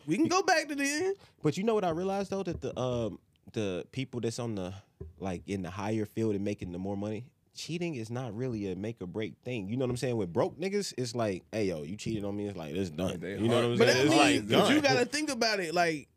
We 0.07 0.17
can 0.17 0.27
go 0.29 0.43
back 0.43 0.69
to 0.69 0.75
the 0.75 0.85
end. 0.85 1.17
But 1.43 1.57
you 1.59 1.65
know 1.65 1.75
what 1.75 1.85
I 1.85 1.91
realized 1.91 2.31
though 2.31 2.43
that 2.43 2.61
the 2.63 2.79
um 2.79 3.19
the 3.53 3.85
people 3.93 4.21
that's 4.21 4.39
on 4.39 4.55
the 4.55 4.73
like 5.19 5.43
in 5.47 5.63
the 5.63 5.71
higher 5.71 6.07
field 6.07 6.35
and 6.35 6.45
making 6.45 6.73
the 6.73 6.79
more 6.79 6.97
money, 6.97 7.27
cheating 7.55 7.95
is 7.97 8.11
not 8.11 8.35
really 8.35 8.71
a 8.71 8.77
make 8.77 9.03
or 9.03 9.07
break 9.07 9.35
thing. 9.45 9.69
You 9.69 9.77
know 9.77 9.85
what 9.85 9.91
I'm 9.91 9.97
saying? 9.99 10.17
With 10.17 10.33
broke 10.33 10.59
niggas, 10.59 10.95
it's 10.97 11.15
like, 11.15 11.45
hey 11.53 11.65
yo, 11.65 11.83
you 11.83 11.97
cheated 11.97 12.25
on 12.25 12.37
me. 12.37 12.47
It's 12.47 12.57
like 12.57 12.75
it's 12.75 12.91
done. 12.91 13.21
You 13.21 13.49
know 13.49 13.57
what 13.57 13.65
I'm 13.65 13.77
hard. 13.77 13.79
But 13.79 13.89
saying? 13.89 13.97
that 13.99 14.07
It's 14.07 14.11
means, 14.15 14.51
like 14.53 14.61
but 14.63 14.75
you 14.75 14.81
gotta 14.81 15.05
think 15.05 15.31
about 15.31 15.61
it. 15.61 15.75
Like, 15.75 16.09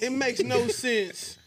it 0.00 0.12
makes 0.12 0.40
no 0.40 0.68
sense 0.68 1.38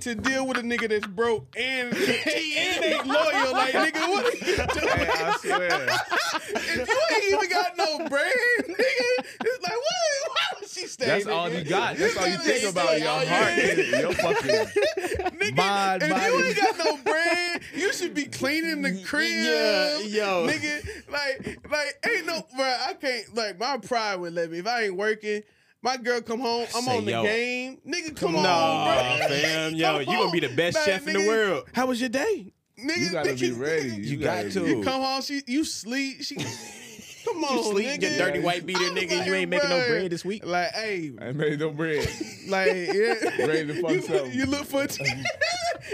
to 0.00 0.14
deal 0.14 0.46
with 0.46 0.56
a 0.58 0.62
nigga 0.62 0.88
that's 0.88 1.06
broke 1.06 1.46
and, 1.56 1.94
and 1.96 2.84
ain't 2.84 3.06
loyal. 3.06 3.52
Like, 3.52 3.72
nigga, 3.74 4.08
what 4.08 4.26
are 4.26 4.36
you 4.36 4.56
doing? 4.56 4.88
Hey, 4.88 5.08
I 5.10 5.36
swear. 5.40 5.88
you 6.76 7.16
ain't 7.16 7.34
even 7.34 7.50
got 7.50 7.76
no 7.76 7.98
brand, 8.08 8.34
nigga, 8.66 9.24
it's 9.44 9.62
like, 9.62 9.72
what? 9.72 10.28
Why 10.28 10.60
would 10.60 10.68
she 10.68 10.86
stay? 10.86 11.06
That's 11.06 11.24
nigga? 11.24 11.34
all 11.34 11.50
you 11.50 11.64
got. 11.64 11.96
That's 11.96 12.16
all 12.16 12.26
you 12.28 12.38
think 12.38 12.70
about. 12.70 12.98
Your 12.98 13.08
heart, 13.08 13.52
nigga. 13.54 14.00
Your 14.00 14.12
fucking 14.12 14.48
Nigga, 15.38 15.56
Mind, 15.56 16.02
if 16.02 16.10
body. 16.10 16.24
you 16.26 16.44
ain't 16.44 16.56
got 16.56 16.78
no 16.78 16.96
brand, 16.98 17.62
you 17.74 17.92
should 17.92 18.14
be 18.14 18.24
cleaning 18.24 18.82
the 18.82 19.02
crib. 19.04 19.28
Yeah, 19.30 19.98
yo. 19.98 20.46
Nigga, 20.48 20.86
like, 21.10 21.58
like, 21.70 22.06
ain't 22.08 22.26
no, 22.26 22.44
bro, 22.56 22.64
I 22.64 22.94
can't, 22.94 23.34
like, 23.34 23.58
my 23.58 23.78
pride 23.78 24.16
would 24.16 24.34
let 24.34 24.50
me. 24.50 24.58
If 24.58 24.66
I 24.66 24.84
ain't 24.84 24.96
working, 24.96 25.42
my 25.82 25.96
girl 25.96 26.20
come 26.20 26.40
home, 26.40 26.66
I'm 26.74 26.82
Say, 26.84 26.96
on 26.98 27.04
the 27.04 27.10
yo. 27.12 27.22
game. 27.22 27.78
Nigga, 27.86 28.16
come 28.16 28.36
on, 28.36 28.42
Nah, 28.42 29.18
bro. 29.18 29.28
fam, 29.28 29.74
yo, 29.74 29.92
Come 30.04 30.12
you 30.12 30.18
gonna 30.18 30.30
be 30.32 30.40
the 30.40 30.54
best 30.54 30.76
Like, 30.76 30.84
chef 30.86 31.06
in 31.06 31.12
the 31.14 31.26
world. 31.26 31.64
How 31.72 31.86
was 31.86 32.00
your 32.00 32.08
day? 32.10 32.52
Nigga, 32.78 32.98
You 32.98 33.10
gotta 33.12 33.34
be 33.34 33.40
nigga, 33.50 33.58
ready. 33.60 33.88
You 34.06 34.16
gotta 34.18 34.44
got 34.44 34.52
to. 34.52 34.66
You 34.68 34.82
come 34.82 35.02
home, 35.02 35.22
she, 35.22 35.42
you 35.46 35.64
sleep, 35.64 36.22
she, 36.22 36.34
come 37.24 37.42
on, 37.44 37.56
You 37.56 37.62
sleep, 37.64 37.86
nigga. 37.88 38.00
get 38.00 38.18
dirty 38.18 38.40
white 38.40 38.64
beater, 38.66 38.80
nigga. 38.80 39.18
like, 39.18 39.26
you 39.26 39.34
ain't 39.34 39.50
making 39.50 39.70
no 39.70 39.86
bread 39.88 40.10
this 40.10 40.24
week. 40.24 40.44
Like, 40.46 40.70
hey, 40.74 41.12
I 41.20 41.26
ain't 41.28 41.36
made 41.36 41.58
no 41.58 41.70
bread. 41.70 42.08
like, 42.48 42.68
yeah. 42.68 43.46
Ready 43.46 43.66
to 43.66 43.80
fuck 43.80 43.90
you, 43.90 44.02
something. 44.02 44.32
You 44.32 44.46
look 44.46 44.64
for. 44.66 44.86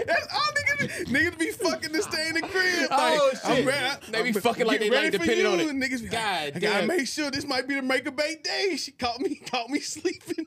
That's 0.05 0.27
all 0.33 0.39
niggas. 0.87 1.05
Niggas 1.07 1.37
be 1.39 1.51
fucking 1.51 1.91
to 1.93 2.01
stay 2.01 2.27
in 2.29 2.33
the 2.35 2.41
crib. 2.41 2.87
Oh, 2.91 2.95
like, 2.95 3.19
Oh, 3.19 3.31
I'm 3.45 3.55
shit. 3.57 3.65
ready. 3.65 3.95
They 4.11 4.21
be 4.23 4.27
I'm 4.29 4.33
fucking 4.35 4.65
like 4.67 4.79
get 4.79 4.85
they 4.91 4.95
like 4.95 5.03
ready 5.05 5.17
for 5.17 5.23
depending 5.25 5.45
on 5.45 5.59
you. 5.59 5.69
it. 5.69 5.75
Niggas 5.75 6.01
be 6.01 6.07
God 6.09 6.43
like, 6.45 6.55
I 6.55 6.59
gotta 6.59 6.87
make 6.87 7.07
sure 7.07 7.31
this 7.31 7.45
might 7.45 7.67
be 7.67 7.75
the 7.75 7.81
make 7.81 8.07
or 8.07 8.11
bake 8.11 8.43
day. 8.43 8.75
She 8.77 8.91
caught 8.91 9.19
me, 9.19 9.35
caught 9.51 9.69
me 9.69 9.79
sleeping. 9.79 10.45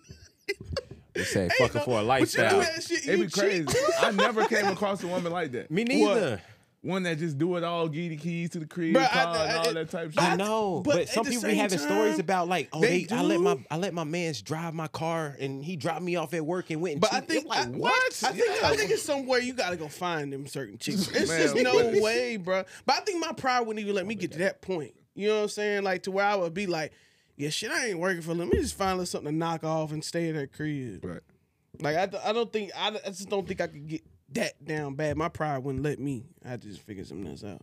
They 1.14 1.24
say 1.24 1.42
Ain't 1.44 1.52
fucking 1.54 1.74
no- 1.74 1.84
for 1.84 1.90
a 1.90 1.94
but 1.94 2.02
you 2.02 2.06
lifestyle. 2.08 2.50
do 2.50 2.56
that 2.60 2.82
shit. 2.82 3.08
It'd 3.08 3.20
be 3.20 3.28
crazy. 3.30 3.64
cheat 3.64 3.68
too. 3.74 3.92
I 4.00 4.10
never 4.12 4.46
came 4.46 4.66
across 4.66 5.02
a 5.02 5.06
woman 5.08 5.32
like 5.32 5.52
that. 5.52 5.70
Me 5.70 5.84
neither. 5.84 6.40
One 6.88 7.02
that 7.04 7.18
just 7.18 7.38
do 7.38 7.56
it 7.56 7.64
all, 7.64 7.88
give 7.88 8.10
the 8.10 8.16
keys 8.16 8.50
to 8.50 8.58
the 8.58 8.66
crib, 8.66 8.96
Bruh, 8.96 9.04
I- 9.04 9.08
car, 9.08 9.36
and 9.36 9.56
all 9.58 9.68
I- 9.68 9.72
that 9.74 9.90
type 9.90 10.10
shit. 10.12 10.22
I 10.22 10.32
I- 10.32 10.36
know, 10.36 10.82
but 10.84 10.94
but, 10.94 11.08
some 11.08 11.24
people 11.24 11.42
be 11.42 11.48
same 11.50 11.56
having 11.56 11.78
stories 11.78 12.18
about 12.18 12.48
like, 12.48 12.68
oh, 12.72 12.80
they 12.80 13.04
they, 13.04 13.14
I 13.14 13.22
let 13.22 13.40
my. 13.40 13.58
I 13.70 13.76
let 13.76 13.94
my 13.94 14.04
man's 14.04 14.42
drive 14.42 14.74
my 14.74 14.88
car 14.88 15.36
and 15.38 15.64
he 15.64 15.76
dropped 15.76 16.02
me 16.02 16.16
off 16.16 16.34
at 16.34 16.44
work 16.44 16.70
and 16.70 16.80
went. 16.80 16.94
And 16.94 17.00
But 17.00 17.12
I 17.12 17.20
think 17.20 17.46
like 17.46 17.66
I, 17.66 17.70
what? 17.70 18.22
I 18.24 18.32
think 18.32 18.64
I 18.64 18.76
think 18.76 18.90
it's 18.90 19.02
somewhere 19.02 19.38
you 19.38 19.52
gotta 19.52 19.76
go 19.76 19.88
find 19.88 20.32
them 20.32 20.46
certain 20.46 20.78
chicks. 20.78 21.08
It's 21.14 21.28
Man, 21.28 21.42
just 21.42 21.56
no 21.56 21.74
what? 21.74 22.02
way, 22.02 22.36
bro. 22.36 22.64
But 22.86 22.96
I 22.96 23.00
think 23.00 23.20
my 23.20 23.32
pride 23.32 23.60
wouldn't 23.60 23.80
even 23.80 23.94
let 23.94 24.06
me 24.06 24.14
oh, 24.16 24.20
get 24.20 24.32
to 24.32 24.38
that 24.38 24.62
point. 24.62 24.94
You 25.14 25.28
know 25.28 25.36
what 25.36 25.42
I'm 25.42 25.48
saying? 25.48 25.82
Like 25.82 26.04
to 26.04 26.10
where 26.10 26.24
I 26.24 26.36
would 26.36 26.54
be 26.54 26.66
like, 26.66 26.92
yeah, 27.36 27.50
shit, 27.50 27.70
I 27.70 27.88
ain't 27.88 27.98
working 27.98 28.22
for. 28.22 28.28
Them. 28.28 28.38
Let 28.38 28.52
me 28.52 28.60
just 28.60 28.76
find 28.76 29.06
something 29.06 29.30
to 29.30 29.36
knock 29.36 29.64
off 29.64 29.92
and 29.92 30.04
stay 30.04 30.28
at 30.28 30.34
her 30.34 30.46
crib. 30.46 31.04
Right. 31.04 31.20
Like 31.80 31.96
I, 31.96 32.30
I 32.30 32.32
don't 32.32 32.52
think 32.52 32.70
I, 32.76 32.88
I 32.88 33.08
just 33.08 33.28
don't 33.28 33.46
think 33.46 33.60
I 33.60 33.66
could 33.66 33.86
get 33.86 34.02
that 34.30 34.64
down 34.64 34.94
bad. 34.94 35.16
My 35.16 35.28
pride 35.28 35.58
wouldn't 35.58 35.84
let 35.84 35.98
me. 35.98 36.24
I 36.44 36.56
just 36.56 36.80
figured 36.80 37.06
something 37.06 37.28
else 37.28 37.44
out. 37.44 37.62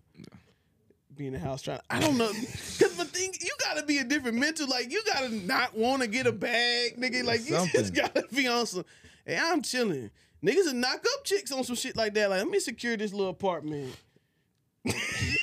Be 1.16 1.28
in 1.28 1.34
the 1.34 1.40
house 1.40 1.62
trying. 1.62 1.80
I 1.90 2.00
don't 2.00 2.18
know, 2.18 2.28
cause 2.28 2.98
the 2.98 3.06
thing 3.06 3.34
you 3.40 3.52
gotta 3.60 3.86
be 3.86 4.00
a 4.00 4.04
different 4.04 4.38
mental. 4.38 4.68
Like 4.68 4.92
you 4.92 5.02
gotta 5.06 5.30
not 5.30 5.78
want 5.78 6.02
to 6.02 6.08
get 6.10 6.28
a 6.28 6.32
bag, 6.32 6.98
nigga. 6.98 7.24
Like 7.24 7.48
you 7.50 7.66
just 7.72 7.94
gotta 7.94 8.26
be 8.34 8.48
on 8.48 8.66
some. 8.66 8.84
Hey, 9.26 9.40
I'm 9.42 9.62
chilling. 9.62 10.12
Niggas 10.44 10.66
will 10.66 10.74
knock 10.74 11.06
up 11.14 11.24
chicks 11.24 11.52
on 11.52 11.64
some 11.64 11.76
shit 11.76 11.96
like 11.96 12.14
that. 12.16 12.30
Like 12.30 12.40
let 12.40 12.50
me 12.50 12.60
secure 12.60 12.98
this 12.98 13.14
little 13.14 13.30
apartment. 13.30 13.96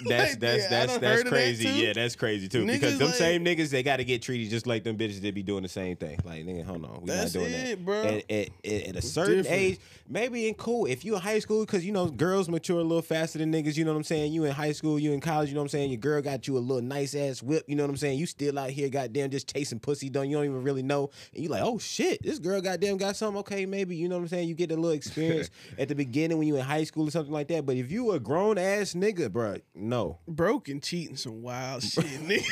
That's 0.09 0.37
that's 0.37 0.69
that's 0.69 0.69
that's 0.69 0.95
of 0.97 1.01
that 1.01 1.27
crazy. 1.27 1.69
Yeah, 1.69 1.93
that's 1.93 2.17
crazy 2.17 2.49
too. 2.49 2.65
Niggas 2.65 2.73
because 2.73 2.99
them 2.99 3.09
like- 3.09 3.17
same 3.17 3.45
niggas, 3.45 3.71
they 3.71 3.83
got 3.83 3.97
to 3.97 4.05
get 4.05 4.23
treated 4.23 4.51
just 4.51 4.67
like 4.67 4.85
them 4.85 4.97
bitches 4.97 5.21
that 5.23 5.35
be 5.35 5.43
doing 5.43 5.63
the 5.63 5.69
same 5.69 5.97
thing. 5.97 6.19
Like, 6.25 6.45
nigga, 6.45 6.65
hold 6.65 6.85
on, 6.85 7.01
we 7.03 7.09
That's 7.09 7.35
not 7.35 7.41
doing 7.41 7.53
it, 7.55 7.67
that, 7.67 7.85
bro. 7.85 8.03
At, 8.03 8.31
at, 8.31 8.49
at, 8.65 8.83
at 8.89 8.97
a 8.97 9.03
certain 9.03 9.39
different. 9.39 9.61
age, 9.61 9.81
maybe 10.09 10.49
in 10.49 10.55
cool. 10.55 10.87
If 10.87 11.05
you 11.05 11.15
in 11.15 11.21
high 11.21 11.39
school, 11.39 11.65
because 11.65 11.85
you 11.85 11.93
know 11.93 12.07
girls 12.09 12.49
mature 12.49 12.81
a 12.81 12.83
little 12.83 13.03
faster 13.03 13.39
than 13.39 13.53
niggas. 13.53 13.77
You 13.77 13.85
know 13.85 13.93
what 13.93 13.99
I'm 13.99 14.05
saying? 14.05 14.33
You 14.33 14.45
in 14.45 14.53
high 14.53 14.73
school, 14.73 14.99
you 14.99 15.13
in 15.13 15.21
college. 15.21 15.49
You 15.49 15.55
know 15.55 15.61
what 15.61 15.67
I'm 15.67 15.71
saying? 15.71 15.91
Your 15.91 15.99
girl 15.99 16.21
got 16.23 16.47
you 16.47 16.57
a 16.57 16.61
little 16.61 16.83
nice 16.83 17.15
ass 17.15 17.43
whip. 17.43 17.65
You 17.67 17.77
know 17.77 17.85
what 17.85 17.91
I'm 17.91 17.97
saying? 17.97 18.19
You 18.19 18.27
still 18.27 18.59
out 18.59 18.71
here, 18.71 18.89
goddamn, 18.89 19.31
just 19.31 19.53
chasing 19.53 19.79
pussy. 19.79 20.09
Don't 20.09 20.29
you 20.29 20.37
don't 20.37 20.45
even 20.45 20.63
really 20.63 20.83
know? 20.83 21.11
And 21.35 21.43
you 21.43 21.49
like, 21.49 21.63
oh 21.63 21.79
shit, 21.79 22.23
this 22.23 22.39
girl 22.39 22.61
goddamn 22.61 22.97
got 22.97 23.17
something. 23.17 23.41
Okay, 23.41 23.67
maybe 23.67 23.97
you 23.97 24.09
know 24.09 24.17
what 24.17 24.23
I'm 24.23 24.29
saying. 24.29 24.49
You 24.49 24.55
get 24.55 24.71
a 24.71 24.77
little 24.77 24.91
experience 24.97 25.51
at 25.79 25.89
the 25.89 25.95
beginning 25.95 26.39
when 26.39 26.47
you 26.47 26.57
in 26.57 26.63
high 26.63 26.85
school 26.85 27.09
or 27.09 27.11
something 27.11 27.33
like 27.33 27.49
that. 27.49 27.67
But 27.67 27.77
if 27.77 27.91
you 27.91 28.13
a 28.13 28.21
grown 28.21 28.59
ass 28.59 28.95
nigga, 28.95 29.31
bro, 29.33 29.57
no. 29.93 30.19
Broke 30.27 30.69
and 30.69 30.83
cheating 30.83 31.17
some 31.17 31.43
wild 31.43 31.83
shit, 31.93 32.05
nigga. 32.05 32.45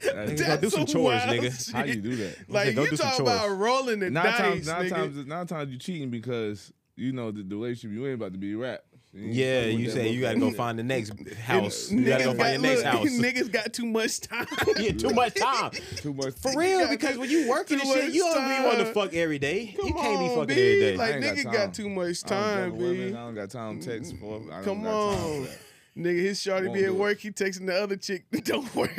That's- 0.00 0.30
Nigga, 0.40 0.46
go 0.46 0.56
do 0.58 0.70
some 0.70 0.86
chores, 0.86 1.22
wild 1.24 1.30
nigga. 1.30 1.72
How 1.72 1.84
you 1.84 1.96
do 1.96 2.16
that? 2.16 2.36
Like 2.50 2.74
Go 2.74 2.84
you 2.84 2.90
do 2.90 2.96
some 2.96 3.08
talk 3.10 3.20
about 3.20 3.46
chores. 3.46 3.56
rolling 3.58 4.00
the 4.00 4.10
Nine 4.10 4.24
dice, 4.24 4.36
times, 4.38 4.66
nine 4.66 4.84
nigga. 4.84 4.90
times, 4.90 5.26
nine 5.26 5.46
times 5.46 5.72
you 5.72 5.78
cheating 5.78 6.10
because 6.10 6.72
you 6.96 7.12
know 7.12 7.30
the, 7.30 7.42
the 7.42 7.56
relationship 7.56 7.90
you 7.96 8.04
ain't 8.06 8.14
about 8.14 8.32
to 8.32 8.38
be 8.38 8.54
wrapped. 8.54 8.84
Yeah, 9.16 9.60
fucking 9.62 9.72
with 9.76 9.80
you 9.80 9.86
that 9.86 9.92
say 9.92 10.08
you 10.10 10.20
gotta 10.20 10.38
go 10.40 10.50
find 10.50 10.76
the 10.78 10.82
next 10.82 11.12
house. 11.38 11.90
And 11.90 12.00
You 12.00 12.06
gotta 12.06 12.24
go 12.24 12.32
niggas 12.34 12.36
find 12.36 12.52
your 12.52 12.62
next 12.62 12.82
look, 12.84 12.92
house. 12.92 13.08
Niggas 13.10 13.52
got 13.52 13.72
too 13.72 13.86
much 13.86 14.20
time. 14.20 14.46
yeah, 14.76 14.90
too 14.92 15.10
much 15.10 15.34
time. 15.34 15.70
too 15.96 16.12
much. 16.14 16.34
For 16.34 16.58
real, 16.58 16.88
because 16.88 17.16
when 17.16 17.30
you 17.30 17.48
working 17.48 17.78
too 17.78 17.88
and 17.88 18.02
shit, 18.02 18.12
you 18.14 18.22
don't 18.24 18.48
be 18.48 18.64
wanting 18.66 18.86
to 18.86 18.92
fuck 18.92 19.14
every 19.14 19.38
day. 19.38 19.74
Come 19.78 19.86
you 19.88 19.94
can't 19.94 20.18
be 20.18 20.24
on, 20.26 20.30
fucking 20.34 20.46
B. 20.48 20.52
every 20.62 20.80
day. 20.80 20.96
Like 20.96 21.10
I 21.12 21.14
ain't 21.16 21.24
nigga 21.24 21.44
got 21.44 21.52
got 21.54 21.74
too 21.74 21.88
much 21.88 22.24
I 22.24 22.28
don't 22.28 22.28
time, 22.28 22.70
juggle 22.72 22.78
women. 22.78 22.96
B. 23.12 23.14
I 23.16 23.20
don't 23.20 23.34
got 23.36 23.50
time 23.50 23.80
to 23.80 23.86
text 23.98 24.16
for. 24.18 24.36
I 24.50 24.54
don't 24.56 24.64
Come 24.64 24.82
got 24.82 25.10
time 25.14 25.18
for 25.22 25.26
on. 25.42 25.48
That. 25.96 26.00
Nigga, 26.00 26.18
his 26.20 26.40
shorty 26.42 26.66
Won't 26.68 26.74
be 26.78 26.84
at 26.84 26.88
do 26.88 26.94
it. 26.94 26.98
work, 26.98 27.18
he 27.18 27.30
texting 27.30 27.66
the 27.66 27.82
other 27.82 27.96
chick 27.96 28.24
that 28.30 28.44
don't 28.46 28.74
work. 28.74 28.90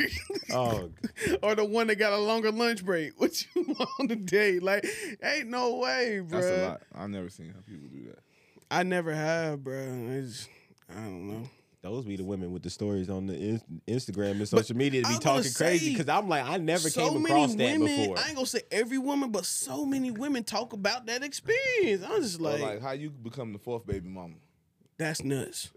oh, 0.52 0.90
or 1.42 1.54
the 1.54 1.64
one 1.64 1.86
that 1.88 1.96
got 1.96 2.12
a 2.12 2.18
longer 2.18 2.50
lunch 2.50 2.84
break. 2.84 3.12
What 3.20 3.44
you 3.54 3.64
want 3.66 4.08
today? 4.10 4.58
Like, 4.58 4.86
ain't 5.22 5.48
no 5.48 5.76
way, 5.76 6.20
bro. 6.20 6.40
That's 6.40 6.52
a 6.58 6.66
lot. 6.68 6.82
I've 6.94 7.10
never 7.10 7.28
seen 7.28 7.48
how 7.48 7.60
people 7.66 7.88
do 7.88 8.04
that. 8.08 8.18
I 8.70 8.82
never 8.82 9.14
have, 9.14 9.62
bro. 9.62 9.74
It's, 10.10 10.48
I 10.90 10.94
don't 10.94 11.28
know. 11.28 11.48
those 11.82 12.04
be 12.04 12.16
the 12.16 12.24
women 12.24 12.52
with 12.52 12.62
the 12.64 12.70
stories 12.70 13.08
on 13.08 13.26
the 13.26 13.34
in- 13.34 13.80
Instagram 13.86 14.32
and 14.32 14.48
social 14.48 14.76
media 14.76 15.02
to 15.02 15.08
be 15.08 15.14
was 15.14 15.24
gonna 15.24 15.36
talking 15.42 15.52
crazy. 15.54 15.92
Because 15.92 16.08
I'm 16.08 16.28
like, 16.28 16.44
I 16.44 16.56
never 16.56 16.88
so 16.90 17.10
came 17.10 17.22
many 17.22 17.34
across 17.34 17.54
that 17.54 17.78
women, 17.78 17.86
before. 18.00 18.18
I 18.18 18.26
ain't 18.26 18.34
gonna 18.34 18.46
say 18.46 18.62
every 18.72 18.98
woman, 18.98 19.30
but 19.30 19.44
so 19.44 19.84
many 19.86 20.10
women 20.10 20.42
talk 20.42 20.72
about 20.72 21.06
that 21.06 21.22
experience. 21.22 22.02
I'm 22.08 22.22
just 22.22 22.38
But 22.40 22.54
like, 22.60 22.62
like, 22.62 22.82
how 22.82 22.90
you 22.92 23.10
become 23.10 23.52
the 23.52 23.58
fourth 23.60 23.86
baby 23.86 24.08
mama? 24.08 24.34
That's 24.98 25.22
nuts. 25.22 25.70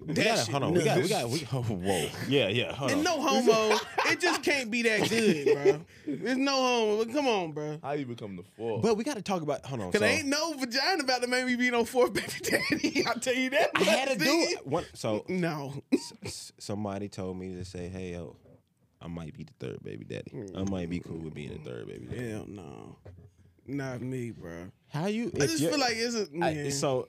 We 0.00 0.14
that 0.14 0.24
gotta- 0.24 0.50
hold 0.50 0.62
on, 0.64 0.72
we 0.74 0.82
got, 0.82 0.98
we 1.02 1.08
got, 1.08 1.28
we, 1.28 1.46
oh, 1.52 1.62
whoa, 1.62 2.08
yeah, 2.28 2.48
yeah, 2.48 2.72
hold 2.72 2.90
And 2.90 2.98
on. 3.00 3.04
no 3.04 3.20
homo, 3.22 3.76
it 4.06 4.20
just 4.20 4.42
can't 4.42 4.70
be 4.70 4.82
that 4.82 5.08
good, 5.08 5.54
bro. 5.54 5.80
There's 6.06 6.36
no 6.38 6.52
homo. 6.52 7.04
Come 7.12 7.28
on, 7.28 7.52
bro. 7.52 7.78
How 7.82 7.92
you 7.92 8.06
become 8.06 8.36
the 8.36 8.42
fourth? 8.56 8.82
But 8.82 8.96
we 8.96 9.04
got 9.04 9.16
to 9.16 9.22
talk 9.22 9.42
about. 9.42 9.64
Hold 9.66 9.80
on, 9.82 9.92
Cause 9.92 10.00
so, 10.00 10.06
ain't 10.06 10.26
no 10.26 10.54
vagina 10.54 11.04
about 11.04 11.22
to 11.22 11.28
make 11.28 11.46
me 11.46 11.56
be 11.56 11.70
no 11.70 11.84
fourth 11.84 12.12
baby 12.12 12.32
daddy. 12.42 13.04
I'll 13.06 13.14
tell 13.20 13.34
you 13.34 13.50
that. 13.50 13.70
I 13.76 13.82
had 13.84 14.08
to 14.10 14.18
do 14.18 14.24
it. 14.26 14.66
One, 14.66 14.84
so 14.94 15.24
No. 15.28 15.74
s- 16.24 16.52
somebody 16.58 17.08
told 17.08 17.38
me 17.38 17.54
to 17.54 17.64
say, 17.64 17.88
"Hey, 17.88 18.12
yo, 18.12 18.36
I 19.00 19.06
might 19.08 19.36
be 19.36 19.44
the 19.44 19.52
third 19.60 19.82
baby 19.82 20.04
daddy. 20.04 20.32
I 20.34 20.36
mm. 20.62 20.70
might 20.70 20.90
be 20.90 20.98
cool 21.00 21.18
with 21.18 21.34
being 21.34 21.52
the 21.52 21.58
third 21.70 21.86
baby 21.86 22.06
daddy." 22.06 22.30
Hell 22.30 22.46
no. 22.48 22.96
Not 23.66 24.02
me, 24.02 24.30
bro. 24.32 24.70
How 24.88 25.06
you? 25.06 25.30
I 25.36 25.46
just 25.46 25.60
feel 25.60 25.78
like 25.78 25.94
it's 25.96 26.14
a 26.16 26.26
I- 26.34 26.54
man. 26.54 26.70
so. 26.72 27.08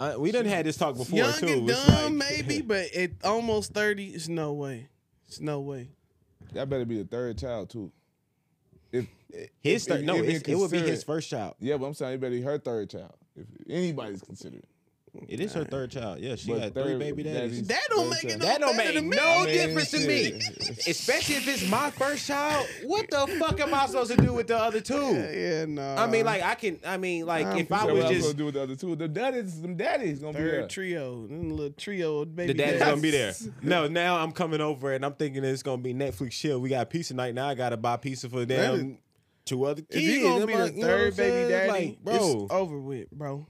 Uh, 0.00 0.14
we 0.18 0.32
done 0.32 0.46
had 0.46 0.64
this 0.64 0.76
talk 0.78 0.96
before 0.96 1.18
young 1.18 1.32
too. 1.34 1.46
and 1.46 1.68
It's 1.70 1.86
dumb, 1.86 2.18
like- 2.18 2.28
maybe, 2.30 2.62
but 2.62 2.90
at 2.94 3.10
almost 3.22 3.74
thirty, 3.74 4.06
it's 4.08 4.28
no 4.28 4.54
way. 4.54 4.88
It's 5.28 5.40
no 5.40 5.60
way. 5.60 5.90
that 6.54 6.68
better 6.70 6.84
be 6.86 6.96
the 6.98 7.04
third 7.04 7.36
child 7.38 7.68
too. 7.70 7.92
If 8.90 9.06
His 9.60 9.82
if- 9.86 9.88
third, 9.92 10.00
if- 10.00 10.06
no, 10.06 10.16
if 10.16 10.24
it's, 10.24 10.48
it 10.48 10.54
would 10.56 10.70
be 10.70 10.78
consider 10.78 10.90
his 10.92 11.04
first 11.04 11.28
child. 11.28 11.54
Yeah, 11.60 11.76
but 11.76 11.84
I'm 11.86 11.94
saying 11.94 12.14
it 12.14 12.20
better 12.20 12.34
be 12.34 12.40
her 12.40 12.58
third 12.58 12.88
child. 12.90 13.12
If 13.36 13.46
anybody's 13.68 14.22
considered. 14.22 14.64
It 15.28 15.40
is 15.40 15.52
her 15.54 15.64
third 15.64 15.90
child. 15.90 16.20
Yeah, 16.20 16.36
she 16.36 16.52
But 16.52 16.60
got 16.60 16.74
three 16.74 16.92
third 16.92 16.98
baby 17.00 17.22
daddies. 17.24 17.62
daddies- 17.62 17.66
That 17.68 17.82
don't 17.90 18.10
make 18.10 18.24
it 18.24 18.38
no 18.38 18.44
That 18.46 18.60
don't 18.60 18.76
better 18.76 18.86
make 18.92 18.94
than 18.94 19.08
me. 19.08 19.16
no 19.16 19.22
I 19.24 19.44
mean, 19.44 19.54
difference 19.54 19.90
to 19.90 20.06
me. 20.06 20.40
Especially 20.86 21.34
if 21.34 21.48
it's 21.48 21.68
my 21.68 21.90
first 21.90 22.26
child. 22.28 22.66
What 22.84 23.10
the 23.10 23.26
fuck 23.40 23.58
am 23.60 23.74
I 23.74 23.86
supposed 23.86 24.12
to 24.12 24.16
do 24.16 24.32
with 24.32 24.46
the 24.46 24.56
other 24.56 24.80
two? 24.80 25.14
Yeah, 25.14 25.64
no. 25.66 25.94
I 25.96 26.06
mean, 26.06 26.24
like 26.24 26.42
I 26.42 26.54
can. 26.54 26.78
I 26.86 26.96
mean, 26.96 27.26
like 27.26 27.44
I'm 27.46 27.58
if 27.58 27.72
I 27.72 27.80
So 27.82 27.94
was 27.94 27.94
what 28.04 28.06
I'm 28.06 28.12
just 28.14 28.20
supposed 28.28 28.30
to 28.30 28.38
do 28.38 28.44
with 28.46 28.54
the 28.54 28.62
other 28.62 28.76
two? 28.76 28.96
The 28.96 29.08
daddies, 29.08 29.60
them 29.60 29.76
daddies 29.76 30.18
gonna 30.20 30.38
be 30.38 30.44
there. 30.44 30.60
third 30.62 30.70
trio, 30.70 31.26
them 31.26 31.50
little 31.50 31.72
trio 31.72 32.18
of 32.20 32.36
baby 32.36 32.52
the 32.52 32.58
daddy's 32.58 32.78
daddies. 32.80 32.90
gonna 32.92 33.02
be 33.02 33.10
there. 33.10 33.32
No, 33.62 33.88
now 33.88 34.16
I'm 34.18 34.30
coming 34.32 34.60
over 34.60 34.92
and 34.92 35.04
I'm 35.04 35.14
thinking 35.14 35.42
it's 35.44 35.62
gonna 35.64 35.82
be 35.82 35.92
Netflix 35.92 36.30
chill. 36.32 36.60
We 36.60 36.68
got 36.68 36.88
pizza 36.88 37.14
night 37.14 37.34
now. 37.34 37.48
I 37.48 37.54
gotta 37.54 37.76
buy 37.76 37.96
pizza 37.96 38.28
for 38.28 38.44
them 38.44 38.98
two 39.44 39.64
other 39.64 39.82
kids. 39.82 39.96
If 39.96 40.02
you 40.02 40.22
gonna 40.22 40.40
I'm 40.42 40.46
be 40.46 40.54
like, 40.54 40.70
the 40.72 40.78
you 40.78 40.82
know 40.84 40.86
what 40.88 40.94
I'm 40.94 41.00
third 41.12 41.16
baby 41.16 41.30
saying? 41.32 41.48
daddy, 41.50 41.68
like, 41.88 42.04
bro. 42.04 42.14
it's 42.44 42.52
over 42.52 42.78
with, 42.78 43.10
bro. 43.10 43.46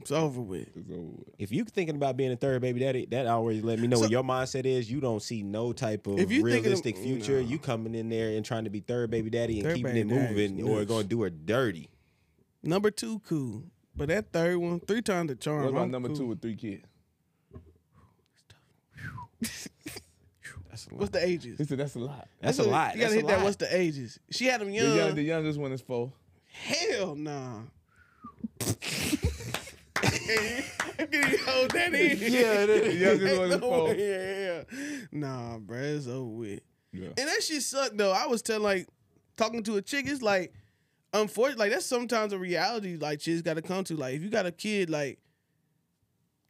It's 0.00 0.12
over 0.12 0.40
with. 0.40 0.68
It's 0.76 0.88
over 0.90 1.00
with. 1.00 1.28
if 1.38 1.50
you 1.50 1.64
thinking 1.64 1.96
about 1.96 2.16
being 2.16 2.30
a 2.32 2.36
third 2.36 2.62
baby 2.62 2.80
daddy, 2.80 3.06
that 3.10 3.26
always 3.26 3.62
let 3.64 3.78
me 3.80 3.88
know 3.88 3.96
So- 3.96 4.02
what 4.02 4.10
your 4.10 4.22
mindset 4.22 4.64
is. 4.64 4.90
You 4.90 5.00
don't 5.00 5.20
see 5.20 5.42
no 5.42 5.72
type 5.72 6.06
of 6.06 6.18
If 6.20 6.30
you 6.30 6.42
thinking 6.42 6.58
of- 6.58 6.62
realistic 6.64 6.96
mm, 6.96 7.02
future. 7.02 7.42
no. 7.42 7.48
You 7.48 7.58
coming 7.58 7.94
in 7.94 8.08
there 8.08 8.28
and 8.36 8.44
trying 8.44 8.64
to 8.64 8.70
be 8.70 8.80
third 8.80 9.10
baby 9.10 9.28
daddy 9.30 9.58
and 9.60 9.64
Third 9.68 9.76
keeping 9.76 9.96
it 9.96 10.06
moving, 10.06 10.62
or 10.68 10.84
gonna 10.84 11.04
do 11.04 11.22
her 11.22 11.30
dirty. 11.30 11.88
Number 12.62 12.90
two, 12.90 13.18
cool. 13.20 13.64
But 13.96 14.08
that 14.08 14.32
third 14.32 14.58
one, 14.58 14.78
three 14.80 15.02
times 15.02 15.28
the 15.30 15.34
charm. 15.34 15.62
What 15.64 15.70
about 15.70 15.82
I'm 15.82 15.90
number 15.90 16.08
cool. 16.08 16.16
two 16.18 16.26
with 16.26 16.40
three 16.40 16.54
kids? 16.56 16.84
That's 19.40 20.86
a. 20.90 20.94
What's 20.94 21.10
the 21.10 21.24
ages? 21.26 21.58
He 21.58 21.64
said 21.64 21.78
that's 21.78 21.96
a 21.96 21.98
lot. 21.98 22.28
That's 22.40 22.58
a 22.60 22.62
lot. 22.62 22.94
You 22.94 23.00
gotta 23.00 23.14
That's 23.14 23.14
hit 23.14 23.24
a 23.24 23.26
that. 23.26 23.42
What's 23.42 23.56
the 23.56 23.76
ages? 23.76 24.20
She 24.30 24.46
had 24.46 24.60
them 24.60 24.68
The, 24.68 24.74
young. 24.76 24.96
young, 24.96 25.14
the 25.16 25.22
youngest 25.22 25.58
one 25.58 25.72
is 25.72 25.80
four. 25.80 26.12
Hell 26.52 27.16
nah. 27.16 27.60
Can 30.28 31.30
you 31.30 31.38
hold 31.46 31.70
that 31.72 31.94
in? 31.94 32.18
Yeah, 32.18 32.62
it 32.64 32.70
is. 32.70 32.94
The 32.98 32.98
youngest 32.98 33.38
one 33.38 33.46
is 33.48 33.52
Ain't 33.54 33.60
no 33.62 33.68
four. 33.68 33.84
way, 33.88 33.98
Yeah, 33.98 34.64
yeah. 34.70 35.06
Nah, 35.12 35.58
bruh, 35.58 35.96
it's 35.96 36.06
over 36.06 36.24
with. 36.24 36.60
Yeah. 36.92 37.08
And 37.18 37.28
that 37.28 37.42
shit 37.42 37.62
sucked 37.62 37.96
though. 37.96 38.12
I 38.12 38.26
was 38.26 38.42
telling 38.42 38.62
like 38.62 38.88
talking 39.36 39.62
to 39.64 39.76
a 39.76 39.82
chick, 39.82 40.06
it's 40.08 40.22
like 40.22 40.52
unfortunately, 41.12 41.66
like 41.66 41.72
that's 41.72 41.86
sometimes 41.86 42.32
a 42.32 42.38
reality 42.38 42.96
like 42.96 43.20
chicks 43.20 43.42
gotta 43.42 43.62
come 43.62 43.84
to. 43.84 43.96
Like 43.96 44.14
if 44.14 44.22
you 44.22 44.30
got 44.30 44.46
a 44.46 44.52
kid, 44.52 44.90
like 44.90 45.18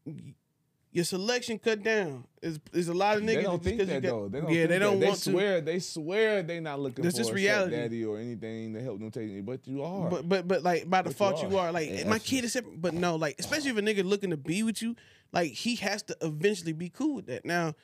y- 0.05 0.35
your 0.93 1.05
selection 1.05 1.59
cut 1.59 1.83
down. 1.83 2.25
Is 2.41 2.59
is 2.73 2.89
a 2.89 2.95
lot 2.95 3.17
of 3.17 3.23
niggas 3.23 3.35
They 3.35 3.43
don't 3.43 3.63
think 3.63 3.79
that 3.79 4.03
got- 4.03 4.03
though. 4.03 4.29
They 4.29 4.41
don't 4.41 4.51
yeah, 4.51 4.57
think 4.61 4.69
they 4.71 4.79
don't 4.79 5.01
that. 5.01 5.07
want 5.09 5.19
they 5.19 5.25
to. 5.25 5.31
swear, 5.31 5.61
They 5.61 5.79
swear 5.81 6.43
they 6.43 6.61
not 6.61 6.81
looking 6.81 7.03
That's 7.03 7.17
for 7.17 7.21
just 7.23 7.31
a 7.31 7.35
reality. 7.35 7.77
daddy 7.77 8.05
or 8.05 8.19
anything 8.19 8.75
to 8.75 8.83
help 8.83 8.99
them 9.01 9.11
take 9.11 9.31
it. 9.31 9.45
But 9.45 9.67
you 9.67 9.83
are. 9.83 10.09
But 10.09 10.29
but 10.29 10.49
but 10.49 10.63
like 10.63 10.89
by 10.89 11.03
default 11.03 11.43
you 11.43 11.51
you 11.51 11.59
are, 11.59 11.69
are. 11.69 11.73
like 11.73 12.07
my 12.07 12.19
kid 12.19 12.45
is 12.45 12.53
separate. 12.53 12.81
But 12.81 12.95
no, 12.95 13.17
like 13.17 13.37
especially 13.39 13.71
if 13.71 13.77
a 13.77 13.83
nigga 13.83 14.05
looking 14.05 14.31
to 14.31 14.37
be 14.37 14.63
with 14.63 14.81
you, 14.83 14.95
like 15.33 15.53
he 15.53 15.75
has 15.77 16.03
to 16.05 16.17
eventually 16.23 16.73
be 16.73 16.89
cool 16.89 17.17
with 17.17 17.27
that. 17.27 17.45
Now, 17.45 17.75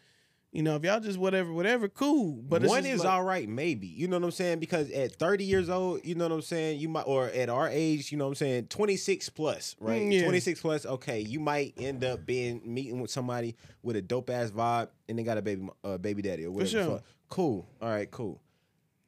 you 0.55 0.63
know, 0.63 0.77
if 0.77 0.85
y'all 0.85 1.01
just 1.01 1.19
whatever, 1.19 1.53
whatever, 1.53 1.89
cool. 1.89 2.41
But 2.49 2.63
it's 2.63 2.71
one 2.71 2.87
is 2.87 3.01
like, 3.01 3.09
all 3.13 3.25
right, 3.25 3.47
maybe. 3.49 3.89
You 3.89 4.07
know 4.09 4.17
what 4.19 4.25
I'm 4.25 4.31
saying? 4.31 4.61
Because 4.61 4.91
at 4.93 5.17
30 5.17 5.45
years 5.45 5.69
old, 5.69 6.01
you 6.05 6.15
know 6.15 6.27
what 6.29 6.33
I'm 6.35 6.43
saying? 6.43 6.79
You 6.81 6.89
might, 6.89 7.03
or 7.03 7.27
at 7.27 7.49
our 7.51 7.69
age, 7.69 8.11
you 8.13 8.17
know 8.19 8.25
what 8.25 8.31
I'm 8.31 8.35
saying? 8.37 8.67
26 8.69 9.29
plus, 9.31 9.75
right? 9.81 10.01
Mm, 10.01 10.13
yeah. 10.13 10.23
26 10.23 10.61
plus, 10.63 10.87
okay, 10.87 11.21
you 11.21 11.41
might 11.41 11.75
end 11.77 12.05
up 12.05 12.25
being 12.25 12.63
meeting 12.65 13.01
with 13.01 13.11
somebody 13.11 13.57
with 13.83 13.97
a 13.97 14.03
dope 14.03 14.31
ass 14.31 14.51
vibe 14.53 14.89
and 15.09 15.19
they 15.19 15.25
got 15.25 15.37
a 15.39 15.43
baby, 15.43 15.69
uh, 15.83 15.99
baby 15.99 16.23
daddy 16.23 16.45
or 16.47 16.53
whatever. 16.53 16.71
sure. 16.71 17.03
Cool. 17.29 17.67
All 17.83 17.89
right, 17.91 18.11
cool. 18.11 18.41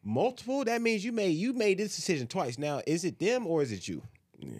Multiple, 0.03 0.65
that 0.65 0.83
means 0.83 1.05
you 1.05 1.13
made 1.13 1.31
you 1.31 1.53
made 1.53 1.79
this 1.79 1.97
decision 1.97 2.27
twice. 2.27 2.59
Now, 2.59 2.81
is 2.87 3.05
it 3.05 3.19
them 3.19 3.47
or 3.47 3.63
is 3.63 3.73
it 3.73 3.89
you? 3.89 4.03
Yeah. 4.39 4.51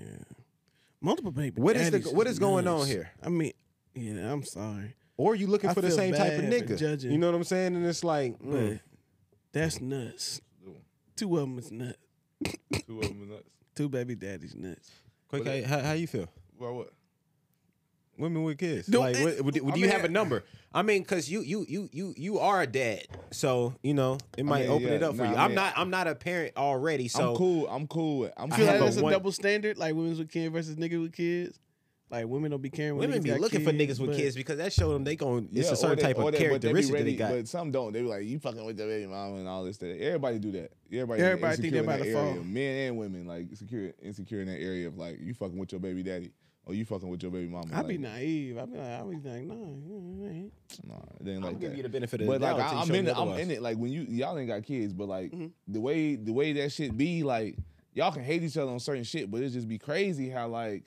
Multiple 1.01 1.31
baby. 1.31 1.61
What 1.61 1.77
is 1.77 1.91
the- 1.91 2.01
what 2.15 2.27
is 2.27 2.39
going 2.39 2.67
on 2.67 2.87
here? 2.87 3.11
I 3.23 3.29
mean, 3.29 3.53
Yeah, 3.95 4.33
I'm 4.33 4.43
sorry, 4.45 4.95
or 5.17 5.35
you 5.35 5.47
looking 5.47 5.71
I 5.71 5.75
for 5.75 5.81
the 5.81 5.91
same 5.91 6.15
type 6.15 6.39
of 6.39 6.45
nigga. 6.45 6.77
judging. 6.79 7.11
You 7.13 7.19
know 7.19 7.27
what 7.31 7.37
I'm 7.37 7.45
saying? 7.45 7.75
And 7.75 7.87
it's 7.87 8.05
like, 8.05 8.37
but 8.41 8.59
mm. 8.61 8.81
that's 9.53 9.81
nuts. 9.81 10.41
Two 11.17 11.37
of 11.37 11.43
them 11.43 11.59
is 11.59 11.71
nuts. 11.73 11.99
Two 12.87 13.01
of 13.01 13.09
them 13.09 13.23
is 13.23 13.29
nuts. 13.29 13.49
Two 13.75 13.89
baby 13.89 14.15
daddies 14.15 14.55
nuts. 14.55 14.91
quick, 15.29 15.65
how, 15.65 15.81
how 15.81 15.93
you 15.93 16.07
feel? 16.07 16.29
Well, 16.59 16.75
what? 16.75 16.91
Women 18.19 18.45
with 18.45 18.59
kids. 18.59 18.87
Don't- 18.87 19.03
like, 19.03 19.19
what, 19.19 19.41
what- 19.43 19.55
do 19.55 19.61
I 19.73 19.77
you 19.77 19.83
mean- 19.83 19.91
have 19.91 20.05
a 20.05 20.09
number? 20.09 20.45
I 20.73 20.83
mean, 20.83 21.05
cause 21.05 21.29
you 21.31 21.41
you 21.41 21.65
you 21.69 21.89
you 21.91 22.15
you 22.19 22.39
are 22.39 22.61
a 22.61 22.67
dad, 22.67 23.07
so 23.31 23.75
you 23.83 23.95
know 23.95 24.19
it 24.37 24.45
might 24.45 24.63
mean, 24.63 24.71
open 24.71 24.89
yeah, 24.89 24.95
it 24.95 25.03
up 25.03 25.17
for 25.17 25.23
nah, 25.25 25.31
you. 25.31 25.37
I 25.37 25.45
I'm 25.45 25.49
mean- 25.51 25.55
not 25.55 25.73
I'm 25.77 25.91
not 25.91 26.07
a 26.07 26.15
parent 26.15 26.55
already, 26.57 27.09
so 27.09 27.31
I'm 27.31 27.37
cool. 27.37 27.67
I'm 27.69 27.87
cool. 27.87 28.31
I'm 28.37 28.53
I 28.53 28.57
feel 28.57 28.67
have 28.67 28.75
like 28.75 28.83
a 28.83 28.85
that's 28.85 28.97
a 28.99 29.03
one- 29.03 29.13
double 29.13 29.33
standard, 29.33 29.79
like 29.79 29.95
women 29.95 30.17
with 30.19 30.31
kids 30.31 30.53
versus 30.53 30.77
niggas 30.77 31.01
with 31.01 31.13
kids. 31.15 31.59
Like 32.09 32.27
women 32.29 32.53
don't 32.53 32.63
be 32.63 32.71
caring. 32.71 32.97
Women 32.97 33.19
niggas 33.19 33.23
be 33.25 33.31
got 33.31 33.41
looking 33.41 33.65
for 33.65 33.73
niggas 33.73 33.99
with 33.99 34.17
kids 34.17 34.37
because 34.37 34.59
that 34.59 34.73
show 34.73 34.93
them 34.93 35.03
they 35.03 35.17
going 35.17 35.49
it's 35.53 35.67
Yeah, 35.67 35.73
a 35.73 35.77
certain 35.77 35.97
they- 35.97 36.03
type 36.03 36.19
of 36.19 36.25
they- 36.27 36.31
but 36.31 36.33
they 36.33 36.39
be 36.39 36.45
characteristic 36.49 36.93
that 36.93 36.99
they 36.99 37.05
ready- 37.05 37.17
got. 37.17 37.31
But 37.33 37.49
some 37.49 37.71
don't. 37.73 37.93
They 37.93 38.03
be 38.03 38.07
like, 38.09 38.25
you 38.25 38.39
fucking 38.39 38.65
with 38.65 38.77
the 38.77 38.85
baby 38.85 39.07
mama 39.09 39.37
and 39.39 39.49
all 39.49 39.65
this. 39.65 39.77
That 39.79 40.01
everybody 40.01 40.39
do 40.39 40.53
that. 40.53 40.71
Everybody, 40.93 41.23
Everybody 41.23 41.57
think 41.57 41.73
they 41.73 41.79
in 41.81 41.85
about 41.85 41.99
that 41.99 42.05
to 42.05 42.13
fall. 42.13 42.35
Men 42.45 42.89
and 42.89 42.97
women 42.99 43.27
like 43.27 43.51
insecure, 43.51 43.93
insecure 44.01 44.41
in 44.41 44.47
that 44.47 44.61
area 44.61 44.87
of 44.87 44.97
like 44.97 45.19
you 45.21 45.35
fucking 45.35 45.59
with 45.59 45.73
your 45.73 45.81
baby 45.81 46.05
daddy 46.05 46.31
or 46.65 46.75
you 46.75 46.85
fucking 46.85 47.09
with 47.09 47.23
your 47.25 47.33
baby 47.33 47.49
mama. 47.49 47.67
I 47.73 47.83
be 47.83 47.95
like, 47.99 48.01
naive. 48.13 48.59
I'd 48.59 48.73
be 48.73 48.79
like, 48.79 48.87
I'd 48.87 49.11
be 49.11 49.29
like, 49.29 49.43
no, 49.43 50.25
it 50.25 50.31
ain't. 50.31 50.53
Nah, 50.87 50.95
it 51.21 51.29
ain't 51.29 51.45
I'll 51.45 51.51
like 51.51 51.59
give 51.61 51.71
that. 51.71 51.77
you 51.77 51.83
the 51.83 51.89
benefit 51.89 52.21
of 52.21 52.27
But 52.29 52.41
the 52.41 52.47
like 52.47 52.57
doubt. 52.57 52.73
Like, 52.77 52.77
I, 52.77 52.83
am 52.83 52.95
in 52.95 53.09
it. 53.09 53.17
I'm 53.19 53.29
in 53.33 53.51
it. 53.51 53.63
Like 53.63 53.79
when 53.79 53.91
you 53.91 54.03
y'all 54.03 54.39
ain't 54.39 54.47
got 54.49 54.63
kids, 54.63 54.93
but 54.93 55.09
like 55.09 55.33
Mm-hmm. 55.33 55.47
the 55.67 55.81
way 55.81 56.15
the 56.15 56.33
way 56.33 56.53
that 56.53 56.71
shit 56.71 56.97
be 56.97 57.25
like 57.25 57.57
y'all 57.95 58.13
can 58.13 58.23
hate 58.23 58.45
each 58.45 58.57
other 58.57 58.71
on 58.71 58.79
certain 58.79 59.03
shit, 59.05 59.29
but 59.29 59.43
it 59.43 59.49
just 59.51 59.67
be 59.67 59.79
crazy 59.79 60.29
how 60.31 60.47
like 60.47 60.85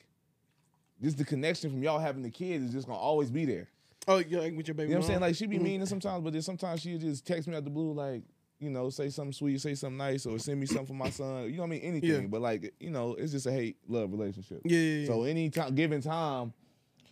just 1.02 1.18
the 1.18 1.24
connection 1.24 1.70
from 1.70 1.82
y'all 1.82 1.98
having 1.98 2.22
the 2.22 2.30
kids 2.30 2.66
is 2.66 2.72
just 2.72 2.86
gonna 2.86 2.98
always 2.98 3.30
be 3.30 3.44
there. 3.44 3.68
Oh, 4.08 4.18
you 4.18 4.40
like 4.40 4.56
with 4.56 4.68
your 4.68 4.74
baby? 4.74 4.88
You 4.88 4.94
know 4.94 5.00
what 5.00 5.04
I'm 5.04 5.08
saying? 5.08 5.20
Like 5.20 5.34
she 5.34 5.46
be 5.46 5.56
mm-hmm. 5.56 5.64
mean 5.64 5.86
sometimes, 5.86 6.24
but 6.24 6.32
then 6.32 6.42
sometimes 6.42 6.80
she 6.80 6.96
just 6.98 7.26
text 7.26 7.48
me 7.48 7.56
out 7.56 7.64
the 7.64 7.70
blue, 7.70 7.92
like 7.92 8.22
you 8.58 8.70
know, 8.70 8.90
say 8.90 9.08
something 9.08 9.32
sweet, 9.32 9.60
say 9.60 9.74
something 9.74 9.96
nice, 9.96 10.26
or 10.26 10.38
send 10.38 10.60
me 10.60 10.66
something 10.66 10.86
for 10.86 10.94
my 10.94 11.10
son. 11.10 11.44
You 11.44 11.52
know 11.56 11.62
what 11.62 11.66
I 11.66 11.70
mean? 11.70 11.80
Anything, 11.80 12.22
Yeah. 12.22 12.28
but 12.28 12.40
like 12.40 12.74
you 12.80 12.90
know, 12.90 13.14
it's 13.14 13.32
just 13.32 13.46
a 13.46 13.52
hate 13.52 13.76
love 13.88 14.12
relationship. 14.12 14.60
Yeah, 14.64 14.78
yeah, 14.78 15.00
yeah. 15.00 15.06
So 15.06 15.24
any 15.24 15.50
time, 15.50 15.74
given 15.74 16.02
time, 16.02 16.52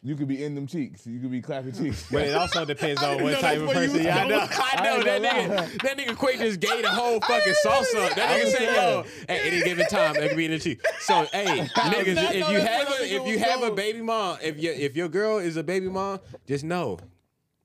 you 0.03 0.15
could 0.15 0.29
be 0.29 0.45
in 0.45 0.55
them 0.55 0.67
cheeks, 0.67 1.07
you 1.07 1.21
could 1.21 1.31
be 1.31 1.41
clapping 1.41 1.73
cheeks. 1.73 2.07
But 2.11 2.29
it 2.29 2.35
also 2.35 2.65
depends 2.65 3.03
on 3.03 3.23
what 3.23 3.39
type 3.41 3.59
of 3.61 3.69
person 3.71 3.83
you 3.83 3.89
person. 3.91 3.97
was 3.97 4.05
Yeah, 4.05 4.19
I 4.19 4.29
know. 4.29 4.47
I 4.51 4.85
know 4.85 5.03
that 5.03 5.23
nigga. 5.23 5.83
That 5.83 5.99
nigga 5.99 6.17
Quake 6.17 6.39
just 6.39 6.61
gave 6.61 6.83
the 6.83 6.91
whole 6.91 7.21
fucking 7.29 7.55
salsa. 7.65 8.07
Up. 8.07 8.15
That 8.15 8.41
nigga 8.41 8.51
said, 8.51 8.63
"Yo, 8.63 8.69
saying. 8.69 8.77
Oh, 8.79 9.05
at 9.29 9.41
any 9.45 9.63
given 9.63 9.87
time, 9.87 10.17
it 10.17 10.29
could 10.29 10.37
be 10.37 10.45
in 10.45 10.53
the 10.53 10.59
cheek." 10.59 10.81
So, 11.01 11.27
hey, 11.33 11.45
niggas, 11.75 12.33
if 12.33 12.49
you 12.49 12.61
have 12.61 12.89
a 12.89 13.15
if 13.15 13.27
you 13.27 13.39
have 13.39 13.63
a 13.63 13.73
baby 13.73 14.01
mom, 14.01 14.39
if 14.43 14.57
your 14.59 14.75
if 14.75 14.97
your 14.97 15.09
girl 15.09 15.39
is 15.39 15.57
a 15.57 15.63
baby 15.65 15.89
mom, 15.89 16.21
just 16.47 16.65
know 16.65 16.99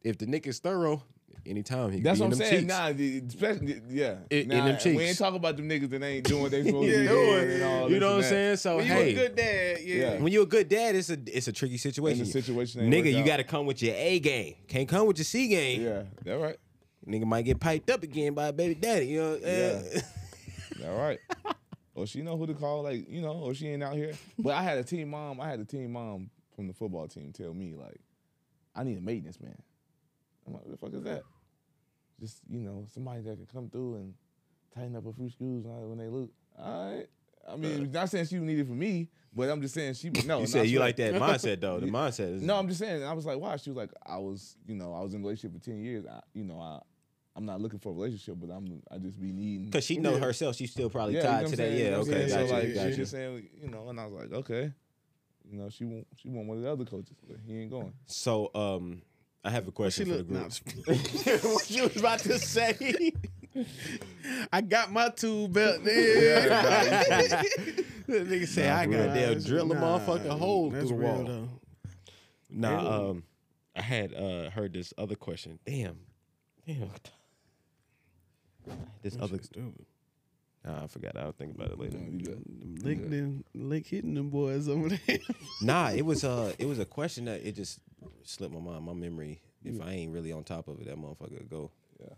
if 0.01 0.17
the 0.17 0.25
nigga's 0.25 0.59
thorough, 0.59 1.03
anytime 1.45 1.91
he 1.91 1.99
That's 2.01 2.19
what 2.19 2.27
I'm 2.27 2.35
saying. 2.35 2.61
cheeks. 2.61 2.67
Nah, 2.73 2.91
the- 2.93 3.23
especially 3.27 3.81
yeah. 3.89 4.17
In- 4.29 4.51
in 4.51 4.65
them 4.65 4.77
cheeks. 4.77 4.97
We 4.97 5.03
ain't 5.03 5.17
talking 5.17 5.37
about 5.37 5.57
them 5.57 5.67
niggas 5.69 5.89
that 5.89 6.03
ain't 6.03 6.25
doing 6.25 6.41
what 6.43 6.51
they 6.51 6.63
supposed 6.65 6.87
Yeah, 6.89 6.95
to 6.95 7.01
be 7.01 7.07
doing. 7.07 7.27
yeah, 7.49 7.53
and 7.55 7.63
all 7.63 7.91
You 7.91 7.99
know 7.99 8.09
what 8.15 8.23
I'm 8.23 8.29
saying? 8.29 8.55
So 8.57 8.77
When 8.77 8.87
you 8.87 8.93
a 8.93 9.13
good 9.13 9.35
dad, 9.35 9.77
yeah. 9.81 10.17
When 10.21 10.31
you're 10.33 10.43
a 10.43 10.47
good 10.47 10.69
dad, 10.69 10.95
it's 10.95 11.09
a 11.09 11.17
it's 11.27 11.47
a 11.47 11.51
tricky 11.51 11.77
situation. 11.77 12.19
And 12.21 12.27
the 12.27 12.31
situation 12.31 12.89
Nigga, 12.89 13.13
you 13.13 13.23
got 13.25 13.37
to 13.37 13.43
come 13.43 13.65
with 13.65 13.81
your 13.81 13.95
A 13.95 14.19
game. 14.19 14.55
Can't 14.67 14.87
come 14.87 15.07
with 15.07 15.17
your 15.17 15.25
C 15.25 15.47
game. 15.47 15.81
Yeah, 15.81 16.03
that 16.23 16.39
right. 16.39 16.57
Nigga 17.07 17.25
might 17.25 17.41
get 17.43 17.59
piped 17.59 17.89
up 17.89 18.01
again 18.03 18.33
by 18.33 18.47
a 18.47 18.53
baby 18.53 18.75
daddy. 18.75 19.07
You 19.07 19.21
know? 19.21 19.37
Yeah. 19.41 19.81
Yeah. 20.79 20.87
All 20.89 20.97
right. 20.97 21.19
Or 21.95 22.07
she 22.07 22.21
know 22.23 22.37
who 22.37 22.47
to 22.47 22.53
call, 22.53 22.83
like 22.83 23.07
you 23.09 23.21
know, 23.21 23.33
or 23.33 23.53
she 23.53 23.67
ain't 23.67 23.83
out 23.83 23.95
here. 23.95 24.13
But 24.39 24.53
I 24.55 24.63
had 24.63 24.77
a 24.77 24.83
team 24.83 25.09
mom. 25.09 25.39
I 25.41 25.49
had 25.49 25.59
a 25.59 25.65
team 25.65 25.91
mom 25.93 26.29
from 26.55 26.67
the 26.67 26.73
football 26.73 27.07
team 27.07 27.31
tell 27.33 27.53
me 27.53 27.75
like, 27.75 27.99
I 28.75 28.83
need 28.83 28.97
a 28.97 29.01
maintenance 29.01 29.39
man. 29.39 29.55
I'm 30.47 30.53
like, 30.53 30.63
what 30.65 30.71
the 30.71 30.77
fuck 30.77 30.93
is 30.93 31.03
that? 31.03 31.23
Just 32.23 32.39
you 32.49 32.61
know, 32.61 32.85
somebody 32.93 33.21
that 33.21 33.35
can 33.35 33.47
come 33.51 33.69
through 33.69 33.95
and 33.95 34.13
tighten 34.73 34.95
up 34.95 35.05
a 35.05 35.11
few 35.11 35.29
screws 35.29 35.65
when 35.65 35.97
they 35.97 36.07
look. 36.07 36.29
All 36.57 36.95
right. 36.95 37.07
I 37.51 37.57
mean, 37.57 37.91
not 37.91 38.09
saying 38.09 38.27
she 38.27 38.37
need 38.37 38.59
it 38.59 38.67
for 38.67 38.71
me, 38.73 39.09
but 39.35 39.49
I'm 39.49 39.61
just 39.61 39.73
saying 39.73 39.95
she. 39.95 40.09
No, 40.25 40.39
You 40.41 40.47
said 40.47 40.67
you 40.67 40.79
like 40.79 40.95
that 40.95 41.13
mindset 41.15 41.59
though. 41.59 41.81
The 41.81 41.87
mindset 41.87 42.39
No, 42.39 42.57
I'm 42.57 42.69
just 42.69 42.79
saying. 42.79 43.03
I 43.03 43.11
was 43.11 43.25
like, 43.25 43.37
why? 43.37 43.57
She 43.57 43.69
was 43.69 43.75
like, 43.75 43.91
I 44.05 44.17
was, 44.17 44.55
you 44.65 44.75
know, 44.75 44.93
I 44.93 45.01
was 45.01 45.13
in 45.13 45.19
a 45.19 45.23
relationship 45.23 45.59
for 45.59 45.65
ten 45.65 45.83
years. 45.83 46.05
I, 46.09 46.21
you 46.33 46.45
know, 46.45 46.61
I, 46.61 46.79
I'm 47.35 47.45
not 47.45 47.59
looking 47.59 47.79
for 47.79 47.89
a 47.89 47.93
relationship, 47.93 48.35
but 48.39 48.53
I'm, 48.53 48.81
I 48.89 48.99
just 48.99 49.19
be 49.19 49.33
needing. 49.33 49.65
because 49.65 49.83
she 49.83 49.97
know 49.97 50.17
herself. 50.17 50.55
She's 50.55 50.71
still 50.71 50.89
probably 50.89 51.15
Yeah, 51.15 51.23
you 51.23 51.27
know 51.27 51.41
tied 51.41 51.47
to 51.49 51.55
that. 51.57 51.71
Yeah. 51.71 51.95
Okay. 51.97 52.21
Got 52.21 52.29
so 52.29 52.45
you. 52.45 52.51
like, 52.53 52.75
got 52.75 52.93
she 52.93 53.05
saying, 53.05 53.49
you 53.61 53.69
know, 53.69 53.89
and 53.89 53.99
I 53.99 54.05
was 54.05 54.21
like, 54.21 54.31
okay, 54.31 54.71
you 55.49 55.57
know, 55.57 55.69
she 55.69 55.83
won't, 55.83 56.07
she 56.15 56.29
want 56.29 56.47
one 56.47 56.57
of 56.57 56.63
the 56.63 56.71
other 56.71 56.85
coaches, 56.85 57.17
but 57.27 57.37
he 57.45 57.61
ain't 57.61 57.71
going. 57.71 57.93
So 58.05 58.51
um, 58.55 59.01
I 59.43 59.49
have 59.49 59.63
a 59.63 59.67
She 59.67 59.71
question 59.71 60.05
for 60.07 60.17
the 60.17 60.23
group. 60.23 60.51
What 61.53 61.69
you 61.69 61.83
was 61.83 61.97
about 61.97 62.19
to 62.19 62.39
say? 62.39 63.11
I 64.51 64.61
got 64.61 64.91
my 64.91 65.09
tool 65.09 65.47
belt 65.47 65.83
there. 65.83 66.49
the 68.07 68.19
nigga 68.19 68.47
say 68.47 68.69
I 68.69 68.85
got 68.85 69.07
Nah, 69.07 69.13
damn 69.13 69.29
it's- 69.31 69.43
drill 69.45 69.71
a 69.71 69.75
nah, 69.75 69.99
motherfucking 69.99 70.37
hole 70.39 70.71
through 70.71 70.87
the 70.87 70.93
wall. 70.95 71.23
though. 71.23 71.49
Nah, 72.49 73.09
um, 73.09 73.23
I 73.75 73.81
had 73.81 74.13
uh 74.13 74.49
heard 74.51 74.73
this 74.73 74.93
other 74.97 75.15
question. 75.15 75.59
Damn, 75.65 75.97
damn. 76.67 76.89
This 79.01 79.17
other. 79.19 79.37
Stupid. 79.41 79.85
Nah, 80.63 80.83
I 80.83 80.87
forgot. 80.87 81.17
I'll 81.17 81.33
think 81.33 81.55
about 81.55 81.71
it 81.71 81.79
later. 81.79 81.97
You 81.97 82.19
good? 82.19 82.43
Them 82.45 82.75
Lick 82.83 83.09
them, 83.09 83.43
lick 83.53 83.87
hitting 83.87 84.13
them 84.13 84.29
boys 84.29 84.69
over 84.69 84.89
there. 84.89 85.19
Nah, 85.61 85.89
it 85.91 86.05
was 86.05 86.23
uh 86.23 86.53
it 86.57 86.65
was 86.65 86.79
a 86.79 86.85
question 86.85 87.25
that 87.25 87.45
it 87.45 87.55
just 87.55 87.79
slipped 88.23 88.53
my 88.53 88.59
mind. 88.59 88.83
My 88.85 88.93
memory. 88.93 89.41
If 89.65 89.81
I 89.81 89.91
ain't 89.91 90.11
really 90.13 90.31
on 90.33 90.43
top 90.43 90.67
of 90.67 90.79
it, 90.81 90.87
that 90.87 90.97
motherfucker 90.97 91.49
go. 91.49 91.71
Yeah, 91.99 92.13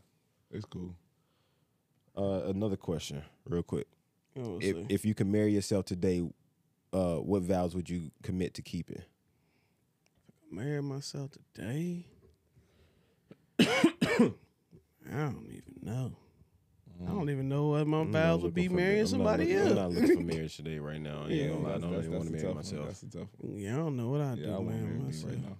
it's 0.51 0.65
cool. 0.65 0.95
Uh, 2.17 2.47
another 2.49 2.75
question, 2.77 3.21
real 3.45 3.61
quick. 3.61 3.88
Oh, 4.38 4.57
If 4.61 4.75
see. 4.75 4.86
if 4.89 5.05
you 5.05 5.13
can 5.13 5.31
marry 5.31 5.53
yourself 5.53 5.86
today, 5.86 6.23
uh, 6.91 7.17
what 7.17 7.43
vows 7.43 7.75
would 7.75 7.89
you 7.89 8.11
commit 8.23 8.53
to 8.55 8.61
keeping? 8.61 9.01
marry 10.51 10.81
myself 10.81 11.31
today, 11.31 12.05
I 13.59 13.65
don't 15.11 15.47
even 15.51 15.75
know. 15.81 16.11
I 17.03 17.09
don't 17.11 17.29
even 17.29 17.49
know 17.49 17.67
what 17.67 17.86
my 17.88 18.05
vows 18.05 18.41
would 18.41 18.53
be 18.53 18.69
marrying 18.69 19.05
somebody 19.05 19.53
else. 19.53 19.71
I'm 19.71 19.75
not 19.75 19.91
looking 19.91 20.15
for 20.17 20.23
marriage 20.33 20.55
today, 20.55 20.79
right 20.79 21.01
now. 21.01 21.25
Yeah. 21.27 21.47
I 21.67 21.77
don't 21.77 21.93
even 21.95 22.11
want 22.13 22.25
to 22.27 22.31
marry 22.31 22.38
a 22.39 22.41
tough 22.41 22.47
one. 22.47 22.55
myself. 22.55 22.86
That's 22.88 23.13
tough. 23.13 23.27
Yeah, 23.53 23.73
I 23.73 23.77
don't 23.77 23.97
know 23.97 24.09
what 24.09 24.21
I 24.21 24.33
Yeah, 24.36 24.45
do, 24.45 24.51
I 24.53 24.55
won't 24.55 24.67
man. 24.69 24.83
marry 24.86 24.99
myself. 24.99 25.31
right 25.33 25.41
now. 25.43 25.57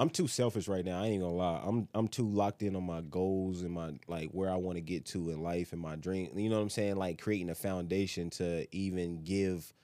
I'm 0.00 0.08
too 0.08 0.28
selfish 0.28 0.66
right 0.66 0.82
now. 0.82 1.02
I 1.02 1.08
ain't 1.08 1.20
gonna 1.20 1.34
lie. 1.34 1.60
I'm 1.62 1.86
I'm 1.92 2.08
too 2.08 2.26
locked 2.26 2.62
in 2.62 2.74
on 2.74 2.84
my 2.84 3.02
goals 3.02 3.60
and 3.60 3.72
my 3.72 3.92
like 4.08 4.30
where 4.30 4.48
I 4.48 4.56
want 4.56 4.76
to 4.76 4.80
get 4.80 5.04
to 5.08 5.28
in 5.28 5.42
life 5.42 5.72
and 5.72 5.80
my 5.80 5.94
dream. 5.94 6.30
You 6.38 6.48
know 6.48 6.56
what 6.56 6.62
I'm 6.62 6.70
saying? 6.70 6.96
Like 6.96 7.20
creating 7.20 7.50
a 7.50 7.54
foundation 7.54 8.30
to 8.30 8.66
even 8.74 9.24
give 9.24 9.74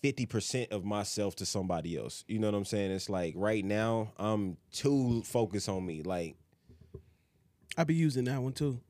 fifty 0.00 0.26
percent 0.26 0.70
of 0.70 0.84
myself 0.84 1.34
to 1.36 1.46
somebody 1.46 1.96
else. 1.96 2.22
You 2.28 2.38
know 2.38 2.46
what 2.46 2.56
I'm 2.56 2.64
saying? 2.64 2.92
It's 2.92 3.10
like 3.10 3.34
right 3.36 3.64
now 3.64 4.12
I'm 4.16 4.56
too 4.70 5.24
focused 5.24 5.68
on 5.68 5.84
me. 5.84 6.02
Like 6.02 6.36
I 7.76 7.82
be 7.82 7.96
using 7.96 8.26
that 8.26 8.40
one 8.40 8.52
too. 8.52 8.80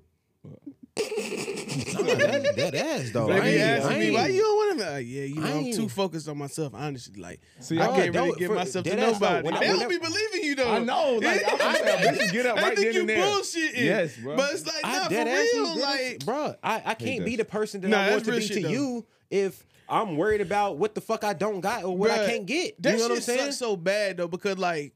nah, 1.94 2.02
that, 2.02 2.52
that 2.56 2.74
ass 2.74 3.10
though. 3.12 3.26
They 3.28 3.38
I 3.38 3.40
be 3.40 3.60
asking 3.60 3.98
me 3.98 4.10
why 4.12 4.26
you 4.28 4.40
don't 4.42 4.56
want 4.56 4.78
to. 4.80 4.90
Like, 4.92 5.06
yeah, 5.06 5.22
you 5.24 5.34
know, 5.36 5.46
I 5.46 5.50
I'm 5.52 5.72
too 5.72 5.88
focused 5.88 6.28
on 6.28 6.38
myself. 6.38 6.74
Honestly, 6.74 7.20
like 7.20 7.40
See, 7.60 7.78
I 7.78 7.84
I- 7.84 7.86
can't 7.88 8.14
really 8.14 8.28
don't- 8.30 8.38
give 8.38 8.50
myself 8.52 8.84
to 8.84 8.90
dead 8.90 8.98
though, 8.98 9.12
nobody. 9.12 9.44
when 9.46 9.54
I- 9.54 9.60
they 9.60 9.66
don't 9.66 9.74
whenever- 9.76 9.90
be 9.90 9.98
believing 9.98 10.42
you 10.44 10.54
though. 10.56 10.70
I 10.72 10.78
know, 10.80 11.20
like 11.22 11.42
I'm 11.48 11.74
saying, 11.76 12.14
bitches 12.16 12.32
get 12.32 12.46
up 12.46 12.56
They 12.56 12.62
right 12.62 12.76
think 12.76 12.86
then 12.86 12.94
you 12.94 13.00
and 13.00 13.08
there. 13.08 13.24
bullshitting. 13.26 13.76
Yes, 13.84 14.16
bro. 14.16 14.36
But 14.36 14.52
it's 14.54 14.66
like 14.66 14.84
I 14.84 14.92
not 14.94 15.04
for 15.04 15.10
dead 15.10 15.28
ass, 15.28 15.48
real. 15.54 15.66
ass- 15.66 15.76
Like 15.78 16.18
bruh, 16.20 16.56
I, 16.62 16.82
I 16.86 16.94
can't 16.94 17.24
be 17.24 17.36
the 17.36 17.44
person 17.44 17.80
that 17.82 17.88
Nah, 17.88 18.00
I 18.00 18.10
want 18.10 18.24
to 18.24 18.32
be 18.32 18.46
to 18.48 18.62
though. 18.62 18.68
you 18.68 19.06
if 19.30 19.64
I'm 19.88 20.16
worried 20.16 20.40
about 20.40 20.78
what 20.78 20.94
the 20.94 21.00
fuck 21.00 21.22
I 21.24 21.32
don't 21.34 21.60
got 21.60 21.84
or 21.84 21.96
what 21.96 22.10
I 22.10 22.26
can't 22.26 22.46
get. 22.46 22.80
That 22.82 22.92
you 22.92 22.96
know 22.98 23.02
what 23.04 23.10
I'm 23.12 23.16
shit 23.18 23.24
saying? 23.24 23.38
sucks 23.40 23.56
so 23.58 23.76
bad 23.76 24.16
though 24.18 24.28
because 24.28 24.58
like 24.58 24.94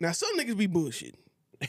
now 0.00 0.12
some 0.12 0.36
niggas 0.38 0.56
be 0.56 0.66
bullshit. 0.66 1.14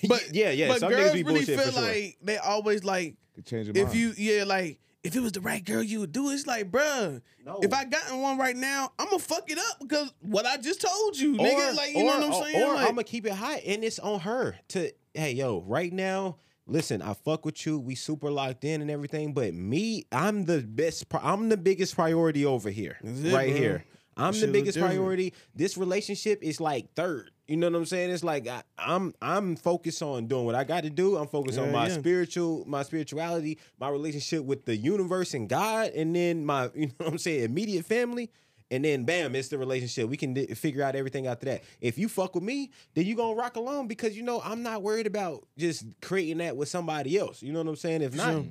But 0.07 0.33
yeah, 0.33 0.51
yeah. 0.51 0.67
But 0.69 0.79
some 0.79 0.89
girls 0.91 1.11
niggas 1.11 1.13
be 1.13 1.23
really 1.23 1.45
feel 1.45 1.71
sure. 1.71 1.81
like 1.81 2.17
they 2.21 2.37
always 2.37 2.83
like 2.83 3.15
Could 3.35 3.45
change 3.45 3.67
your 3.67 3.75
if 3.75 3.87
mind. 3.89 3.97
you 3.97 4.13
yeah 4.17 4.43
like 4.43 4.79
if 5.03 5.15
it 5.15 5.19
was 5.19 5.33
the 5.33 5.41
right 5.41 5.63
girl 5.63 5.83
you 5.83 5.99
would 5.99 6.11
do 6.11 6.29
it. 6.29 6.33
It's 6.35 6.47
like 6.47 6.71
bruh, 6.71 7.21
No. 7.45 7.59
if 7.61 7.73
I 7.73 7.83
gotten 7.85 8.21
one 8.21 8.37
right 8.37 8.55
now, 8.55 8.91
I'm 8.97 9.07
gonna 9.07 9.19
fuck 9.19 9.49
it 9.51 9.57
up 9.57 9.79
because 9.81 10.13
what 10.21 10.45
I 10.45 10.57
just 10.57 10.81
told 10.81 11.17
you, 11.19 11.33
or, 11.35 11.45
nigga. 11.45 11.75
Like 11.75 11.89
you 11.93 12.03
know 12.05 12.19
what 12.19 12.23
I'm 12.23 12.43
saying? 12.43 12.63
Or 12.63 12.73
like, 12.75 12.87
I'm 12.87 12.95
gonna 12.95 13.03
keep 13.03 13.25
it 13.25 13.33
high, 13.33 13.57
and 13.57 13.83
it's 13.83 13.99
on 13.99 14.21
her 14.21 14.55
to. 14.69 14.91
Hey, 15.13 15.33
yo, 15.33 15.61
right 15.67 15.91
now, 15.93 16.37
listen, 16.65 17.01
I 17.01 17.13
fuck 17.13 17.45
with 17.45 17.65
you. 17.65 17.77
We 17.79 17.95
super 17.95 18.31
locked 18.31 18.63
in 18.63 18.81
and 18.81 18.89
everything, 18.89 19.33
but 19.33 19.53
me, 19.53 20.05
I'm 20.11 20.45
the 20.45 20.61
best. 20.61 21.05
I'm 21.21 21.49
the 21.49 21.57
biggest 21.57 21.95
priority 21.95 22.45
over 22.45 22.69
here, 22.69 22.97
That's 23.03 23.19
it, 23.19 23.33
right 23.33 23.53
here. 23.53 23.85
I'm 24.15 24.39
the 24.39 24.47
biggest 24.47 24.79
priority. 24.79 25.33
This 25.53 25.77
relationship 25.77 26.41
is 26.41 26.61
like 26.61 26.93
third. 26.95 27.31
You 27.47 27.57
know 27.57 27.69
what 27.69 27.77
I'm 27.77 27.85
saying? 27.85 28.09
It's 28.09 28.23
like 28.23 28.47
I, 28.47 28.63
I'm 28.77 29.13
I'm 29.21 29.55
focused 29.57 30.01
on 30.01 30.27
doing 30.27 30.45
what 30.45 30.55
I 30.55 30.63
got 30.63 30.83
to 30.83 30.89
do. 30.89 31.17
I'm 31.17 31.27
focused 31.27 31.59
on 31.59 31.71
my 31.71 31.87
yeah. 31.87 31.93
spiritual, 31.95 32.63
my 32.67 32.83
spirituality, 32.83 33.59
my 33.79 33.89
relationship 33.89 34.45
with 34.45 34.65
the 34.65 34.75
universe 34.75 35.33
and 35.33 35.49
God, 35.49 35.91
and 35.91 36.15
then 36.15 36.45
my 36.45 36.69
you 36.75 36.87
know 36.87 36.93
what 36.97 37.07
I'm 37.09 37.17
saying 37.17 37.43
immediate 37.43 37.85
family. 37.85 38.29
And 38.71 38.83
then 38.83 39.03
bam, 39.03 39.35
it's 39.35 39.49
the 39.49 39.57
relationship. 39.57 40.09
We 40.09 40.17
can 40.17 40.33
di- 40.33 40.47
figure 40.47 40.81
out 40.81 40.95
everything 40.95 41.27
after 41.27 41.45
that. 41.45 41.63
If 41.79 41.97
you 41.99 42.07
fuck 42.07 42.33
with 42.33 42.43
me, 42.43 42.71
then 42.95 43.05
you 43.05 43.15
gonna 43.15 43.35
rock 43.35 43.55
alone 43.55 43.87
because 43.87 44.17
you 44.17 44.23
know 44.23 44.41
I'm 44.43 44.63
not 44.63 44.81
worried 44.81 45.05
about 45.05 45.45
just 45.57 45.85
creating 46.01 46.37
that 46.37 46.55
with 46.55 46.69
somebody 46.69 47.19
else. 47.19 47.43
You 47.43 47.51
know 47.51 47.59
what 47.59 47.67
I'm 47.67 47.75
saying? 47.75 48.01
If 48.01 48.15
not, 48.15 48.31
Sure. 48.31 48.45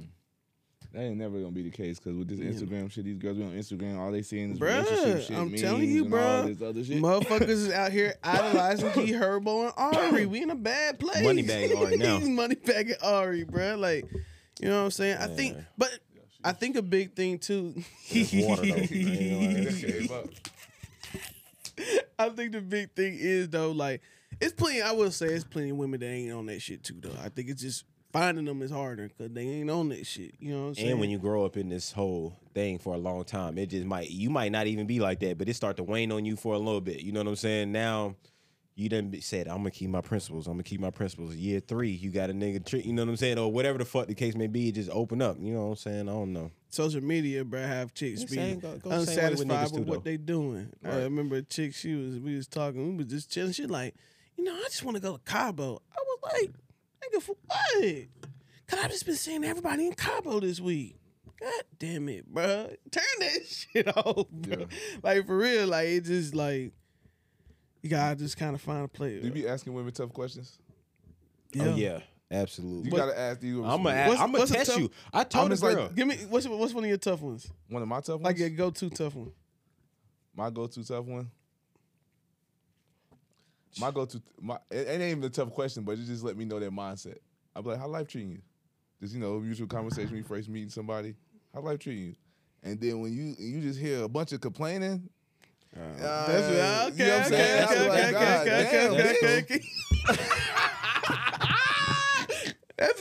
That 0.93 1.01
ain't 1.05 1.17
never 1.17 1.39
gonna 1.39 1.53
be 1.53 1.63
the 1.63 1.71
case 1.71 1.99
because 1.99 2.17
with 2.19 2.29
this 2.29 2.39
Instagram 2.39 2.91
shit, 2.93 3.05
these 3.07 3.17
girls 3.17 3.39
be 3.39 3.45
on 3.45 3.53
Instagram, 3.53 3.99
all 3.99 4.13
they 4.13 4.21
seeing 4.21 4.53
is 4.53 4.59
Bruh, 4.59 4.85
relationship 4.85 5.23
shit. 5.29 5.37
I'm 5.39 5.55
telling 5.57 5.89
you, 5.91 6.05
and 6.05 6.15
all 6.15 6.43
this 6.45 6.61
other 6.61 6.85
shit. 6.85 6.99
Motherfuckers 6.99 7.49
is 7.49 7.73
out 7.73 7.93
here 7.93 8.15
idolizing 8.23 8.93
G 8.93 9.13
Herbo 9.13 9.65
and 9.67 9.97
Ari. 9.97 10.27
We 10.27 10.43
in 10.43 10.51
a 10.51 10.55
bad 10.55 11.01
place. 11.01 11.17
Moneybagg 11.19 11.75
Ari 11.79 11.97
now. 11.97 12.19
Moneybagg 12.19 12.93
and 12.93 12.97
Ari, 13.03 13.45
bruh. 13.47 13.79
Like, 13.79 14.05
you 14.61 14.69
know 14.69 14.81
what 14.81 14.85
I'm 14.85 14.91
saying? 14.91 15.17
I 15.19 15.29
think, 15.29 15.57
Yeah. 15.57 15.63
but 15.79 15.99
I 16.45 16.53
think 16.53 16.77
a 16.77 16.83
big 16.83 17.15
thing 17.15 17.39
too. 17.39 17.75
Water, 18.35 18.63
though. 18.67 18.75
I 18.75 18.79
ain't 18.83 20.09
gonna 20.09 20.21
lie. 20.21 20.25
I 22.19 22.29
think 22.29 22.53
the 22.53 22.61
big 22.61 22.93
thing 22.95 23.17
is 23.19 23.49
though, 23.49 23.73
like, 23.73 24.03
it's 24.41 24.53
plenty. 24.53 24.83
I 24.83 24.93
will 24.93 25.11
say 25.11 25.27
it's 25.29 25.45
plenty 25.45 25.71
of 25.71 25.77
women 25.79 26.01
that 26.01 26.07
ain't 26.07 26.33
on 26.33 26.47
that 26.47 26.61
shit 26.61 26.85
too, 26.85 26.97
though. 27.01 27.17
I 27.23 27.29
think 27.31 27.49
it's 27.49 27.63
just 27.63 27.85
finding 28.13 28.45
them 28.45 28.63
is 28.63 28.71
harder 28.71 29.09
because 29.09 29.33
they 29.33 29.43
ain't 29.43 29.71
on 29.71 29.89
that 29.91 30.07
shit. 30.07 30.35
You 30.39 30.53
know 30.55 30.63
what 30.63 30.69
I'm 30.69 30.75
saying? 30.77 30.91
and 30.93 31.01
when 31.01 31.11
you 31.11 31.19
grow 31.19 31.45
up 31.45 31.57
in 31.57 31.69
this 31.69 31.93
whole 31.93 32.37
thing 32.55 32.79
for 32.79 32.95
a 32.95 32.99
long 32.99 33.25
time, 33.25 33.59
it 33.59 33.67
just 33.71 33.87
might 33.87 34.11
you 34.11 34.31
might 34.31 34.53
not 34.53 34.67
even 34.67 34.87
be 34.87 35.01
like 35.01 35.21
that, 35.21 35.39
but 35.39 35.49
it 35.49 35.55
start 35.55 35.77
to 35.79 35.83
wane 35.83 36.13
on 36.13 36.25
you 36.25 36.37
for 36.37 36.55
a 36.55 36.59
little 36.59 36.81
bit. 36.81 37.01
You 37.01 37.13
know 37.13 37.21
what 37.21 37.29
I'm 37.29 37.37
saying? 37.37 37.73
Now 37.73 38.17
you 38.75 38.89
done 38.89 39.15
said, 39.21 39.49
I'm 39.49 39.59
gonna 39.59 39.71
keep 39.71 39.91
my 39.91 40.01
principles. 40.01 40.47
I'm 40.47 40.55
gonna 40.55 40.63
keep 40.63 40.81
my 40.81 40.91
principles. 40.91 41.35
Year 41.37 41.61
three, 41.61 41.91
you 41.91 42.11
got 42.11 42.31
a 42.31 42.33
nigga 42.33 42.65
trick. 42.65 42.87
You 42.87 42.93
know 42.95 43.03
what 43.03 43.11
I'm 43.11 43.17
saying? 43.17 43.39
Or 43.39 43.53
whatever 43.53 43.77
the 43.79 43.85
fuck 43.85 44.07
the 44.07 44.15
case 44.15 44.35
may 44.35 44.47
be, 44.47 44.69
it 44.69 44.77
just 44.77 44.91
open 44.91 45.21
up. 45.21 45.37
You 45.39 45.53
know 45.55 45.65
what 45.65 45.71
I'm 45.71 45.77
saying? 45.77 46.09
I 46.09 46.13
don't 46.13 46.33
know. 46.33 46.51
social 46.71 47.03
media, 47.03 47.45
bruh, 47.45 47.67
have 47.67 47.93
chicks 47.93 48.23
It's 48.23 48.31
be 48.31 48.37
same- 48.39 48.61
go- 48.61 48.79
go 48.79 48.89
the 48.91 49.07
same 49.07 49.17
way 49.25 49.31
with 49.31 49.41
unsatisfied 49.43 49.73
with, 49.79 49.85
too, 49.87 49.91
what 49.91 50.05
they 50.05 50.17
doing. 50.17 50.71
I 50.83 50.97
remember 51.03 51.37
a 51.37 51.43
chick, 51.43 51.75
she 51.75 51.95
was 51.95 52.19
we 52.19 52.35
was 52.35 52.47
talking, 52.47 52.97
we 52.97 53.05
was 53.05 53.13
just 53.13 53.31
chilling. 53.31 53.53
She 53.53 53.67
like, 53.67 53.95
you 54.39 54.45
know, 54.45 54.55
I 54.55 54.63
just 54.65 54.83
want 54.83 54.97
to 54.97 55.03
go 55.03 55.19
to 55.19 55.23
Cabo. 55.31 55.83
I 55.93 55.99
was 56.03 56.19
like, 56.41 56.51
nigga, 57.03 57.23
for 57.23 57.37
what? 57.47 58.05
Cause 58.67 58.79
I've 58.83 58.91
just 58.91 59.05
been 59.07 59.17
seeing 59.17 59.45
everybody 59.45 59.87
in 59.87 59.95
Cabo 59.95 60.41
this 60.41 60.61
week. 60.61 60.97
God 61.41 61.53
damn 61.79 62.09
it, 62.09 62.27
bro. 62.27 62.71
Turn 62.91 63.03
that 63.21 63.41
shit 63.47 63.97
off, 63.97 64.29
bro. 64.31 64.59
Yeah. 64.61 64.67
Like 65.03 65.27
for 65.27 65.37
real, 65.37 65.67
like 65.67 65.89
it 65.89 66.05
just 66.05 66.35
like 66.35 66.73
you 67.83 67.91
gotta 67.91 68.17
just 68.17 68.37
kind 68.37 68.55
of 68.55 68.61
find 68.61 68.85
a 68.85 68.89
play. 68.89 69.19
Do 69.21 69.27
you 69.27 69.33
be 69.33 69.49
asking 69.49 69.75
women 69.75 69.93
tough 69.93 70.13
questions? 70.13 70.59
Oh 71.59 71.75
yeah, 71.75 71.99
absolutely. 72.31 72.87
You 72.87 72.93
What- 72.93 72.99
gotta 72.99 73.19
ask 73.19 73.41
these. 73.41 73.57
I'm 73.57 73.63
gonna 73.63 74.07
What's- 74.09 74.21
I'm 74.21 74.27
gonna 74.33 74.39
what's 74.39 74.53
test 74.53 74.71
tough- 74.71 74.81
you. 74.81 74.91
I 75.13 75.25
told 75.25 75.45
I'm 75.45 75.49
the 75.51 75.55
just 75.55 75.63
like, 75.65 75.75
girl. 75.75 75.89
Give 75.89 76.07
me 76.07 76.17
what's 76.29 76.47
what's 76.47 76.73
one 76.73 76.85
of 76.85 76.89
your 76.89 76.97
tough 76.99 77.21
ones? 77.21 77.51
one 77.69 77.83
of 77.83 77.89
my 77.89 77.97
tough 78.01 78.09
ones. 78.21 78.25
Like 78.25 78.39
your 78.39 78.51
go 78.51 78.71
to 78.71 78.91
tough 78.91 79.15
one. 79.15 79.33
My 80.35 80.49
go-to 80.49 80.83
tough 80.83 81.05
one. 81.05 81.31
My 83.81 83.91
go-to, 83.91 84.21
my 84.41 84.57
it, 84.71 84.87
it 84.87 85.01
ain't 85.01 85.03
even 85.03 85.25
a 85.25 85.31
tough 85.31 85.51
question, 85.51 85.83
but 85.83 85.93
it 85.93 86.05
just 86.05 86.23
let 86.23 86.37
me 86.37 86.45
know 86.45 86.61
their 86.61 86.71
mindset. 86.71 87.17
I'd 87.57 87.65
be 87.65 87.71
like, 87.71 87.79
"How 87.79 87.89
life 87.89 88.09
treating 88.09 88.31
you?" 88.33 88.43
Just 89.01 89.15
you 89.15 89.21
know, 89.21 89.41
usual 89.41 89.67
conversation 89.67 90.11
when 90.11 90.19
you 90.19 90.25
first 90.25 90.49
meeting 90.49 90.69
somebody. 90.71 91.15
How 91.55 91.61
life 91.61 91.79
treating 91.79 92.05
you? 92.05 92.15
And 92.63 92.81
then 92.81 93.01
when 93.01 93.13
you 93.13 93.35
you 93.39 93.61
just 93.61 93.79
hear 93.81 94.03
a 94.05 94.09
bunch 94.09 94.33
of 94.33 94.41
complaining. 94.41 95.09
uh, 95.77 95.81
That's 96.27 96.49
you 96.49 96.55
know 96.57 96.85
what 96.85 96.93
Okay, 96.93 97.13
I'm 97.17 97.21
okay, 97.23 97.31
saying? 97.31 97.61
I 97.61 97.65
okay, 97.65 97.89
like, 97.89 98.03
okay, 98.03 98.13
"God 98.13 98.49
okay, 98.49 98.71
damn, 98.73 98.93
okay, 98.93 99.17
okay, 99.17 99.39
okay. 99.41 99.61
That's 102.79 103.01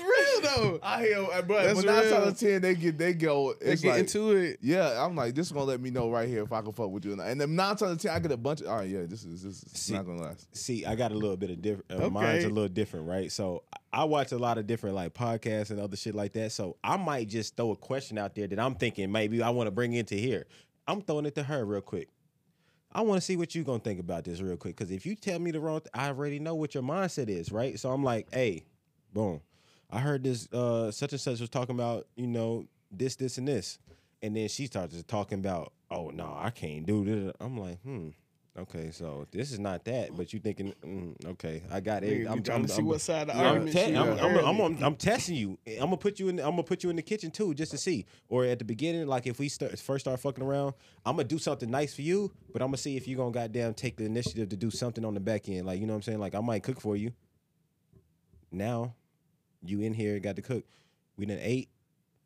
real. 0.61 0.79
I 0.83 1.01
hear, 1.03 1.17
uh, 1.19 1.41
but 1.41 1.63
That's 1.63 1.81
but 1.83 1.85
nine 1.93 2.03
real. 2.05 2.13
out 2.15 2.27
of 2.27 2.39
ten 2.39 2.61
they 2.61 2.75
get 2.75 2.97
they 2.97 3.13
go. 3.13 3.53
They 3.61 3.71
It's 3.71 3.81
get 3.81 3.89
like, 3.91 3.99
into 4.01 4.31
it. 4.31 4.59
yeah, 4.61 5.03
I'm 5.03 5.15
like, 5.15 5.35
this 5.35 5.47
is 5.47 5.51
gonna 5.51 5.65
let 5.65 5.81
me 5.81 5.89
know 5.91 6.09
right 6.09 6.27
here 6.27 6.43
if 6.43 6.51
I 6.51 6.61
can 6.61 6.71
fuck 6.73 6.89
with 6.89 7.05
you 7.05 7.13
or 7.13 7.15
not. 7.17 7.27
And 7.27 7.39
then 7.41 7.55
nine 7.55 7.71
out 7.71 7.81
of 7.81 7.97
ten, 7.99 8.11
I 8.11 8.19
get 8.19 8.31
a 8.31 8.37
bunch 8.37 8.61
of, 8.61 8.67
all 8.67 8.77
right, 8.77 8.89
yeah, 8.89 9.05
this 9.07 9.23
is 9.23 9.43
this 9.43 9.63
is 9.63 9.71
See- 9.73 9.93
not 9.93 10.05
gonna 10.05 10.21
last. 10.21 10.55
See, 10.55 10.85
I 10.85 10.95
got 10.95 11.11
a 11.11 11.15
little 11.15 11.37
bit 11.37 11.49
of 11.51 11.61
different. 11.61 11.91
Uh, 11.91 11.95
Okay. 11.95 12.09
Mine's 12.09 12.43
a 12.45 12.49
little 12.49 12.67
different, 12.69 13.07
right? 13.07 13.31
So 13.31 13.63
I 13.93 14.03
watch 14.05 14.31
a 14.31 14.37
lot 14.37 14.57
of 14.57 14.67
different 14.67 14.95
like 14.95 15.13
podcasts 15.13 15.69
and 15.71 15.79
other 15.79 15.95
shit 15.97 16.15
like 16.15 16.33
that. 16.33 16.51
So 16.51 16.77
I 16.83 16.97
might 16.97 17.27
just 17.29 17.55
throw 17.57 17.71
a 17.71 17.75
question 17.75 18.17
out 18.17 18.35
there 18.35 18.47
that 18.47 18.59
I'm 18.59 18.75
thinking 18.75 19.11
maybe 19.11 19.41
I 19.41 19.49
want 19.49 19.67
to 19.67 19.71
bring 19.71 19.93
into 19.93 20.15
here. 20.15 20.45
I'm 20.87 21.01
throwing 21.01 21.25
it 21.25 21.35
to 21.35 21.43
her 21.43 21.63
real 21.65 21.81
quick. 21.81 22.09
I 22.93 23.01
want 23.01 23.21
to 23.21 23.25
see 23.25 23.37
what 23.37 23.55
you're 23.55 23.63
gonna 23.63 23.79
think 23.79 24.01
about 24.01 24.25
this 24.25 24.41
real 24.41 24.57
quick. 24.57 24.75
Because 24.75 24.91
if 24.91 25.05
you 25.05 25.15
tell 25.15 25.39
me 25.39 25.51
the 25.51 25.61
wrong, 25.61 25.79
th- 25.79 25.89
I 25.93 26.07
already 26.07 26.39
know 26.39 26.55
what 26.55 26.73
your 26.73 26.83
mindset 26.83 27.29
is, 27.29 27.49
right? 27.49 27.79
So 27.79 27.89
I'm 27.89 28.03
like, 28.03 28.27
hey, 28.33 28.65
boom. 29.13 29.39
I 29.91 29.99
heard 29.99 30.23
this 30.23 30.51
uh, 30.53 30.91
such 30.91 31.11
and 31.11 31.21
such 31.21 31.39
was 31.39 31.49
talking 31.49 31.75
about, 31.75 32.07
you 32.15 32.27
know, 32.27 32.65
this, 32.91 33.15
this, 33.15 33.37
and 33.37 33.47
this, 33.47 33.79
and 34.21 34.35
then 34.35 34.47
she 34.47 34.65
started 34.67 35.07
talking 35.07 35.39
about, 35.39 35.73
oh 35.89 36.09
no, 36.09 36.35
I 36.37 36.49
can't 36.49 36.85
do 36.85 37.03
this. 37.03 37.33
I'm 37.39 37.57
like, 37.57 37.81
hmm. 37.81 38.09
Okay, 38.59 38.91
so 38.91 39.25
this 39.31 39.53
is 39.53 39.59
not 39.59 39.85
that, 39.85 40.13
but 40.17 40.33
you 40.33 40.39
thinking, 40.41 40.73
mm, 40.85 41.25
okay, 41.25 41.63
I 41.71 41.79
got 41.79 42.03
it. 42.03 42.27
I'm 42.27 42.43
trying 42.43 42.63
to 42.63 42.67
see 42.67 42.81
what 42.81 42.99
side 42.99 43.29
of 43.29 43.37
the 43.37 43.41
I'm, 43.41 43.45
argument 43.45 43.71
te- 43.71 43.95
I'm, 43.95 44.19
I'm, 44.19 44.45
I'm. 44.45 44.59
I'm, 44.59 44.83
I'm 44.83 44.95
testing 44.97 45.35
you. 45.35 45.57
I'm 45.65 45.85
gonna 45.85 45.95
put 45.95 46.19
you 46.19 46.27
in. 46.27 46.37
I'm 46.37 46.51
gonna 46.51 46.63
put 46.63 46.83
you 46.83 46.89
in 46.89 46.97
the 46.97 47.01
kitchen 47.01 47.31
too, 47.31 47.53
just 47.53 47.71
to 47.71 47.77
see. 47.77 48.05
Or 48.27 48.43
at 48.43 48.59
the 48.59 48.65
beginning, 48.65 49.07
like 49.07 49.25
if 49.25 49.39
we 49.39 49.47
start, 49.47 49.79
first 49.79 50.03
start 50.03 50.19
fucking 50.19 50.43
around, 50.43 50.73
I'm 51.05 51.15
gonna 51.15 51.29
do 51.29 51.39
something 51.39 51.71
nice 51.71 51.95
for 51.95 52.01
you, 52.01 52.29
but 52.51 52.61
I'm 52.61 52.67
gonna 52.67 52.77
see 52.77 52.97
if 52.97 53.07
you 53.07 53.15
gonna 53.15 53.31
goddamn 53.31 53.73
take 53.73 53.95
the 53.95 54.03
initiative 54.03 54.49
to 54.49 54.57
do 54.57 54.69
something 54.69 55.05
on 55.05 55.13
the 55.13 55.21
back 55.21 55.47
end. 55.47 55.65
Like 55.65 55.79
you 55.79 55.87
know 55.87 55.93
what 55.93 55.97
I'm 55.99 56.03
saying? 56.03 56.19
Like 56.19 56.35
I 56.35 56.41
might 56.41 56.61
cook 56.61 56.81
for 56.81 56.97
you. 56.97 57.13
Now, 58.51 58.95
you 59.63 59.81
in 59.81 59.93
here 59.93 60.19
got 60.19 60.35
to 60.37 60.41
cook. 60.41 60.63
We 61.17 61.25
done 61.25 61.39
ate. 61.41 61.69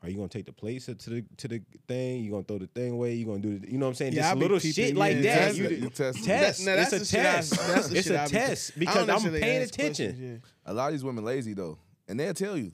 Are 0.04 0.10
you 0.10 0.18
gonna 0.18 0.28
take 0.30 0.46
the 0.46 0.52
plates 0.54 0.86
to 0.86 0.94
the 0.94 1.26
to 1.38 1.48
the 1.48 1.62
thing? 1.88 2.24
You 2.24 2.30
gonna 2.32 2.44
throw 2.44 2.60
the 2.60 2.68
thing 2.68 2.92
away? 2.94 3.16
You 3.16 3.26
gonna 3.26 3.40
do 3.40 3.58
the, 3.58 3.72
you 3.72 3.80
know 3.80 3.86
what 3.88 3.92
I'm 3.92 3.96
saying? 3.96 4.14
Yeah, 4.14 4.22
Just 4.24 4.36
be 4.36 4.40
little 4.42 4.60
peeping, 4.60 4.72
shit 4.74 4.94
yeah, 4.94 5.00
like 5.00 5.16
you 5.16 5.22
that. 5.24 5.36
test 5.36 5.58
You 5.58 5.70
you 5.70 5.90
test 5.90 6.20
it. 6.20 6.24
test. 6.26 6.66
That- 6.66 6.76
now, 6.76 6.82
it's 6.82 6.94
a 6.94 7.00
that's 7.00 7.00
the 7.00 7.06
shit 7.06 7.20
I- 7.26 7.32
test. 7.34 7.50
that's 7.68 7.88
the 7.88 7.98
it's 7.98 8.08
shit 8.08 8.16
a 8.16 8.22
I 8.22 8.26
be- 8.26 8.32
test 8.32 8.72
because 8.80 9.08
don't 9.08 9.26
I'm 9.26 9.32
paying 9.42 9.62
attention. 9.64 10.08
questions, 10.12 10.42
A 10.68 10.74
lot 10.74 10.88
of 10.88 10.92
these 10.94 11.04
women 11.04 11.26
lazy 11.26 11.54
though, 11.56 11.80
and 12.08 12.20
they'll 12.20 12.34
tell 12.36 12.56
you. 12.58 12.72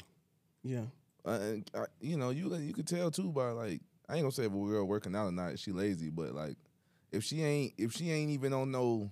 Yeah. 0.63 0.81
Uh, 1.25 1.29
and, 1.41 1.71
uh, 1.73 1.85
you 2.01 2.17
know, 2.17 2.31
you 2.31 2.53
you 2.57 2.73
could 2.73 2.87
tell 2.87 3.09
too 3.11 3.31
by 3.31 3.51
like 3.51 3.79
I 4.09 4.15
ain't 4.15 4.23
gonna 4.23 4.31
say 4.33 4.43
if 4.45 4.51
a 4.51 4.55
girl 4.55 4.85
working 4.85 5.15
out 5.15 5.27
or 5.27 5.31
not, 5.31 5.57
she 5.57 5.71
lazy, 5.71 6.09
but 6.09 6.33
like 6.35 6.57
if 7.13 7.23
she 7.23 7.43
ain't 7.43 7.73
if 7.77 7.93
she 7.93 8.11
ain't 8.11 8.31
even 8.31 8.51
on 8.51 8.71
no 8.71 9.09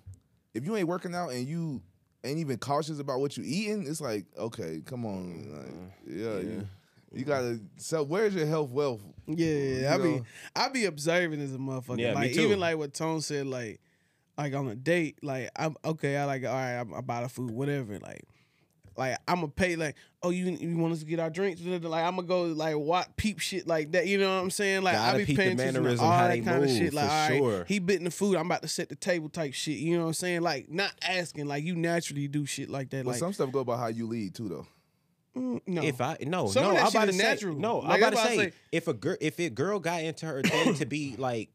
if 0.53 0.65
you 0.65 0.75
ain't 0.75 0.87
working 0.89 1.15
out 1.15 1.31
and 1.31 1.47
you 1.47 1.81
ain't 2.23 2.39
even 2.39 2.57
cautious 2.57 2.99
about 2.99 3.19
what 3.19 3.37
you 3.37 3.43
eating, 3.45 3.85
it's 3.87 4.01
like 4.01 4.25
okay, 4.37 4.81
come 4.85 5.05
on, 5.05 5.47
like, 5.51 6.15
yeah, 6.17 6.39
You, 6.39 6.67
you 7.13 7.25
gotta. 7.25 7.59
So 7.77 8.03
where's 8.03 8.35
your 8.35 8.45
health 8.45 8.69
wealth? 8.69 9.01
Yeah, 9.27 9.93
I 9.93 9.97
You 9.97 10.03
be 10.03 10.09
know? 10.17 10.25
I 10.55 10.69
be 10.69 10.85
observing 10.85 11.41
as 11.41 11.53
a 11.53 11.57
motherfucker. 11.57 11.99
Yeah, 11.99 12.09
me 12.09 12.15
like 12.15 12.33
too. 12.33 12.41
even 12.41 12.59
like 12.59 12.77
what 12.77 12.93
Tone 12.93 13.21
said, 13.21 13.47
like 13.47 13.79
like 14.37 14.53
on 14.53 14.67
a 14.67 14.75
date, 14.75 15.23
like 15.23 15.49
I'm 15.55 15.75
okay. 15.83 16.17
I 16.17 16.25
like 16.25 16.45
all 16.45 16.53
right. 16.53 16.79
I'm 16.79 16.93
about 16.93 17.23
the 17.23 17.29
food, 17.29 17.51
whatever. 17.51 17.99
Like 17.99 18.23
like 18.99 19.17
I'm 19.27 19.35
gonna 19.37 19.47
pay. 19.47 19.75
Like 19.75 19.95
oh, 20.21 20.29
you 20.29 20.45
you 20.51 20.77
want 20.77 20.93
us 20.93 20.99
to 20.99 21.05
get 21.05 21.19
our 21.19 21.29
drinks? 21.29 21.61
Like 21.61 22.03
I'm 22.03 22.15
gonna 22.17 22.27
go 22.27 22.43
like 22.43 22.75
what 22.75 23.15
peep 23.17 23.39
shit 23.39 23.65
like 23.65 23.93
that. 23.93 24.05
You 24.05 24.19
know 24.19 24.35
what 24.35 24.43
I'm 24.43 24.51
saying? 24.51 24.83
Like 24.83 24.95
I 24.95 25.07
Gotta 25.13 25.17
be 25.19 25.25
peep 25.25 25.37
the 25.37 25.41
paying 25.43 25.53
attention 25.53 25.73
to 25.75 25.81
mannerism, 25.81 26.05
all 26.05 26.11
that 26.11 26.27
they 26.27 26.41
kind 26.41 26.63
of 26.63 26.69
shit. 26.69 26.93
Like 26.93 27.05
for 27.07 27.11
all 27.11 27.29
right, 27.29 27.37
sure. 27.37 27.65
he 27.67 27.79
bitten 27.79 28.03
the 28.03 28.11
food. 28.11 28.35
I'm 28.35 28.45
about 28.45 28.61
to 28.61 28.67
set 28.67 28.89
the 28.89 28.95
table 28.95 29.29
type 29.29 29.53
shit. 29.53 29.77
You 29.77 29.95
know 29.95 30.03
what 30.03 30.07
I'm 30.09 30.13
saying? 30.13 30.41
Like 30.41 30.69
not 30.69 30.91
asking. 31.01 31.47
Like 31.47 31.63
you 31.63 31.75
naturally 31.75 32.27
do 32.27 32.45
shit 32.45 32.69
like 32.69 32.89
that. 32.91 33.05
But 33.05 33.11
Like 33.11 33.19
some 33.19 33.33
stuff 33.33 33.51
go 33.51 33.63
by 33.63 33.77
how 33.77 33.87
you 33.87 34.05
lead 34.05 34.35
too, 34.35 34.49
though. 34.49 34.67
mm, 35.35 35.61
no. 35.65 35.81
If 35.81 36.01
I 36.01 36.17
no 36.21 36.47
Some 36.47 36.63
no, 36.63 36.69
I'm 36.71 36.87
about 36.87 37.05
to 37.05 37.09
is 37.09 37.17
say 37.17 37.37
no. 37.47 37.77
Like, 37.79 37.89
I'm 37.93 37.99
about 37.99 38.05
I'm 38.05 38.11
to 38.11 38.17
say, 38.17 38.37
say- 38.37 38.53
if 38.71 38.87
a 38.87 38.93
girl 38.93 39.15
if 39.21 39.39
a 39.39 39.49
girl 39.49 39.79
got 39.79 40.03
into 40.03 40.25
her 40.25 40.41
thing 40.43 40.73
to 40.75 40.85
be 40.85 41.15
like 41.17 41.49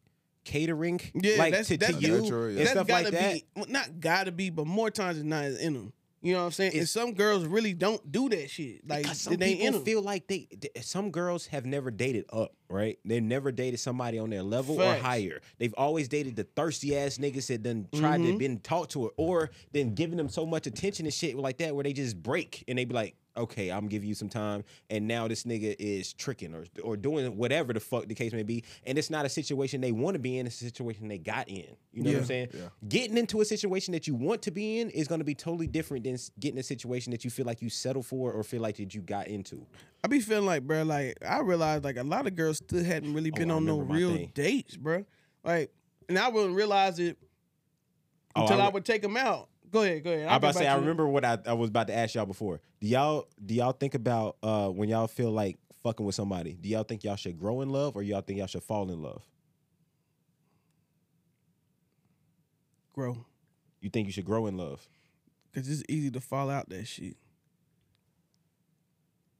catering, 0.44 1.00
Yeah, 1.14 1.36
like 1.38 1.52
that's, 1.52 1.68
to, 1.68 1.76
that's 1.78 1.94
to 1.96 2.00
you 2.00 2.20
natural, 2.20 2.42
yeah. 2.44 2.48
and 2.48 2.58
that's 2.58 2.70
stuff 2.70 2.86
gotta 2.86 3.04
like 3.04 3.12
that. 3.14 3.34
be 3.34 3.44
well, 3.56 3.66
not 3.68 4.00
gotta 4.00 4.32
be, 4.32 4.50
but 4.50 4.66
more 4.66 4.90
times 4.90 5.18
than 5.18 5.28
not 5.28 5.44
is 5.44 5.58
in 5.58 5.74
them. 5.74 5.92
You 6.24 6.32
know 6.32 6.40
what 6.40 6.46
I'm 6.46 6.52
saying? 6.52 6.72
and 6.76 6.88
some 6.88 7.12
girls 7.12 7.44
really 7.44 7.74
don't 7.74 8.10
do 8.10 8.28
that 8.30 8.48
shit. 8.50 8.88
Like 8.88 9.06
some 9.08 9.34
in 9.34 9.40
people 9.40 9.80
feel 9.80 10.00
like 10.00 10.26
they, 10.26 10.48
th- 10.60 10.72
some 10.80 11.10
girls 11.10 11.46
have 11.48 11.66
never 11.66 11.90
dated 11.90 12.24
up, 12.32 12.54
right? 12.70 12.98
They've 13.04 13.22
never 13.22 13.52
dated 13.52 13.78
somebody 13.78 14.18
on 14.18 14.30
their 14.30 14.42
level 14.42 14.80
or 14.80 14.94
higher. 14.96 15.40
They've 15.58 15.74
always 15.76 16.08
dated 16.08 16.34
the 16.36 16.44
thirsty 16.44 16.96
ass 16.96 17.18
niggas 17.18 17.48
that 17.48 17.62
done 17.62 17.88
tried 17.94 18.20
Mm-hmm. 18.20 18.32
to 18.32 18.38
been 18.38 18.60
talked 18.60 18.92
to 18.92 19.04
her 19.04 19.10
or 19.18 19.50
then 19.72 19.94
giving 19.94 20.16
them 20.16 20.28
so 20.30 20.46
much 20.46 20.66
attention 20.66 21.04
and 21.04 21.12
shit 21.12 21.36
like 21.36 21.58
that 21.58 21.74
where 21.74 21.84
they 21.84 21.92
just 21.92 22.20
break 22.22 22.64
and 22.68 22.78
they 22.78 22.84
be 22.86 22.94
like, 22.94 23.16
okay, 23.36 23.70
I'm 23.70 23.88
giving 23.88 24.08
you 24.08 24.14
some 24.14 24.28
time, 24.28 24.64
and 24.90 25.06
now 25.08 25.26
this 25.28 25.44
nigga 25.44 25.74
is 25.78 26.12
tricking 26.12 26.54
or 26.54 26.64
or 26.82 26.96
doing 26.96 27.36
whatever 27.36 27.72
the 27.72 27.80
fuck 27.80 28.06
the 28.06 28.14
case 28.14 28.32
may 28.32 28.42
be, 28.42 28.64
and 28.86 28.96
it's 28.98 29.10
not 29.10 29.26
a 29.26 29.28
situation 29.28 29.80
they 29.80 29.92
want 29.92 30.14
to 30.14 30.18
be 30.18 30.38
in. 30.38 30.46
It's 30.46 30.60
a 30.60 30.64
situation 30.64 31.08
they 31.08 31.18
got 31.18 31.48
in. 31.48 31.64
You 31.92 32.02
know 32.02 32.10
what 32.12 32.18
I'm 32.20 32.24
saying? 32.26 32.48
Getting 32.88 33.16
into 33.18 33.40
a 33.40 33.44
situation 33.44 33.92
that 33.92 34.06
you 34.06 34.14
want 34.14 34.42
to 34.42 34.50
be 34.50 34.80
in 34.80 34.90
is 34.90 35.08
going 35.08 35.20
to 35.20 35.24
be 35.24 35.34
totally 35.34 35.66
different 35.66 36.04
than 36.04 36.16
getting 36.40 36.58
a 36.58 36.62
situation 36.62 37.10
that 37.12 37.24
you 37.24 37.30
feel 37.30 37.46
like 37.46 37.62
you 37.62 37.70
settle 37.70 38.02
for 38.02 38.32
or 38.32 38.42
feel 38.42 38.60
like 38.62 38.76
that 38.76 38.94
you 38.94 39.00
got 39.00 39.28
into. 39.28 39.66
I 40.02 40.08
be 40.08 40.20
feeling 40.20 40.46
like, 40.46 40.62
bro, 40.66 40.82
like 40.82 41.16
I 41.26 41.40
realized 41.40 41.84
like 41.84 41.96
a 41.96 42.02
lot 42.02 42.26
of 42.26 42.34
girls 42.36 42.58
still 42.58 42.84
hadn't 42.84 43.14
really 43.14 43.30
oh, 43.32 43.36
been 43.36 43.50
Oh, 43.50 43.56
on 43.56 43.64
no 43.64 43.78
real 43.78 44.12
thing. 44.12 44.30
dates, 44.34 44.76
bro. 44.76 45.04
Like, 45.42 45.70
and 46.08 46.18
I 46.18 46.28
wouldn't 46.28 46.54
realize 46.54 46.98
it 46.98 47.16
Oh, 48.36 48.42
until 48.42 48.60
I 48.60 48.64
I, 48.64 48.66
re- 48.68 48.72
would 48.74 48.84
take 48.84 49.02
them 49.02 49.16
out. 49.16 49.48
Go 49.74 49.82
ahead, 49.82 50.04
go 50.04 50.12
ahead. 50.12 50.28
I 50.28 50.30
I'll 50.30 50.36
about 50.36 50.52
to 50.52 50.58
say 50.60 50.68
I 50.68 50.76
remember 50.76 51.08
what 51.08 51.24
I, 51.24 51.36
I 51.46 51.52
was 51.52 51.68
about 51.68 51.88
to 51.88 51.96
ask 51.96 52.14
y'all 52.14 52.26
before. 52.26 52.60
Do 52.80 52.86
y'all 52.86 53.26
do 53.44 53.54
y'all 53.54 53.72
think 53.72 53.96
about 53.96 54.36
uh 54.40 54.68
when 54.68 54.88
y'all 54.88 55.08
feel 55.08 55.32
like 55.32 55.58
fucking 55.82 56.06
with 56.06 56.14
somebody? 56.14 56.56
Do 56.60 56.68
y'all 56.68 56.84
think 56.84 57.02
y'all 57.02 57.16
should 57.16 57.36
grow 57.40 57.60
in 57.60 57.70
love 57.70 57.96
or 57.96 58.04
y'all 58.04 58.20
think 58.20 58.38
y'all 58.38 58.46
should 58.46 58.62
fall 58.62 58.88
in 58.92 59.02
love? 59.02 59.22
grow. 62.92 63.26
You 63.80 63.90
think 63.90 64.06
you 64.06 64.12
should 64.12 64.24
grow 64.24 64.46
in 64.46 64.56
love? 64.56 64.86
Cause 65.52 65.68
it's 65.68 65.82
easy 65.88 66.08
to 66.12 66.20
fall 66.20 66.48
out 66.48 66.68
that 66.68 66.86
shit. 66.86 67.16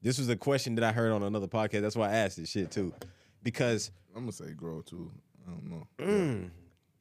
This 0.01 0.17
was 0.17 0.27
a 0.27 0.35
question 0.35 0.75
that 0.75 0.83
I 0.83 0.91
heard 0.91 1.13
on 1.13 1.23
another 1.23 1.47
podcast. 1.47 1.81
That's 1.81 1.95
why 1.95 2.09
I 2.09 2.15
asked 2.15 2.35
this 2.35 2.49
shit 2.49 2.71
too, 2.71 2.93
because 3.41 3.89
I'm 4.13 4.23
gonna 4.23 4.33
say 4.33 4.51
grow 4.51 4.81
too. 4.81 5.09
I 5.47 5.51
don't 5.51 5.69
know. 5.69 5.87
mm, 5.99 6.49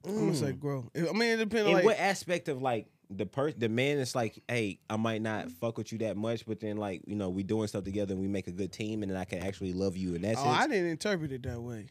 I'm 0.07 0.15
gonna 0.15 0.35
say 0.37 0.53
grow. 0.53 0.89
I 0.97 1.13
mean, 1.13 1.31
it 1.33 1.37
depends. 1.39 1.67
in 1.69 1.75
Like, 1.75 1.85
what 1.85 1.99
aspect 1.99 2.49
of 2.49 2.63
like 2.63 2.87
the 3.17 3.27
per 3.27 3.53
the 3.53 3.69
man 3.69 3.99
is 3.99 4.15
like, 4.15 4.43
hey, 4.49 4.79
I 4.91 4.97
might 4.97 5.23
not 5.23 5.51
fuck 5.51 5.79
with 5.79 5.93
you 5.93 5.99
that 5.99 6.17
much, 6.17 6.45
but 6.47 6.61
then 6.61 6.77
like 6.77 7.03
you 7.07 7.15
know 7.17 7.31
we 7.31 7.43
doing 7.43 7.67
stuff 7.69 7.85
together 7.85 8.13
and 8.13 8.21
we 8.21 8.29
make 8.29 8.47
a 8.47 8.53
good 8.53 8.73
team, 8.73 9.03
and 9.03 9.11
then 9.11 9.19
I 9.19 9.25
can 9.25 9.39
actually 9.41 9.73
love 9.73 9.97
you 9.97 10.15
and 10.15 10.25
that's 10.25 10.39
oh, 10.41 10.45
sense. 10.45 10.59
I 10.59 10.67
didn't 10.69 10.87
interpret 10.91 11.33
it 11.33 11.43
that 11.45 11.61
way. 11.61 11.87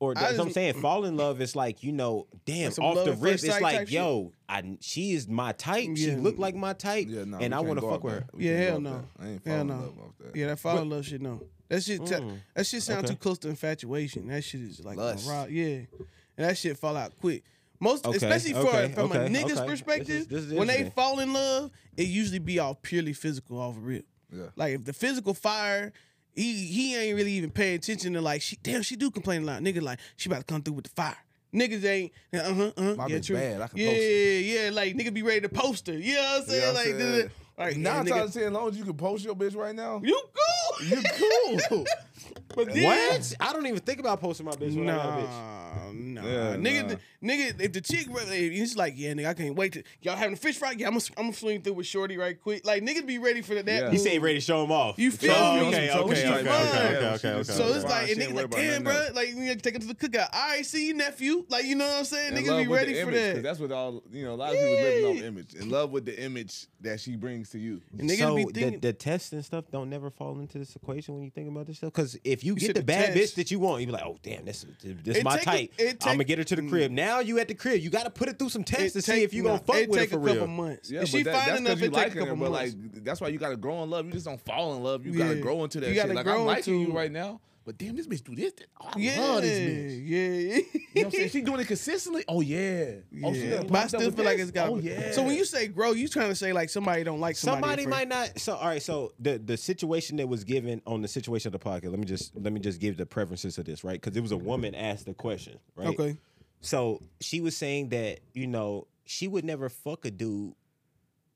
Or 0.00 0.12
I 0.16 0.20
that's 0.20 0.38
what 0.38 0.46
I'm 0.46 0.52
saying. 0.52 0.74
Fall 0.74 1.04
in 1.06 1.16
love 1.16 1.40
is 1.40 1.56
like 1.56 1.82
you 1.82 1.90
know, 1.90 2.28
damn, 2.46 2.70
some 2.70 2.84
off 2.84 3.04
the 3.04 3.12
at 3.12 3.18
rip, 3.18 3.34
it's 3.34 3.60
like, 3.60 3.90
yo, 3.90 4.32
I 4.48 4.76
she 4.80 5.12
is 5.12 5.26
my 5.26 5.50
type. 5.52 5.96
She 5.96 6.10
Yeah. 6.10 6.16
looked 6.18 6.38
like 6.38 6.54
my 6.54 6.72
type, 6.72 7.06
Yeah, 7.08 7.24
no, 7.24 7.38
and 7.38 7.52
I 7.54 7.60
want 7.60 7.80
to 7.80 7.88
fuck 7.88 8.04
with 8.04 8.14
her. 8.14 8.24
We 8.32 8.48
Yeah, 8.48 8.56
hell 8.58 8.80
no. 8.80 8.90
that. 8.92 9.04
I 9.18 9.28
ain't 9.30 9.46
Hell 9.46 9.54
falling 9.56 9.66
no. 9.66 9.74
in 9.74 9.80
love 9.80 9.98
off 9.98 10.12
that. 10.20 10.36
Yeah, 10.36 10.46
that 10.46 10.58
fall 10.60 10.78
in 10.78 10.88
love 10.88 11.04
shit. 11.04 11.20
No, 11.20 11.42
that 11.68 11.82
shit. 11.82 11.98
ta- 12.06 12.20
Mm. 12.20 12.38
that 12.54 12.66
shit 12.66 12.82
sound 12.84 13.06
Okay. 13.06 13.14
too 13.14 13.18
close 13.18 13.38
to 13.38 13.48
infatuation. 13.48 14.28
That 14.28 14.44
shit 14.44 14.60
is 14.60 14.84
like 14.84 14.96
a 14.98 15.00
Lust. 15.00 15.28
yeah, 15.50 15.66
and 15.66 15.86
that 16.36 16.56
shit 16.56 16.78
fall 16.78 16.96
out 16.96 17.18
quick. 17.20 17.42
Most, 17.80 18.06
Okay, 18.06 18.16
especially 18.16 18.52
for 18.54 18.68
okay, 18.68 18.92
from 18.92 19.10
okay, 19.12 19.26
a 19.26 19.28
nigga's 19.28 19.36
okay. 19.36 19.44
This 19.44 19.58
is- 19.58 19.64
perspective, 19.66 20.28
this 20.28 20.44
is 20.44 20.52
when 20.52 20.66
they 20.68 20.90
fall 20.96 21.20
in 21.20 21.32
love, 21.32 21.70
it 21.96 22.08
usually 22.08 22.38
be 22.40 22.58
all 22.58 22.74
purely 22.74 23.12
physical 23.12 23.60
off 23.60 23.76
rip. 23.78 24.04
Yeah. 24.32 24.46
Like 24.56 24.74
if 24.74 24.84
the 24.84 24.92
physical 24.92 25.32
fire, 25.34 25.92
he 26.34 26.66
he 26.66 26.96
ain't 26.96 27.16
really 27.16 27.32
even 27.32 27.50
paying 27.50 27.76
attention 27.76 28.12
to 28.14 28.20
like 28.20 28.42
she 28.42 28.56
damn 28.62 28.82
she 28.82 28.96
do 28.96 29.10
complain 29.10 29.42
a 29.42 29.46
lot. 29.46 29.62
Nigga 29.62 29.80
like 29.80 30.00
she 30.16 30.28
about 30.28 30.40
to 30.40 30.44
come 30.44 30.62
through 30.62 30.74
with 30.74 30.84
the 30.84 30.90
fire. 30.90 31.16
Niggas 31.54 31.84
ain't 31.84 32.12
uh 32.34 32.52
huh 32.52 32.72
uh 32.76 32.82
My 32.94 33.06
yeah 33.06 33.16
bitch 33.16 33.26
true. 33.26 33.36
bad, 33.36 33.60
I 33.62 33.68
can 33.68 33.78
yeah 33.78 33.86
post 33.86 33.96
her. 34.02 34.40
yeah 34.40 34.70
like 34.72 34.94
nigga 34.96 35.14
be 35.14 35.22
ready 35.22 35.40
to 35.42 35.48
post 35.48 35.86
her. 35.86 35.94
You 35.94 36.14
know 36.14 36.20
what 36.22 36.40
I'm 36.42 36.46
saying? 36.48 36.62
Yeah, 36.62 36.68
I'm 36.68 36.74
like 36.74 36.84
saying, 36.84 36.98
duh, 36.98 37.22
duh. 37.22 37.28
like 37.58 37.76
yeah, 37.76 37.82
Nine 37.82 38.04
nigga, 38.06 38.08
times 38.10 38.34
ten, 38.34 38.42
as 38.44 38.52
long 38.52 38.68
as 38.68 38.76
you 38.78 38.84
can 38.84 38.94
post 38.94 39.24
your 39.24 39.34
bitch 39.34 39.56
right 39.56 39.74
now, 39.74 40.00
you 40.04 40.20
cool. 40.34 40.86
you 40.88 41.58
cool. 41.68 41.86
But 42.54 42.72
then, 42.74 42.82
What? 42.84 43.34
I 43.40 43.52
don't 43.52 43.66
even 43.66 43.80
think 43.80 44.00
about 44.00 44.20
posting 44.20 44.46
my 44.46 44.52
bitch. 44.52 44.76
when 44.76 44.88
I 44.88 44.96
got 44.96 45.18
a 45.18 45.22
bitch. 45.22 45.94
Nah, 45.94 46.22
nah, 46.22 46.28
Yeah, 46.28 46.56
nigga, 46.56 46.98
nah. 47.22 47.32
nigga. 47.32 47.60
If 47.60 47.72
the 47.72 47.80
chick, 47.80 48.06
really- 48.10 48.56
it's 48.58 48.76
like, 48.76 48.94
yeah, 48.96 49.12
nigga, 49.12 49.26
I 49.28 49.34
can't 49.34 49.54
wait 49.54 49.72
to 49.74 49.82
y'all 50.02 50.16
having 50.16 50.32
a 50.34 50.36
fish 50.36 50.56
fry. 50.58 50.72
Yeah, 50.72 50.88
I'm 50.88 50.94
gonna, 50.94 51.04
I'm 51.16 51.24
gonna 51.24 51.32
swing 51.34 51.62
through 51.62 51.74
with 51.74 51.86
shorty 51.86 52.16
right 52.16 52.40
quick. 52.40 52.66
Like 52.66 52.82
niggas 52.82 53.06
be 53.06 53.18
ready 53.18 53.42
for 53.42 53.54
that. 53.54 53.66
Yeah. 53.66 53.90
He 53.90 53.98
said 53.98 54.12
he 54.12 54.18
ready 54.18 54.36
to 54.36 54.40
show 54.40 54.64
him 54.64 54.72
off. 54.72 54.98
You 54.98 55.10
feel 55.10 55.32
Oh, 55.34 55.60
me? 55.60 55.66
okay, 55.68 55.88
So 55.92 56.02
okay, 56.04 56.14
she 56.14 56.26
okay, 56.26 56.38
okay, 56.40 56.48
okay, 56.48 57.06
okay, 57.06 57.18
she 57.20 57.28
okay. 57.28 57.42
So 57.44 57.68
it's 57.68 57.82
Fine, 57.84 57.90
like, 57.90 58.10
and 58.10 58.10
ain't 58.10 58.18
niggas 58.18 58.26
worried 58.26 58.34
like, 58.34 58.44
about 58.46 58.56
damn, 58.56 58.82
nothing 58.84 58.84
bro, 58.84 59.08
like 59.14 59.28
you 59.28 59.34
gotta 59.46 59.56
take 59.56 59.74
it 59.76 59.80
to 59.82 59.86
the 59.88 59.94
cookout. 59.94 60.28
All 60.32 60.48
right, 60.48 60.66
see 60.66 60.88
you, 60.88 60.94
nephew. 60.94 61.44
Like 61.48 61.64
you 61.64 61.74
know 61.76 61.86
what 61.86 61.98
I'm 61.98 62.04
saying? 62.04 62.36
In 62.36 62.42
Niggas 62.44 62.58
be 62.62 62.66
ready 62.68 62.92
the 62.94 63.02
for 63.04 63.10
image, 63.10 63.22
'cause 63.26 63.34
that. 63.34 63.42
That's 63.42 63.58
what 63.60 63.72
all 63.72 64.02
you 64.10 64.24
know. 64.24 64.34
A 64.34 64.36
lot 64.36 64.52
of 64.52 64.58
people 64.58 64.74
living 64.74 65.04
off 65.04 65.22
image. 65.22 65.54
In 65.54 65.68
love 65.70 65.90
with 65.90 66.04
the 66.06 66.20
image 66.20 66.66
that 66.80 67.00
she 67.00 67.16
brings 67.16 67.50
to 67.50 67.58
you. 67.58 67.80
And 67.98 68.08
niggas 68.10 68.18
so 68.18 68.36
be 68.36 68.44
the, 68.44 68.52
thinking, 68.52 68.80
the 68.80 68.92
tests 68.92 69.32
and 69.32 69.44
stuff 69.44 69.64
don't 69.70 69.88
never 69.90 70.10
fall 70.10 70.38
into 70.40 70.58
this 70.58 70.74
equation 70.76 71.14
when 71.14 71.24
you 71.24 71.30
think 71.30 71.48
about 71.48 71.66
this 71.66 71.78
stuff. 71.78 71.92
Because 71.92 72.07
if 72.24 72.44
you, 72.44 72.54
You 72.54 72.60
get 72.60 72.66
the 72.68 72.80
the 72.80 72.84
bad 72.84 73.14
test. 73.14 73.32
bitch 73.32 73.34
that 73.36 73.50
you 73.50 73.58
want, 73.58 73.80
you 73.80 73.86
be 73.86 73.92
like, 73.92 74.04
oh 74.04 74.16
damn, 74.22 74.44
this 74.44 74.64
this 74.82 75.16
It 75.18 75.24
my 75.24 75.38
take 75.38 75.72
a- 75.78 75.92
type. 75.94 75.96
I'm 76.02 76.12
gonna 76.14 76.24
get 76.24 76.38
her 76.38 76.44
to 76.44 76.56
the 76.56 76.62
mm. 76.62 76.68
crib. 76.70 76.90
Now 76.92 77.20
you 77.20 77.38
at 77.38 77.48
the 77.48 77.54
crib, 77.54 77.80
you 77.80 77.90
got 77.90 78.04
to 78.04 78.10
put 78.10 78.28
it 78.28 78.38
through 78.38 78.48
some 78.50 78.64
tests 78.64 78.92
to 78.92 78.98
it 79.00 79.04
see 79.04 79.22
if 79.22 79.34
you 79.34 79.42
gonna 79.42 79.54
nah, 79.56 79.60
fuck 79.62 79.76
it 79.76 79.88
with 79.88 79.98
her 79.98 80.04
take 80.06 80.10
for 80.10 80.16
a 80.20 80.26
couple 80.26 80.34
real. 80.34 80.46
months. 80.46 80.90
Yeah, 80.90 81.02
if 81.02 81.08
she 81.08 81.22
but 81.22 81.32
that, 81.32 81.38
fine 81.38 81.48
that's 81.48 81.60
enough, 81.60 81.78
because 81.78 81.80
you 81.80 81.86
it 81.86 81.90
take 81.90 81.94
a 81.94 81.98
liking 82.06 82.20
her. 82.20 82.26
couple 82.26 82.36
But 82.44 82.50
months. 82.52 82.74
like, 82.94 83.04
that's 83.04 83.20
why 83.20 83.28
you 83.28 83.38
gotta 83.38 83.56
grow 83.56 83.82
in 83.82 83.90
love. 83.90 84.06
You 84.06 84.12
just 84.12 84.26
don't 84.26 84.40
fall 84.44 84.76
in 84.76 84.82
love. 84.82 85.04
You 85.06 85.12
Yeah. 85.12 85.24
gotta 85.26 85.40
grow 85.40 85.64
into 85.64 85.80
that 85.80 85.88
You 85.88 85.94
shit. 85.94 86.02
gotta 86.02 86.14
Like 86.14 86.24
grow 86.24 86.40
I'm 86.40 86.46
liking 86.46 86.74
into- 86.80 86.90
you 86.92 86.96
right 86.96 87.10
now, 87.12 87.40
but 87.68 87.76
damn, 87.76 87.94
this 87.94 88.06
bitch 88.06 88.24
do 88.24 88.34
this. 88.34 88.54
this- 88.54 88.66
Oh, 88.80 88.88
I 88.94 88.98
yeah, 88.98 89.20
love 89.20 89.42
this 89.42 89.58
bitch. 89.60 90.08
yeah, 90.08 90.18
You 90.18 90.56
know 90.56 90.62
what 90.94 91.04
I'm 91.04 91.10
saying? 91.10 91.28
She 91.28 91.40
doing 91.42 91.60
it 91.60 91.66
consistently. 91.66 92.24
Oh 92.26 92.40
yeah. 92.40 92.84
Oh, 93.22 93.34
she 93.34 93.46
yeah. 93.46 93.62
But 93.62 93.76
I 93.76 93.86
still 93.88 94.00
with 94.06 94.16
feel 94.16 94.24
like 94.24 94.38
this? 94.38 94.44
it's 94.48 94.52
got. 94.52 94.70
Oh 94.70 94.78
yeah. 94.78 95.12
So 95.12 95.22
when 95.22 95.36
you 95.36 95.44
say 95.44 95.66
grow, 95.66 95.92
you 95.92 96.08
trying 96.08 96.30
to 96.30 96.34
say 96.34 96.54
like 96.54 96.70
somebody 96.70 97.04
don't 97.04 97.20
like 97.20 97.36
somebody. 97.36 97.82
Somebody 97.82 97.86
might 97.86 98.08
not. 98.08 98.40
So 98.40 98.54
all 98.56 98.68
right. 98.68 98.82
So 98.82 99.12
the 99.20 99.36
the 99.36 99.58
situation 99.58 100.16
that 100.16 100.26
was 100.26 100.44
given 100.44 100.80
on 100.86 101.02
the 101.02 101.08
situation 101.08 101.52
of 101.54 101.60
the 101.60 101.68
podcast. 101.68 101.90
Let 101.90 101.98
me 101.98 102.06
just 102.06 102.34
let 102.34 102.54
me 102.54 102.60
just 102.60 102.80
give 102.80 102.96
the 102.96 103.04
preferences 103.04 103.58
of 103.58 103.66
this 103.66 103.84
right 103.84 104.00
because 104.00 104.16
it 104.16 104.22
was 104.22 104.32
a 104.32 104.38
woman 104.38 104.74
asked 104.74 105.04
the 105.04 105.12
question 105.12 105.58
right. 105.76 105.88
Okay. 105.88 106.16
So 106.62 107.02
she 107.20 107.42
was 107.42 107.54
saying 107.54 107.90
that 107.90 108.20
you 108.32 108.46
know 108.46 108.86
she 109.04 109.28
would 109.28 109.44
never 109.44 109.68
fuck 109.68 110.06
a 110.06 110.10
dude 110.10 110.54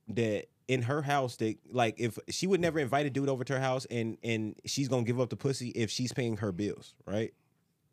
that 0.08 0.46
in 0.72 0.80
her 0.80 1.02
house 1.02 1.36
that 1.36 1.56
like 1.70 1.94
if 1.98 2.18
she 2.30 2.46
would 2.46 2.60
never 2.60 2.78
invite 2.78 3.04
a 3.04 3.10
dude 3.10 3.28
over 3.28 3.44
to 3.44 3.52
her 3.52 3.60
house 3.60 3.86
and 3.90 4.16
and 4.22 4.56
she's 4.64 4.88
gonna 4.88 5.02
give 5.02 5.20
up 5.20 5.28
the 5.28 5.36
pussy 5.36 5.68
if 5.70 5.90
she's 5.90 6.12
paying 6.12 6.38
her 6.38 6.50
bills, 6.50 6.94
right? 7.06 7.34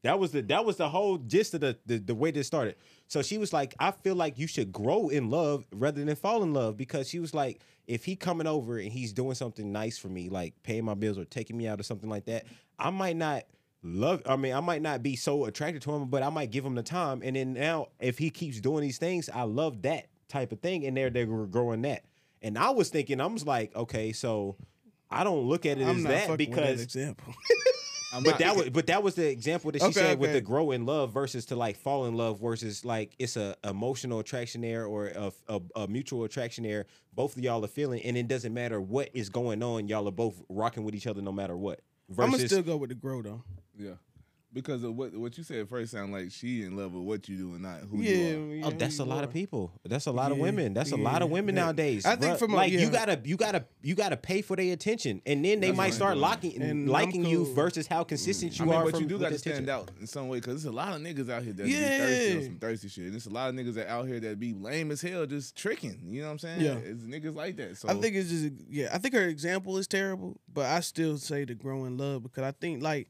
That 0.04 0.18
was 0.18 0.32
the 0.32 0.42
that 0.44 0.64
was 0.64 0.78
the 0.78 0.88
whole 0.88 1.18
gist 1.18 1.54
of 1.56 1.60
the, 1.60 1.78
the 1.86 1.98
the 1.98 2.16
way 2.16 2.32
this 2.32 2.48
started. 2.48 2.76
So 3.08 3.22
she 3.22 3.38
was 3.38 3.52
like, 3.52 3.76
I 3.80 3.92
feel 3.92 4.16
like 4.16 4.40
you 4.40 4.48
should 4.48 4.72
grow 4.72 5.10
in 5.10 5.30
love 5.30 5.66
rather 5.74 6.04
than 6.04 6.16
fall 6.16 6.42
in 6.42 6.54
love 6.54 6.78
because 6.78 7.10
she 7.10 7.20
was 7.20 7.34
like, 7.34 7.62
if 7.86 8.06
he 8.06 8.16
coming 8.16 8.48
over 8.48 8.78
and 8.78 8.90
he's 8.94 9.12
doing 9.12 9.36
something 9.36 9.74
nice 9.74 9.98
for 9.98 10.08
me, 10.08 10.30
like 10.30 10.54
paying 10.64 10.86
my 10.86 10.94
bills 10.94 11.18
or 11.18 11.26
taking 11.26 11.58
me 11.58 11.68
out 11.68 11.82
or 11.82 11.84
something 11.84 12.10
like 12.10 12.26
that, 12.26 12.46
I 12.78 12.92
might 12.92 13.18
not 13.18 13.44
love 13.84 14.22
I 14.26 14.38
mean, 14.38 14.54
I 14.54 14.62
might 14.62 14.82
not 14.82 15.04
be 15.04 15.18
so 15.18 15.44
attracted 15.44 15.82
to 15.82 15.92
him, 15.92 16.08
but 16.08 16.24
I 16.24 16.30
might 16.30 16.52
give 16.52 16.64
him 16.64 16.76
the 16.76 16.84
time. 16.84 17.20
And 17.26 17.36
then 17.36 17.52
now 17.54 17.88
if 18.00 18.18
he 18.18 18.30
keeps 18.30 18.62
doing 18.62 18.84
these 18.84 19.00
things, 19.00 19.30
I 19.30 19.44
love 19.44 19.82
that 19.82 20.08
type 20.30 20.54
of 20.54 20.62
thing. 20.62 20.86
And 20.86 20.96
they're 20.96 21.10
they're 21.10 21.26
growing 21.26 21.82
that. 21.82 22.06
And 22.42 22.58
I 22.58 22.70
was 22.70 22.90
thinking, 22.90 23.20
I 23.22 23.26
was 23.26 23.46
like, 23.46 23.76
okay, 23.76 24.12
so 24.14 24.56
I 25.12 25.24
don't 25.24 25.44
look 25.48 25.66
at 25.66 25.78
it 25.80 25.84
I'm 25.86 25.98
as 25.98 26.04
not 26.04 26.10
that 26.10 26.28
fucking 26.28 26.50
with 26.52 26.56
that 26.56 26.62
because 26.68 26.82
example. 26.84 27.34
I'm 28.12 28.24
but 28.24 28.32
not- 28.32 28.40
that 28.40 28.56
was 28.56 28.70
but 28.72 28.88
that 28.88 29.04
was 29.04 29.14
the 29.16 29.30
example 29.30 29.72
that 29.72 29.80
she 29.82 29.86
Okay, 29.90 29.94
said 29.94 30.20
with 30.20 30.34
the 30.34 30.42
grow 30.42 30.72
in 30.72 30.86
love 30.86 31.12
versus 31.14 31.46
to 31.48 31.56
like 31.56 31.78
fall 31.78 32.06
in 32.08 32.16
love 32.16 32.40
versus 32.40 32.84
like 32.84 33.14
it's 33.20 33.38
a 33.38 33.56
emotional 33.64 34.18
attraction 34.20 34.62
there 34.62 34.86
or 34.88 35.08
a, 35.10 35.32
a, 35.48 35.62
a 35.76 35.88
mutual 35.88 36.24
attraction 36.24 36.64
there. 36.64 36.88
Both 37.14 37.38
of 37.38 37.44
y'all 37.44 37.64
are 37.64 37.68
feeling, 37.68 38.02
and 38.02 38.18
it 38.18 38.28
doesn't 38.28 38.52
matter 38.54 38.82
what 38.82 39.10
is 39.14 39.30
going 39.30 39.62
on. 39.62 39.88
Y'all 39.88 40.08
are 40.08 40.12
both 40.12 40.42
rocking 40.50 40.84
with 40.84 40.96
each 40.96 41.06
other 41.06 41.22
no 41.22 41.32
matter 41.32 41.56
what. 41.56 41.82
I'm 42.18 42.32
gonna 42.32 42.48
still 42.48 42.64
go 42.64 42.78
with 42.78 42.90
the 42.90 42.96
grow 42.96 43.22
though. 43.22 43.44
yeah. 43.78 43.92
Because 44.52 44.84
of 44.84 44.96
what 44.96 45.16
what 45.16 45.38
you 45.38 45.44
said 45.44 45.70
first 45.70 45.92
sound 45.92 46.12
like 46.12 46.32
she 46.32 46.64
in 46.64 46.76
love 46.76 46.92
with 46.94 47.04
what 47.04 47.30
you 47.30 47.38
do 47.38 47.54
and 47.54 47.62
not 47.62 47.82
who 47.82 48.00
Yeah, 48.02 48.10
you 48.16 48.52
are. 48.52 48.56
yeah, 48.56 48.66
Oh, 48.66 48.72
that's 48.72 48.98
a 48.98 49.06
lot 49.06 49.20
are. 49.20 49.26
of 49.26 49.32
people. 49.32 49.72
That's 49.86 50.08
a 50.08 50.12
lot 50.12 50.32
of 50.32 50.40
women. 50.40 50.74
That's 50.74 50.92
a 50.92 50.98
lot 50.98 51.22
of 51.22 51.30
women 51.30 51.56
yeah. 51.56 51.66
nowadays. 51.66 52.04
I 52.04 52.16
think 52.16 52.40
from 52.40 52.54
a- 52.54 52.56
like 52.56 52.72
you 52.72 52.90
gotta 52.90 53.22
you 53.24 53.38
gotta 53.38 53.66
you 53.84 53.94
gotta 53.94 54.18
pay 54.18 54.42
for 54.42 54.56
their 54.56 54.74
attention, 54.74 55.22
and 55.28 55.46
then 55.46 55.60
they 55.60 55.68
That's 55.68 55.78
might 55.78 55.94
start 55.94 56.18
locking 56.18 56.56
And 56.62 56.72
I'm 56.72 56.88
liking 56.88 57.26
you 57.26 57.54
versus 57.54 57.86
how 57.86 58.04
consistent 58.04 58.54
mm. 58.54 58.58
you 58.60 58.64
I 58.64 58.68
mean, 58.68 58.76
are. 58.76 58.84
but 58.86 58.92
from, 58.94 59.02
you 59.02 59.08
do 59.08 59.16
with 59.16 59.22
got 59.22 59.28
to 59.28 59.34
the 59.36 59.40
attention. 59.40 59.66
stand 59.66 59.70
out 59.70 59.92
in 60.00 60.08
some 60.08 60.30
way 60.30 60.40
because 60.40 60.64
there's 60.64 60.74
a 60.74 60.76
lot 60.76 60.96
of 60.96 61.02
niggas 61.04 61.30
out 61.30 61.44
here 61.44 61.54
that 61.54 61.68
Yeah. 61.68 61.98
be 61.98 62.00
thirsty 62.00 62.38
on 62.38 62.44
some 62.46 62.56
thirsty 62.60 62.88
shit. 62.88 63.04
And 63.04 63.14
there's 63.14 63.28
a 63.28 63.30
lot 63.30 63.50
of 63.50 63.56
niggas 63.56 63.76
that 63.76 63.88
out 63.88 64.08
here 64.08 64.20
that 64.20 64.40
be 64.40 64.54
lame 64.54 64.90
as 64.90 65.02
hell, 65.02 65.28
just 65.28 65.56
tricking. 65.56 66.00
You 66.10 66.22
know 66.22 66.28
what 66.28 66.32
I'm 66.34 66.40
saying? 66.40 66.62
Yeah. 66.62 66.74
it's 66.74 67.04
niggas 67.04 67.36
like 67.36 67.56
that. 67.58 67.78
So 67.78 67.88
I 67.88 67.94
think 67.94 68.16
it's 68.16 68.30
just 68.32 68.50
yeah. 68.68 68.90
I 68.92 68.98
think 68.98 69.14
her 69.14 69.28
example 69.28 69.78
is 69.78 69.88
terrible, 69.88 70.40
but 70.52 70.66
I 70.66 70.80
still 70.80 71.20
say 71.20 71.46
the 71.46 71.54
grow 71.54 71.86
in 71.86 71.98
love 71.98 72.24
because 72.24 72.44
I 72.44 72.52
think 72.52 72.82
like 72.82 73.10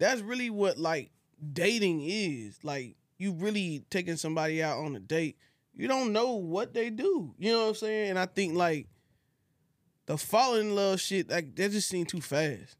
that's 0.00 0.20
really 0.22 0.50
what 0.50 0.76
like 0.78 1.12
dating 1.52 2.00
is. 2.02 2.58
Like 2.64 2.96
you 3.18 3.32
really 3.32 3.84
taking 3.90 4.16
somebody 4.16 4.60
out 4.62 4.78
on 4.78 4.96
a 4.96 5.00
date. 5.00 5.36
You 5.74 5.86
don't 5.86 6.12
know 6.12 6.32
what 6.32 6.74
they 6.74 6.90
do. 6.90 7.32
You 7.38 7.52
know 7.52 7.60
what 7.62 7.68
I'm 7.68 7.74
saying? 7.76 8.10
And 8.10 8.18
I 8.18 8.26
think 8.26 8.54
like 8.54 8.88
the 10.06 10.18
falling 10.18 10.70
in 10.70 10.74
love 10.74 11.00
shit 11.00 11.30
like 11.30 11.54
that 11.54 11.70
just 11.70 11.88
seems 11.88 12.08
too 12.10 12.20
fast. 12.20 12.76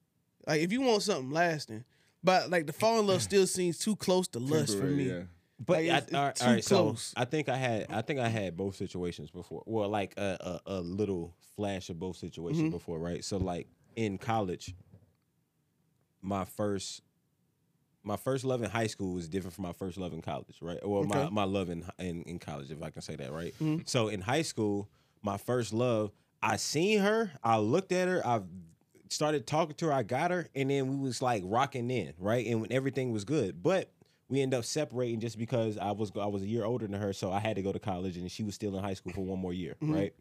Like 0.47 0.63
if 0.63 0.73
you 0.73 0.81
want 0.81 1.03
something 1.03 1.31
lasting, 1.31 1.85
but 2.25 2.51
like 2.51 2.67
the 2.67 2.73
fall 2.73 2.99
in 2.99 3.07
love 3.07 3.23
still 3.23 3.47
seems 3.47 3.79
too 3.79 3.95
close 3.97 4.27
to 4.29 4.39
lust 4.41 4.77
for 4.77 4.87
me. 4.87 5.05
yeah. 5.11 5.23
But 5.65 5.85
Like, 5.85 5.91
I, 5.91 5.97
it's- 5.99 6.15
all 6.15 6.27
it's 6.29 6.41
right, 6.43 6.49
all 6.49 6.49
too 6.49 6.89
right, 6.91 6.99
so. 6.99 7.13
I 7.19 7.25
think 7.27 7.49
I 7.51 7.57
had 7.57 7.87
I 7.91 8.01
think 8.03 8.19
I 8.19 8.29
had 8.29 8.57
both 8.57 8.77
situations 8.77 9.31
before. 9.31 9.63
Well, 9.67 9.89
like 9.91 10.15
a 10.17 10.61
a, 10.67 10.79
a 10.79 10.81
little 10.81 11.35
flash 11.55 11.91
of 11.91 11.99
both 12.01 12.17
situations 12.17 12.63
Mm-hmm. 12.63 12.71
before, 12.71 12.99
right? 12.99 13.23
So 13.25 13.37
like 13.37 13.69
in 13.95 14.17
college, 14.19 14.75
my 16.23 16.45
first 16.45 17.03
my 18.03 18.17
first 18.17 18.45
love 18.45 18.63
in 18.63 18.71
high 18.71 18.87
school 18.87 19.15
was 19.15 19.29
different 19.29 19.55
from 19.55 19.63
my 19.65 19.73
first 19.73 19.99
love 19.99 20.13
in 20.13 20.23
college, 20.23 20.57
right? 20.63 20.79
Well, 20.87 21.05
my, 21.05 21.19
Okay. 21.23 21.31
my 21.35 21.45
love 21.45 21.69
in, 21.71 21.85
in 21.99 22.23
in 22.23 22.39
college, 22.39 22.71
if 22.71 22.83
I 22.83 22.91
can 22.91 23.03
say 23.03 23.17
that, 23.17 23.33
right? 23.33 23.53
Mm-hmm. 23.61 23.83
So 23.87 24.09
in 24.09 24.21
high 24.23 24.43
school, 24.43 24.89
my 25.23 25.37
first 25.37 25.73
love, 25.73 26.11
I 26.43 26.57
seen 26.57 27.01
her, 27.01 27.31
I 27.45 27.59
looked 27.59 27.93
at 27.93 28.09
her, 28.09 28.27
I 28.27 28.41
started 29.11 29.47
talking 29.47 29.75
to 29.77 29.87
her, 29.87 29.93
I 29.93 30.03
got 30.03 30.31
her, 30.31 30.49
and 30.55 30.71
then 30.71 30.89
we 30.89 30.97
was 30.97 31.21
like 31.21 31.43
rocking 31.45 31.91
in, 31.91 32.15
right? 32.19 32.47
And 32.47 32.61
when 32.63 32.73
everything 32.73 33.13
was 33.13 33.25
good, 33.25 33.63
but 33.63 33.91
we 34.29 34.41
ended 34.41 34.59
up 34.59 34.65
separating 34.65 35.19
just 35.21 35.37
because 35.37 35.77
I 35.77 35.91
was 35.91 36.13
I 36.19 36.27
was 36.27 36.43
a 36.43 36.47
year 36.47 36.65
older 36.65 36.87
than 36.87 36.99
her, 37.01 37.13
so 37.13 37.31
I 37.33 37.41
had 37.41 37.57
to 37.57 37.63
go 37.63 37.73
to 37.73 37.79
college, 37.81 38.17
and 38.17 38.31
she 38.31 38.43
was 38.45 38.55
still 38.55 38.77
in 38.77 38.83
high 38.83 38.95
school 38.95 39.13
for 39.13 39.23
one 39.23 39.39
more 39.41 39.53
year, 39.53 39.77
right? 39.83 40.15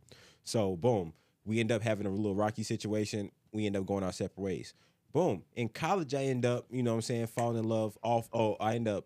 So 0.43 0.75
boom, 0.75 1.13
we 1.45 1.59
end 1.59 1.71
up 1.71 1.81
having 1.81 2.07
a 2.07 2.09
little 2.09 2.35
rocky 2.35 2.63
situation. 2.63 3.31
We 3.53 3.65
end 3.67 3.75
up 3.77 3.85
going 3.85 4.03
our 4.03 4.11
separate 4.11 4.41
ways. 4.43 4.73
Boom. 5.11 5.43
In 5.55 5.69
college, 5.69 6.13
I 6.13 6.23
end 6.25 6.45
up, 6.45 6.65
you 6.69 6.83
know 6.83 6.91
what 6.91 6.97
I'm 6.97 7.01
saying, 7.01 7.27
falling 7.27 7.57
in 7.57 7.63
love 7.63 7.97
off. 8.03 8.29
Oh, 8.31 8.55
I 8.59 8.75
end 8.75 8.87
up, 8.87 9.05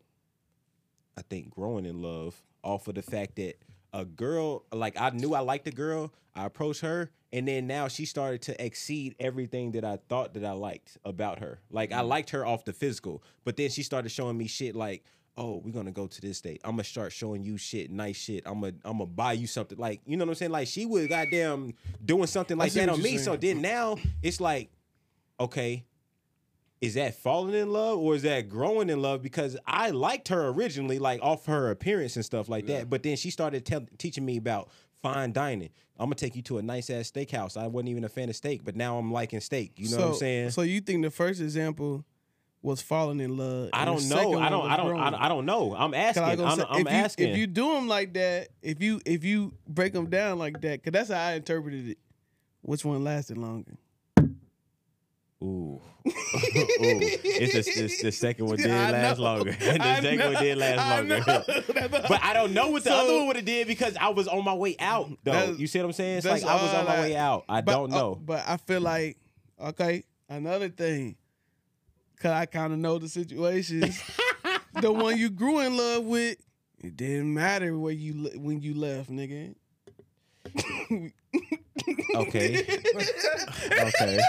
I 1.17 1.21
think, 1.21 1.49
growing 1.49 1.85
in 1.85 2.01
love 2.01 2.35
off 2.61 2.87
of 2.87 2.95
the 2.95 3.01
fact 3.01 3.35
that 3.37 3.55
a 3.93 4.05
girl, 4.05 4.65
like 4.71 4.99
I 4.99 5.11
knew 5.11 5.33
I 5.33 5.39
liked 5.39 5.65
the 5.65 5.71
girl. 5.71 6.11
I 6.35 6.45
approached 6.45 6.81
her, 6.81 7.11
and 7.31 7.47
then 7.47 7.67
now 7.67 7.87
she 7.87 8.05
started 8.05 8.41
to 8.43 8.65
exceed 8.65 9.15
everything 9.19 9.73
that 9.73 9.85
I 9.85 9.99
thought 10.09 10.33
that 10.33 10.43
I 10.43 10.53
liked 10.53 10.97
about 11.05 11.39
her. 11.39 11.59
Like 11.69 11.91
I 11.91 12.01
liked 12.01 12.31
her 12.31 12.45
off 12.45 12.65
the 12.65 12.73
physical, 12.73 13.23
but 13.43 13.55
then 13.55 13.69
she 13.69 13.83
started 13.83 14.09
showing 14.09 14.37
me 14.37 14.47
shit 14.47 14.75
like, 14.75 15.03
oh, 15.37 15.61
we're 15.63 15.71
gonna 15.71 15.91
go 15.91 16.07
to 16.07 16.21
this 16.21 16.41
date. 16.41 16.59
I'm 16.63 16.71
gonna 16.71 16.83
start 16.83 17.11
showing 17.11 17.43
you 17.43 17.57
shit, 17.57 17.91
nice 17.91 18.17
shit. 18.17 18.43
I'm 18.47 18.61
gonna 18.61 18.73
I'm 18.83 18.97
gonna 18.97 19.05
buy 19.05 19.33
you 19.33 19.45
something. 19.45 19.77
Like, 19.77 20.01
you 20.05 20.17
know 20.17 20.25
what 20.25 20.31
I'm 20.31 20.35
saying? 20.35 20.51
Like 20.51 20.67
she 20.67 20.85
was 20.85 21.07
goddamn 21.07 21.75
doing 22.03 22.27
something 22.27 22.57
like 22.57 22.73
that 22.73 22.89
on 22.89 23.01
me. 23.01 23.19
So 23.19 23.35
then 23.35 23.61
now 23.61 23.97
it's 24.23 24.41
like, 24.41 24.71
okay, 25.39 25.85
is 26.83 26.95
that 26.95 27.15
falling 27.15 27.53
in 27.53 27.71
love 27.71 27.97
or 27.97 28.13
is 28.13 28.23
that 28.23 28.49
growing 28.49 28.89
in 28.89 29.01
love? 29.01 29.21
Because 29.21 29.55
I 29.65 29.91
liked 29.91 30.27
her 30.27 30.49
originally, 30.49 30.99
like 30.99 31.21
off 31.21 31.45
her 31.45 31.71
appearance 31.71 32.17
and 32.17 32.25
stuff 32.25 32.49
like 32.49 32.65
that. 32.65 32.89
But 32.89 33.03
then 33.03 33.15
she 33.15 33.31
started 33.31 33.65
tell, 33.65 33.85
teaching 33.97 34.25
me 34.25 34.35
about 34.35 34.69
fine 35.01 35.31
dining. 35.31 35.69
I'm 35.97 36.07
gonna 36.07 36.15
take 36.15 36.35
you 36.35 36.41
to 36.41 36.57
a 36.57 36.61
nice 36.61 36.89
ass 36.89 37.09
steakhouse. 37.09 37.55
I 37.55 37.67
wasn't 37.67 37.87
even 37.87 38.03
a 38.03 38.09
fan 38.09 38.27
of 38.27 38.35
steak, 38.35 38.65
but 38.65 38.75
now 38.75 38.97
I'm 38.97 39.13
liking 39.13 39.39
steak. 39.39 39.71
You 39.77 39.91
know 39.91 39.97
what 39.97 40.07
I'm 40.07 40.13
saying? 40.15 40.49
So 40.49 40.63
you 40.63 40.81
think 40.81 41.03
the 41.03 41.09
first 41.09 41.39
example 41.39 42.03
was 42.61 42.81
falling 42.81 43.21
in 43.21 43.37
love? 43.37 43.69
I 43.71 43.85
don't 43.85 44.09
know. 44.09 44.37
I 44.37 44.49
don't. 44.49 44.69
I 44.69 44.75
don't. 44.75 44.99
I 44.99 45.09
don't, 45.09 45.21
I 45.21 45.29
don't 45.29 45.45
know. 45.45 45.73
I'm 45.77 45.93
asking. 45.93 46.23
I 46.23 46.31
I'm, 46.33 46.59
say, 46.59 46.65
I'm 46.67 46.81
if 46.81 46.91
you, 46.91 46.97
asking. 46.97 47.29
If 47.29 47.37
you 47.37 47.47
do 47.47 47.75
them 47.75 47.87
like 47.87 48.13
that, 48.15 48.49
if 48.61 48.83
you 48.83 48.99
if 49.05 49.23
you 49.23 49.53
break 49.69 49.93
them 49.93 50.09
down 50.09 50.37
like 50.37 50.59
that, 50.59 50.83
because 50.83 50.91
that's 50.91 51.17
how 51.17 51.29
I 51.29 51.35
interpreted 51.35 51.91
it. 51.91 51.97
Which 52.61 52.83
one 52.83 53.05
lasted 53.05 53.37
longer? 53.37 53.71
Ooh. 55.43 55.81
Ooh. 56.07 56.11
It's 57.25 58.01
the, 58.01 58.11
second 58.11 58.45
one 58.45 58.55
did 58.57 58.71
I 58.71 58.91
last 58.91 59.17
know. 59.17 59.23
longer. 59.23 59.51
the 59.51 59.59
second 59.59 60.17
know. 60.19 60.31
one 60.31 60.43
did 60.43 60.57
last 60.57 60.79
I 60.79 60.95
longer. 60.99 61.23
but 62.07 62.23
I 62.23 62.33
don't 62.33 62.53
know 62.53 62.69
what 62.69 62.83
the 62.85 62.89
So- 62.91 62.95
other 62.95 63.13
one 63.17 63.27
would 63.27 63.35
have 63.35 63.45
did 63.45 63.67
because 63.67 63.95
I 63.97 64.09
was 64.09 64.27
on 64.27 64.43
my 64.45 64.53
way 64.53 64.75
out 64.79 65.09
though. 65.23 65.51
You 65.57 65.67
see 65.67 65.79
what 65.79 65.85
I'm 65.85 65.93
saying? 65.93 66.17
It's 66.19 66.25
like 66.25 66.43
I 66.43 66.55
was 66.63 66.73
on 66.73 66.85
my 66.85 66.97
I- 66.97 67.01
way 67.01 67.15
out. 67.15 67.43
I 67.49 67.61
But- 67.61 67.71
don't 67.73 67.93
uh, 67.93 67.97
know. 67.97 68.15
but 68.15 68.43
I 68.47 68.57
feel 68.57 68.81
like 68.81 69.17
okay, 69.59 70.03
another 70.29 70.69
thing, 70.69 71.15
cause 72.21 72.31
I 72.31 72.45
kind 72.45 72.71
of 72.73 72.79
know 72.79 72.97
the 72.99 73.09
situations. 73.09 74.01
the 74.81 74.91
one 74.91 75.17
you 75.17 75.29
grew 75.29 75.59
in 75.59 75.75
love 75.77 76.05
with, 76.05 76.37
it 76.79 76.95
didn't 76.97 77.33
matter 77.33 77.77
where 77.77 77.93
you 77.93 78.29
when 78.35 78.61
you 78.61 78.73
left, 78.75 79.09
nigga. 79.11 79.55
Okay. 82.15 82.59
okay. 83.75 84.19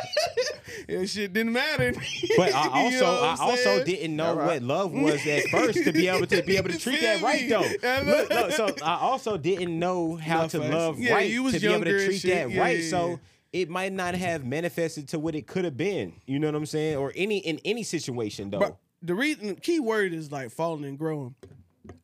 That 0.88 1.08
shit 1.08 1.32
didn't 1.32 1.52
matter. 1.52 1.92
But 2.36 2.52
I 2.54 2.64
You 2.64 2.70
also 2.70 3.00
know 3.04 3.20
I 3.22 3.32
I'm 3.32 3.40
also 3.40 3.84
didn't 3.84 4.16
know 4.16 4.30
Alright. 4.30 4.46
what 4.46 4.62
love 4.62 4.92
was 4.92 5.26
at 5.26 5.44
first 5.50 5.84
to 5.84 5.92
be 5.92 6.08
able 6.08 6.26
to 6.26 6.42
be 6.42 6.56
able 6.56 6.70
to 6.70 6.78
treat 6.78 7.00
that 7.02 7.22
right 7.22 7.48
though. 7.48 7.64
I. 7.82 8.02
Look, 8.02 8.30
look, 8.30 8.52
so 8.52 8.74
I 8.82 8.96
also 8.96 9.36
didn't 9.36 9.78
know 9.78 10.16
how 10.30 10.42
No 10.42 10.48
to 10.48 10.60
facts. 10.60 10.74
love 10.74 10.98
Yeah, 10.98 11.14
right 11.14 11.30
you 11.30 11.42
was 11.42 11.54
to 11.54 11.60
be 11.60 11.66
able 11.72 11.84
to 11.84 12.04
treat 12.04 12.20
shit. 12.20 12.30
that 12.34 12.50
Yeah, 12.50 12.60
right. 12.60 12.78
yeah, 12.80 12.90
so 12.90 13.20
it 13.52 13.68
might 13.68 13.92
not 13.92 14.14
have 14.14 14.44
manifested 14.44 15.08
to 15.10 15.18
what 15.18 15.34
it 15.34 15.46
could 15.46 15.64
have 15.64 15.76
been. 15.76 16.14
You 16.26 16.38
know 16.38 16.48
what 16.48 16.54
I'm 16.56 16.66
saying? 16.66 16.96
Or 16.96 17.12
any 17.14 17.38
in 17.38 17.60
any 17.64 17.82
situation 17.82 18.50
though. 18.50 18.58
But 18.60 18.76
the 19.02 19.14
reason 19.14 19.56
key 19.56 19.80
word 19.80 20.12
is 20.14 20.32
like 20.32 20.50
falling 20.50 20.84
and 20.84 20.98
growing. 20.98 21.34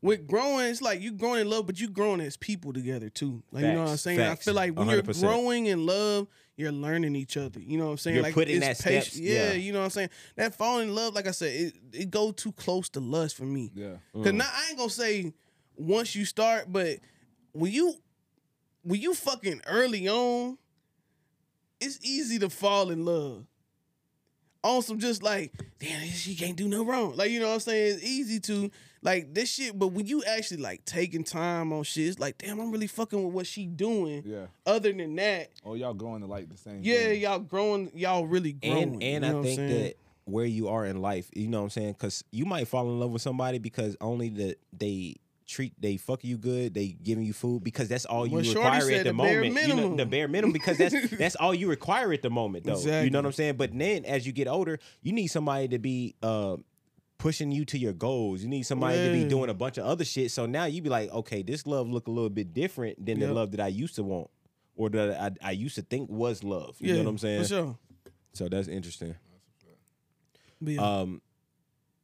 With 0.03 0.27
growing, 0.27 0.67
it's 0.67 0.83
like 0.83 1.01
you 1.01 1.13
growing 1.13 1.43
in 1.43 1.51
love, 1.51 1.67
but 1.67 1.81
you 1.81 1.89
growing 1.89 2.21
as 2.21 2.37
people 2.37 2.73
together 2.73 3.09
too. 3.09 3.43
Like 3.51 3.65
you 3.65 3.73
know 3.73 3.85
what 3.85 3.91
I'm 3.91 3.97
saying? 3.97 4.19
facts, 4.19 4.43
I 4.43 4.45
feel 4.45 4.55
like 4.55 4.77
when 4.77 4.89
you 4.89 4.99
are 4.99 5.03
growing 5.03 5.67
in 5.67 5.87
love, 5.87 6.29
you're 6.57 6.73
learning 6.73 7.17
each 7.17 7.37
other. 7.37 7.61
You 7.61 7.79
know 7.79 7.87
what 7.87 7.93
I'm 7.93 7.99
saying? 7.99 8.17
You're 8.17 8.23
like 8.23 8.35
putting 8.35 8.57
it's 8.63 8.67
that 8.67 8.85
patient- 8.85 9.05
steps, 9.05 9.19
Yeah, 9.19 9.53
yeah. 9.53 9.53
you 9.55 9.73
know 9.73 9.79
what 9.79 9.87
I'm 9.87 9.91
saying? 9.91 10.11
That 10.37 10.55
falling 10.55 10.89
in 10.89 10.95
love, 10.95 11.15
like 11.15 11.27
I 11.27 11.31
said, 11.31 11.55
it, 11.55 11.75
it 11.93 12.11
go 12.11 12.31
too 12.33 12.53
close 12.53 12.91
to 12.91 13.01
lust 13.01 13.37
for 13.37 13.45
me. 13.45 13.73
Yeah. 13.75 13.97
Cause 14.13 14.33
mm. 14.33 14.35
now 14.35 14.49
I 14.53 14.69
ain't 14.69 14.79
gonna 14.79 14.91
say 14.91 15.33
once 15.77 16.15
you 16.15 16.27
start, 16.27 16.67
but 16.69 16.99
when 17.53 17.73
you 17.73 17.95
when 18.83 19.01
you 19.01 19.15
fucking 19.15 19.63
early 19.67 20.09
on, 20.09 20.59
it's 21.81 21.99
easy 22.03 22.39
to 22.39 22.51
fall 22.51 22.91
in 22.91 23.05
love. 23.05 23.47
On 24.63 24.83
some 24.83 24.99
just 24.99 25.23
like, 25.23 25.55
damn, 25.79 26.07
she 26.09 26.35
can't 26.35 26.57
do 26.57 26.69
no 26.69 26.85
wrong. 26.85 27.17
Like, 27.17 27.31
you 27.31 27.41
know 27.41 27.49
what 27.49 27.55
I'm 27.55 27.61
saying? 27.61 27.95
It's 27.95 28.05
easy 28.05 28.41
to 28.41 28.71
like 29.03 29.33
this 29.35 29.51
shit, 29.51 29.79
but 29.79 29.89
when 29.89 30.07
you 30.07 30.23
actually 30.25 30.59
like 30.63 30.85
taking 30.85 31.25
time 31.25 31.73
on 31.73 31.83
shit, 31.85 32.09
it's 32.09 32.19
like, 32.19 32.39
damn, 32.39 32.61
I'm 32.61 32.71
really 32.71 32.87
fucking 32.87 33.23
with 33.25 33.33
what 33.35 33.47
she 33.47 33.67
doing. 33.67 34.23
Yeah. 34.27 34.47
Other 34.67 34.93
than 34.93 35.15
that, 35.17 35.51
Oh, 35.65 35.75
y'all 35.75 35.95
growing 35.95 36.21
to 36.21 36.27
like 36.27 36.49
the 36.51 36.57
same. 36.59 36.81
yeah, 36.83 36.99
thing. 37.09 37.21
y'all 37.23 37.39
growing, 37.39 37.91
y'all 37.95 38.27
really 38.27 38.53
growing. 38.53 38.83
and 38.83 39.03
and 39.03 39.25
you 39.25 39.33
know 39.33 39.41
I 39.41 39.43
think 39.43 39.57
that 39.59 39.95
where 40.25 40.45
you 40.47 40.69
are 40.69 40.85
in 40.85 41.01
life, 41.01 41.31
you 41.35 41.49
know 41.49 41.59
what 41.59 41.65
I'm 41.65 41.71
saying? 41.71 41.93
Because 41.93 42.25
you 42.31 42.45
might 42.45 42.69
fall 42.69 42.87
in 42.89 43.01
love 43.01 43.11
with 43.11 43.23
somebody 43.23 43.59
because 43.59 43.97
only 44.01 44.29
that 44.31 44.59
they 44.73 45.17
treat 45.49 45.73
they 45.81 45.97
fuck 45.97 46.23
you 46.23 46.37
good, 46.39 46.75
they 46.75 46.89
giving 47.03 47.25
you 47.25 47.33
food 47.33 47.65
because 47.65 47.89
that's 47.89 48.05
all 48.05 48.25
you 48.27 48.35
Well, 48.37 48.45
require 48.45 48.89
at 48.91 49.05
the, 49.05 49.11
the 49.11 49.15
bare 49.15 49.43
moment. 49.45 49.67
You 49.67 49.75
know, 49.75 49.97
the 49.97 50.07
bare 50.07 50.29
minimum 50.29 50.53
because 50.53 50.79
that's 50.79 51.11
that's 51.19 51.35
all 51.37 51.53
you 51.53 51.69
require 51.69 52.13
at 52.13 52.23
the 52.23 52.31
moment 52.31 52.65
though. 52.67 52.79
You 52.79 53.11
know 53.11 53.19
what 53.19 53.27
I'm 53.27 53.33
saying? 53.33 53.57
But 53.57 53.77
then 53.77 54.05
as 54.05 54.27
you 54.27 54.33
get 54.33 54.47
older, 54.47 54.79
you 55.03 55.13
need 55.13 55.27
somebody 55.29 55.67
to 55.69 55.79
be 55.81 56.15
uh 56.23 56.59
pushing 57.21 57.53
you 57.53 57.67
to 57.67 57.79
your 57.79 57.93
goals. 57.93 58.43
You 58.43 58.49
need 58.49 58.63
somebody 58.63 58.97
to 58.97 59.13
be 59.13 59.29
doing 59.29 59.51
a 59.51 59.55
bunch 59.55 59.77
of 59.77 59.85
other 59.85 60.05
shit. 60.05 60.31
So 60.31 60.47
now 60.47 60.65
you 60.65 60.81
be 60.81 60.89
like, 60.89 61.11
okay, 61.11 61.43
this 61.43 61.67
love 61.67 61.89
look 61.89 62.09
a 62.09 62.11
little 62.11 62.31
bit 62.31 62.55
different 62.55 63.05
than 63.05 63.21
the 63.21 63.33
love 63.33 63.53
that 63.53 63.61
I 63.61 63.69
used 63.69 63.95
to 63.97 64.03
want. 64.03 64.31
Or 64.75 64.89
that 64.89 65.21
I, 65.43 65.49
I 65.49 65.51
used 65.51 65.75
to 65.75 65.83
think 65.83 66.09
was 66.09 66.43
love. 66.43 66.77
You 66.79 66.89
yeah, 66.89 66.95
know 66.97 67.05
what 67.05 67.11
I'm 67.11 67.19
saying? 67.19 67.43
For 67.43 67.49
sure. 67.49 67.79
So 68.33 68.49
that's 68.49 68.67
interesting. 68.67 69.15
Yeah. 70.63 70.81
Um, 70.81 71.21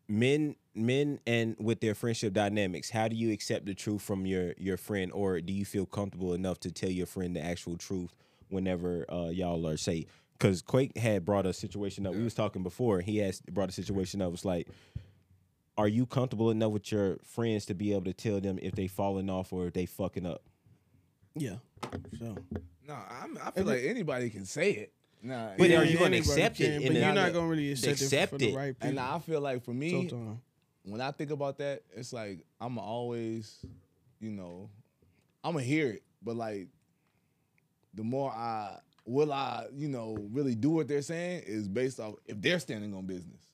men, 0.06 0.56
men, 0.74 1.20
and 1.26 1.56
with 1.58 1.80
their 1.80 1.94
friendship 1.94 2.34
dynamics, 2.34 2.90
how 2.90 3.08
do 3.08 3.16
you 3.16 3.32
accept 3.32 3.64
the 3.64 3.74
truth 3.74 4.02
from 4.02 4.26
your 4.26 4.52
your 4.58 4.76
friend, 4.76 5.10
or 5.12 5.40
do 5.40 5.54
you 5.54 5.64
feel 5.64 5.86
comfortable 5.86 6.34
enough 6.34 6.60
to 6.60 6.70
tell 6.70 6.90
your 6.90 7.06
friend 7.06 7.34
the 7.34 7.42
actual 7.42 7.78
truth 7.78 8.14
whenever 8.50 9.10
uh, 9.10 9.30
y'all 9.30 9.66
are 9.66 9.78
say? 9.78 10.06
Because 10.32 10.60
Quake 10.60 10.98
had 10.98 11.24
brought 11.24 11.46
a 11.46 11.54
situation 11.54 12.06
up. 12.06 12.14
We 12.14 12.22
was 12.22 12.34
talking 12.34 12.62
before. 12.62 13.00
He 13.00 13.18
has 13.18 13.40
brought 13.40 13.70
a 13.70 13.72
situation 13.72 14.20
up. 14.20 14.34
It's 14.34 14.44
like, 14.44 14.68
are 15.78 15.88
you 15.88 16.06
comfortable 16.06 16.50
enough 16.50 16.72
with 16.72 16.90
your 16.90 17.18
friends 17.24 17.66
to 17.66 17.74
be 17.74 17.92
able 17.92 18.04
to 18.04 18.12
tell 18.12 18.40
them 18.40 18.58
if 18.62 18.74
they 18.74 18.86
falling 18.86 19.28
off 19.30 19.52
or 19.52 19.66
if 19.66 19.74
they 19.74 19.86
fucking 19.86 20.26
up? 20.26 20.42
yeah. 21.34 21.56
So 22.18 22.36
No, 22.88 22.94
I'm, 23.22 23.38
I 23.44 23.50
feel 23.50 23.64
like 23.66 23.82
anybody 23.84 24.30
can 24.30 24.44
say 24.46 24.70
it. 24.72 24.92
Nah, 25.22 25.50
But 25.58 25.68
yeah, 25.70 25.80
are 25.80 25.84
you 25.84 25.98
gonna 25.98 26.16
accept 26.18 26.60
it 26.60 26.82
But 26.82 26.92
you're 26.94 27.12
not 27.12 27.32
gonna 27.32 27.46
really 27.48 27.72
accept, 27.72 28.00
accept 28.00 28.32
it 28.34 28.36
for 28.36 28.36
it. 28.36 28.38
the 28.38 28.54
right 28.56 28.78
people. 28.78 28.88
and 28.88 29.00
I 29.00 29.18
feel 29.18 29.40
like 29.40 29.62
for 29.64 29.72
me, 29.74 30.08
Sometimes. 30.08 30.38
when 30.84 31.00
I 31.00 31.10
think 31.10 31.30
about 31.30 31.58
that, 31.58 31.82
it's 31.94 32.12
like 32.12 32.40
I'm 32.60 32.78
always, 32.78 33.64
you 34.20 34.30
know, 34.30 34.70
I'm 35.44 35.52
gonna 35.52 35.64
hear 35.64 35.88
it, 35.88 36.02
but 36.22 36.36
like 36.36 36.68
the 37.94 38.02
more 38.04 38.30
I 38.30 38.78
will 39.04 39.32
I, 39.32 39.66
you 39.74 39.88
know, 39.88 40.16
really 40.32 40.54
do 40.54 40.70
what 40.70 40.86
they're 40.88 41.02
saying 41.02 41.42
is 41.46 41.66
based 41.68 41.98
off 42.00 42.14
if 42.26 42.40
they're 42.40 42.58
standing 42.60 42.94
on 42.94 43.06
business. 43.06 43.45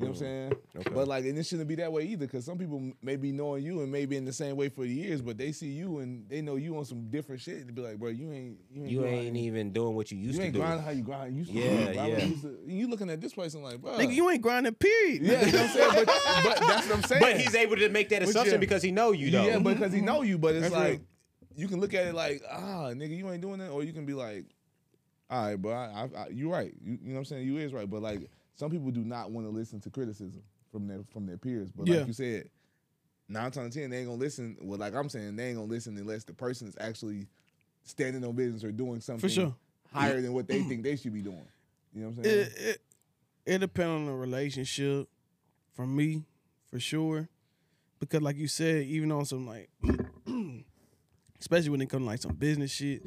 You 0.00 0.06
know 0.06 0.12
what 0.12 0.16
I'm 0.16 0.26
saying? 0.26 0.52
Okay. 0.76 0.90
But 0.94 1.08
like, 1.08 1.24
and 1.26 1.36
it 1.38 1.44
shouldn't 1.44 1.68
be 1.68 1.74
that 1.74 1.92
way 1.92 2.04
either, 2.04 2.24
because 2.26 2.46
some 2.46 2.56
people 2.56 2.78
m- 2.78 2.94
may 3.02 3.16
be 3.16 3.32
knowing 3.32 3.62
you 3.62 3.82
and 3.82 3.92
maybe 3.92 4.16
in 4.16 4.24
the 4.24 4.32
same 4.32 4.56
way 4.56 4.70
for 4.70 4.86
years, 4.86 5.20
but 5.20 5.36
they 5.36 5.52
see 5.52 5.68
you 5.68 5.98
and 5.98 6.26
they 6.26 6.40
know 6.40 6.56
you 6.56 6.74
on 6.78 6.86
some 6.86 7.10
different 7.10 7.42
shit. 7.42 7.66
To 7.66 7.72
be 7.74 7.82
like, 7.82 7.98
bro, 7.98 8.08
you 8.08 8.32
ain't, 8.32 8.56
you 8.72 8.82
ain't, 8.82 8.90
You 8.90 9.00
grinding- 9.00 9.26
ain't 9.26 9.36
even 9.36 9.72
doing 9.72 9.94
what 9.94 10.10
you 10.10 10.16
used 10.16 10.38
you 10.38 10.38
to 10.38 10.38
do. 10.38 10.40
You 10.40 10.46
ain't 10.46 10.54
do. 10.54 10.60
grinding 10.60 10.84
how 10.86 10.90
you 10.92 11.02
grind. 11.02 11.32
You 11.34 11.38
used 11.40 11.52
to 11.52 11.58
Yeah, 11.58 11.92
grind, 11.92 11.96
yeah. 12.12 12.18
You, 12.24 12.28
used 12.30 12.42
to- 12.42 12.58
you 12.66 12.88
looking 12.88 13.10
at 13.10 13.20
this 13.20 13.34
person 13.34 13.62
like, 13.62 13.78
bro. 13.82 13.92
Nigga, 13.98 14.14
you 14.14 14.30
ain't 14.30 14.40
grinding. 14.40 14.72
Period. 14.74 15.22
yeah, 15.22 15.44
you 15.46 15.52
know 15.52 15.58
what 15.58 15.70
I'm 15.70 15.76
saying? 15.76 15.90
But, 15.94 16.06
but 16.06 16.58
that's 16.60 16.86
what 16.88 16.96
I'm 16.96 17.02
saying. 17.02 17.20
But 17.22 17.36
he's 17.38 17.54
able 17.54 17.76
to 17.76 17.88
make 17.90 18.08
that 18.08 18.22
assumption 18.22 18.54
yeah. 18.54 18.58
because 18.60 18.82
he 18.82 18.92
know 18.92 19.12
you 19.12 19.30
though. 19.30 19.44
Yeah, 19.44 19.58
because 19.58 19.92
he 19.92 20.00
know 20.00 20.22
you, 20.22 20.38
but 20.38 20.54
it's 20.54 20.62
That's 20.70 20.74
like 20.74 20.90
real. 20.92 21.00
you 21.56 21.68
can 21.68 21.78
look 21.78 21.92
at 21.92 22.06
it 22.06 22.14
like, 22.14 22.42
ah, 22.50 22.88
nigga, 22.94 23.14
you 23.14 23.30
ain't 23.30 23.42
doing 23.42 23.58
that, 23.58 23.68
or 23.68 23.82
you 23.84 23.92
can 23.92 24.06
be 24.06 24.14
like, 24.14 24.46
all 25.28 25.44
right, 25.44 25.56
bro, 25.56 25.72
I, 25.72 26.08
I, 26.16 26.22
I, 26.22 26.28
you 26.30 26.50
right. 26.50 26.72
You, 26.82 26.92
you 27.02 27.08
know 27.08 27.12
what 27.14 27.18
I'm 27.18 27.24
saying? 27.26 27.46
You 27.46 27.58
is 27.58 27.72
right, 27.74 27.88
but 27.88 28.00
like 28.02 28.28
some 28.56 28.70
people 28.70 28.90
do 28.90 29.04
not 29.04 29.30
want 29.30 29.46
to 29.46 29.50
listen 29.50 29.80
to 29.80 29.90
criticism 29.90 30.42
from 30.70 30.86
their 30.86 31.00
from 31.12 31.26
their 31.26 31.38
peers. 31.38 31.70
But 31.72 31.86
Yeah. 31.88 31.98
like 31.98 32.06
you 32.08 32.12
said, 32.12 32.50
nine 33.28 33.50
times 33.50 33.74
ten, 33.74 33.90
they 33.90 33.98
ain't 33.98 34.06
gonna 34.08 34.18
listen. 34.18 34.56
Well, 34.60 34.78
like 34.78 34.94
I'm 34.94 35.08
saying, 35.08 35.36
they 35.36 35.48
ain't 35.48 35.56
gonna 35.56 35.68
listen 35.70 35.96
unless 35.96 36.24
the 36.24 36.34
person 36.34 36.68
is 36.68 36.76
actually 36.80 37.26
standing 37.84 38.24
on 38.24 38.34
business 38.34 38.62
or 38.64 38.72
doing 38.72 39.00
something 39.00 39.30
sure. 39.30 39.54
higher 39.92 40.20
than 40.20 40.32
what 40.32 40.46
they 40.46 40.62
think 40.62 40.82
they 40.82 40.96
should 40.96 41.14
be 41.14 41.22
doing. 41.22 41.46
You 41.94 42.02
know 42.02 42.08
what 42.10 42.18
I'm 42.18 42.24
saying? 42.24 42.38
It, 42.40 42.52
it, 42.58 42.82
it 43.46 43.58
depends 43.58 43.90
on 43.90 44.06
the 44.06 44.12
relationship 44.12 45.08
for 45.72 45.86
me, 45.86 46.24
for 46.70 46.78
sure. 46.78 47.28
Because 47.98 48.22
like 48.22 48.36
you 48.36 48.48
said, 48.48 48.84
even 48.84 49.10
on 49.12 49.24
some 49.24 49.46
like 49.46 49.68
especially 51.40 51.70
when 51.70 51.80
it 51.80 51.88
comes 51.88 52.02
to 52.02 52.06
like 52.06 52.20
some 52.20 52.34
business 52.34 52.70
shit, 52.70 53.02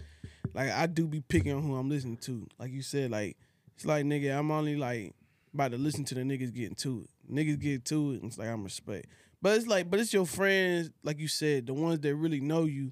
like 0.54 0.70
I 0.72 0.88
do 0.88 1.08
be 1.08 1.22
picking 1.22 1.54
on 1.54 1.64
who 1.64 1.76
I'm 1.76 1.90
listening 1.90 2.18
to. 2.18 2.48
Like 2.60 2.72
you 2.72 2.82
said, 2.82 3.12
like 3.12 3.38
it's 3.76 3.86
like 3.86 4.06
nigga, 4.06 4.38
I'm 4.38 4.52
only 4.52 4.76
like 4.76 5.14
about 5.54 5.72
to 5.72 5.78
listen 5.78 6.04
to 6.06 6.16
the 6.16 6.22
niggas 6.22 6.54
getting 6.54 6.76
to 6.76 7.06
it. 7.06 7.34
Niggas 7.34 7.60
get 7.60 7.86
to 7.86 8.12
it, 8.12 8.22
and 8.22 8.26
it's 8.26 8.38
like 8.38 8.50
I'm 8.50 8.64
respect. 8.64 9.08
But 9.42 9.58
it's 9.58 9.68
like, 9.68 9.90
but 9.90 10.00
it's 10.00 10.14
your 10.14 10.26
friends, 10.26 10.90
like 11.04 11.20
you 11.20 11.28
said, 11.28 11.68
the 11.68 11.74
ones 11.74 12.00
that 12.00 12.16
really 12.16 12.40
know 12.40 12.64
you. 12.64 12.92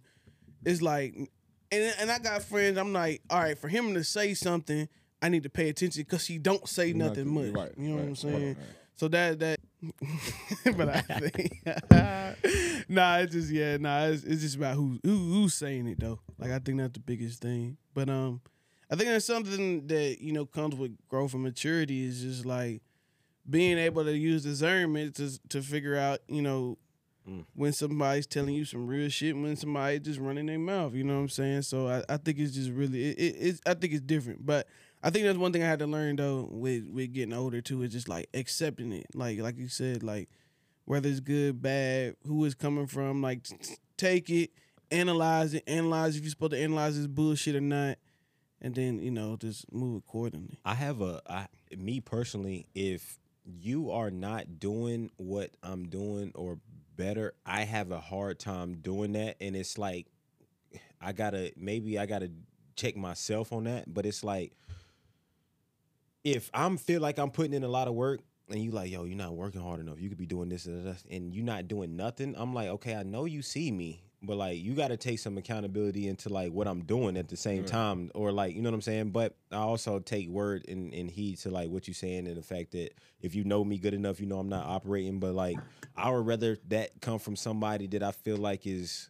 It's 0.65 0.81
like, 0.81 1.15
and 1.15 1.95
and 1.99 2.11
I 2.11 2.19
got 2.19 2.43
friends. 2.43 2.77
I'm 2.77 2.93
like, 2.93 3.21
all 3.29 3.39
right, 3.39 3.57
for 3.57 3.67
him 3.67 3.93
to 3.93 4.03
say 4.03 4.33
something, 4.33 4.87
I 5.21 5.29
need 5.29 5.43
to 5.43 5.49
pay 5.49 5.69
attention 5.69 6.03
because 6.03 6.25
he 6.25 6.37
don't 6.37 6.67
say 6.67 6.93
nothing 6.93 7.33
much. 7.33 7.51
Right, 7.53 7.71
you 7.77 7.89
know 7.89 7.95
what 7.95 8.05
I'm 8.05 8.15
saying? 8.15 8.47
right, 8.47 8.57
right. 8.57 8.67
So 8.95 9.07
that 9.07 9.39
that, 9.39 9.59
but 10.77 10.89
I 10.89 11.01
think, 11.01 12.89
nah, 12.89 13.17
it's 13.17 13.31
just 13.33 13.49
yeah, 13.49 13.77
nah, 13.77 14.05
it's, 14.07 14.23
it's 14.23 14.41
just 14.41 14.57
about 14.57 14.75
who 14.75 14.99
who 15.03 15.15
who's 15.15 15.53
saying 15.53 15.87
it 15.87 15.99
though. 15.99 16.19
Like 16.37 16.51
I 16.51 16.59
think 16.59 16.77
that's 16.77 16.93
the 16.93 16.99
biggest 16.99 17.41
thing. 17.41 17.77
But 17.93 18.09
um, 18.09 18.41
I 18.91 18.95
think 18.95 19.09
that's 19.09 19.25
something 19.25 19.87
that 19.87 20.17
you 20.21 20.33
know 20.33 20.45
comes 20.45 20.75
with 20.75 20.95
growth 21.07 21.33
and 21.33 21.43
maturity. 21.43 22.03
Is 22.03 22.21
just 22.21 22.45
like 22.45 22.81
being 23.49 23.77
able 23.77 24.03
to 24.03 24.15
use 24.15 24.43
discernment 24.43 25.15
to 25.15 25.39
to 25.49 25.61
figure 25.61 25.95
out, 25.97 26.19
you 26.27 26.41
know, 26.41 26.77
Mm. 27.29 27.45
when 27.53 27.71
somebody's 27.71 28.25
telling 28.25 28.55
you 28.55 28.65
some 28.65 28.87
real 28.87 29.07
shit, 29.07 29.37
when 29.37 29.55
somebody 29.55 29.99
just 29.99 30.19
running 30.19 30.47
their 30.47 30.57
mouth. 30.57 30.95
You 30.95 31.03
know 31.03 31.13
what 31.17 31.21
I'm 31.21 31.29
saying? 31.29 31.61
So 31.61 31.87
I, 31.87 32.03
I 32.11 32.17
think 32.17 32.39
it's 32.39 32.51
just 32.55 32.71
really 32.71 33.11
it, 33.11 33.19
it, 33.19 33.35
it's 33.39 33.61
I 33.63 33.75
think 33.75 33.93
it's 33.93 34.01
different. 34.01 34.43
But 34.43 34.67
I 35.03 35.11
think 35.11 35.25
that's 35.25 35.37
one 35.37 35.53
thing 35.53 35.61
I 35.61 35.67
had 35.67 35.77
to 35.79 35.85
learn 35.87 36.15
though 36.15 36.47
with 36.49 36.85
with 36.89 37.13
getting 37.13 37.33
older 37.33 37.61
too 37.61 37.83
is 37.83 37.91
just 37.91 38.09
like 38.09 38.27
accepting 38.33 38.91
it. 38.91 39.05
Like 39.13 39.37
like 39.39 39.55
you 39.59 39.67
said, 39.67 40.01
like 40.01 40.29
whether 40.85 41.07
it's 41.07 41.19
good, 41.19 41.61
bad, 41.61 42.15
who 42.25 42.43
it's 42.43 42.55
coming 42.55 42.87
from, 42.87 43.21
like 43.21 43.43
t- 43.43 43.75
take 43.97 44.31
it, 44.31 44.49
analyze 44.89 45.53
it, 45.53 45.63
analyze 45.67 46.15
if 46.15 46.23
you're 46.23 46.31
supposed 46.31 46.53
to 46.53 46.59
analyze 46.59 46.97
this 46.97 47.05
bullshit 47.05 47.55
or 47.55 47.61
not, 47.61 47.99
and 48.61 48.75
then 48.75 49.01
you 49.01 49.11
know 49.11 49.35
just 49.37 49.71
move 49.71 49.97
accordingly. 49.97 50.59
I 50.63 50.75
have 50.75 51.01
a 51.01 51.21
I 51.29 51.47
me 51.75 51.99
personally, 51.99 52.67
if 52.75 53.19
you 53.45 53.91
are 53.91 54.11
not 54.11 54.59
doing 54.59 55.09
what 55.17 55.51
I'm 55.63 55.89
doing 55.89 56.31
or 56.35 56.59
better, 56.95 57.33
I 57.45 57.63
have 57.63 57.91
a 57.91 57.99
hard 57.99 58.39
time 58.39 58.75
doing 58.75 59.13
that. 59.13 59.37
And 59.41 59.55
it's 59.55 59.77
like 59.77 60.07
I 61.01 61.11
gotta 61.11 61.51
maybe 61.57 61.97
I 61.97 62.05
gotta 62.05 62.31
check 62.75 62.95
myself 62.95 63.51
on 63.51 63.65
that. 63.65 63.91
But 63.91 64.05
it's 64.05 64.23
like 64.23 64.53
if 66.23 66.49
I'm 66.53 66.77
feel 66.77 67.01
like 67.01 67.17
I'm 67.17 67.31
putting 67.31 67.53
in 67.53 67.63
a 67.63 67.67
lot 67.67 67.87
of 67.87 67.95
work 67.95 68.21
and 68.49 68.61
you 68.61 68.71
like, 68.71 68.91
yo, 68.91 69.05
you're 69.05 69.17
not 69.17 69.33
working 69.33 69.61
hard 69.61 69.79
enough. 69.79 69.99
You 69.99 70.09
could 70.09 70.17
be 70.17 70.27
doing 70.27 70.49
this 70.49 70.65
and 70.65 70.95
and 71.09 71.33
you're 71.33 71.45
not 71.45 71.67
doing 71.67 71.95
nothing. 71.95 72.35
I'm 72.37 72.53
like, 72.53 72.67
okay, 72.69 72.95
I 72.95 73.03
know 73.03 73.25
you 73.25 73.41
see 73.41 73.71
me, 73.71 74.03
but 74.23 74.37
like 74.37 74.59
you 74.59 74.73
got 74.73 74.89
to 74.89 74.97
take 74.97 75.19
some 75.19 75.37
accountability 75.37 76.07
into 76.07 76.29
like 76.29 76.51
what 76.51 76.67
I'm 76.67 76.83
doing 76.83 77.17
at 77.17 77.27
the 77.27 77.37
same 77.37 77.65
time, 77.65 78.11
or 78.13 78.31
like 78.31 78.55
you 78.55 78.61
know 78.61 78.69
what 78.69 78.75
I'm 78.75 78.81
saying. 78.81 79.11
But 79.11 79.35
I 79.51 79.57
also 79.57 79.99
take 79.99 80.29
word 80.29 80.65
and, 80.67 80.93
and 80.93 81.09
heed 81.09 81.39
to 81.39 81.49
like 81.49 81.69
what 81.69 81.87
you're 81.87 81.95
saying 81.95 82.27
and 82.27 82.37
the 82.37 82.43
fact 82.43 82.71
that 82.71 82.91
if 83.21 83.33
you 83.33 83.43
know 83.43 83.63
me 83.63 83.77
good 83.77 83.93
enough, 83.93 84.19
you 84.19 84.27
know 84.27 84.39
I'm 84.39 84.49
not 84.49 84.65
operating. 84.65 85.19
But 85.19 85.33
like 85.33 85.57
I 85.95 86.11
would 86.11 86.25
rather 86.25 86.57
that 86.67 87.01
come 87.01 87.19
from 87.19 87.35
somebody 87.35 87.87
that 87.87 88.03
I 88.03 88.11
feel 88.11 88.37
like 88.37 88.67
is 88.67 89.09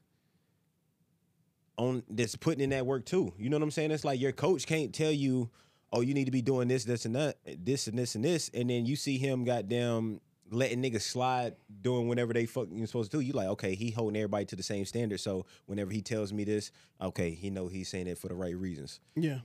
on 1.77 2.03
that's 2.09 2.35
putting 2.35 2.63
in 2.63 2.69
that 2.69 2.85
work 2.85 3.05
too. 3.05 3.33
You 3.37 3.49
know 3.49 3.57
what 3.57 3.63
I'm 3.63 3.71
saying? 3.71 3.91
It's 3.91 4.05
like 4.05 4.19
your 4.19 4.31
coach 4.31 4.65
can't 4.65 4.93
tell 4.93 5.11
you, 5.11 5.49
oh, 5.91 6.01
you 6.01 6.13
need 6.13 6.25
to 6.25 6.31
be 6.31 6.41
doing 6.41 6.67
this, 6.67 6.85
this, 6.85 7.05
and 7.05 7.15
that, 7.15 7.37
this 7.45 7.87
and 7.87 7.97
this 7.97 8.15
and 8.15 8.23
this, 8.23 8.49
and 8.53 8.69
then 8.69 8.85
you 8.85 8.95
see 8.95 9.17
him 9.17 9.43
goddamn 9.43 10.21
letting 10.51 10.83
niggas 10.83 11.01
slide 11.01 11.55
doing 11.81 12.07
whatever 12.07 12.33
they 12.33 12.45
fucking 12.45 12.85
supposed 12.85 13.09
to 13.11 13.17
do. 13.17 13.21
You 13.23 13.33
like, 13.33 13.47
okay, 13.47 13.73
he 13.73 13.89
holding 13.89 14.17
everybody 14.17 14.45
to 14.45 14.55
the 14.55 14.63
same 14.63 14.85
standard. 14.85 15.19
So 15.21 15.45
whenever 15.65 15.91
he 15.91 16.01
tells 16.01 16.31
me 16.33 16.43
this, 16.43 16.71
okay, 17.01 17.31
he 17.31 17.49
know 17.49 17.67
he's 17.67 17.87
saying 17.89 18.07
it 18.07 18.17
for 18.17 18.27
the 18.27 18.35
right 18.35 18.55
reasons. 18.55 18.99
Yeah, 19.15 19.39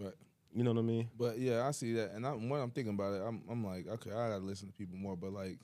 You 0.53 0.65
know 0.65 0.73
what 0.73 0.81
I 0.81 0.83
mean? 0.83 1.09
But 1.17 1.39
yeah, 1.39 1.67
I 1.67 1.71
see 1.71 1.93
that, 1.95 2.11
and 2.13 2.27
I'm, 2.27 2.49
when 2.49 2.61
I'm 2.61 2.71
thinking 2.71 2.95
about 2.95 3.15
it, 3.15 3.23
I'm, 3.25 3.43
I'm 3.51 3.65
like, 3.65 3.87
okay, 3.89 4.11
I 4.11 4.31
gotta 4.31 4.45
listen 4.45 4.67
to 4.69 4.75
people 4.75 4.97
more. 4.99 5.17
But 5.17 5.33
like, 5.33 5.59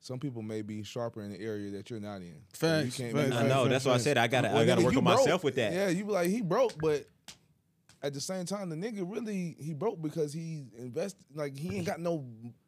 some 0.00 0.20
people 0.20 0.42
may 0.42 0.62
be 0.62 0.84
sharper 0.84 1.22
in 1.22 1.32
the 1.32 1.40
area 1.40 1.70
that 1.72 1.90
you're 1.90 1.98
not 2.00 2.16
in. 2.20 2.36
So 2.52 2.66
you 2.66 2.84
Facts, 2.84 2.96
can't 2.96 3.12
facts, 3.12 3.30
be 3.30 3.36
I 3.36 3.48
know. 3.48 3.62
facts, 3.64 3.70
That's 3.70 3.84
why 3.86 3.92
I 3.94 3.98
said 3.98 4.18
I 4.18 4.26
gotta, 4.28 4.52
I 4.54 4.64
gotta 4.64 4.82
work 4.82 4.92
you 4.92 4.98
on 4.98 5.04
broke. 5.04 5.18
myself 5.18 5.42
with 5.42 5.56
that. 5.56 5.72
Yeah, 5.72 5.88
you 5.88 6.04
be 6.04 6.12
like 6.12 6.28
he 6.28 6.42
broke, 6.42 6.74
but 6.80 7.06
at 8.02 8.14
the 8.14 8.20
same 8.20 8.44
time, 8.44 8.68
the 8.68 8.76
nigga 8.76 9.10
really 9.10 9.56
he 9.58 9.74
broke 9.74 10.00
because 10.00 10.32
he 10.32 10.66
invest 10.78 11.16
like 11.34 11.56
he 11.58 11.76
ain't 11.78 11.86
got 11.86 11.98
no 11.98 12.24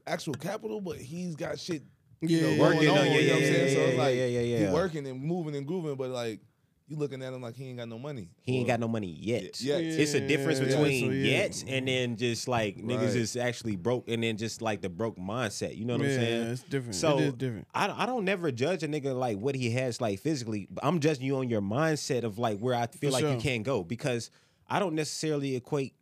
actual 0.06 0.34
capital, 0.34 0.80
but 0.80 0.96
he's 0.96 1.36
got 1.36 1.60
shit. 1.60 1.82
You 2.20 2.40
know, 2.42 2.48
Yeah, 2.50 2.60
Working 2.60 2.88
on, 2.90 2.98
on- 2.98 3.06
you 3.06 3.12
yeah, 3.12 3.26
know 3.28 3.32
what 3.34 3.36
I'm 3.36 3.42
yeah, 3.42 3.48
saying? 3.48 3.74
So 3.74 3.80
yeah, 3.80 3.86
it's 3.86 3.96
yeah, 3.96 4.02
like 4.02 4.16
yeah, 4.16 4.26
yeah, 4.26 4.66
he 4.68 4.74
working 4.74 5.06
and 5.06 5.20
moving 5.22 5.54
and 5.56 5.66
grooving, 5.66 5.94
but 5.96 6.10
like 6.10 6.40
you 6.88 6.96
looking 6.96 7.22
at 7.22 7.32
him 7.34 7.42
like 7.42 7.54
he 7.54 7.68
ain't 7.68 7.76
got 7.78 7.88
no 7.88 7.98
money. 7.98 8.30
He 8.42 8.58
ain't 8.58 8.66
got 8.66 8.80
no 8.80 8.88
money 8.88 9.08
yet. 9.20 9.60
Yet. 9.60 9.80
It's 9.82 10.14
a 10.14 10.26
difference 10.26 10.58
Yeah, 10.58 10.66
between 10.68 11.06
so, 11.10 11.12
yeah. 11.12 11.30
yet 11.42 11.64
and 11.68 11.86
then 11.86 12.16
just 12.16 12.48
like 12.48 12.78
niggas 12.78 13.14
is 13.14 13.36
actually 13.36 13.76
broke 13.76 14.08
and 14.08 14.22
then 14.22 14.38
just 14.38 14.62
like 14.62 14.80
the 14.80 14.88
broke 14.88 15.18
mindset. 15.18 15.76
You 15.76 15.84
know 15.84 15.96
what 15.98 16.06
yeah, 16.06 16.12
I'm 16.14 16.20
saying? 16.20 16.44
Yeah, 16.46 16.52
it's 16.52 16.62
different. 16.62 16.94
So 16.94 17.18
it 17.18 17.24
is 17.24 17.32
different. 17.34 17.66
I, 17.74 18.02
I 18.02 18.06
don't 18.06 18.24
never 18.24 18.50
judge 18.50 18.82
a 18.82 18.88
nigga 18.88 19.14
like 19.14 19.36
what 19.38 19.54
he 19.54 19.70
has 19.72 20.00
like 20.00 20.18
physically. 20.20 20.66
But 20.70 20.84
I'm 20.84 20.98
judging 21.00 21.24
you 21.26 21.36
on 21.36 21.50
your 21.50 21.60
mindset 21.60 22.24
of 22.24 22.38
like 22.38 22.58
where 22.58 22.74
I 22.74 22.86
feel 22.86 23.10
For 23.10 23.20
like 23.20 23.34
you 23.34 23.36
can't 23.38 23.64
go 23.64 23.84
because 23.84 24.30
I 24.70 24.78
don't 24.78 24.94
necessarily 24.94 25.56
equate 25.56 25.94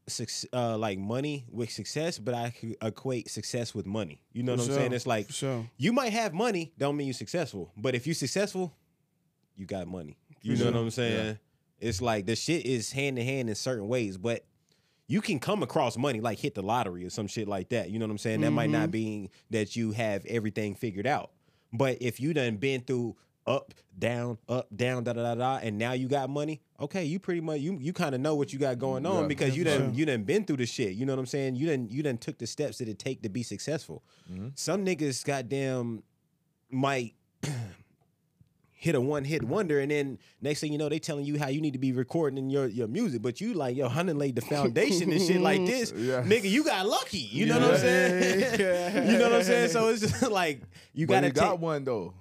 uh, 0.53 0.77
like 0.77 0.99
money 0.99 1.45
with 1.51 1.71
success, 1.71 2.19
but 2.19 2.35
I 2.35 2.53
equate 2.83 3.31
success 3.31 3.75
with 3.75 3.87
money. 3.87 4.21
You 4.33 4.43
know 4.43 4.53
what 4.57 4.63
I'm 4.63 4.73
saying? 4.73 4.93
It's 4.93 5.07
like 5.07 5.31
sure. 5.31 5.65
you 5.77 5.93
might 5.93 6.13
have 6.13 6.35
money, 6.35 6.73
don't 6.77 6.97
mean 6.97 7.07
you're 7.07 7.15
successful. 7.15 7.71
But 7.77 7.95
if 7.95 8.07
you're 8.07 8.15
successful, 8.15 8.75
you 9.57 9.67
got 9.67 9.87
money. 9.87 10.17
You 10.43 10.57
know 10.57 10.67
what. 10.67 10.77
I'm 10.77 10.91
saying? 10.91 11.39
It's 11.79 12.01
like 12.03 12.27
the 12.27 12.35
shit 12.37 12.67
is 12.67 12.91
hand 12.93 13.19
in 13.19 13.25
hand 13.27 13.49
in 13.49 13.55
certain 13.55 13.87
ways, 13.89 14.17
but 14.17 14.45
you 15.07 15.21
can 15.21 15.39
come 15.39 15.63
across 15.63 15.97
money 15.97 16.21
like 16.21 16.39
hit 16.39 16.55
the 16.57 16.63
lottery 16.63 17.05
or 17.05 17.11
some 17.11 17.29
shit 17.29 17.47
like 17.47 17.69
that. 17.69 17.91
You 17.91 17.99
know 18.01 18.07
what 18.07 18.11
I'm 18.13 18.19
saying? 18.19 18.41
That 18.41 18.51
might 18.51 18.65
Mm-hmm. 18.71 18.73
not 18.81 18.91
be 18.91 19.31
that 19.51 19.77
you 19.77 19.93
have 19.93 20.27
everything 20.27 20.75
figured 20.75 21.07
out. 21.07 21.31
But 21.73 21.99
if 22.01 22.19
you 22.19 22.33
done 22.35 22.57
been 22.57 22.81
through 22.81 23.17
up, 23.47 23.75
down, 23.99 24.39
up, 24.49 24.69
down, 24.75 25.05
da 25.05 25.13
da 25.13 25.23
da 25.23 25.35
da, 25.35 25.57
and 25.63 25.79
now 25.79 25.93
you 25.93 26.09
got 26.09 26.29
money, 26.29 26.61
okay, 26.81 27.05
you 27.05 27.19
pretty 27.19 27.41
much 27.41 27.61
you 27.61 27.79
you 27.81 27.93
kind 27.93 28.15
of 28.15 28.21
know 28.21 28.35
what 28.35 28.53
you 28.53 28.59
got 28.59 28.79
going 28.79 29.07
on 29.07 29.23
Yeah, 29.23 29.29
because 29.29 29.57
you 29.57 29.65
sure. 29.65 29.91
you 29.91 30.05
done 30.07 30.25
been 30.25 30.45
through 30.45 30.59
the 30.59 30.67
shit. 30.67 30.93
You 30.95 31.07
know 31.07 31.13
what 31.13 31.21
I'm 31.21 31.27
saying? 31.27 31.57
You 31.57 31.67
didn't 31.67 31.91
you 31.91 32.03
didn't 32.03 32.21
took 32.21 32.39
the 32.39 32.47
steps 32.47 32.79
that 32.79 32.89
it 32.89 32.99
take 32.99 33.23
to 33.23 33.29
be 33.29 33.43
successful. 33.43 34.03
Mm-hmm. 34.31 34.49
Some 34.55 34.85
niggas 34.85 35.25
goddamn 35.25 36.03
might 36.71 37.15
hit 38.73 38.95
a 38.95 39.01
one 39.01 39.25
hit 39.25 39.43
wonder, 39.43 39.81
and 39.81 39.91
then 39.91 40.19
next 40.41 40.61
thing 40.61 40.71
you 40.71 40.79
know, 40.79 40.89
they 40.89 40.99
telling 40.99 41.25
you 41.25 41.39
how 41.39 41.49
you 41.49 41.61
need 41.61 41.73
to 41.73 41.79
be 41.79 41.93
recording 41.93 42.51
your, 42.51 42.67
your 42.67 42.87
music, 42.87 43.23
but 43.23 43.41
you 43.41 43.55
like, 43.55 43.77
yo, 43.77 43.89
honey 43.89 44.13
laid 44.13 44.37
the 44.37 44.43
foundation 44.43 45.11
and 45.11 45.21
shit 45.21 45.41
like 45.41 45.65
this. 45.65 45.93
Yeah. 45.97 46.23
Nigga, 46.23 46.49
you 46.51 46.63
got 46.63 46.87
lucky. 46.87 47.19
You 47.19 47.47
know 47.47 47.59
what 47.59 47.71
I'm 47.73 47.79
saying? 47.79 48.61
you 49.11 49.19
know 49.19 49.25
what 49.31 49.37
I'm 49.37 49.43
saying? 49.45 49.71
So 49.71 49.89
it's 49.89 50.03
just 50.03 50.23
like 50.31 50.61
you 50.93 51.07
gotta 51.07 51.29
he 51.29 51.33
got 51.33 51.59
one 51.59 51.85
though. 51.85 52.15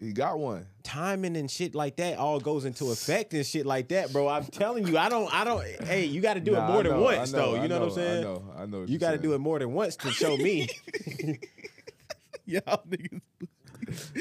He- 0.00 0.12
got 0.12 0.38
one. 0.38 0.66
timing 0.82 1.36
and 1.36 1.50
shit 1.50 1.74
like 1.74 1.96
that 1.96 2.16
all 2.18 2.40
goes 2.40 2.64
into 2.64 2.90
effect 2.90 3.34
and 3.34 3.44
shit 3.44 3.66
like 3.66 3.88
that, 3.88 4.12
bro. 4.12 4.26
I'm 4.28 4.44
telling 4.46 4.86
you, 4.86 4.96
I 4.98 5.08
don't 5.10 5.32
I 5.32 5.44
don't 5.44 5.62
hey, 5.84 6.06
you 6.06 6.20
gotta 6.22 6.40
do 6.40 6.52
Nah, 6.52 6.64
it 6.66 6.68
more 6.72 6.80
I 6.80 6.82
than 6.84 7.00
once 7.00 7.32
know, 7.32 7.38
though. 7.54 7.62
You 7.62 7.68
know, 7.68 7.80
what 7.80 7.88
I'm 7.88 7.94
saying? 7.94 8.18
I 8.18 8.22
know. 8.22 8.44
I 8.58 8.66
know. 8.66 8.82
You 8.84 8.98
gotta 8.98 9.18
do 9.18 9.34
it 9.34 9.38
more 9.38 9.58
than 9.58 9.72
once 9.74 9.96
to 9.96 10.10
show 10.10 10.36
me. 10.36 10.68
Y'all 12.46 12.82
niggas. 12.88 13.20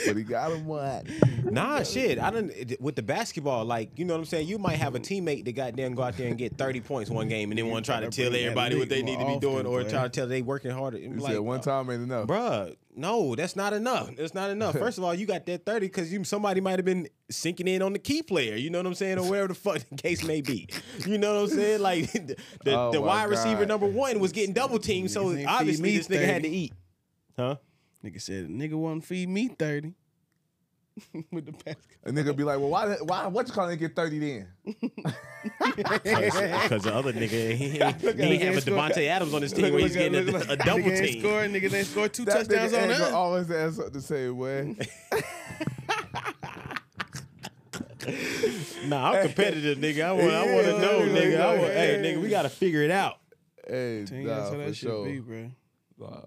But 0.06 0.18
he 0.18 0.24
got 0.24 0.52
him 0.52 0.66
one. 0.66 1.06
Nah, 1.44 1.84
shit. 1.84 2.20
I 2.20 2.30
don't 2.30 2.52
with 2.80 2.96
the 2.96 3.04
basketball, 3.04 3.66
like 3.66 3.98
you 3.98 4.06
know 4.06 4.14
what 4.14 4.20
I'm 4.20 4.26
saying. 4.26 4.48
You 4.48 4.58
might 4.58 4.78
have 4.78 4.96
a 4.96 5.00
teammate 5.00 5.46
that 5.46 5.54
goddamn 5.54 5.96
go 5.96 6.04
out 6.04 6.18
there 6.18 6.28
and 6.28 6.38
get 6.38 6.58
30 6.58 6.82
points 6.82 7.10
one 7.10 7.28
game, 7.28 7.52
and 7.52 7.58
then 7.58 7.68
want 7.70 7.86
to 7.86 7.92
try 7.92 8.00
to 8.02 8.10
tell 8.10 8.36
everybody 8.36 8.78
what 8.78 8.90
they 8.90 9.02
need 9.04 9.20
to 9.20 9.26
be 9.26 9.40
doing, 9.40 9.66
or 9.66 9.84
try 9.84 10.04
to 10.04 10.10
tell 10.10 10.28
they 10.28 10.42
working 10.42 10.72
harder. 10.72 10.98
He 10.98 11.08
Like, 11.08 11.34
said 11.34 11.40
one 11.40 11.62
time 11.62 11.90
ain't 11.90 12.04
enough. 12.04 12.28
Bruh, 12.28 12.76
no, 12.96 13.36
that's 13.36 13.56
not 13.56 13.74
enough. 13.74 14.16
That's 14.16 14.34
not 14.34 14.50
enough. 14.50 14.74
First 14.78 14.98
of 14.98 15.04
all, 15.04 15.14
you 15.16 15.26
got 15.26 15.46
that 15.46 15.66
30 15.66 15.88
because 15.88 16.12
you 16.12 16.24
somebody 16.24 16.60
might 16.62 16.78
have 16.80 16.86
been 16.86 17.08
sinking 17.32 17.68
in 17.68 17.82
on 17.82 17.94
the 17.94 18.00
key 18.00 18.22
player. 18.22 18.56
You 18.56 18.70
know 18.70 18.80
what 18.80 18.88
I'm 18.88 18.94
saying? 18.96 19.18
Or 19.20 19.30
wherever 19.30 19.48
the 19.48 19.54
fuck 19.56 19.80
the 19.90 19.96
case 19.96 20.24
may 20.24 20.42
be. 20.42 20.68
You 21.06 21.18
know 21.18 21.36
what 21.36 21.52
I'm 21.52 21.56
saying? 21.58 21.82
Like 21.82 22.12
the, 22.14 22.36
the, 22.66 22.78
Oh 22.78 22.92
the 22.92 23.02
wide 23.02 23.30
receiver 23.30 23.66
number 23.66 23.86
one 23.88 24.20
was 24.20 24.32
getting 24.32 24.54
double 24.54 24.80
teamed, 24.80 25.12
so 25.12 25.26
Niggas 25.26 25.30
ain't 25.30 25.38
feed 25.40 25.46
obviously 25.48 25.98
this 25.98 26.08
nigga 26.08 26.26
had 26.26 26.44
to 26.44 26.50
eat. 26.50 26.74
Huh? 27.38 27.56
Nigga 28.04 28.22
said, 28.22 28.48
nigga 28.48 28.74
won't 28.74 29.04
feed 29.04 29.30
me 29.30 29.48
30. 29.50 29.94
With 31.32 31.46
the 31.46 31.52
basket. 31.54 31.78
A 32.06 32.12
nigga 32.12 32.36
be 32.36 32.44
like, 32.44 32.60
well, 32.60 32.70
why? 32.70 32.96
Why? 33.02 33.28
What 33.28 33.48
you 33.48 33.54
calling 33.54 33.78
get 33.78 33.96
thirty 33.96 34.20
then? 34.20 34.48
Because 34.66 36.84
the 36.84 36.92
other 36.94 37.14
nigga, 37.14 37.56
he, 37.56 37.70
he, 37.70 37.80
ain't- 37.82 38.02
he 38.02 38.10
ain't 38.24 38.42
have 38.44 38.58
a 38.58 38.62
Davante 38.70 39.08
Adams 39.08 39.34
on 39.34 39.42
his 39.42 39.54
team 39.54 39.72
where 39.74 39.82
he's 39.82 39.96
Look 39.96 40.12
getting 40.12 40.26
look 40.34 40.50
a, 40.50 40.54
a 40.54 40.58
double 40.58 40.84
nigga 40.84 41.08
team. 41.08 41.22
Scored, 41.22 41.52
nigga 41.52 41.74
ain't 41.74 41.88
scored 41.88 42.14
two 42.14 42.26
That 42.26 42.48
touchdowns 42.48 42.74
on 42.74 42.80
ain't 42.82 42.92
gonna 42.92 43.04
us. 43.06 43.14
always 43.14 43.48
have 43.48 43.74
something 43.76 43.94
to 43.94 44.02
say, 44.02 44.30
way. 44.30 44.76
Nah, 48.86 49.12
I'm 49.12 49.28
competitive, 49.28 49.78
nigga. 49.78 50.06
I 50.06 50.12
want, 50.14 50.32
I 50.34 50.54
want 50.54 50.66
to 50.66 50.72
Yeah, 50.74 50.80
know, 50.82 51.00
yeah, 51.04 51.22
nigga. 51.22 51.42
I 51.42 51.48
want, 51.58 51.62
yeah. 51.62 51.74
hey, 51.74 52.02
nigga, 52.02 52.22
we 52.22 52.30
got 52.30 52.42
to 52.44 52.50
figure 52.50 52.82
it 52.82 52.92
out. 52.92 53.18
hey, 53.68 54.06
Tell 54.06 54.18
nah, 54.20 54.36
that's 54.36 54.50
how 54.50 54.58
that 54.58 54.76
should 54.76 54.90
sure. 54.90 55.06
be, 55.06 55.20
bro. 55.20 55.52
Nah, 56.00 56.22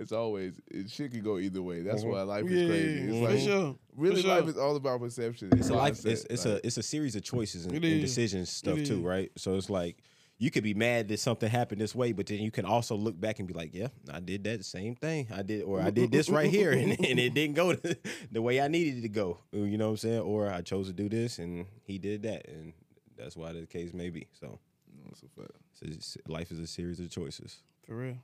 it's 0.00 0.12
always 0.12 0.60
it 0.68 0.90
shit 0.90 1.12
can 1.12 1.22
go 1.22 1.38
either 1.38 1.62
way. 1.62 1.82
That's 1.82 2.02
Mhm. 2.04 2.10
why 2.10 2.22
life 2.22 2.44
is 2.46 2.52
Yeah, 2.52 2.66
crazy. 2.68 2.98
It's 3.00 3.18
for 3.18 3.28
like 3.30 3.38
sure. 3.40 3.76
really 3.96 4.16
for 4.16 4.28
sure. 4.28 4.40
life 4.40 4.48
is 4.48 4.56
all 4.56 4.74
about 4.76 5.00
perception. 5.00 5.50
It's 5.52 5.68
a 5.68 5.74
life. 5.74 6.04
It's, 6.04 6.24
it's 6.28 6.46
a 6.46 6.66
it's 6.66 6.76
a 6.78 6.82
series 6.82 7.14
of 7.16 7.22
choices 7.22 7.66
and, 7.66 7.74
It 7.74 7.84
and 7.84 8.00
decisions 8.00 8.50
stuff 8.50 8.82
too, 8.82 9.00
right? 9.06 9.30
So 9.36 9.54
it's 9.56 9.70
like 9.70 9.98
you 10.38 10.50
could 10.50 10.64
be 10.64 10.72
mad 10.72 11.08
that 11.08 11.20
something 11.20 11.50
happened 11.50 11.82
this 11.82 11.94
way, 11.94 12.12
but 12.12 12.26
then 12.26 12.38
you 12.38 12.50
can 12.50 12.64
also 12.64 12.96
look 12.96 13.20
back 13.20 13.40
and 13.40 13.46
be 13.46 13.52
like, 13.52 13.74
yeah, 13.74 13.88
I 14.10 14.20
did 14.20 14.42
that 14.44 14.64
same 14.64 14.94
thing. 14.94 15.26
I 15.30 15.42
did, 15.42 15.64
or 15.64 15.82
I 15.82 15.90
did 15.90 16.10
this 16.10 16.30
right 16.30 16.48
here, 16.50 16.72
and, 16.72 16.92
and 16.92 17.18
it 17.20 17.34
didn't 17.34 17.56
go 17.56 17.74
the, 17.74 17.98
the 18.32 18.40
way 18.40 18.58
I 18.58 18.66
needed 18.68 18.96
it 18.96 19.02
to 19.02 19.10
go. 19.10 19.38
You 19.52 19.76
know 19.76 19.88
what 19.88 19.90
I'm 19.90 19.96
saying? 19.98 20.20
Or 20.20 20.50
I 20.50 20.62
chose 20.62 20.86
to 20.86 20.94
do 20.94 21.10
this, 21.10 21.38
and 21.38 21.66
he 21.84 21.98
did 21.98 22.22
that, 22.22 22.48
and 22.48 22.72
that's 23.18 23.36
why 23.36 23.52
the 23.52 23.66
case 23.66 23.92
may 23.92 24.08
be. 24.08 24.28
So 24.32 24.58
That's 25.04 25.22
a 25.22 25.28
fact. 25.28 25.50
it's 25.82 25.96
just- 26.14 26.26
life 26.26 26.50
is 26.50 26.58
a 26.58 26.66
series 26.66 27.00
of 27.00 27.10
choices. 27.10 27.58
For 27.84 27.96
real. 27.96 28.16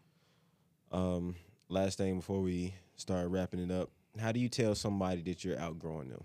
Um, 0.92 1.34
last 1.68 1.98
thing 1.98 2.16
before 2.18 2.40
we 2.40 2.74
start 2.97 3.28
wrapping 3.30 3.60
it 3.60 3.70
up, 3.70 3.90
how 4.20 4.32
do 4.32 4.40
you 4.40 4.48
tell 4.48 4.74
somebody 4.74 5.22
that 5.22 5.44
you're 5.44 5.59
outgrowing 5.59 6.09
them? 6.09 6.22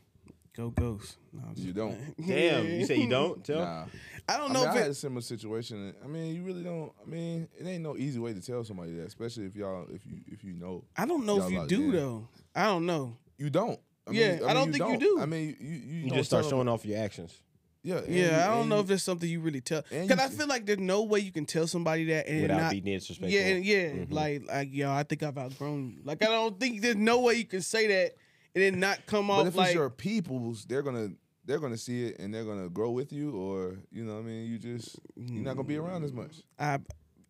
Go 0.55 0.69
Ghost. 0.69 1.15
No, 1.31 1.43
You 1.55 1.71
don't. 1.71 1.97
Damn, 2.27 2.65
you 2.67 2.85
say 2.85 2.97
you 2.97 3.09
don't 3.09 3.41
tell? 3.43 3.59
Nah. 3.59 3.85
I 4.27 4.37
don't 4.37 4.51
I, 4.51 4.53
know 4.53 4.59
mean, 4.59 4.67
I 4.67 4.71
if 4.71 4.77
had 4.77 4.87
it, 4.87 4.89
a 4.91 4.93
similar 4.95 5.21
situation. 5.21 5.93
I 6.03 6.07
mean, 6.07 6.35
you 6.35 6.43
really 6.43 6.61
don't. 6.63 6.91
I 7.01 7.09
mean, 7.09 7.47
it 7.57 7.65
ain't 7.65 7.83
no 7.83 7.95
easy 7.95 8.19
way 8.19 8.33
to 8.33 8.41
tell 8.41 8.63
somebody 8.65 8.91
that, 8.97 9.07
especially 9.07 9.45
if 9.45 9.55
y'all, 9.55 9.85
if 9.93 10.05
you, 10.05 10.17
if 10.27 10.33
if 10.39 10.43
you 10.43 10.53
know. 10.53 10.83
I 10.97 11.05
don't 11.05 11.25
know 11.25 11.37
if 11.37 11.43
Y'all 11.43 11.51
you 11.51 11.57
locked 11.59 11.69
do 11.69 11.83
in. 11.83 11.91
though. 11.93 12.27
I 12.53 12.65
don't 12.65 12.85
know. 12.85 13.15
You 13.37 13.49
don't. 13.49 13.79
I 14.07 14.11
Yeah, 14.11 14.31
mean, 14.35 14.43
I 14.43 14.53
don't 14.53 14.73
think 14.73 14.89
you 14.89 14.97
do. 14.97 15.19
I 15.21 15.25
mean, 15.25 15.55
you 15.59 15.67
you, 15.69 15.77
You 16.03 16.09
don't 16.09 16.17
just 16.17 16.29
start 16.29 16.43
showing 16.45 16.65
them- 16.65 16.73
off 16.73 16.85
your 16.85 16.99
actions. 16.99 17.33
Yeah, 17.83 17.97
and 17.97 18.13
Yeah, 18.13 18.21
you- 18.45 18.51
I 18.51 18.55
don't 18.55 18.69
know 18.69 18.75
you- 18.75 18.81
if 18.81 18.87
there's 18.87 19.03
something 19.03 19.27
you 19.29 19.39
really 19.39 19.61
tell. 19.61 19.83
Because 19.89 20.19
I 20.19 20.29
feel 20.29 20.47
like 20.47 20.65
there's 20.65 20.79
no 20.79 21.03
way 21.03 21.19
you 21.19 21.31
can 21.31 21.45
tell 21.45 21.65
somebody 21.67 22.05
that 22.05 22.27
and 22.27 22.43
Without 22.43 22.57
not. 22.61 22.71
being 22.71 22.83
disrespectful. 22.83 23.29
Yeah, 23.39 23.47
and 23.47 23.65
yeah, 23.65 23.89
Mhm. 23.89 24.11
like 24.11 24.45
like 24.47 24.69
yo, 24.73 24.91
I 24.91 25.03
think 25.03 25.23
I've 25.23 25.37
outgrown 25.37 25.89
you. 25.95 26.01
Like 26.03 26.21
I 26.23 26.27
don't 26.27 26.59
think 26.59 26.81
there's 26.81 26.95
no 26.95 27.21
way 27.21 27.35
you 27.35 27.45
can 27.45 27.61
say 27.61 27.87
that 27.87 28.15
and 28.53 28.63
then 28.63 28.79
not 28.79 29.05
come 29.07 29.27
But 29.27 29.33
off 29.33 29.47
if 29.47 29.55
like 29.55 29.67
it's 29.67 29.75
your 29.75 29.89
people's, 29.89 30.65
they're 30.65 30.83
gonna 30.83 31.09
they're 31.45 31.59
gonna 31.59 31.77
see 31.77 32.05
it 32.05 32.19
and 32.19 32.31
they're 32.33 32.45
gonna 32.45 32.69
grow 32.69 32.91
with 32.91 33.11
you, 33.11 33.31
or 33.35 33.77
you 33.91 34.03
know, 34.03 34.13
what 34.15 34.19
I 34.19 34.23
mean, 34.27 34.45
you 34.51 34.59
just 34.59 34.99
you're 35.15 35.41
not 35.43 35.55
gonna 35.55 35.67
be 35.67 35.77
around 35.77 36.03
as 36.03 36.13
much. 36.13 36.37
I. 36.59 36.79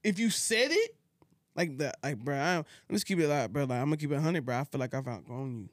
If 0.03 0.17
you 0.19 0.29
said 0.31 0.71
it 0.71 0.95
like 1.55 1.77
that, 1.77 1.95
like 2.03 2.17
bro, 2.17 2.35
I, 2.35 2.63
let's 2.89 3.03
keep 3.03 3.19
it 3.19 3.27
like 3.27 3.53
bro, 3.53 3.63
like 3.63 3.79
I'm 3.79 3.85
gonna 3.85 3.97
keep 3.97 4.11
it 4.11 4.19
hundred, 4.19 4.45
bro. 4.45 4.57
I 4.59 4.63
feel 4.65 4.79
like 4.79 4.93
I've 4.93 5.07
outgrown 5.07 5.59
you. 5.61 5.69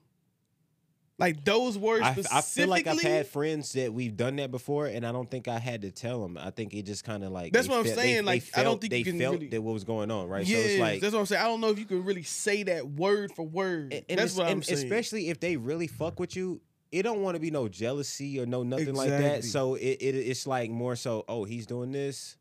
Like 1.19 1.45
those 1.45 1.77
words 1.77 2.05
I, 2.05 2.13
specifically. 2.13 2.39
I 2.39 2.43
feel 2.43 2.69
like 2.69 2.87
I've 2.87 3.01
had 3.01 3.27
friends 3.27 3.73
that 3.73 3.93
we've 3.93 4.17
done 4.17 4.37
that 4.37 4.53
before, 4.53 4.87
and 4.87 5.05
I 5.05 5.11
don't 5.11 5.29
think 5.29 5.49
I 5.49 5.59
had 5.59 5.83
to 5.83 5.91
tell 5.91 6.23
them. 6.23 6.39
I 6.39 6.51
think 6.51 6.75
it 6.75 6.83
just 6.87 7.03
kind 7.03 7.25
of 7.25 7.33
like 7.33 7.53
That's 7.53 7.67
what 7.67 7.79
I'm 7.79 7.85
felt- 7.85 7.97
saying, 7.97 8.17
They, 8.19 8.23
like, 8.23 8.51
they 8.53 8.61
I 8.61 8.65
don't 8.65 8.81
think 8.81 8.93
they 8.93 8.99
you 8.99 9.05
can 9.05 9.19
felt 9.19 9.35
really- 9.35 9.49
that 9.49 9.61
what 9.61 9.73
was 9.73 9.83
going 9.83 10.13
on, 10.13 10.29
right? 10.29 10.47
Yeah, 10.47 10.59
so 10.59 10.63
it's 10.63 10.81
like 10.81 11.01
that's 11.01 11.13
what 11.15 11.21
I'm 11.21 11.27
saying. 11.27 11.43
I 11.43 11.47
don't 11.49 11.61
know 11.61 11.71
if 11.71 11.79
you 11.81 11.87
can 11.87 12.05
really 12.05 12.23
say 12.23 12.63
that 12.65 12.87
word 12.89 13.33
for 13.35 13.45
word. 13.45 13.93
And, 13.93 14.05
and 14.09 14.19
That's 14.21 14.37
what 14.37 14.47
I'm 14.49 14.63
saying. 14.63 14.79
Especially 14.85 15.29
if 15.29 15.41
they 15.41 15.57
really 15.57 15.89
fuck 15.89 16.21
with 16.21 16.37
you, 16.37 16.61
it 16.93 17.03
don't 17.03 17.21
want 17.21 17.35
to 17.35 17.41
be 17.41 17.51
no 17.51 17.67
jealousy 17.69 18.41
or 18.41 18.47
no 18.47 18.63
nothing 18.63 18.95
like 18.95 19.11
that. 19.11 19.45
So 19.45 19.75
it, 19.75 19.99
it 20.01 20.15
it's 20.15 20.47
like 20.47 20.71
more 20.71 20.95
so, 20.95 21.25
oh, 21.29 21.43
he's 21.45 21.67
doing 21.67 21.91
this. 21.91 22.37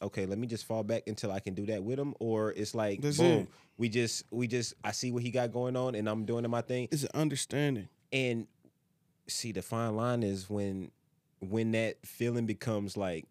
Okay, 0.00 0.24
let 0.26 0.38
me 0.38 0.46
just 0.46 0.64
fall 0.64 0.82
back 0.82 1.02
until 1.06 1.30
I 1.30 1.38
can 1.38 1.52
do 1.54 1.66
that 1.66 1.84
with 1.84 1.98
him. 1.98 2.14
Or 2.18 2.50
it's 2.52 2.74
like 2.74 3.02
That's 3.02 3.18
boom, 3.18 3.42
it. 3.42 3.48
we 3.76 3.90
just 3.90 4.24
we 4.30 4.48
just 4.48 4.72
I 4.82 4.92
see 4.92 5.12
what 5.12 5.22
he 5.22 5.30
got 5.30 5.52
going 5.52 5.76
on 5.76 5.94
and 5.94 6.08
I'm 6.08 6.24
doing 6.24 6.48
my 6.50 6.62
thing. 6.62 6.88
it's 6.90 7.02
an 7.04 7.10
understanding. 7.14 7.88
And 8.12 8.46
see 9.28 9.52
the 9.52 9.62
fine 9.62 9.96
line 9.96 10.22
is 10.22 10.48
when 10.50 10.90
when 11.40 11.72
that 11.72 11.96
feeling 12.06 12.46
becomes 12.46 12.96
like, 12.96 13.26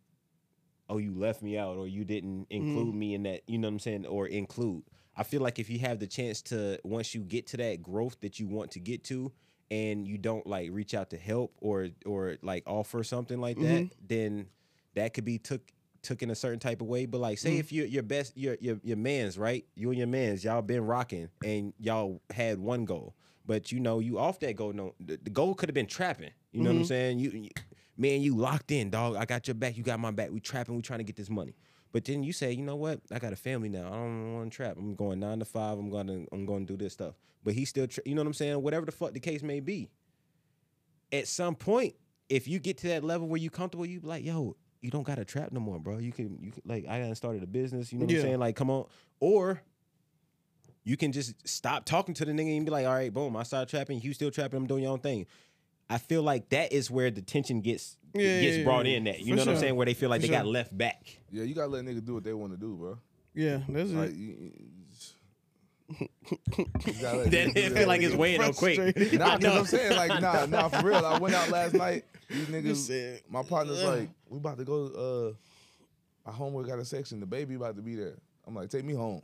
oh, 0.89 0.97
you 0.97 1.13
left 1.13 1.41
me 1.41 1.57
out 1.57 1.77
or 1.77 1.87
you 1.87 2.03
didn't 2.03 2.47
include 2.49 2.93
mm. 2.93 2.97
me 2.97 3.13
in 3.13 3.23
that, 3.23 3.41
you 3.47 3.57
know 3.57 3.69
what 3.69 3.73
I'm 3.73 3.79
saying? 3.79 4.05
Or 4.05 4.27
include. 4.27 4.83
I 5.15 5.23
feel 5.23 5.41
like 5.41 5.59
if 5.59 5.69
you 5.69 5.79
have 5.79 5.99
the 5.99 6.07
chance 6.07 6.41
to 6.43 6.79
once 6.83 7.15
you 7.15 7.21
get 7.21 7.47
to 7.47 7.57
that 7.57 7.81
growth 7.81 8.19
that 8.21 8.39
you 8.39 8.47
want 8.47 8.71
to 8.71 8.79
get 8.79 9.03
to 9.05 9.31
and 9.69 10.05
you 10.07 10.17
don't 10.17 10.45
like 10.45 10.69
reach 10.71 10.93
out 10.93 11.09
to 11.11 11.17
help 11.17 11.53
or 11.61 11.89
or 12.05 12.37
like 12.41 12.63
offer 12.65 13.03
something 13.03 13.39
like 13.39 13.57
that, 13.57 13.63
mm-hmm. 13.63 14.05
then 14.07 14.47
that 14.95 15.13
could 15.13 15.25
be 15.25 15.37
took 15.37 15.61
took 16.01 16.23
in 16.23 16.29
a 16.31 16.35
certain 16.35 16.59
type 16.59 16.81
of 16.81 16.87
way. 16.87 17.05
But 17.05 17.19
like 17.19 17.37
say 17.37 17.55
mm. 17.55 17.59
if 17.59 17.71
you're 17.71 17.85
your 17.85 18.03
best 18.03 18.37
your 18.37 18.57
your 18.59 18.79
your 18.83 18.97
man's, 18.97 19.37
right? 19.37 19.65
You 19.75 19.89
and 19.89 19.97
your 19.97 20.07
man's, 20.07 20.43
y'all 20.43 20.61
been 20.61 20.85
rocking 20.85 21.29
and 21.43 21.73
y'all 21.79 22.21
had 22.29 22.57
one 22.57 22.85
goal. 22.85 23.15
But 23.45 23.71
you 23.71 23.79
know, 23.79 23.99
you 23.99 24.19
off 24.19 24.39
that 24.39 24.55
goal. 24.55 24.73
No, 24.73 24.93
the, 24.99 25.17
the 25.21 25.29
goal 25.29 25.55
could 25.55 25.69
have 25.69 25.73
been 25.73 25.87
trapping. 25.87 26.31
You 26.51 26.61
know 26.61 26.69
what 26.69 26.75
I'm 26.75 26.81
mm-hmm. 26.81 26.87
saying? 26.87 27.19
You, 27.19 27.29
you, 27.31 27.49
man, 27.97 28.21
you 28.21 28.35
locked 28.35 28.71
in, 28.71 28.89
dog. 28.89 29.15
I 29.15 29.25
got 29.25 29.47
your 29.47 29.55
back. 29.55 29.77
You 29.77 29.83
got 29.83 29.99
my 29.99 30.11
back. 30.11 30.31
We 30.31 30.39
trapping. 30.39 30.75
We 30.75 30.81
trying 30.81 30.99
to 30.99 31.05
get 31.05 31.15
this 31.15 31.29
money. 31.29 31.55
But 31.91 32.05
then 32.05 32.23
you 32.23 32.31
say, 32.31 32.53
you 32.53 32.63
know 32.63 32.75
what? 32.75 33.01
I 33.11 33.19
got 33.19 33.33
a 33.33 33.35
family 33.35 33.67
now. 33.69 33.87
I 33.87 33.95
don't 33.95 34.33
want 34.33 34.51
to 34.51 34.55
trap. 34.55 34.77
I'm 34.77 34.95
going 34.95 35.19
nine 35.19 35.39
to 35.39 35.45
five. 35.45 35.77
I'm 35.77 35.89
going 35.89 36.07
to 36.07 36.27
I'm 36.31 36.45
going 36.45 36.65
to 36.65 36.73
do 36.73 36.81
this 36.81 36.93
stuff. 36.93 37.15
But 37.43 37.53
he 37.53 37.65
still, 37.65 37.87
tra- 37.87 38.03
you 38.05 38.15
know 38.15 38.21
what 38.21 38.27
I'm 38.27 38.33
saying? 38.33 38.61
Whatever 38.61 38.85
the 38.85 38.91
fuck 38.91 39.13
the 39.13 39.19
case 39.19 39.43
may 39.43 39.59
be. 39.59 39.89
At 41.11 41.27
some 41.27 41.55
point, 41.55 41.95
if 42.29 42.47
you 42.47 42.59
get 42.59 42.77
to 42.79 42.87
that 42.89 43.03
level 43.03 43.27
where 43.27 43.39
you 43.39 43.49
comfortable, 43.49 43.85
you 43.85 43.99
be 43.99 44.07
like, 44.07 44.23
yo, 44.23 44.55
you 44.81 44.89
don't 44.89 45.03
got 45.03 45.15
to 45.15 45.25
trap 45.25 45.51
no 45.51 45.59
more, 45.59 45.79
bro. 45.79 45.97
You 45.97 46.13
can, 46.13 46.37
you 46.41 46.51
can 46.51 46.61
like, 46.65 46.87
I 46.87 46.99
done 46.99 47.13
started 47.15 47.43
a 47.43 47.47
business. 47.47 47.91
You 47.91 47.99
know 47.99 48.05
what 48.05 48.13
Yeah. 48.13 48.19
I'm 48.19 48.25
saying? 48.25 48.39
Like, 48.39 48.55
come 48.55 48.69
on. 48.69 48.85
Or 49.19 49.61
you 50.83 50.97
can 50.97 51.11
just 51.11 51.47
stop 51.47 51.85
talking 51.85 52.13
to 52.15 52.25
the 52.25 52.31
nigga 52.31 52.55
and 52.57 52.65
be 52.65 52.71
like, 52.71 52.85
all 52.85 52.93
right, 52.93 53.13
boom, 53.13 53.35
I 53.37 53.43
started 53.43 53.69
trapping, 53.69 54.01
you 54.01 54.13
still 54.13 54.31
trapping, 54.31 54.57
I'm 54.57 54.67
doing 54.67 54.83
your 54.83 54.91
own 54.93 54.99
thing. 54.99 55.25
I 55.89 55.97
feel 55.97 56.23
like 56.23 56.49
that 56.49 56.71
is 56.71 56.89
where 56.89 57.11
the 57.11 57.21
tension 57.21 57.59
gets 57.61 57.97
Yeah, 58.13 58.39
gets 58.39 58.57
yeah, 58.57 58.63
brought 58.63 58.85
yeah. 58.85 58.97
in. 58.97 59.03
That 59.05 59.19
you 59.19 59.33
For 59.33 59.35
know 59.35 59.41
what 59.45 59.55
I'm 59.55 59.59
saying, 59.59 59.75
where 59.75 59.85
they 59.85 59.93
feel 59.93 60.09
like 60.09 60.21
For 60.21 60.27
they 60.27 60.33
got 60.33 60.45
left 60.45 60.75
back. 60.77 61.05
Yeah, 61.31 61.43
you 61.43 61.53
gotta 61.53 61.67
let 61.67 61.83
niggas 61.85 62.05
do 62.05 62.13
what 62.13 62.23
they 62.23 62.33
want 62.33 62.53
to 62.53 62.57
do, 62.57 62.75
bro. 62.75 62.97
Yeah, 63.33 63.59
that's 63.67 63.91
Like, 63.91 64.09
it. 64.11 64.15
you, 64.15 64.27
you- 64.27 64.51
you 65.99 66.93
gotta 67.01 67.17
let 67.17 67.31
That 67.31 67.47
niggas 67.49 67.53
do 67.53 67.59
it 67.61 67.73
feel 67.77 67.87
like 67.87 68.01
it's 68.01 68.15
weighing 68.15 68.41
on 68.41 68.53
quick. 68.53 68.77
Frustrated. 68.77 69.19
Nah, 69.19 69.37
cause 69.39 69.57
I'm 69.57 69.65
saying 69.65 69.95
like 69.97 70.21
nah, 70.21 70.45
nah 70.49 70.69
for 70.69 70.85
real. 70.87 71.05
I 71.05 71.17
went 71.19 71.35
out 71.35 71.49
last 71.49 71.73
night. 71.73 72.05
These 72.29 72.47
niggas, 72.47 72.77
said, 72.77 73.21
my 73.29 73.43
partner's 73.43 73.83
like, 73.83 74.09
we 74.29 74.37
about 74.37 74.57
to 74.59 74.63
go. 74.63 75.35
Uh, 76.25 76.29
my 76.29 76.33
homework 76.33 76.67
got 76.67 76.79
a 76.79 76.85
section. 76.85 77.19
The 77.19 77.25
baby 77.25 77.55
about 77.55 77.75
to 77.75 77.81
be 77.81 77.95
there. 77.95 78.15
I'm 78.47 78.55
like, 78.55 78.69
take 78.69 78.85
me 78.85 78.93
home. 78.93 79.21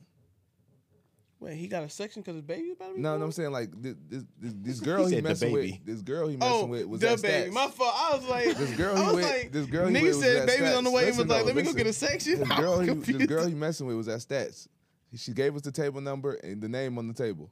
Wait, 1.39 1.53
he 1.55 1.67
got 1.67 1.83
a 1.83 1.89
section 1.89 2.23
because 2.23 2.33
his 2.35 2.41
baby 2.41 2.71
about 2.71 2.89
to 2.89 2.95
be 2.95 3.01
No, 3.01 3.09
born? 3.11 3.19
no, 3.19 3.25
I'm 3.27 3.31
saying 3.31 3.51
like 3.51 3.69
this 3.79 3.95
this, 4.09 4.23
this, 4.39 4.53
this 4.59 4.79
girl 4.79 5.05
he, 5.05 5.13
said 5.15 5.23
the 5.23 5.29
messing 5.29 5.53
baby. 5.53 5.71
with. 5.73 5.85
This 5.85 6.01
girl 6.01 6.27
he 6.27 6.35
messing 6.37 6.53
Oh, 6.53 6.65
with 6.65 6.85
was 6.85 7.01
the 7.01 7.11
at 7.11 7.21
baby. 7.21 7.51
Stats. 7.51 7.53
My 7.53 7.67
fault. 7.67 7.93
I 7.95 8.15
was 8.15 8.25
like, 8.27 8.57
This 8.57 8.71
girl 8.71 8.95
I 8.97 8.99
he 9.01 9.05
was 9.05 9.15
with, 9.15 9.25
like, 9.25 9.51
this 9.51 9.65
girl 9.67 9.87
he 9.87 9.95
nigga 9.95 10.01
with 10.03 10.15
said 10.15 10.35
at 10.37 10.47
baby's 10.47 10.73
on 10.75 10.83
the 10.83 10.89
Stats. 10.89 10.93
way. 10.93 11.07
and 11.09 11.17
was 11.17 11.27
like, 11.27 11.39
though, 11.41 11.45
let 11.45 11.55
me 11.55 11.61
go 11.63 11.73
get 11.73 11.85
a 11.87 11.93
section. 11.93 12.39
This 12.39 12.51
I 12.51 12.57
girl, 12.59 12.77
was 12.79 12.87
he, 12.87 12.93
this 12.93 13.05
confused. 13.05 13.29
girl 13.29 13.45
he 13.45 13.53
messing 13.53 13.85
with 13.87 13.97
was 13.97 14.07
at 14.07 14.19
Stats. 14.21 14.67
She 15.15 15.31
gave 15.33 15.55
us 15.55 15.61
the 15.61 15.71
table 15.71 16.01
number 16.01 16.33
and 16.35 16.59
the 16.61 16.67
name 16.67 16.97
on 16.97 17.07
the 17.07 17.13
table, 17.13 17.49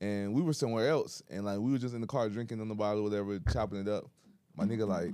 and 0.00 0.34
we 0.34 0.42
were 0.42 0.52
somewhere 0.52 0.88
else, 0.88 1.22
and 1.30 1.44
like 1.44 1.58
we 1.58 1.70
were 1.72 1.78
just 1.78 1.94
in 1.94 2.00
the 2.00 2.06
car 2.06 2.28
drinking 2.28 2.60
on 2.60 2.68
the 2.68 2.74
bottle, 2.74 3.02
whatever, 3.04 3.38
chopping 3.52 3.78
it 3.80 3.88
up. 3.88 4.04
My 4.56 4.64
nigga 4.64 4.86
like, 4.86 5.12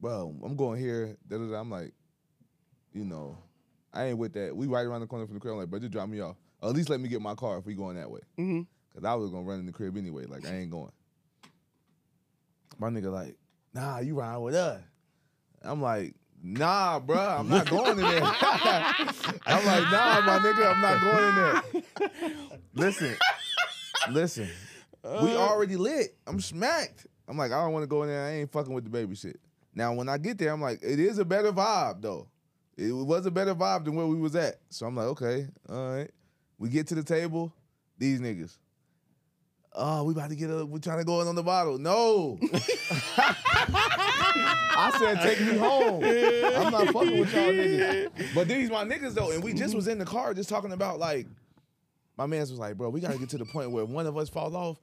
bro, 0.00 0.34
I'm 0.44 0.56
going 0.56 0.80
here. 0.80 1.16
Da, 1.28 1.36
da, 1.38 1.44
da. 1.46 1.60
I'm 1.60 1.70
like, 1.70 1.92
you 2.92 3.04
know, 3.04 3.36
I 3.92 4.06
ain't 4.06 4.18
with 4.18 4.32
that. 4.32 4.56
We 4.56 4.66
right 4.66 4.84
around 4.86 5.02
the 5.02 5.06
corner 5.06 5.26
from 5.26 5.34
the 5.34 5.40
crib. 5.40 5.52
I'm 5.52 5.60
like, 5.60 5.68
bro, 5.70 5.78
just 5.78 5.92
drop 5.92 6.08
me 6.08 6.20
off. 6.20 6.36
At 6.62 6.70
least 6.70 6.88
let 6.90 7.00
me 7.00 7.08
get 7.08 7.20
my 7.22 7.34
car 7.34 7.58
if 7.58 7.66
we 7.66 7.74
going 7.74 7.96
that 7.96 8.10
way. 8.10 8.20
Mhm. 8.38 8.66
Cause 8.94 9.04
I 9.04 9.14
was 9.14 9.30
gonna 9.30 9.44
run 9.44 9.60
in 9.60 9.66
the 9.66 9.72
crib 9.72 9.96
anyway. 9.96 10.24
Like 10.26 10.44
I 10.46 10.56
ain't 10.56 10.70
going. 10.70 10.90
My 12.78 12.88
nigga 12.90 13.12
like, 13.12 13.36
nah, 13.74 13.98
you 13.98 14.14
riding 14.18 14.42
with 14.42 14.54
us. 14.54 14.80
I'm 15.62 15.80
like, 15.82 16.14
nah, 16.42 16.98
bro, 17.00 17.16
I'm 17.18 17.48
not 17.48 17.68
going 17.70 17.90
in 17.92 17.96
there. 17.98 18.22
I'm 18.22 19.66
like, 19.66 19.84
nah, 19.90 20.20
my 20.22 20.38
nigga, 20.42 20.72
I'm 20.74 20.80
not 20.80 21.00
going 21.02 21.28
in 21.28 21.34
there. 21.34 22.32
Listen, 22.74 23.16
listen, 24.10 24.48
we 25.04 25.34
already 25.36 25.76
lit. 25.76 26.16
I'm 26.26 26.40
smacked. 26.40 27.06
I'm 27.26 27.36
like, 27.36 27.52
I 27.52 27.60
don't 27.62 27.72
want 27.72 27.82
to 27.82 27.88
go 27.88 28.02
in 28.04 28.08
there. 28.08 28.24
I 28.24 28.30
ain't 28.36 28.50
fucking 28.52 28.72
with 28.72 28.84
the 28.84 28.90
baby 28.90 29.14
shit. 29.16 29.38
Now, 29.74 29.92
when 29.92 30.08
I 30.08 30.18
get 30.18 30.38
there, 30.38 30.52
I'm 30.52 30.60
like, 30.62 30.80
it 30.82 30.98
is 30.98 31.18
a 31.18 31.24
better 31.24 31.52
vibe 31.52 32.00
though. 32.02 32.28
It 32.76 32.92
was 32.92 33.26
a 33.26 33.30
better 33.30 33.54
vibe 33.56 33.84
than 33.84 33.96
where 33.96 34.06
we 34.06 34.16
was 34.16 34.36
at. 34.36 34.56
So 34.70 34.86
I'm 34.86 34.94
like, 34.96 35.06
okay, 35.08 35.48
all 35.68 35.90
right. 35.96 36.10
We 36.58 36.68
get 36.68 36.88
to 36.88 36.94
the 36.94 37.04
table, 37.04 37.52
these 37.98 38.20
niggas. 38.20 38.56
Oh, 39.74 40.02
we 40.04 40.12
about 40.12 40.30
to 40.30 40.36
get 40.36 40.50
up. 40.50 40.68
We're 40.68 40.78
trying 40.78 40.98
to 40.98 41.04
go 41.04 41.20
in 41.20 41.28
on 41.28 41.34
the 41.36 41.42
bottle. 41.42 41.78
No. 41.78 42.38
I 44.80 44.96
said, 44.98 45.20
take 45.20 45.40
me 45.40 45.56
home. 45.56 46.02
I'm 46.02 46.72
not 46.72 46.86
fucking 46.88 47.18
with 47.18 47.32
y'all 47.32 47.52
niggas. 47.52 48.34
But 48.34 48.48
these 48.48 48.70
my 48.70 48.84
niggas 48.84 49.14
though, 49.14 49.30
and 49.30 49.42
we 49.42 49.52
just 49.52 49.74
was 49.74 49.86
in 49.86 49.98
the 49.98 50.04
car 50.04 50.34
just 50.34 50.48
talking 50.48 50.72
about 50.72 50.98
like, 50.98 51.26
my 52.16 52.26
man's 52.26 52.50
was 52.50 52.58
like, 52.58 52.76
bro, 52.76 52.88
we 52.88 53.00
gotta 53.00 53.18
get 53.18 53.28
to 53.30 53.38
the 53.38 53.44
point 53.44 53.70
where 53.70 53.84
one 53.84 54.06
of 54.06 54.16
us 54.16 54.28
fall 54.28 54.56
off, 54.56 54.78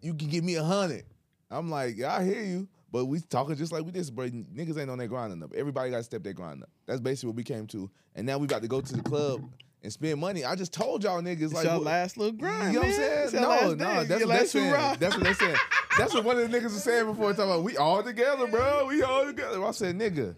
you 0.00 0.14
can 0.14 0.28
give 0.28 0.42
me 0.42 0.56
a 0.56 0.64
hundred. 0.64 1.04
I'm 1.50 1.70
like, 1.70 1.96
yeah, 1.96 2.16
I 2.16 2.24
hear 2.24 2.42
you. 2.42 2.68
But 2.90 3.06
we 3.06 3.20
talking 3.20 3.56
just 3.56 3.72
like 3.72 3.84
we 3.84 3.90
this, 3.90 4.10
bro. 4.10 4.28
Niggas 4.28 4.78
ain't 4.78 4.90
on 4.90 4.98
their 4.98 5.08
grind 5.08 5.32
enough. 5.32 5.52
Everybody 5.54 5.90
got 5.90 5.98
to 5.98 6.02
step 6.02 6.22
their 6.22 6.34
grind 6.34 6.62
up. 6.62 6.68
That's 6.86 7.00
basically 7.00 7.28
what 7.28 7.36
we 7.36 7.44
came 7.44 7.66
to. 7.68 7.90
And 8.14 8.26
now 8.26 8.38
we 8.38 8.44
about 8.44 8.62
to 8.62 8.68
go 8.68 8.80
to 8.80 8.92
the 8.92 9.02
club 9.02 9.42
and 9.82 9.92
spend 9.92 10.20
money. 10.20 10.44
I 10.44 10.54
just 10.54 10.72
told 10.72 11.02
y'all 11.04 11.20
niggas 11.22 11.42
It's 11.42 11.52
like, 11.54 11.64
your 11.64 11.74
what- 11.74 11.82
last 11.84 12.16
little 12.16 12.32
grind, 12.36 12.72
you 12.74 12.80
know 12.80 12.86
man. 12.86 12.90
what 12.90 13.00
I'm 13.00 13.08
saying? 13.08 13.24
It's 13.24 13.32
No, 13.32 13.40
last 13.48 13.62
no, 13.62 13.74
day. 13.74 13.76
that's 13.76 14.08
Your 14.08 14.08
what 14.08 14.18
they 14.18 14.26
last 14.26 14.50
saying. 14.52 14.70
hurrah. 14.70 14.94
That's 14.98 15.14
what 15.16 15.24
they 15.24 15.32
saying. 15.34 15.56
That's 15.98 16.14
what 16.14 16.24
one 16.24 16.38
of 16.38 16.50
the 16.50 16.58
niggas 16.58 16.64
was 16.64 16.82
saying 16.84 17.06
before. 17.06 17.32
Talking 17.32 17.44
about 17.50 17.64
we 17.64 17.76
all 17.76 18.02
together, 18.02 18.46
bro. 18.46 18.86
We 18.86 19.02
all 19.02 19.26
together. 19.26 19.62
I 19.64 19.70
said, 19.72 19.98
nigga, 19.98 20.34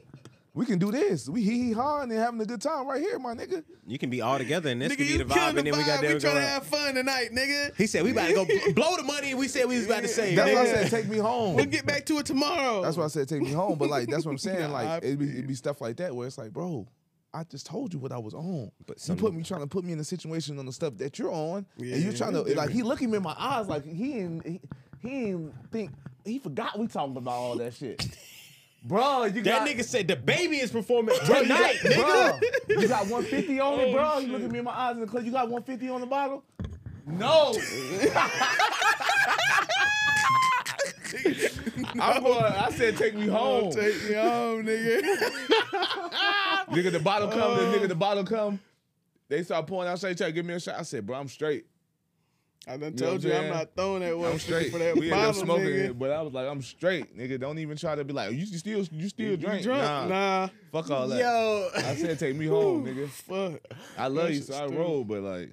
we 0.55 0.67
can 0.67 0.79
do 0.79 0.91
this. 0.91 1.29
We 1.29 1.43
hee 1.43 1.59
hee 1.65 1.73
ha 1.73 2.01
and 2.01 2.11
having 2.13 2.41
a 2.41 2.45
good 2.47 2.63
time 2.63 2.87
right 2.89 3.01
here, 3.01 3.19
my 3.19 3.35
nigga. 3.35 3.63
You 3.87 3.99
can 3.99 4.09
be 4.09 4.21
all 4.21 4.39
together, 4.39 4.71
and 4.71 4.81
this 4.81 4.93
Nigga, 4.93 4.97
could 4.97 5.07
be 5.07 5.13
you 5.13 5.19
the 5.19 5.25
killing 5.27 5.41
vibe, 5.41 5.53
the 5.53 5.59
and 5.59 5.67
then 5.67 5.77
we 5.79 5.85
got 5.85 5.99
vibe. 5.99 6.01
there 6.03 6.15
We 6.15 6.21
trying 6.21 6.35
to 6.37 6.41
going. 6.41 6.49
have 6.49 6.67
fun 6.67 6.95
tonight, 6.95 7.29
nigga. 7.33 7.77
He 7.77 7.87
said 7.87 8.03
we 8.05 8.13
about 8.13 8.29
to 8.29 8.35
go 8.35 8.45
bl- 8.45 8.73
blow 8.75 8.97
the 8.97 9.03
money, 9.03 9.31
and 9.31 9.39
we 9.39 9.47
said 9.49 9.67
we 9.69 9.77
was 9.77 9.87
about 9.87 10.03
to 10.03 10.09
say. 10.09 10.35
That's 10.35 10.53
why 10.53 10.61
I 10.61 10.65
Yeah. 10.65 10.73
said 10.89 10.91
take 10.91 11.09
me 11.09 11.19
home. 11.19 11.55
We'll 11.55 11.67
get 11.67 11.85
back 11.87 12.07
to 12.07 12.19
it 12.19 12.27
tomorrow. 12.27 12.83
That's 12.83 12.97
why 12.97 13.05
I 13.05 13.09
said 13.09 13.29
take 13.29 13.43
me 13.43 13.53
home. 13.53 13.77
But 13.79 13.91
like 13.91 14.09
that's 14.09 14.25
what 14.25 14.33
I'm 14.33 14.39
saying. 14.39 14.61
Nah, 14.71 14.77
I 14.79 14.85
Like 14.95 15.05
it'd 15.05 15.19
be, 15.19 15.27
feel 15.27 15.35
it'd 15.35 15.49
be 15.49 15.55
stuff 15.55 15.81
like 15.81 15.97
that 15.99 16.15
where 16.15 16.27
it's 16.27 16.39
like, 16.39 16.53
bro, 16.53 16.87
I 17.35 17.43
just 17.45 17.67
told 17.67 17.93
you 17.93 17.99
what 17.99 18.13
I 18.13 18.19
was 18.19 18.33
on. 18.33 18.71
But 18.87 19.07
you 19.09 19.17
put 19.17 19.35
me 19.35 19.43
trying 19.43 19.61
to 19.63 19.67
put 19.67 19.85
me 19.85 19.93
in 19.93 19.99
a 20.01 20.05
situation 20.05 20.59
on 20.59 20.67
the 20.67 20.73
stuff 20.73 20.97
that 20.99 21.19
you're 21.19 21.33
on, 21.33 21.67
Yeah, 21.77 21.97
and 21.97 22.05
you're 22.05 22.13
trying 22.13 22.33
to 22.33 22.43
like 22.43 22.71
he 22.71 22.83
looking 22.83 23.11
me 23.11 23.17
in 23.17 23.23
my 23.23 23.35
eyes 23.37 23.67
like 23.67 23.85
he 23.85 24.19
ain't 24.21 24.47
he, 24.47 24.61
he 25.01 25.25
ain't 25.31 25.53
think 25.73 25.91
he 26.25 26.39
forgot 26.39 26.79
we 26.79 26.87
talking 26.87 27.17
about 27.17 27.33
all 27.33 27.57
that 27.57 27.75
shit. 27.75 28.07
Bro, 28.87 29.25
you 29.25 29.41
got. 29.41 29.65
That 29.65 29.67
got 29.67 29.69
nigga 29.69 29.83
said 29.85 30.09
the 30.09 30.17
baby 30.17 30.59
is 30.59 30.71
performing 30.71 31.15
you 31.15 31.21
tonight, 31.23 31.79
got, 31.83 31.93
nigga. 31.93 32.41
bro, 32.69 32.77
you 32.83 32.87
got 32.89 33.07
150 33.09 33.59
on 33.59 33.79
me, 33.79 33.85
Oh, 33.85 33.93
bro. 33.95 34.19
You 34.19 34.29
looking 34.29 34.53
me 34.53 34.59
in 34.59 34.65
my 34.67 34.73
eyes 34.73 34.95
in 34.97 35.01
the 35.01 35.07
club. 35.07 35.25
You 35.25 35.33
got 35.33 35.49
150 35.49 35.89
on 35.89 36.01
the 36.03 36.07
bottle? 36.07 36.45
No. 37.07 37.55
I'm 42.01 42.23
going. 42.23 42.45
I 42.45 42.71
said, 42.71 42.97
take 42.97 43.15
me 43.15 43.29
oh, 43.31 43.33
home. 43.33 43.73
Take 43.73 44.09
me 44.09 44.15
home, 44.15 44.65
nigga. 44.65 45.01
nigga, 46.69 46.93
the 46.93 47.01
bottle 47.01 47.29
come. 47.29 47.41
Oh. 47.43 47.71
The 47.71 47.79
nigga, 47.79 47.89
the 47.89 47.95
bottle 47.95 48.25
come. 48.25 48.61
They 49.29 49.43
start 49.43 49.67
pouring 49.67 49.89
out. 49.89 49.99
Say, 49.99 50.15
try 50.15 50.27
to 50.27 50.33
give 50.33 50.45
me 50.45 50.55
a 50.55 50.61
shot. 50.61 50.77
I 50.79 50.83
said, 50.83 51.07
bro, 51.07 51.19
I'm 51.19 51.29
straight. 51.29 51.67
I 52.67 52.79
done 52.79 52.95
You 52.95 53.01
know 53.01 53.07
told 53.11 53.25
you 53.25 53.35
I'm 53.35 53.51
not 53.51 53.69
throwing 53.77 54.01
that 54.01 54.17
one 54.17 54.33
I'm 54.33 54.39
straight. 54.39 54.73
for 54.73 54.79
that 54.79 54.97
we 54.97 55.11
bottle, 55.11 55.35
smoking 55.35 55.67
nigga. 55.67 55.85
it, 55.91 55.99
but 55.99 56.11
I 56.11 56.23
was 56.23 56.33
like, 56.33 56.49
I'm 56.49 56.63
straight, 56.63 57.15
nigga. 57.17 57.39
Don't 57.39 57.59
even 57.59 57.77
try 57.77 57.95
to 57.95 58.05
be 58.05 58.15
like, 58.15 58.33
you 58.33 58.47
still, 58.47 58.83
you 58.91 59.09
still 59.11 59.31
You 59.33 59.37
drink? 59.37 59.63
drunk? 59.65 59.83
Nah, 59.83 60.07
Nah. 60.09 60.49
fuck 60.73 60.91
all 60.91 61.09
that. 61.09 61.19
Yo. 61.19 61.69
I 61.77 61.95
said, 61.95 62.19
take 62.19 62.37
me 62.37 62.47
home, 62.47 62.87
nigga. 62.87 63.09
Fuck. 63.11 63.61
I 63.99 64.07
love 64.09 64.31
you, 64.31 64.41
so 64.41 64.55
I 64.55 64.67
roll, 64.67 65.05
but 65.05 65.21
like, 65.21 65.51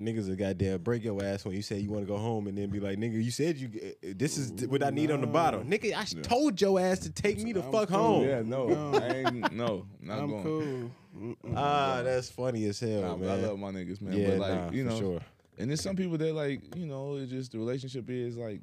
Niggas 0.00 0.30
a 0.30 0.36
goddamn 0.36 0.82
break 0.82 1.02
your 1.04 1.24
ass 1.24 1.46
when 1.46 1.54
you 1.56 1.62
say 1.62 1.78
you 1.78 1.88
want 1.90 2.02
to 2.02 2.06
go 2.06 2.18
home 2.18 2.48
and 2.48 2.58
then 2.58 2.68
be 2.68 2.80
like, 2.80 2.98
nigga, 2.98 3.14
you 3.14 3.30
said 3.30 3.56
you. 3.56 3.70
uh, 3.82 4.12
This 4.14 4.36
is 4.36 4.52
what 4.68 4.82
I 4.82 4.90
need 4.90 5.10
on 5.10 5.22
the 5.22 5.26
bottle, 5.26 5.62
nigga. 5.62 5.94
I 5.96 6.04
told 6.20 6.60
your 6.60 6.78
ass 6.78 6.98
to 7.00 7.10
take 7.10 7.42
me 7.42 7.54
the 7.54 7.64
I'm 7.64 7.72
fuck 7.72 7.88
cool. 7.88 7.96
home. 7.98 8.28
yeah, 8.28 8.42
no, 8.44 8.66
No. 8.92 8.98
I 8.98 9.08
ain't, 9.08 9.52
no, 9.52 9.86
not 10.02 10.18
I'm 10.18 10.28
going. 10.28 10.42
cool. 10.42 10.90
Mm-mm. 11.18 11.54
Ah, 11.56 12.02
that's 12.04 12.28
funny 12.28 12.66
as 12.66 12.78
hell, 12.78 13.00
Nah, 13.00 13.16
man. 13.16 13.30
I 13.30 13.46
love 13.46 13.58
my 13.58 13.70
niggas, 13.70 14.02
man. 14.02 14.12
yeah, 14.18 14.28
but 14.32 14.38
like, 14.38 14.54
nah, 14.66 14.70
you 14.70 14.84
know, 14.84 14.98
sure. 14.98 15.20
and 15.56 15.70
there's 15.70 15.80
some 15.82 15.96
people 15.96 16.18
that 16.18 16.34
like, 16.34 16.76
you 16.76 16.86
know, 16.86 17.16
it's 17.16 17.30
just 17.30 17.52
the 17.52 17.58
relationship 17.58 18.04
is 18.10 18.36
like, 18.36 18.60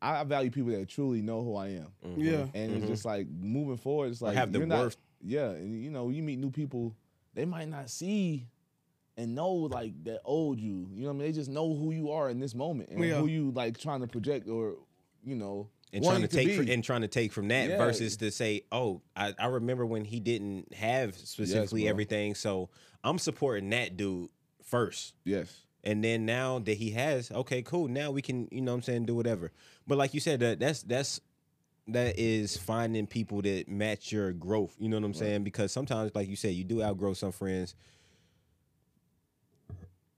I 0.00 0.22
value 0.22 0.52
people 0.52 0.70
that 0.70 0.88
truly 0.88 1.20
know 1.20 1.42
who 1.42 1.56
I 1.56 1.68
am. 1.70 1.88
Yeah. 2.16 2.46
And 2.54 2.72
it's 2.76 2.86
just 2.86 3.04
like 3.04 3.26
moving 3.28 3.76
forward, 3.78 4.12
it's 4.12 4.22
like 4.22 4.36
have 4.36 4.52
the 4.52 4.58
you're 4.58 4.68
not- 4.68 4.94
yeah, 5.20 5.48
and 5.50 5.82
you 5.82 5.90
know, 5.90 6.10
you 6.10 6.22
meet 6.22 6.38
new 6.38 6.50
people, 6.52 6.94
they 7.34 7.44
might 7.44 7.68
not 7.68 7.90
see 7.90 8.46
and 9.16 9.34
know 9.34 9.50
like 9.52 9.92
that 10.04 10.20
old 10.24 10.58
you. 10.60 10.88
You 10.92 11.02
know 11.02 11.08
what 11.08 11.14
I 11.14 11.18
mean? 11.18 11.26
They 11.28 11.32
just 11.32 11.50
know 11.50 11.74
who 11.74 11.92
you 11.92 12.10
are 12.10 12.28
in 12.30 12.40
this 12.40 12.54
moment 12.54 12.90
and 12.90 13.02
Yeah. 13.04 13.18
who 13.20 13.26
you 13.26 13.50
like 13.52 13.78
trying 13.78 14.00
to 14.00 14.06
project 14.06 14.48
or, 14.48 14.76
you 15.24 15.36
know, 15.36 15.68
and 15.92 16.02
trying 16.04 16.22
to 16.22 16.28
take 16.28 16.48
be. 16.48 16.56
fr- 16.56 16.70
and 16.72 16.82
trying 16.82 17.02
to 17.02 17.08
take 17.08 17.32
from 17.32 17.48
that 17.48 17.68
Yeah. 17.68 17.78
versus 17.78 18.16
to 18.18 18.30
say, 18.32 18.62
oh, 18.72 19.00
I, 19.16 19.32
I 19.38 19.46
remember 19.46 19.86
when 19.86 20.04
he 20.04 20.18
didn't 20.20 20.74
have 20.74 21.16
specifically 21.16 21.82
bro. 21.82 21.90
everything, 21.90 22.34
so 22.34 22.68
I'm 23.04 23.18
supporting 23.18 23.70
that 23.70 23.96
dude 23.96 24.30
first. 24.64 25.14
yes. 25.24 25.60
And 25.86 26.02
then 26.02 26.24
now 26.24 26.60
that 26.60 26.78
he 26.78 26.92
has, 26.92 27.30
okay, 27.30 27.60
cool. 27.60 27.88
Now 27.88 28.10
we 28.10 28.22
can, 28.22 28.48
you 28.50 28.62
know 28.62 28.72
what 28.72 28.76
I'm 28.76 28.82
saying, 28.82 29.04
do 29.04 29.14
whatever. 29.14 29.52
But 29.86 29.98
like 29.98 30.14
you 30.14 30.20
said, 30.20 30.40
that 30.40 30.58
that's 30.58 30.82
that's 30.82 31.20
that 31.88 32.18
is 32.18 32.56
finding 32.56 33.06
people 33.06 33.42
that 33.42 33.68
match 33.68 34.10
your 34.10 34.32
growth. 34.32 34.74
You 34.78 34.88
know 34.88 34.96
what 34.96 35.04
I'm 35.04 35.12
saying? 35.12 35.44
Because 35.44 35.70
sometimes, 35.72 36.10
like 36.14 36.26
you 36.26 36.36
said, 36.36 36.54
you 36.54 36.64
do 36.64 36.82
outgrow 36.82 37.12
some 37.12 37.32
friends. 37.32 37.74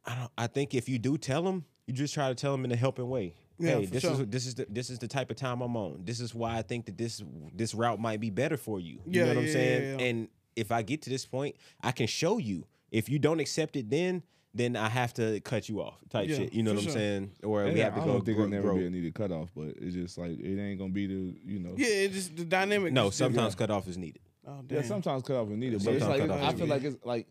I 0.06 0.14
don't 0.14 0.30
I 0.38 0.46
think 0.46 0.74
if 0.74 0.88
you 0.88 0.98
do 0.98 1.18
tell 1.18 1.42
them, 1.42 1.64
you 1.86 1.94
just 1.94 2.14
try 2.14 2.28
to 2.28 2.34
tell 2.34 2.52
them 2.52 2.64
in 2.64 2.72
a 2.72 2.76
helping 2.76 3.08
way. 3.08 3.34
Yeah, 3.58 3.78
hey, 3.78 3.86
this 3.86 4.02
sure. 4.02 4.12
is 4.12 4.26
this 4.26 4.46
is 4.46 4.54
the 4.54 4.66
this 4.68 4.90
is 4.90 4.98
the 4.98 5.08
type 5.08 5.30
of 5.30 5.36
time 5.36 5.60
I'm 5.62 5.76
on. 5.76 6.02
This 6.04 6.20
is 6.20 6.34
why 6.34 6.56
I 6.58 6.62
think 6.62 6.86
that 6.86 6.98
this 6.98 7.22
this 7.54 7.74
route 7.74 7.98
might 7.98 8.20
be 8.20 8.30
better 8.30 8.56
for 8.56 8.78
you. 8.80 9.00
You 9.06 9.20
Yeah, 9.20 9.22
know 9.24 9.28
what 9.28 9.38
I'm 9.38 9.48
saying? 9.48 9.82
yeah, 9.82 9.96
yeah. 9.98 10.04
And 10.06 10.28
if 10.54 10.70
I 10.72 10.82
get 10.82 11.02
to 11.02 11.10
this 11.10 11.26
point, 11.26 11.56
I 11.82 11.92
can 11.92 12.06
show 12.06 12.38
you. 12.38 12.66
If 12.90 13.08
you 13.08 13.18
don't 13.18 13.40
accept 13.40 13.76
it 13.76 13.90
then, 13.90 14.22
then 14.54 14.76
I 14.76 14.88
have 14.88 15.12
to 15.14 15.40
cut 15.40 15.68
you 15.68 15.80
off 15.82 15.98
type 16.08 16.28
Yeah, 16.28 16.36
shit. 16.36 16.52
You 16.54 16.62
know 16.62 16.70
for 16.72 16.76
what 16.76 16.84
I'm 16.86 16.90
saying? 16.92 17.30
Or 17.42 17.64
we 17.64 17.80
have 17.80 17.94
to 17.94 18.00
I 18.00 18.04
go 18.04 18.12
don't 18.12 18.24
think 18.24 18.36
grow. 18.36 18.46
it'll 18.46 18.62
never 18.62 18.74
be 18.74 18.86
a 18.86 18.90
needed 18.90 19.14
cutoff, 19.14 19.50
but 19.56 19.68
it's 19.80 19.94
just 19.94 20.18
like 20.18 20.38
it 20.38 20.60
ain't 20.60 20.78
gonna 20.78 20.92
be 20.92 21.06
the 21.06 21.36
you 21.44 21.58
know. 21.58 21.74
Yeah, 21.76 21.86
it's 21.88 22.14
just 22.14 22.36
the 22.36 22.44
dynamic. 22.44 22.92
No, 22.92 23.10
sometimes 23.10 23.16
different. 23.18 23.34
sometimes 23.34 23.54
cutoff 23.56 23.88
is 23.88 23.98
needed. 23.98 24.22
Oh, 24.46 24.56
Yeah, 24.68 24.80
damn. 24.80 24.84
sometimes 24.84 25.22
cutoff 25.24 25.50
is 25.50 25.56
needed, 25.56 25.84
but 25.84 25.94
it's 25.94 26.06
like 26.06 26.20
cutoff 26.20 26.42
I 26.42 26.52
feel 26.54 26.66
like 26.66 26.84
it's 26.84 26.96
like 27.04 27.26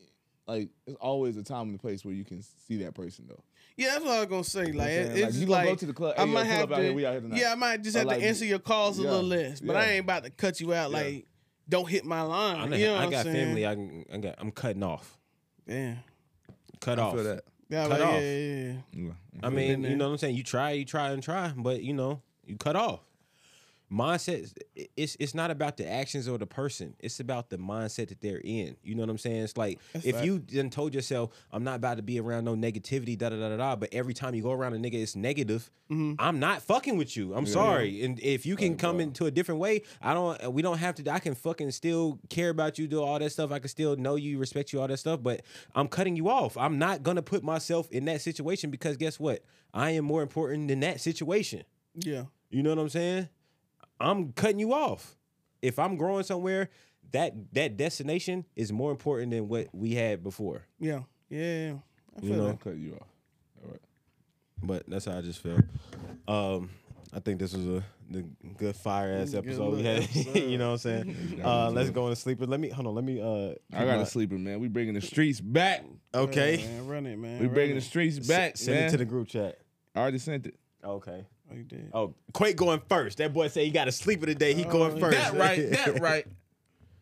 like 0.47 0.69
it's 0.85 0.95
always 0.99 1.37
a 1.37 1.43
time 1.43 1.67
and 1.67 1.75
a 1.75 1.79
place 1.79 2.03
where 2.05 2.13
you 2.13 2.23
can 2.25 2.41
see 2.67 2.77
that 2.83 2.93
person 2.93 3.25
though. 3.27 3.43
Yeah, 3.77 3.89
that's 3.93 4.05
what 4.05 4.13
I 4.13 4.19
was 4.19 4.27
gonna 4.27 4.43
say. 4.43 4.71
Like, 4.71 4.87
saying? 4.87 5.17
it- 5.17 5.23
Like, 5.25 5.33
you 5.33 5.45
gonna 5.47 5.65
go 5.65 5.75
to 5.75 5.85
the 5.85 5.93
club, 5.93 6.13
I 6.17 6.21
hey, 6.21 6.27
yo, 6.27 6.33
might 6.33 6.43
pull 6.43 6.51
have 6.51 6.69
to. 6.69 6.75
here, 6.77 6.93
we 6.93 7.05
out 7.05 7.11
here 7.13 7.21
tonight. 7.21 7.39
yeah, 7.39 7.51
I 7.51 7.55
might 7.55 7.81
just 7.81 7.95
Or 7.95 7.99
have 7.99 8.07
like, 8.07 8.19
to 8.19 8.25
answer 8.25 8.45
your 8.45 8.59
calls 8.59 8.99
a 8.99 9.03
yeah, 9.03 9.09
little 9.11 9.25
less, 9.25 9.59
but 9.61 9.75
I 9.75 9.85
ain't 9.91 10.03
about 10.05 10.23
to 10.23 10.29
cut 10.29 10.59
you 10.61 10.73
out. 10.73 10.91
Yeah. 10.91 10.97
Like, 10.97 11.25
don't 11.67 11.89
hit 11.89 12.05
my 12.05 12.21
line. 12.21 12.57
I, 12.57 12.65
know, 12.67 12.75
you 12.77 12.85
know 12.85 12.93
what 12.93 13.01
I 13.01 13.05
I'm 13.05 13.11
got 13.11 13.23
saying? 13.25 13.45
family. 13.47 13.65
I, 13.67 13.75
can, 13.75 14.05
I 14.13 14.17
got. 14.17 14.35
I'm 14.37 14.51
cutting 14.51 14.83
off. 14.83 15.17
Damn. 15.67 15.97
Cut 16.79 16.99
I 16.99 17.01
off. 17.01 17.13
feel 17.15 17.23
that. 17.23 17.43
Yeah, 17.69 17.81
Cut 17.87 17.89
like, 17.89 18.01
off. 18.01 18.13
yeah, 18.13 18.19
yeah, 18.21 18.63
yeah. 18.65 18.73
Yeah. 18.93 19.11
I 19.41 19.49
mean, 19.49 19.83
you 19.83 19.95
know 19.95 20.05
what 20.05 20.11
I'm 20.11 20.17
saying. 20.19 20.35
You 20.35 20.43
try, 20.43 20.71
you 20.71 20.85
try 20.85 21.09
and 21.09 21.23
try, 21.23 21.51
but 21.57 21.81
you 21.81 21.93
know, 21.93 22.21
you 22.45 22.55
cut 22.57 22.75
off. 22.75 22.99
Mindset. 23.91 24.57
It's 24.97 25.15
it's 25.19 25.35
not 25.35 25.51
about 25.51 25.77
the 25.77 25.87
actions 25.87 26.27
or 26.27 26.37
the 26.39 26.47
person. 26.47 26.95
It's 26.99 27.19
about 27.19 27.49
the 27.49 27.57
mindset 27.57 28.09
that 28.09 28.19
they're 28.19 28.41
in. 28.43 28.77
You 28.83 28.95
know 28.95 29.03
what 29.03 29.09
I'm 29.09 29.17
saying? 29.19 29.43
It's 29.43 29.57
like 29.57 29.79
That's 29.93 30.05
if 30.05 30.15
fact. 30.15 30.25
you 30.25 30.39
then 30.39 30.71
told 30.71 30.95
yourself, 30.95 31.29
"I'm 31.51 31.63
not 31.63 31.75
about 31.75 31.97
to 31.97 32.03
be 32.03 32.19
around 32.19 32.45
no 32.45 32.55
negativity," 32.55 33.15
da 33.15 33.29
da 33.29 33.37
da 33.37 33.49
da 33.49 33.57
da. 33.57 33.75
But 33.75 33.93
every 33.93 34.15
time 34.15 34.33
you 34.33 34.41
go 34.41 34.51
around 34.51 34.73
a 34.73 34.77
nigga, 34.77 34.95
it's 34.95 35.15
negative. 35.15 35.69
Mm-hmm. 35.91 36.15
I'm 36.17 36.39
not 36.39 36.63
fucking 36.63 36.97
with 36.97 37.15
you. 37.15 37.35
I'm 37.35 37.45
sorry. 37.45 38.03
And 38.03 38.19
if 38.21 38.45
you 38.45 38.55
can 38.55 38.75
come 38.75 38.99
into 38.99 39.27
a 39.27 39.31
different 39.31 39.61
way, 39.61 39.83
I 40.01 40.15
don't. 40.15 40.51
We 40.51 40.63
don't 40.63 40.79
have 40.79 40.95
to. 40.95 41.11
I 41.11 41.19
can 41.19 41.35
fucking 41.35 41.69
still 41.69 42.19
care 42.29 42.49
about 42.49 42.79
you, 42.79 42.87
do 42.87 43.03
all 43.03 43.19
that 43.19 43.31
stuff. 43.31 43.51
I 43.51 43.59
can 43.59 43.69
still 43.69 43.95
know 43.95 44.15
you, 44.15 44.39
respect 44.39 44.73
you, 44.73 44.81
all 44.81 44.87
that 44.87 44.97
stuff. 44.97 45.21
But 45.21 45.43
I'm 45.75 45.87
cutting 45.87 46.15
you 46.15 46.27
off. 46.29 46.57
I'm 46.57 46.79
not 46.79 47.03
gonna 47.03 47.21
put 47.21 47.43
myself 47.43 47.91
in 47.91 48.05
that 48.05 48.21
situation 48.21 48.71
because 48.71 48.97
guess 48.97 49.19
what? 49.19 49.43
I 49.75 49.91
am 49.91 50.05
more 50.05 50.23
important 50.23 50.69
than 50.69 50.79
that 50.79 51.01
situation. 51.01 51.65
Yeah. 51.93 52.23
You 52.49 52.63
know 52.63 52.69
what 52.69 52.79
I'm 52.79 52.89
saying? 52.89 53.29
I'm 53.99 54.31
cutting 54.33 54.59
you 54.59 54.73
off. 54.73 55.15
If 55.61 55.79
I'm 55.79 55.95
growing 55.97 56.23
somewhere, 56.23 56.69
that 57.11 57.33
that 57.53 57.77
destination 57.77 58.45
is 58.55 58.71
more 58.71 58.91
important 58.91 59.31
than 59.31 59.47
what 59.47 59.67
we 59.73 59.93
had 59.93 60.23
before. 60.23 60.63
Yeah. 60.79 61.01
Yeah. 61.29 61.75
I 62.15 62.21
feel 62.21 62.29
You 62.29 62.35
know? 62.35 62.47
I'll 62.47 62.57
cut 62.57 62.75
you 62.77 62.93
off. 62.95 63.07
All 63.63 63.71
right. 63.71 63.81
But 64.63 64.83
that's 64.87 65.05
how 65.05 65.17
I 65.17 65.21
just 65.21 65.41
feel. 65.41 65.59
Um, 66.27 66.69
I 67.13 67.19
think 67.19 67.39
this 67.39 67.53
was 67.53 67.65
a 67.67 67.83
the 68.09 68.23
good 68.57 68.75
fire 68.75 69.13
ass 69.13 69.33
episode 69.33 69.75
we 69.77 69.83
had. 69.83 70.03
episode. 70.03 70.35
you 70.35 70.57
know 70.57 70.67
what 70.71 70.85
I'm 70.85 71.05
saying? 71.05 71.41
Uh, 71.43 71.69
let's 71.71 71.89
go 71.89 72.05
into 72.07 72.15
sleeper. 72.15 72.45
Let 72.45 72.59
me 72.59 72.69
hold 72.69 72.87
on. 72.87 72.95
Let 72.95 73.03
me. 73.03 73.21
Uh, 73.21 73.53
I 73.73 73.85
got 73.85 73.99
a 73.99 74.05
sleeper, 74.05 74.35
man. 74.35 74.59
We 74.59 74.67
bringing 74.67 74.93
the 74.93 75.01
streets 75.01 75.39
back. 75.41 75.83
Okay. 76.13 76.55
Yeah, 76.59 76.67
man, 76.67 76.87
run 76.87 77.05
it, 77.07 77.17
man. 77.19 77.39
We 77.41 77.47
run 77.47 77.53
bringing 77.55 77.75
it. 77.75 77.79
the 77.81 77.85
streets 77.85 78.25
back, 78.25 78.55
Send 78.55 78.77
man. 78.77 78.87
it 78.87 78.91
to 78.91 78.97
the 78.97 79.03
group 79.03 79.27
chat. 79.27 79.57
I 79.93 79.99
already 79.99 80.17
sent 80.17 80.45
it. 80.45 80.55
Okay. 80.81 81.25
Oh, 81.51 81.55
you 81.55 81.63
did. 81.63 81.89
Oh, 81.93 82.13
Quake 82.33 82.55
going 82.55 82.81
first. 82.89 83.19
That 83.19 83.33
boy 83.33 83.47
say 83.47 83.65
he 83.65 83.71
got 83.71 83.87
a 83.87 83.91
sleeper 83.91 84.25
today. 84.25 84.53
He 84.53 84.65
oh, 84.65 84.71
going 84.71 84.99
first. 84.99 85.17
That 85.17 85.33
right, 85.33 85.69
that 85.71 85.99
right. 85.99 86.25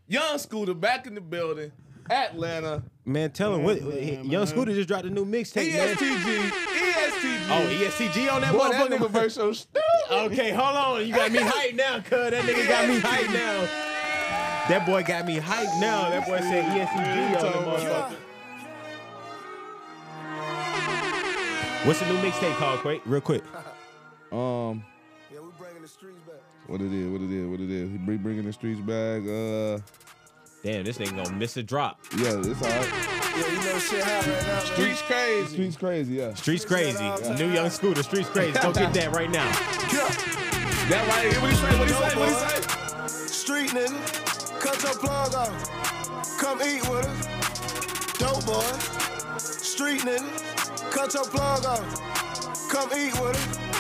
Young 0.08 0.38
Scooter 0.38 0.74
back 0.74 1.08
in 1.08 1.16
the 1.16 1.22
building. 1.22 1.72
Atlanta. 2.10 2.84
Man, 3.06 3.32
tell 3.32 3.56
him 3.56 3.64
what. 3.64 3.82
Yeah, 3.82 4.22
Young 4.22 4.30
man. 4.30 4.48
Scooter 4.48 4.74
just 4.74 4.88
dropped 4.88 5.06
a 5.06 5.10
new 5.10 5.26
mixtape. 5.26 5.72
man. 5.74 5.96
ESTG. 5.96 6.50
ESTG. 6.50 7.48
Oh, 7.50 7.68
ESTG 7.72 8.34
on 8.34 8.42
that 8.42 8.52
Boy, 8.52 8.70
that 8.70 8.90
motherfucker. 8.90 8.98
nigga 8.98 9.10
verse 9.10 9.36
so 9.36 9.54
stupid. 9.54 9.82
Okay, 10.12 10.52
hold 10.52 10.76
on. 10.76 11.08
You 11.08 11.14
got 11.14 11.32
me 11.32 11.40
hyped 11.40 11.76
now, 11.76 12.00
cuz. 12.00 12.32
That 12.32 12.44
nigga 12.44 12.68
got 12.68 12.90
me 12.90 13.00
hyped 13.00 13.34
now. 13.34 13.68
That 14.70 14.86
boy 14.86 15.04
got 15.04 15.26
me 15.26 15.38
hyped 15.40 15.80
now. 15.80 16.10
That 16.10 16.26
boy 16.26 16.40
said 16.40 16.66
E 16.66 16.82
ESCG 16.82 17.44
on 17.44 17.52
the 17.52 17.72
motherfucker. 17.72 18.16
What's 21.86 22.00
the 22.00 22.06
new 22.06 22.18
mixtape 22.20 22.56
called, 22.56 22.80
Quake? 22.80 23.02
Real 23.06 23.20
quick. 23.20 23.44
Um, 24.34 24.84
Yeah, 25.32 25.40
we 25.42 25.48
bringing 25.58 25.82
the 25.82 25.88
streets 25.88 26.20
back. 26.28 26.42
what 26.68 26.82
it 26.82 26.92
is, 26.92 27.12
what 27.12 27.22
it 27.22 27.32
is, 27.32 27.48
what 27.48 27.60
it 27.60 27.70
is. 27.70 27.92
He 27.92 27.98
bring- 27.98 28.18
bringing 28.20 28.46
the 28.46 28.54
streets 28.54 28.80
back. 28.82 29.22
Uh, 29.24 29.80
Damn, 30.64 30.86
this 30.86 30.98
nigga 30.98 31.16
gonna 31.24 31.36
miss 31.38 31.58
a 31.58 31.64
drop. 31.64 32.00
yeah, 32.18 32.40
it's 32.40 32.62
all 32.62 32.70
right. 32.70 32.94
Yeah, 33.36 33.48
you 33.52 33.58
know 33.58 33.80
shit 33.80 34.04
hot 34.04 34.26
right 34.26 34.48
now. 34.48 34.54
man. 34.54 34.66
Streets 34.66 35.02
crazy. 35.02 35.54
Streets 35.54 35.78
crazy, 35.78 36.14
yeah. 36.16 36.34
Streets 36.36 36.66
crazy. 36.66 37.04
New 37.38 37.52
young 37.52 37.70
scooter. 37.70 38.02
Streets 38.04 38.30
crazy. 38.30 38.58
Go 38.60 38.72
get 38.72 38.94
that 38.94 39.12
right 39.12 39.30
now. 39.30 39.50
That 40.90 41.06
right. 41.08 41.42
What 41.42 41.50
he 41.50 41.56
say? 41.58 41.80
What 41.80 41.88
he 41.88 41.94
say? 41.94 42.20
What 42.20 42.30
he 42.30 43.08
say? 43.08 43.28
Street 43.28 43.70
nigga, 43.72 44.60
cut 44.60 44.82
your 44.84 44.94
plug 44.96 45.34
off. 45.36 46.40
Come 46.40 46.62
eat 46.62 46.82
with 46.90 47.06
us. 47.06 48.18
Dope 48.20 48.46
boy. 48.46 49.38
Street 49.38 50.02
nigga, 50.02 50.92
cut 50.92 51.14
your 51.14 51.26
plug 51.26 51.66
off. 51.66 52.70
Come 52.70 52.90
eat 52.98 53.14
with 53.20 53.36
us. 53.36 53.73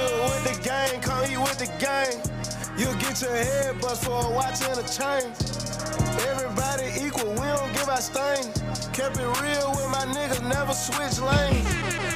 With 0.00 0.44
the 0.44 0.62
gang, 0.62 1.00
come 1.00 1.24
eat 1.30 1.38
with 1.38 1.58
the 1.58 1.70
gang. 1.78 2.16
You'll 2.78 2.94
get 2.96 3.20
your 3.20 3.34
head 3.34 3.80
bust 3.80 4.04
for 4.04 4.24
a 4.24 4.30
watch 4.30 4.62
and 4.64 4.78
a 4.78 4.86
chain. 4.88 5.28
Everybody 6.32 6.88
equal, 7.04 7.30
we 7.32 7.46
don't 7.52 7.72
give 7.72 7.88
our 7.88 8.00
stain. 8.00 8.52
Kept 8.92 9.18
it 9.18 9.30
real 9.44 9.70
with 9.76 9.90
my 9.92 10.04
niggas, 10.16 10.42
never 10.48 10.72
switch 10.72 11.20
lanes. 11.20 11.68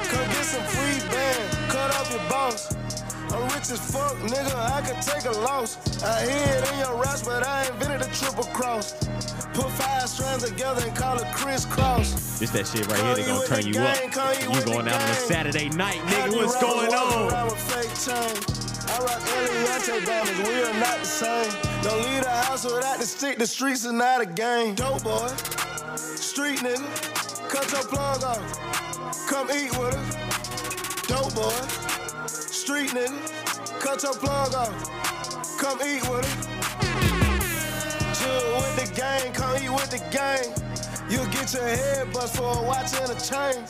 Come 0.09 0.27
get 0.33 0.45
some 0.45 0.65
free 0.65 1.01
band, 1.11 1.45
cut 1.69 1.91
off 1.97 2.11
your 2.11 2.25
boss. 2.31 2.75
I'm 3.33 3.43
rich 3.53 3.69
as 3.69 3.81
fuck, 3.93 4.17
nigga, 4.19 4.55
I 4.55 4.81
could 4.81 5.03
take 5.03 5.25
a 5.27 5.37
loss. 5.41 5.77
I 6.03 6.23
hear 6.23 6.63
it 6.63 6.73
in 6.73 6.79
your 6.79 6.97
raps, 6.97 7.23
but 7.23 7.47
I 7.47 7.67
invented 7.67 8.03
a 8.03 8.11
triple 8.15 8.45
cross. 8.55 8.95
Put 9.55 9.71
five 9.71 10.09
strands 10.09 10.45
together 10.45 10.85
and 10.87 10.97
call 10.97 11.17
it 11.19 11.33
crisscross. 11.33 12.39
This 12.39 12.51
that 12.51 12.67
shit 12.67 12.87
right 12.89 13.01
here. 13.01 13.15
They 13.15 13.25
gonna 13.25 13.47
turn 13.47 13.67
you 13.67 13.81
up. 13.81 13.97
You 14.43 14.65
going 14.65 14.89
out 14.89 15.01
on 15.01 15.11
a 15.11 15.15
Saturday 15.15 15.69
night, 15.71 16.01
nigga. 16.03 16.37
What's 16.37 16.61
going 16.61 16.93
on? 16.93 17.33
I 18.87 18.99
rock 18.99 19.21
Eliantte 19.21 20.07
diamonds, 20.07 20.49
we 20.49 20.63
are 20.63 20.79
not 20.79 20.99
the 20.99 21.07
same. 21.07 21.51
Don't 21.83 22.03
leave 22.05 22.23
the 22.23 22.29
house 22.29 22.65
without 22.65 22.99
the 22.99 23.07
stick, 23.07 23.39
the 23.39 23.47
streets 23.47 23.85
is 23.85 23.93
not 23.93 24.21
a 24.21 24.27
game. 24.27 24.75
Dope 24.75 25.03
boy, 25.03 25.27
street 25.97 26.59
nigga, 26.59 27.49
cut 27.49 27.73
your 27.73 27.83
plug 27.85 28.23
off. 28.23 29.29
Come 29.29 29.51
eat 29.51 29.77
with 29.79 29.95
us. 29.95 31.07
Dope 31.07 31.35
boy, 31.35 32.27
street 32.27 32.91
nigga, 32.91 33.81
cut 33.81 34.03
your 34.03 34.15
plug 34.15 34.55
off. 34.55 35.59
Come 35.59 35.81
eat 35.81 36.03
with 36.09 36.25
us. 36.25 36.54
Chill 38.25 38.57
with 38.57 38.77
the 38.77 38.95
gang, 38.97 39.33
come 39.33 39.57
eat 39.63 39.69
with 39.69 39.91
the 39.91 40.01
gang. 40.11 40.49
You'll 41.11 41.27
get 41.27 41.53
your 41.53 41.63
head 41.63 42.11
bust 42.13 42.37
for 42.37 42.57
a 42.57 42.63
watch 42.63 42.97
and 42.97 43.11
a 43.13 43.19
chain. 43.21 43.61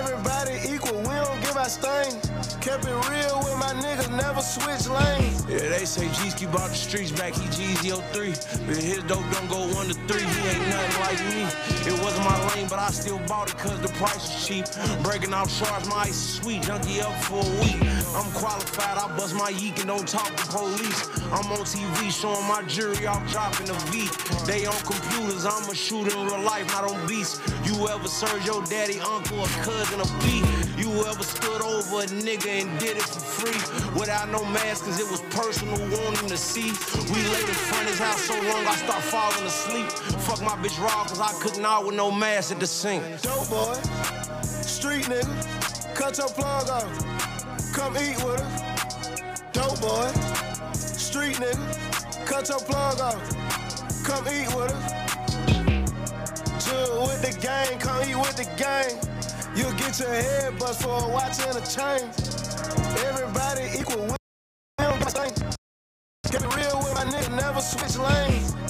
Everybody 0.00 0.56
equal, 0.72 0.98
we 1.00 1.14
don't 1.20 1.40
give 1.42 1.56
our 1.56 1.68
stain. 1.68 2.12
Kept 2.60 2.84
it 2.84 2.96
real 3.08 3.38
with 3.44 3.58
my 3.58 3.72
niggas, 3.84 4.10
never 4.16 4.40
switch 4.40 4.88
lanes. 4.88 5.44
Yeah, 5.48 5.68
they 5.68 5.84
say 5.84 6.08
G's 6.08 6.34
keep 6.34 6.48
out 6.50 6.68
the 6.68 6.74
streets 6.74 7.12
back, 7.12 7.34
he 7.34 7.44
G's 7.50 7.80
03. 7.80 8.32
But 8.66 8.76
his 8.76 9.02
dope 9.04 9.28
don't 9.30 9.48
go 9.48 9.60
one 9.74 9.88
to 9.88 9.94
three, 10.08 10.24
he 10.24 10.40
ain't 10.48 10.68
nothing 10.68 11.00
like 11.04 11.20
me. 11.28 11.42
It 11.84 12.02
wasn't 12.02 12.24
my 12.24 12.38
lane, 12.54 12.66
but 12.68 12.78
I 12.78 12.88
still 12.90 13.18
bought 13.28 13.50
it 13.50 13.58
cause 13.58 13.80
the 13.80 13.92
price 14.00 14.24
was 14.24 14.46
cheap. 14.46 14.64
Breaking 15.02 15.34
off 15.34 15.50
shards, 15.50 15.88
my 15.88 16.08
ice 16.08 16.16
is 16.16 16.34
sweet, 16.40 16.62
junkie 16.62 17.02
up 17.02 17.12
for 17.24 17.44
a 17.44 17.50
week. 17.60 17.80
I'm 18.14 18.30
qualified, 18.32 18.98
I 18.98 19.06
bust 19.16 19.34
my 19.36 19.50
yeek 19.50 19.78
and 19.78 19.86
don't 19.86 20.06
talk 20.06 20.34
to 20.34 20.46
police. 20.46 21.08
I'm 21.30 21.46
on 21.52 21.62
TV 21.62 22.10
showing 22.10 22.46
my 22.48 22.62
jury 22.66 23.06
off 23.06 23.22
dropping 23.30 23.70
a 23.70 23.74
V. 23.90 24.08
They 24.46 24.66
on 24.66 24.74
computers, 24.82 25.46
I'm 25.46 25.62
a 25.70 25.74
shooter 25.74 26.10
in 26.18 26.26
real 26.26 26.40
life, 26.40 26.66
not 26.68 26.90
on 26.90 27.06
beats. 27.06 27.40
You 27.64 27.86
ever 27.88 28.08
served 28.08 28.44
your 28.44 28.64
daddy, 28.64 28.98
uncle, 29.00 29.38
or 29.38 29.46
cousin 29.62 30.00
a 30.00 30.08
beat? 30.24 30.44
You 30.76 30.90
ever 31.06 31.22
stood 31.22 31.62
over 31.62 32.02
a 32.02 32.06
nigga 32.06 32.62
and 32.62 32.78
did 32.80 32.96
it 32.96 33.02
for 33.02 33.46
free 33.46 33.98
without 33.98 34.28
no 34.28 34.44
mask 34.46 34.86
cause 34.86 34.98
it 34.98 35.08
was 35.08 35.20
personal, 35.30 35.78
wanting 35.78 36.28
to 36.28 36.36
see. 36.36 36.72
We 37.14 37.22
laid 37.30 37.48
in 37.48 37.54
front 37.54 37.88
his 37.88 37.98
house 37.98 38.22
so 38.22 38.34
long 38.34 38.66
I 38.66 38.74
start 38.74 39.02
falling 39.04 39.46
asleep. 39.46 39.86
Fuck 40.26 40.42
my 40.42 40.56
bitch 40.58 40.80
raw 40.82 41.04
cause 41.04 41.20
I 41.20 41.32
couldn't 41.40 41.64
out 41.64 41.86
with 41.86 41.94
no 41.94 42.10
mask 42.10 42.50
at 42.50 42.58
the 42.58 42.66
sink. 42.66 43.04
Dope 43.22 43.48
boy, 43.48 43.74
street 44.62 45.04
nigga, 45.04 45.94
cut 45.94 46.18
your 46.18 46.28
plug 46.28 46.68
off. 46.68 47.29
Come 47.72 47.96
eat 47.96 48.16
with 48.24 48.40
us. 48.40 49.42
Dope 49.52 49.80
boy, 49.80 50.06
street 50.74 51.36
nigga, 51.36 52.26
cut 52.26 52.48
your 52.48 52.60
plug 52.60 53.00
off. 53.00 54.04
Come 54.04 54.26
eat 54.28 54.48
with 54.54 54.72
us. 54.72 56.64
Chill 56.64 57.02
with 57.02 57.22
the 57.22 57.38
gang, 57.40 57.78
come 57.78 58.02
eat 58.08 58.16
with 58.16 58.36
the 58.36 58.48
gang. 58.56 58.98
You'll 59.56 59.72
get 59.72 59.98
your 59.98 60.08
head 60.08 60.58
bust 60.58 60.82
for 60.82 61.04
a 61.04 61.08
watch 61.08 61.40
and 61.46 61.56
a 61.56 61.66
chain. 61.66 62.10
Everybody 63.06 63.78
equal. 63.78 64.16
Keep 66.30 66.42
it 66.42 66.56
real 66.56 66.78
with 66.78 66.94
my 66.94 67.04
nigga, 67.04 67.34
never 67.34 67.60
switch 67.60 67.98
lanes. 67.98 68.69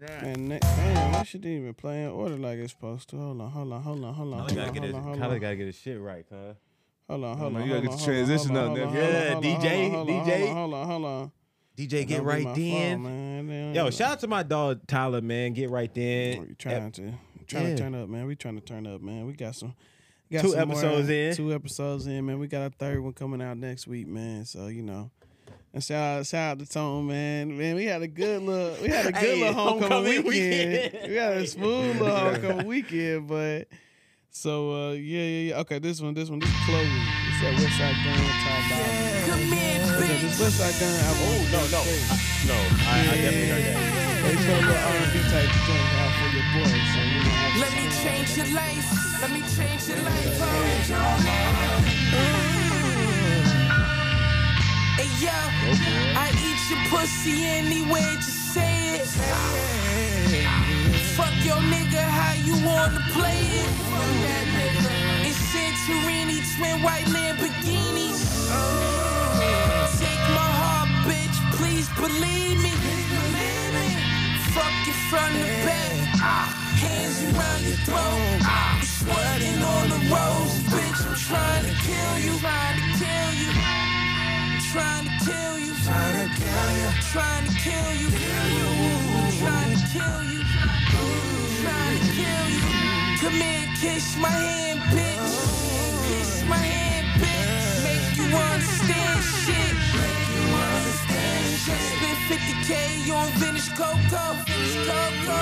Man, 0.00 0.48
ne- 0.48 0.58
damn, 0.58 1.12
that 1.12 1.26
shit 1.26 1.40
didn't 1.40 1.58
even 1.58 1.74
play 1.74 2.02
in 2.04 2.10
order 2.10 2.36
like 2.36 2.58
it's 2.58 2.72
supposed 2.72 3.08
to. 3.10 3.16
Hold 3.16 3.40
on, 3.40 3.50
hold 3.50 3.72
on, 3.72 3.82
hold 3.82 4.04
on, 4.04 4.14
hold 4.14 4.34
on, 4.34 4.38
Khaled 4.40 4.50
hold 4.50 4.56
gotta 4.56 4.68
on, 4.68 4.74
get 4.74 4.82
hold 4.82 4.86
his, 4.86 4.94
on, 4.94 5.02
hold 5.02 5.32
on, 5.32 5.40
gotta 5.40 5.56
get 5.56 5.66
his 5.66 5.78
shit 5.78 6.00
right, 6.00 6.28
cuz. 6.28 6.56
hold 7.08 7.24
on, 7.24 7.38
hold 7.38 7.52
man, 7.52 7.62
on. 7.62 7.68
you 7.68 7.74
gotta 7.74 7.86
get 7.88 7.98
the 7.98 8.04
transition 8.04 8.54
hold 8.54 8.78
out 8.78 8.78
on, 8.86 8.92
there. 8.94 9.30
Yeah, 9.30 9.34
DJ, 9.40 9.90
DJ. 10.06 10.52
Hold 10.52 10.74
on, 10.74 10.86
hold 10.86 11.04
on. 11.04 11.32
DJ, 11.76 12.06
get 12.06 12.22
right 12.22 12.42
my 12.42 12.52
then. 12.54 12.90
fault, 13.02 13.12
man. 13.12 13.46
Damn, 13.48 13.74
Yo, 13.74 13.90
shout 13.90 14.12
out 14.12 14.20
to 14.20 14.26
my 14.28 14.42
dog 14.42 14.86
Tyler, 14.86 15.20
man. 15.20 15.52
Get 15.52 15.70
right 15.70 15.90
Oh, 15.90 15.94
then. 15.94 16.46
you 16.48 16.54
trying 16.58 16.90
to 16.92 17.12
trying 17.46 17.76
to 17.76 17.76
turn 17.76 17.94
up, 17.94 18.08
man. 18.08 18.26
We 18.26 18.34
trying 18.36 18.54
to 18.56 18.60
turn 18.62 18.86
up, 18.86 19.00
man. 19.02 19.26
We 19.26 19.32
got 19.34 19.54
some. 19.54 19.74
Got 20.32 20.42
Two 20.42 20.50
some 20.52 20.68
more- 20.68 20.76
episodes 20.78 21.08
in. 21.08 21.34
Two 21.36 21.52
episodes 21.54 22.06
in, 22.06 22.26
man. 22.26 22.38
We 22.38 22.48
got 22.48 22.66
a 22.66 22.70
third 22.70 23.00
one 23.00 23.12
coming 23.12 23.40
out 23.40 23.56
next 23.58 23.86
week, 23.86 24.08
man. 24.08 24.44
So 24.44 24.66
you 24.66 24.82
know. 24.82 25.10
And 25.76 25.84
shout 25.84 26.20
out, 26.20 26.24
shout 26.24 26.52
out 26.52 26.58
to 26.60 26.64
Tone, 26.64 27.06
man. 27.06 27.52
Man, 27.58 27.76
we 27.76 27.84
had 27.84 28.00
a 28.00 28.08
good 28.08 28.40
little, 28.40 28.82
we 28.82 28.88
had 28.88 29.04
a 29.04 29.12
good 29.12 29.20
Hey, 29.20 29.40
little 29.44 29.52
homecoming, 29.52 29.92
homecoming 29.92 30.24
weekend. 30.24 30.72
weekend. 30.72 31.08
we 31.12 31.16
had 31.16 31.36
a 31.36 31.46
smooth 31.46 32.00
little 32.00 32.16
homecoming 32.16 32.66
weekend, 32.66 33.28
but 33.28 33.68
so 34.30 34.72
uh, 34.72 34.92
yeah, 34.92 35.20
yeah, 35.20 35.48
yeah. 35.52 35.60
Okay, 35.60 35.78
this 35.78 36.00
one, 36.00 36.14
this 36.14 36.30
one, 36.30 36.38
this 36.38 36.48
is 36.48 36.56
Chloe. 36.64 36.80
It's 36.80 37.40
that 37.44 37.52
Westside 37.60 37.92
Gunn 38.08 38.16
Ty 38.16 38.56
Dolla. 38.72 39.20
Come 39.28 39.52
here, 39.52 39.84
Okay, 40.00 40.16
this 40.24 40.40
bitch. 40.40 40.48
Westside 40.48 40.80
Gunn 40.80 40.96
album. 40.96 41.28
Oh, 41.28 41.44
no, 41.52 41.60
no. 41.68 41.84
No, 42.48 42.56
I, 42.56 42.96
I 42.96 43.20
definitely 43.20 43.52
heard 43.52 43.68
that. 43.68 43.76
They 44.24 44.32
put 44.32 44.48
a 44.48 44.64
little 44.64 44.80
R&B 44.80 45.16
type 45.28 45.52
joint 45.68 45.92
out 46.00 46.08
for 46.16 46.28
your 46.32 46.48
boy, 46.56 46.72
so 46.72 47.04
you 47.04 47.20
know. 47.20 47.60
Let 47.60 47.76
me 47.76 47.84
change 48.00 48.32
your 48.32 48.48
life. 48.56 48.88
Let 49.20 49.28
me 49.28 49.44
change 49.52 49.92
your 49.92 50.00
life. 50.00 50.40
Oh. 52.16 52.55
Yo, 55.18 55.30
I 55.30 56.28
eat 56.44 56.60
your 56.68 56.82
pussy 56.90 57.44
anyway, 57.46 58.04
just 58.16 58.52
say 58.52 59.00
it. 59.00 59.06
Fuck 61.16 61.32
your 61.42 61.56
nigga, 61.56 62.02
how 62.02 62.34
you 62.34 62.54
wanna 62.66 63.00
play 63.14 63.40
it? 63.62 63.70
It's 65.24 65.38
Santorini, 65.52 66.44
twin 66.56 66.82
white 66.82 67.06
Lamborghinis. 67.06 68.50
Take 69.98 70.24
my 70.36 70.50
heart, 70.60 70.90
bitch, 71.08 71.38
please 71.56 71.88
believe 71.96 72.58
me. 72.62 72.72
Fuck 74.52 74.74
you 74.86 74.92
from 75.08 75.32
the 75.32 75.48
back, 75.64 75.96
hands 76.76 77.22
around 77.24 77.62
your 77.64 77.78
throat. 77.88 78.42
I'm 78.44 78.82
sweating 78.82 79.62
on 79.62 79.88
the 79.88 80.00
rose, 80.12 80.60
bitch. 80.72 81.00
I'm 81.08 81.16
trying 81.16 81.64
to 81.64 81.74
kill 81.86 82.18
you, 82.18 82.38
trying 82.38 82.76
to 82.76 82.98
kill 82.98 83.32
you. 83.40 83.75
Trying 84.76 85.08
to 85.08 85.24
kill 85.24 85.58
you, 85.58 85.72
trying 85.88 86.28
to 86.28 86.36
kill 86.36 86.72
you, 86.76 86.88
trying 87.08 87.46
to 87.48 87.52
kill 87.64 87.92
you, 87.96 88.10
trying 89.40 89.72
to 89.72 89.80
kill 89.88 90.20
you, 90.28 90.42
trying 91.64 91.98
to 91.98 92.08
kill 92.12 92.46
you. 92.52 92.60
Come 93.20 93.40
here, 93.40 93.68
kiss 93.80 94.18
my 94.18 94.28
hand, 94.28 94.80
bitch. 94.92 95.32
Kiss 96.08 96.44
my 96.44 96.58
hand, 96.58 97.06
bitch. 97.16 97.84
Make 97.88 98.18
you 98.20 98.28
understand 98.36 99.24
shit. 99.24 99.76
Make 99.96 100.28
you 100.36 100.44
understand 100.44 101.56
shit. 101.64 101.80
Spent 101.96 102.20
50k 102.28 103.08
on 103.16 103.32
vintage 103.40 103.72
cocoa, 103.72 104.36
vintage 104.44 104.76
cocoa. 104.84 105.40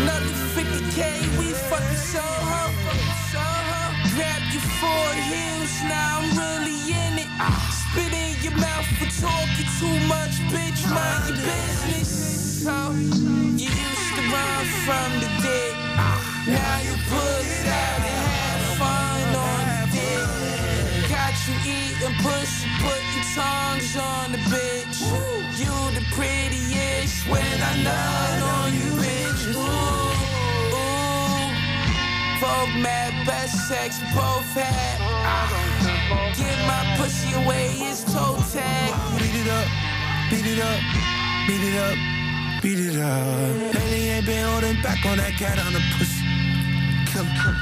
Another 0.00 0.32
50k, 0.56 1.00
we 1.36 1.52
fucking 1.68 2.00
Soho, 2.00 2.72
fucking 2.80 3.16
Soho. 3.28 3.82
Grab 4.16 4.40
your 4.56 4.64
four 4.80 5.08
heels, 5.28 5.74
now 5.84 6.24
I'm 6.24 6.32
really 6.32 6.80
in 6.96 7.18
it. 7.28 7.73
Spit 7.94 8.12
in 8.12 8.34
your 8.42 8.58
mouth 8.58 8.86
for 8.98 9.06
talking 9.22 9.70
too 9.78 10.06
much, 10.08 10.34
bitch. 10.50 10.82
Mind 10.90 11.28
your 11.28 11.38
business. 11.46 12.64
So 12.64 12.90
you 12.90 13.70
used 13.70 14.14
to 14.18 14.22
run 14.34 14.64
from 14.82 15.10
the 15.22 15.30
dead. 15.38 15.74
Now 16.48 16.78
you 16.82 16.94
put 17.06 17.44
it 17.46 17.66
out 17.70 18.00
and 18.02 18.18
have 18.34 18.78
fun 18.82 19.36
on 19.46 19.62
the 19.70 19.82
dick. 19.94 21.08
Got 21.08 21.34
you 21.46 21.54
eating 21.70 22.16
pussy, 22.18 22.66
putting 22.82 23.26
tongues 23.32 23.96
on 23.96 24.32
the 24.32 24.38
bitch. 24.50 24.98
You 25.54 25.74
the 25.94 26.04
prettiest 26.16 27.28
when 27.28 27.62
I 27.62 27.80
nut 27.84 28.42
on 28.42 28.74
you, 28.74 28.90
bitch. 29.02 29.54
Ooh. 29.54 30.03
Folk 32.40 32.70
mad, 32.82 33.26
best 33.26 33.68
sex 33.68 34.00
both 34.14 34.44
had. 34.54 34.98
Give 36.36 36.58
my 36.66 36.82
pussy 36.98 37.32
away, 37.34 37.70
it's 37.78 38.04
toe 38.04 38.36
tag. 38.52 38.90
Beat 39.18 39.34
it 39.34 39.48
up, 39.48 39.68
beat 40.30 40.46
it 40.46 40.60
up, 40.60 40.80
beat 41.46 41.62
it 41.62 41.76
up, 41.78 41.96
beat 42.62 42.80
it 42.80 42.96
up. 42.98 43.74
Lately 43.74 44.08
ain't 44.08 44.26
been 44.26 44.44
holding 44.46 44.80
back 44.82 45.04
on 45.06 45.18
that 45.18 45.32
cat 45.38 45.58
on 45.58 45.72
the 45.72 45.82
pussy. 45.96 46.24
Kill 47.06 47.24
her. 47.24 47.54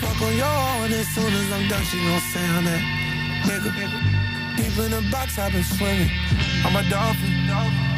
Fuck 0.00 0.20
on 0.22 0.36
your 0.36 0.44
heart 0.44 0.90
as 0.90 1.06
soon 1.08 1.32
as 1.32 1.52
I'm 1.52 1.68
done, 1.68 1.84
she 1.84 1.98
gon' 1.98 2.20
say 2.32 2.46
on 2.56 2.64
that. 2.64 2.82
Nigga, 3.46 3.70
deep 4.56 4.76
in 4.84 4.90
the 4.90 5.02
box, 5.10 5.38
I've 5.38 5.52
been 5.52 5.62
swimming. 5.62 6.10
I'm 6.64 6.74
a 6.74 6.82
dolphin, 6.90 7.30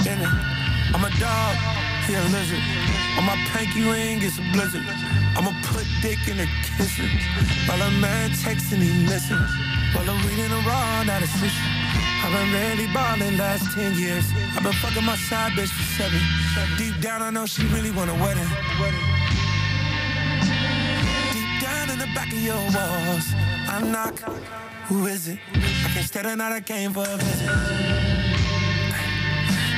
in 0.06 0.20
it. 0.20 0.28
I'm 0.94 1.04
a 1.04 1.10
dog, 1.18 1.56
he 2.06 2.14
a 2.14 2.22
lizard. 2.28 3.01
On 3.18 3.24
my 3.24 3.36
pinky 3.52 3.82
ring, 3.82 4.22
it's 4.22 4.38
a 4.38 4.42
blizzard. 4.52 4.84
I'ma 5.36 5.52
put 5.64 5.86
dick 6.00 6.18
in 6.28 6.38
her 6.38 6.50
kisses. 6.64 7.12
While 7.68 7.82
a 7.82 7.90
man 7.90 8.30
texting, 8.30 8.80
he 8.80 8.92
missing. 9.04 9.44
While 9.92 10.08
I'm 10.08 10.26
reading 10.26 10.50
a 10.50 10.60
raw, 10.68 11.02
not 11.04 11.22
a 11.22 11.26
switch. 11.26 11.58
I've 12.24 12.32
been 12.32 12.52
really 12.52 12.86
ballin' 12.94 13.36
last 13.36 13.74
10 13.74 13.98
years. 13.98 14.24
I've 14.56 14.62
been 14.62 14.72
fucking 14.72 15.04
my 15.04 15.16
side 15.16 15.52
bitch 15.52 15.68
for 15.68 15.82
seven. 16.00 16.20
Deep 16.78 17.00
down, 17.00 17.20
I 17.20 17.30
know 17.30 17.44
she 17.46 17.66
really 17.66 17.90
want 17.90 18.10
a 18.10 18.14
wedding. 18.14 18.48
Deep 21.32 21.52
down 21.60 21.90
in 21.90 21.98
the 21.98 22.08
back 22.14 22.32
of 22.32 22.40
your 22.40 22.56
walls, 22.56 23.26
I 23.68 23.82
knock. 23.84 24.18
Who 24.88 25.06
is 25.06 25.28
it? 25.28 25.38
I 25.54 25.88
can't 25.92 26.06
stay 26.06 26.22
the 26.22 26.34
night 26.36 26.52
I 26.52 26.60
came 26.60 26.92
for 26.92 27.04
a 27.06 27.16
visit. 27.16 27.50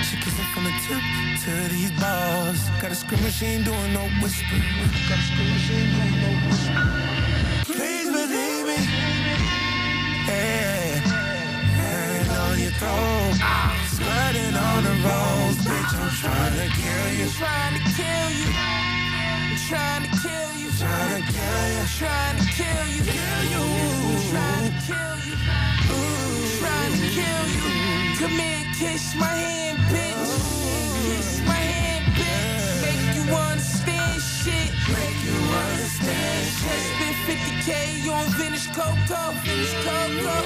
She 0.04 0.16
kissing 0.18 0.44
from 0.52 0.64
the 0.64 0.72
tip 0.86 1.23
to 1.44 1.68
these 1.68 1.92
balls. 2.00 2.70
Got 2.80 2.92
a 2.92 2.94
screamer, 2.94 3.30
she 3.30 3.44
ain't 3.46 3.64
doing 3.66 3.92
no 3.92 4.08
whisper. 4.22 4.56
Got 5.08 5.18
a 5.18 5.24
screamer, 5.28 5.58
she 5.64 5.74
ain't 5.74 5.92
doing 5.92 6.16
no 6.24 6.30
whisper. 6.48 6.76
Please 7.68 8.08
believe 8.08 8.64
me. 8.70 8.78
Yeah. 10.24 11.04
Hand 11.76 12.30
on 12.44 12.56
your 12.64 12.72
throat. 12.80 13.36
Squirting 13.92 14.56
on 14.56 14.80
the 14.88 14.94
rose. 15.04 15.58
Bitch, 15.68 15.92
I'm 16.00 16.08
trying 16.16 16.56
to 16.64 16.68
kill 16.80 17.08
you. 17.18 17.28
Trying 17.36 17.74
to 17.76 17.82
kill 17.92 18.28
you. 18.40 18.48
Trying 19.68 20.02
to 20.04 20.10
kill 20.24 20.50
you. 20.62 20.70
Trying 20.80 21.12
to 21.12 21.28
kill 21.28 21.64
you. 21.76 21.84
Trying 22.00 22.36
to 22.40 22.46
kill 22.56 22.84
you. 22.94 23.02
Kill 23.04 23.44
you. 23.52 23.64
Trying 24.32 24.64
to 26.96 27.08
kill 27.12 27.44
you. 27.52 28.16
Come 28.16 28.38
here, 28.40 28.64
kiss 28.78 29.14
my 29.14 29.26
hand, 29.26 29.78
bitch. 29.92 30.63
Spent 35.94 37.16
50k 37.26 38.10
on 38.12 38.26
vintage 38.38 38.68
cocoa. 38.72 39.32
Vintage 39.44 39.74
cocoa. 39.84 40.42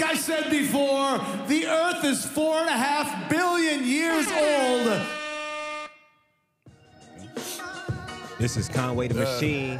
Like 0.00 0.12
I 0.12 0.16
said 0.16 0.50
before, 0.50 1.18
the 1.46 1.66
Earth 1.66 2.02
is 2.06 2.24
four 2.24 2.56
and 2.56 2.68
a 2.70 2.72
half 2.72 3.28
billion 3.28 3.84
years 3.84 4.26
old. 4.28 4.98
This 8.38 8.56
is 8.56 8.66
Conway 8.66 9.08
the 9.08 9.14
Machine. 9.14 9.78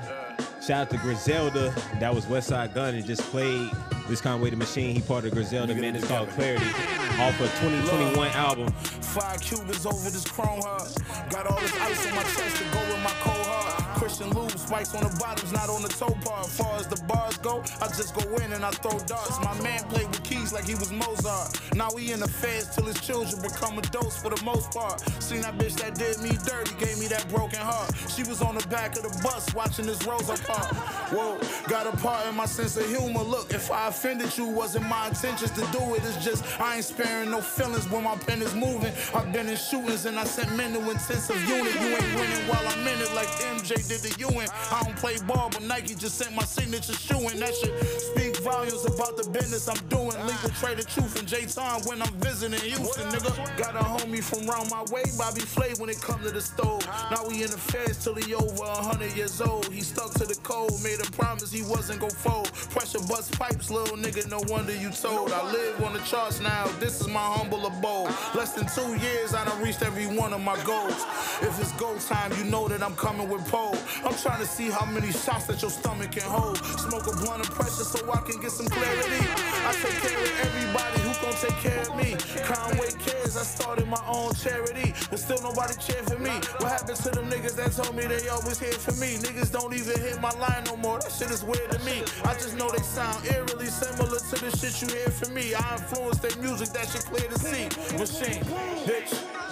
Shout 0.60 0.82
out 0.82 0.90
to 0.90 0.98
Griselda. 0.98 1.74
That 2.00 2.14
was 2.14 2.26
Westside 2.26 2.74
Gunn 2.74 2.96
and 2.96 3.06
just 3.06 3.22
played 3.30 3.70
this 4.08 4.20
Conway 4.20 4.50
the 4.50 4.56
Machine. 4.56 4.94
He 4.94 5.00
part 5.00 5.24
of 5.24 5.32
Griselda, 5.32 5.74
man. 5.74 5.96
It's 5.96 6.06
called 6.06 6.28
Clarity. 6.30 6.66
Off 6.66 7.40
a 7.40 7.48
2021 7.64 8.28
album. 8.32 8.68
Five 8.68 9.40
Cubans 9.40 9.86
over 9.86 10.10
this 10.10 10.26
chrome 10.26 10.60
heart. 10.60 10.92
Got 11.30 11.46
all 11.46 11.58
this 11.60 11.74
ice 11.80 12.06
on 12.08 12.16
my 12.16 12.22
chest 12.24 12.56
to 12.58 12.64
go 12.64 12.80
with 12.80 13.02
my 13.02 13.14
cold 13.22 13.46
heart. 13.46 13.79
Christian 14.10 14.36
lube, 14.36 14.58
spikes 14.58 14.92
on 14.92 15.04
the 15.04 15.16
bottoms, 15.20 15.52
not 15.52 15.70
on 15.70 15.82
the 15.82 15.88
toe 15.88 16.18
part. 16.24 16.46
Far 16.46 16.80
as 16.80 16.88
the 16.88 17.00
bars 17.04 17.36
go, 17.38 17.62
I 17.80 17.86
just 17.94 18.12
go 18.12 18.26
in 18.42 18.52
and 18.52 18.64
I 18.64 18.70
throw 18.70 18.98
darts. 19.06 19.38
My 19.38 19.54
man 19.62 19.84
played 19.84 20.08
with 20.08 20.24
keys 20.24 20.52
like 20.52 20.64
he 20.64 20.74
was 20.74 20.90
Mozart. 20.90 21.60
Now 21.76 21.90
we 21.94 22.10
in 22.10 22.18
the 22.18 22.26
feds 22.26 22.74
till 22.74 22.86
his 22.86 23.00
children 23.00 23.40
become 23.40 23.78
adults 23.78 24.20
for 24.20 24.30
the 24.30 24.42
most 24.44 24.72
part. 24.72 24.98
Seen 25.22 25.42
that 25.42 25.56
bitch 25.58 25.76
that 25.76 25.94
did 25.94 26.18
me 26.18 26.30
dirty, 26.44 26.74
gave 26.84 26.98
me 26.98 27.06
that 27.06 27.28
broken 27.28 27.60
heart. 27.60 27.94
She 28.08 28.24
was 28.24 28.42
on 28.42 28.56
the 28.56 28.66
back 28.66 28.96
of 28.96 29.04
the 29.04 29.22
bus 29.22 29.54
watching 29.54 29.86
this 29.86 30.04
Rosa 30.04 30.34
Park. 30.42 30.74
Whoa, 31.14 31.38
got 31.68 31.86
a 31.86 31.96
part 31.98 32.26
in 32.26 32.34
my 32.34 32.46
sense 32.46 32.76
of 32.76 32.88
humor. 32.88 33.22
Look, 33.22 33.54
if 33.54 33.70
I 33.70 33.86
offended 33.86 34.36
you, 34.36 34.46
wasn't 34.46 34.88
my 34.88 35.06
intentions 35.06 35.52
to 35.52 35.60
do 35.70 35.94
it. 35.94 36.02
It's 36.02 36.24
just 36.24 36.42
I 36.60 36.76
ain't 36.76 36.84
sparing 36.84 37.30
no 37.30 37.40
feelings 37.40 37.88
when 37.88 38.02
my 38.02 38.16
pen 38.16 38.42
is 38.42 38.56
moving. 38.56 38.92
I've 39.14 39.32
been 39.32 39.48
in 39.48 39.56
shootings 39.56 40.04
and 40.06 40.18
I 40.18 40.24
sent 40.24 40.56
men 40.56 40.72
to 40.72 40.80
intensive 40.90 41.40
unit. 41.48 41.74
You 41.74 41.94
ain't 41.94 42.14
winning 42.18 42.48
while 42.50 42.66
I'm 42.66 42.84
in 42.88 42.98
it 43.00 43.14
like 43.14 43.28
MJ 43.54 43.86
did 43.86 43.99
I 44.02 44.82
don't 44.84 44.96
play 44.96 45.16
ball, 45.26 45.50
but 45.50 45.62
Nike 45.62 45.94
just 45.94 46.16
sent 46.16 46.34
my 46.34 46.44
signature 46.44 46.94
shoe 46.94 47.28
in. 47.28 47.38
That 47.38 47.54
shit 47.54 47.72
speak 48.00 48.36
volumes 48.38 48.84
about 48.86 49.16
the 49.16 49.28
business 49.30 49.68
I'm 49.68 49.76
doing. 49.88 50.16
Legal 50.26 50.50
trade 50.60 50.78
of 50.78 50.86
truth 50.88 51.18
and 51.18 51.28
J 51.28 51.44
Time 51.44 51.82
when 51.84 52.00
I'm 52.00 52.12
visiting 52.14 52.58
Houston, 52.60 53.08
nigga. 53.10 53.58
Got 53.58 53.76
a 53.76 53.84
homie 53.84 54.22
from 54.22 54.46
round 54.46 54.70
my 54.70 54.82
way, 54.90 55.04
Bobby 55.18 55.40
Flay 55.40 55.74
when 55.78 55.90
it 55.90 56.00
come 56.00 56.22
to 56.22 56.30
the 56.30 56.40
stove. 56.40 56.86
Now 57.10 57.26
we 57.28 57.42
in 57.42 57.50
the 57.50 57.58
feds 57.58 58.02
till 58.02 58.14
he 58.14 58.34
over 58.34 58.64
a 58.64 58.82
hundred 58.82 59.14
years 59.16 59.40
old. 59.40 59.70
He 59.72 59.82
stuck 59.82 60.12
to 60.14 60.24
the 60.24 60.36
code, 60.42 60.72
made 60.82 61.00
a 61.00 61.10
promise 61.12 61.52
he 61.52 61.62
wasn't 61.62 62.00
gon' 62.00 62.10
fold. 62.10 62.52
Pressure 62.70 63.00
bust 63.08 63.38
pipes, 63.38 63.70
little 63.70 63.96
nigga, 63.96 64.28
no 64.30 64.40
wonder 64.48 64.74
you 64.74 64.90
told. 64.90 65.32
I 65.32 65.52
live 65.52 65.82
on 65.84 65.92
the 65.92 66.00
charts 66.00 66.40
now, 66.40 66.66
this 66.80 67.00
is 67.00 67.08
my 67.08 67.20
humble 67.20 67.66
abode. 67.66 68.14
Less 68.34 68.54
than 68.54 68.66
two 68.66 68.96
years, 69.04 69.34
I 69.34 69.44
done 69.44 69.62
reached 69.62 69.82
every 69.82 70.06
one 70.06 70.32
of 70.32 70.40
my 70.40 70.56
goals. 70.64 71.04
If 71.42 71.60
it's 71.60 71.72
go 71.72 71.96
time, 71.98 72.32
you 72.38 72.44
know 72.44 72.68
that 72.68 72.82
I'm 72.82 72.96
coming 72.96 73.28
with 73.28 73.46
pole. 73.48 73.76
I'm 74.04 74.14
trying 74.16 74.40
to 74.40 74.46
see 74.46 74.70
how 74.70 74.86
many 74.86 75.12
shots 75.12 75.46
that 75.46 75.60
your 75.62 75.70
stomach 75.70 76.12
can 76.12 76.22
hold. 76.22 76.58
Smoke 76.58 77.06
a 77.06 77.16
blunt 77.16 77.46
of 77.46 77.50
pressure 77.54 77.84
so 77.84 77.98
I 78.12 78.20
can 78.20 78.40
get 78.40 78.50
some 78.50 78.66
clarity. 78.66 79.20
I 79.66 79.72
take 79.82 80.00
care 80.00 80.18
of 80.18 80.32
everybody 80.46 81.00
who 81.04 81.12
gon' 81.20 81.36
take 81.40 81.58
care 81.60 81.80
of 81.82 81.96
me. 81.96 82.16
Conway 82.44 82.90
cares, 82.98 83.36
I 83.36 83.42
started 83.42 83.86
my 83.88 84.02
own 84.06 84.34
charity, 84.34 84.94
but 85.10 85.18
still 85.18 85.42
nobody 85.42 85.74
cheer 85.74 86.02
for 86.04 86.18
me. 86.18 86.30
What 86.58 86.70
happened 86.72 86.98
to 86.98 87.10
them 87.10 87.30
niggas 87.30 87.56
that 87.56 87.72
told 87.72 87.94
me 87.96 88.06
they 88.06 88.28
always 88.28 88.58
here 88.58 88.72
for 88.72 88.92
me? 89.00 89.16
Niggas 89.18 89.52
don't 89.52 89.74
even 89.74 90.00
hit 90.00 90.20
my 90.20 90.32
line 90.32 90.64
no 90.66 90.76
more. 90.76 90.98
That 91.00 91.12
shit 91.12 91.30
is 91.30 91.44
weird 91.44 91.70
to 91.70 91.78
me. 91.84 92.02
I 92.24 92.34
just 92.34 92.56
know 92.56 92.70
they 92.70 92.82
sound 92.82 93.24
eerily 93.26 93.66
similar 93.66 94.18
to 94.18 94.36
the 94.38 94.50
shit 94.56 94.80
you 94.82 94.88
hear 94.88 95.10
from 95.10 95.34
me. 95.34 95.54
I 95.54 95.76
influence 95.76 96.18
their 96.18 96.36
music, 96.42 96.68
that 96.70 96.88
shit 96.88 97.04
clear 97.06 97.28
to 97.28 97.38
see. 97.38 97.64
Machine, 97.98 98.42
bitch. 98.86 99.49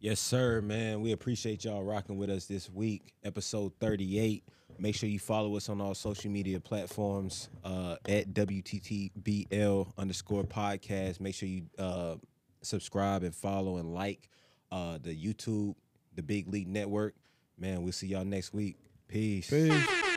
Yes, 0.00 0.20
sir, 0.20 0.60
man. 0.60 1.00
We 1.00 1.10
appreciate 1.10 1.64
y'all 1.64 1.82
rocking 1.82 2.18
with 2.18 2.30
us 2.30 2.46
this 2.46 2.70
week, 2.70 3.14
episode 3.24 3.72
38. 3.80 4.44
Make 4.78 4.94
sure 4.94 5.08
you 5.08 5.18
follow 5.18 5.56
us 5.56 5.68
on 5.68 5.80
all 5.80 5.92
social 5.92 6.30
media 6.30 6.60
platforms 6.60 7.48
uh, 7.64 7.96
at 8.08 8.32
WTTBL 8.32 9.92
underscore 9.98 10.44
podcast. 10.44 11.18
Make 11.18 11.34
sure 11.34 11.48
you 11.48 11.62
uh, 11.80 12.14
subscribe 12.62 13.24
and 13.24 13.34
follow 13.34 13.78
and 13.78 13.92
like 13.92 14.28
uh, 14.70 14.98
the 15.02 15.16
YouTube, 15.16 15.74
the 16.14 16.22
Big 16.22 16.46
League 16.46 16.68
Network. 16.68 17.16
Man, 17.58 17.82
we'll 17.82 17.92
see 17.92 18.06
y'all 18.06 18.24
next 18.24 18.54
week. 18.54 18.76
Peace. 19.08 19.50
Peace. 19.50 20.07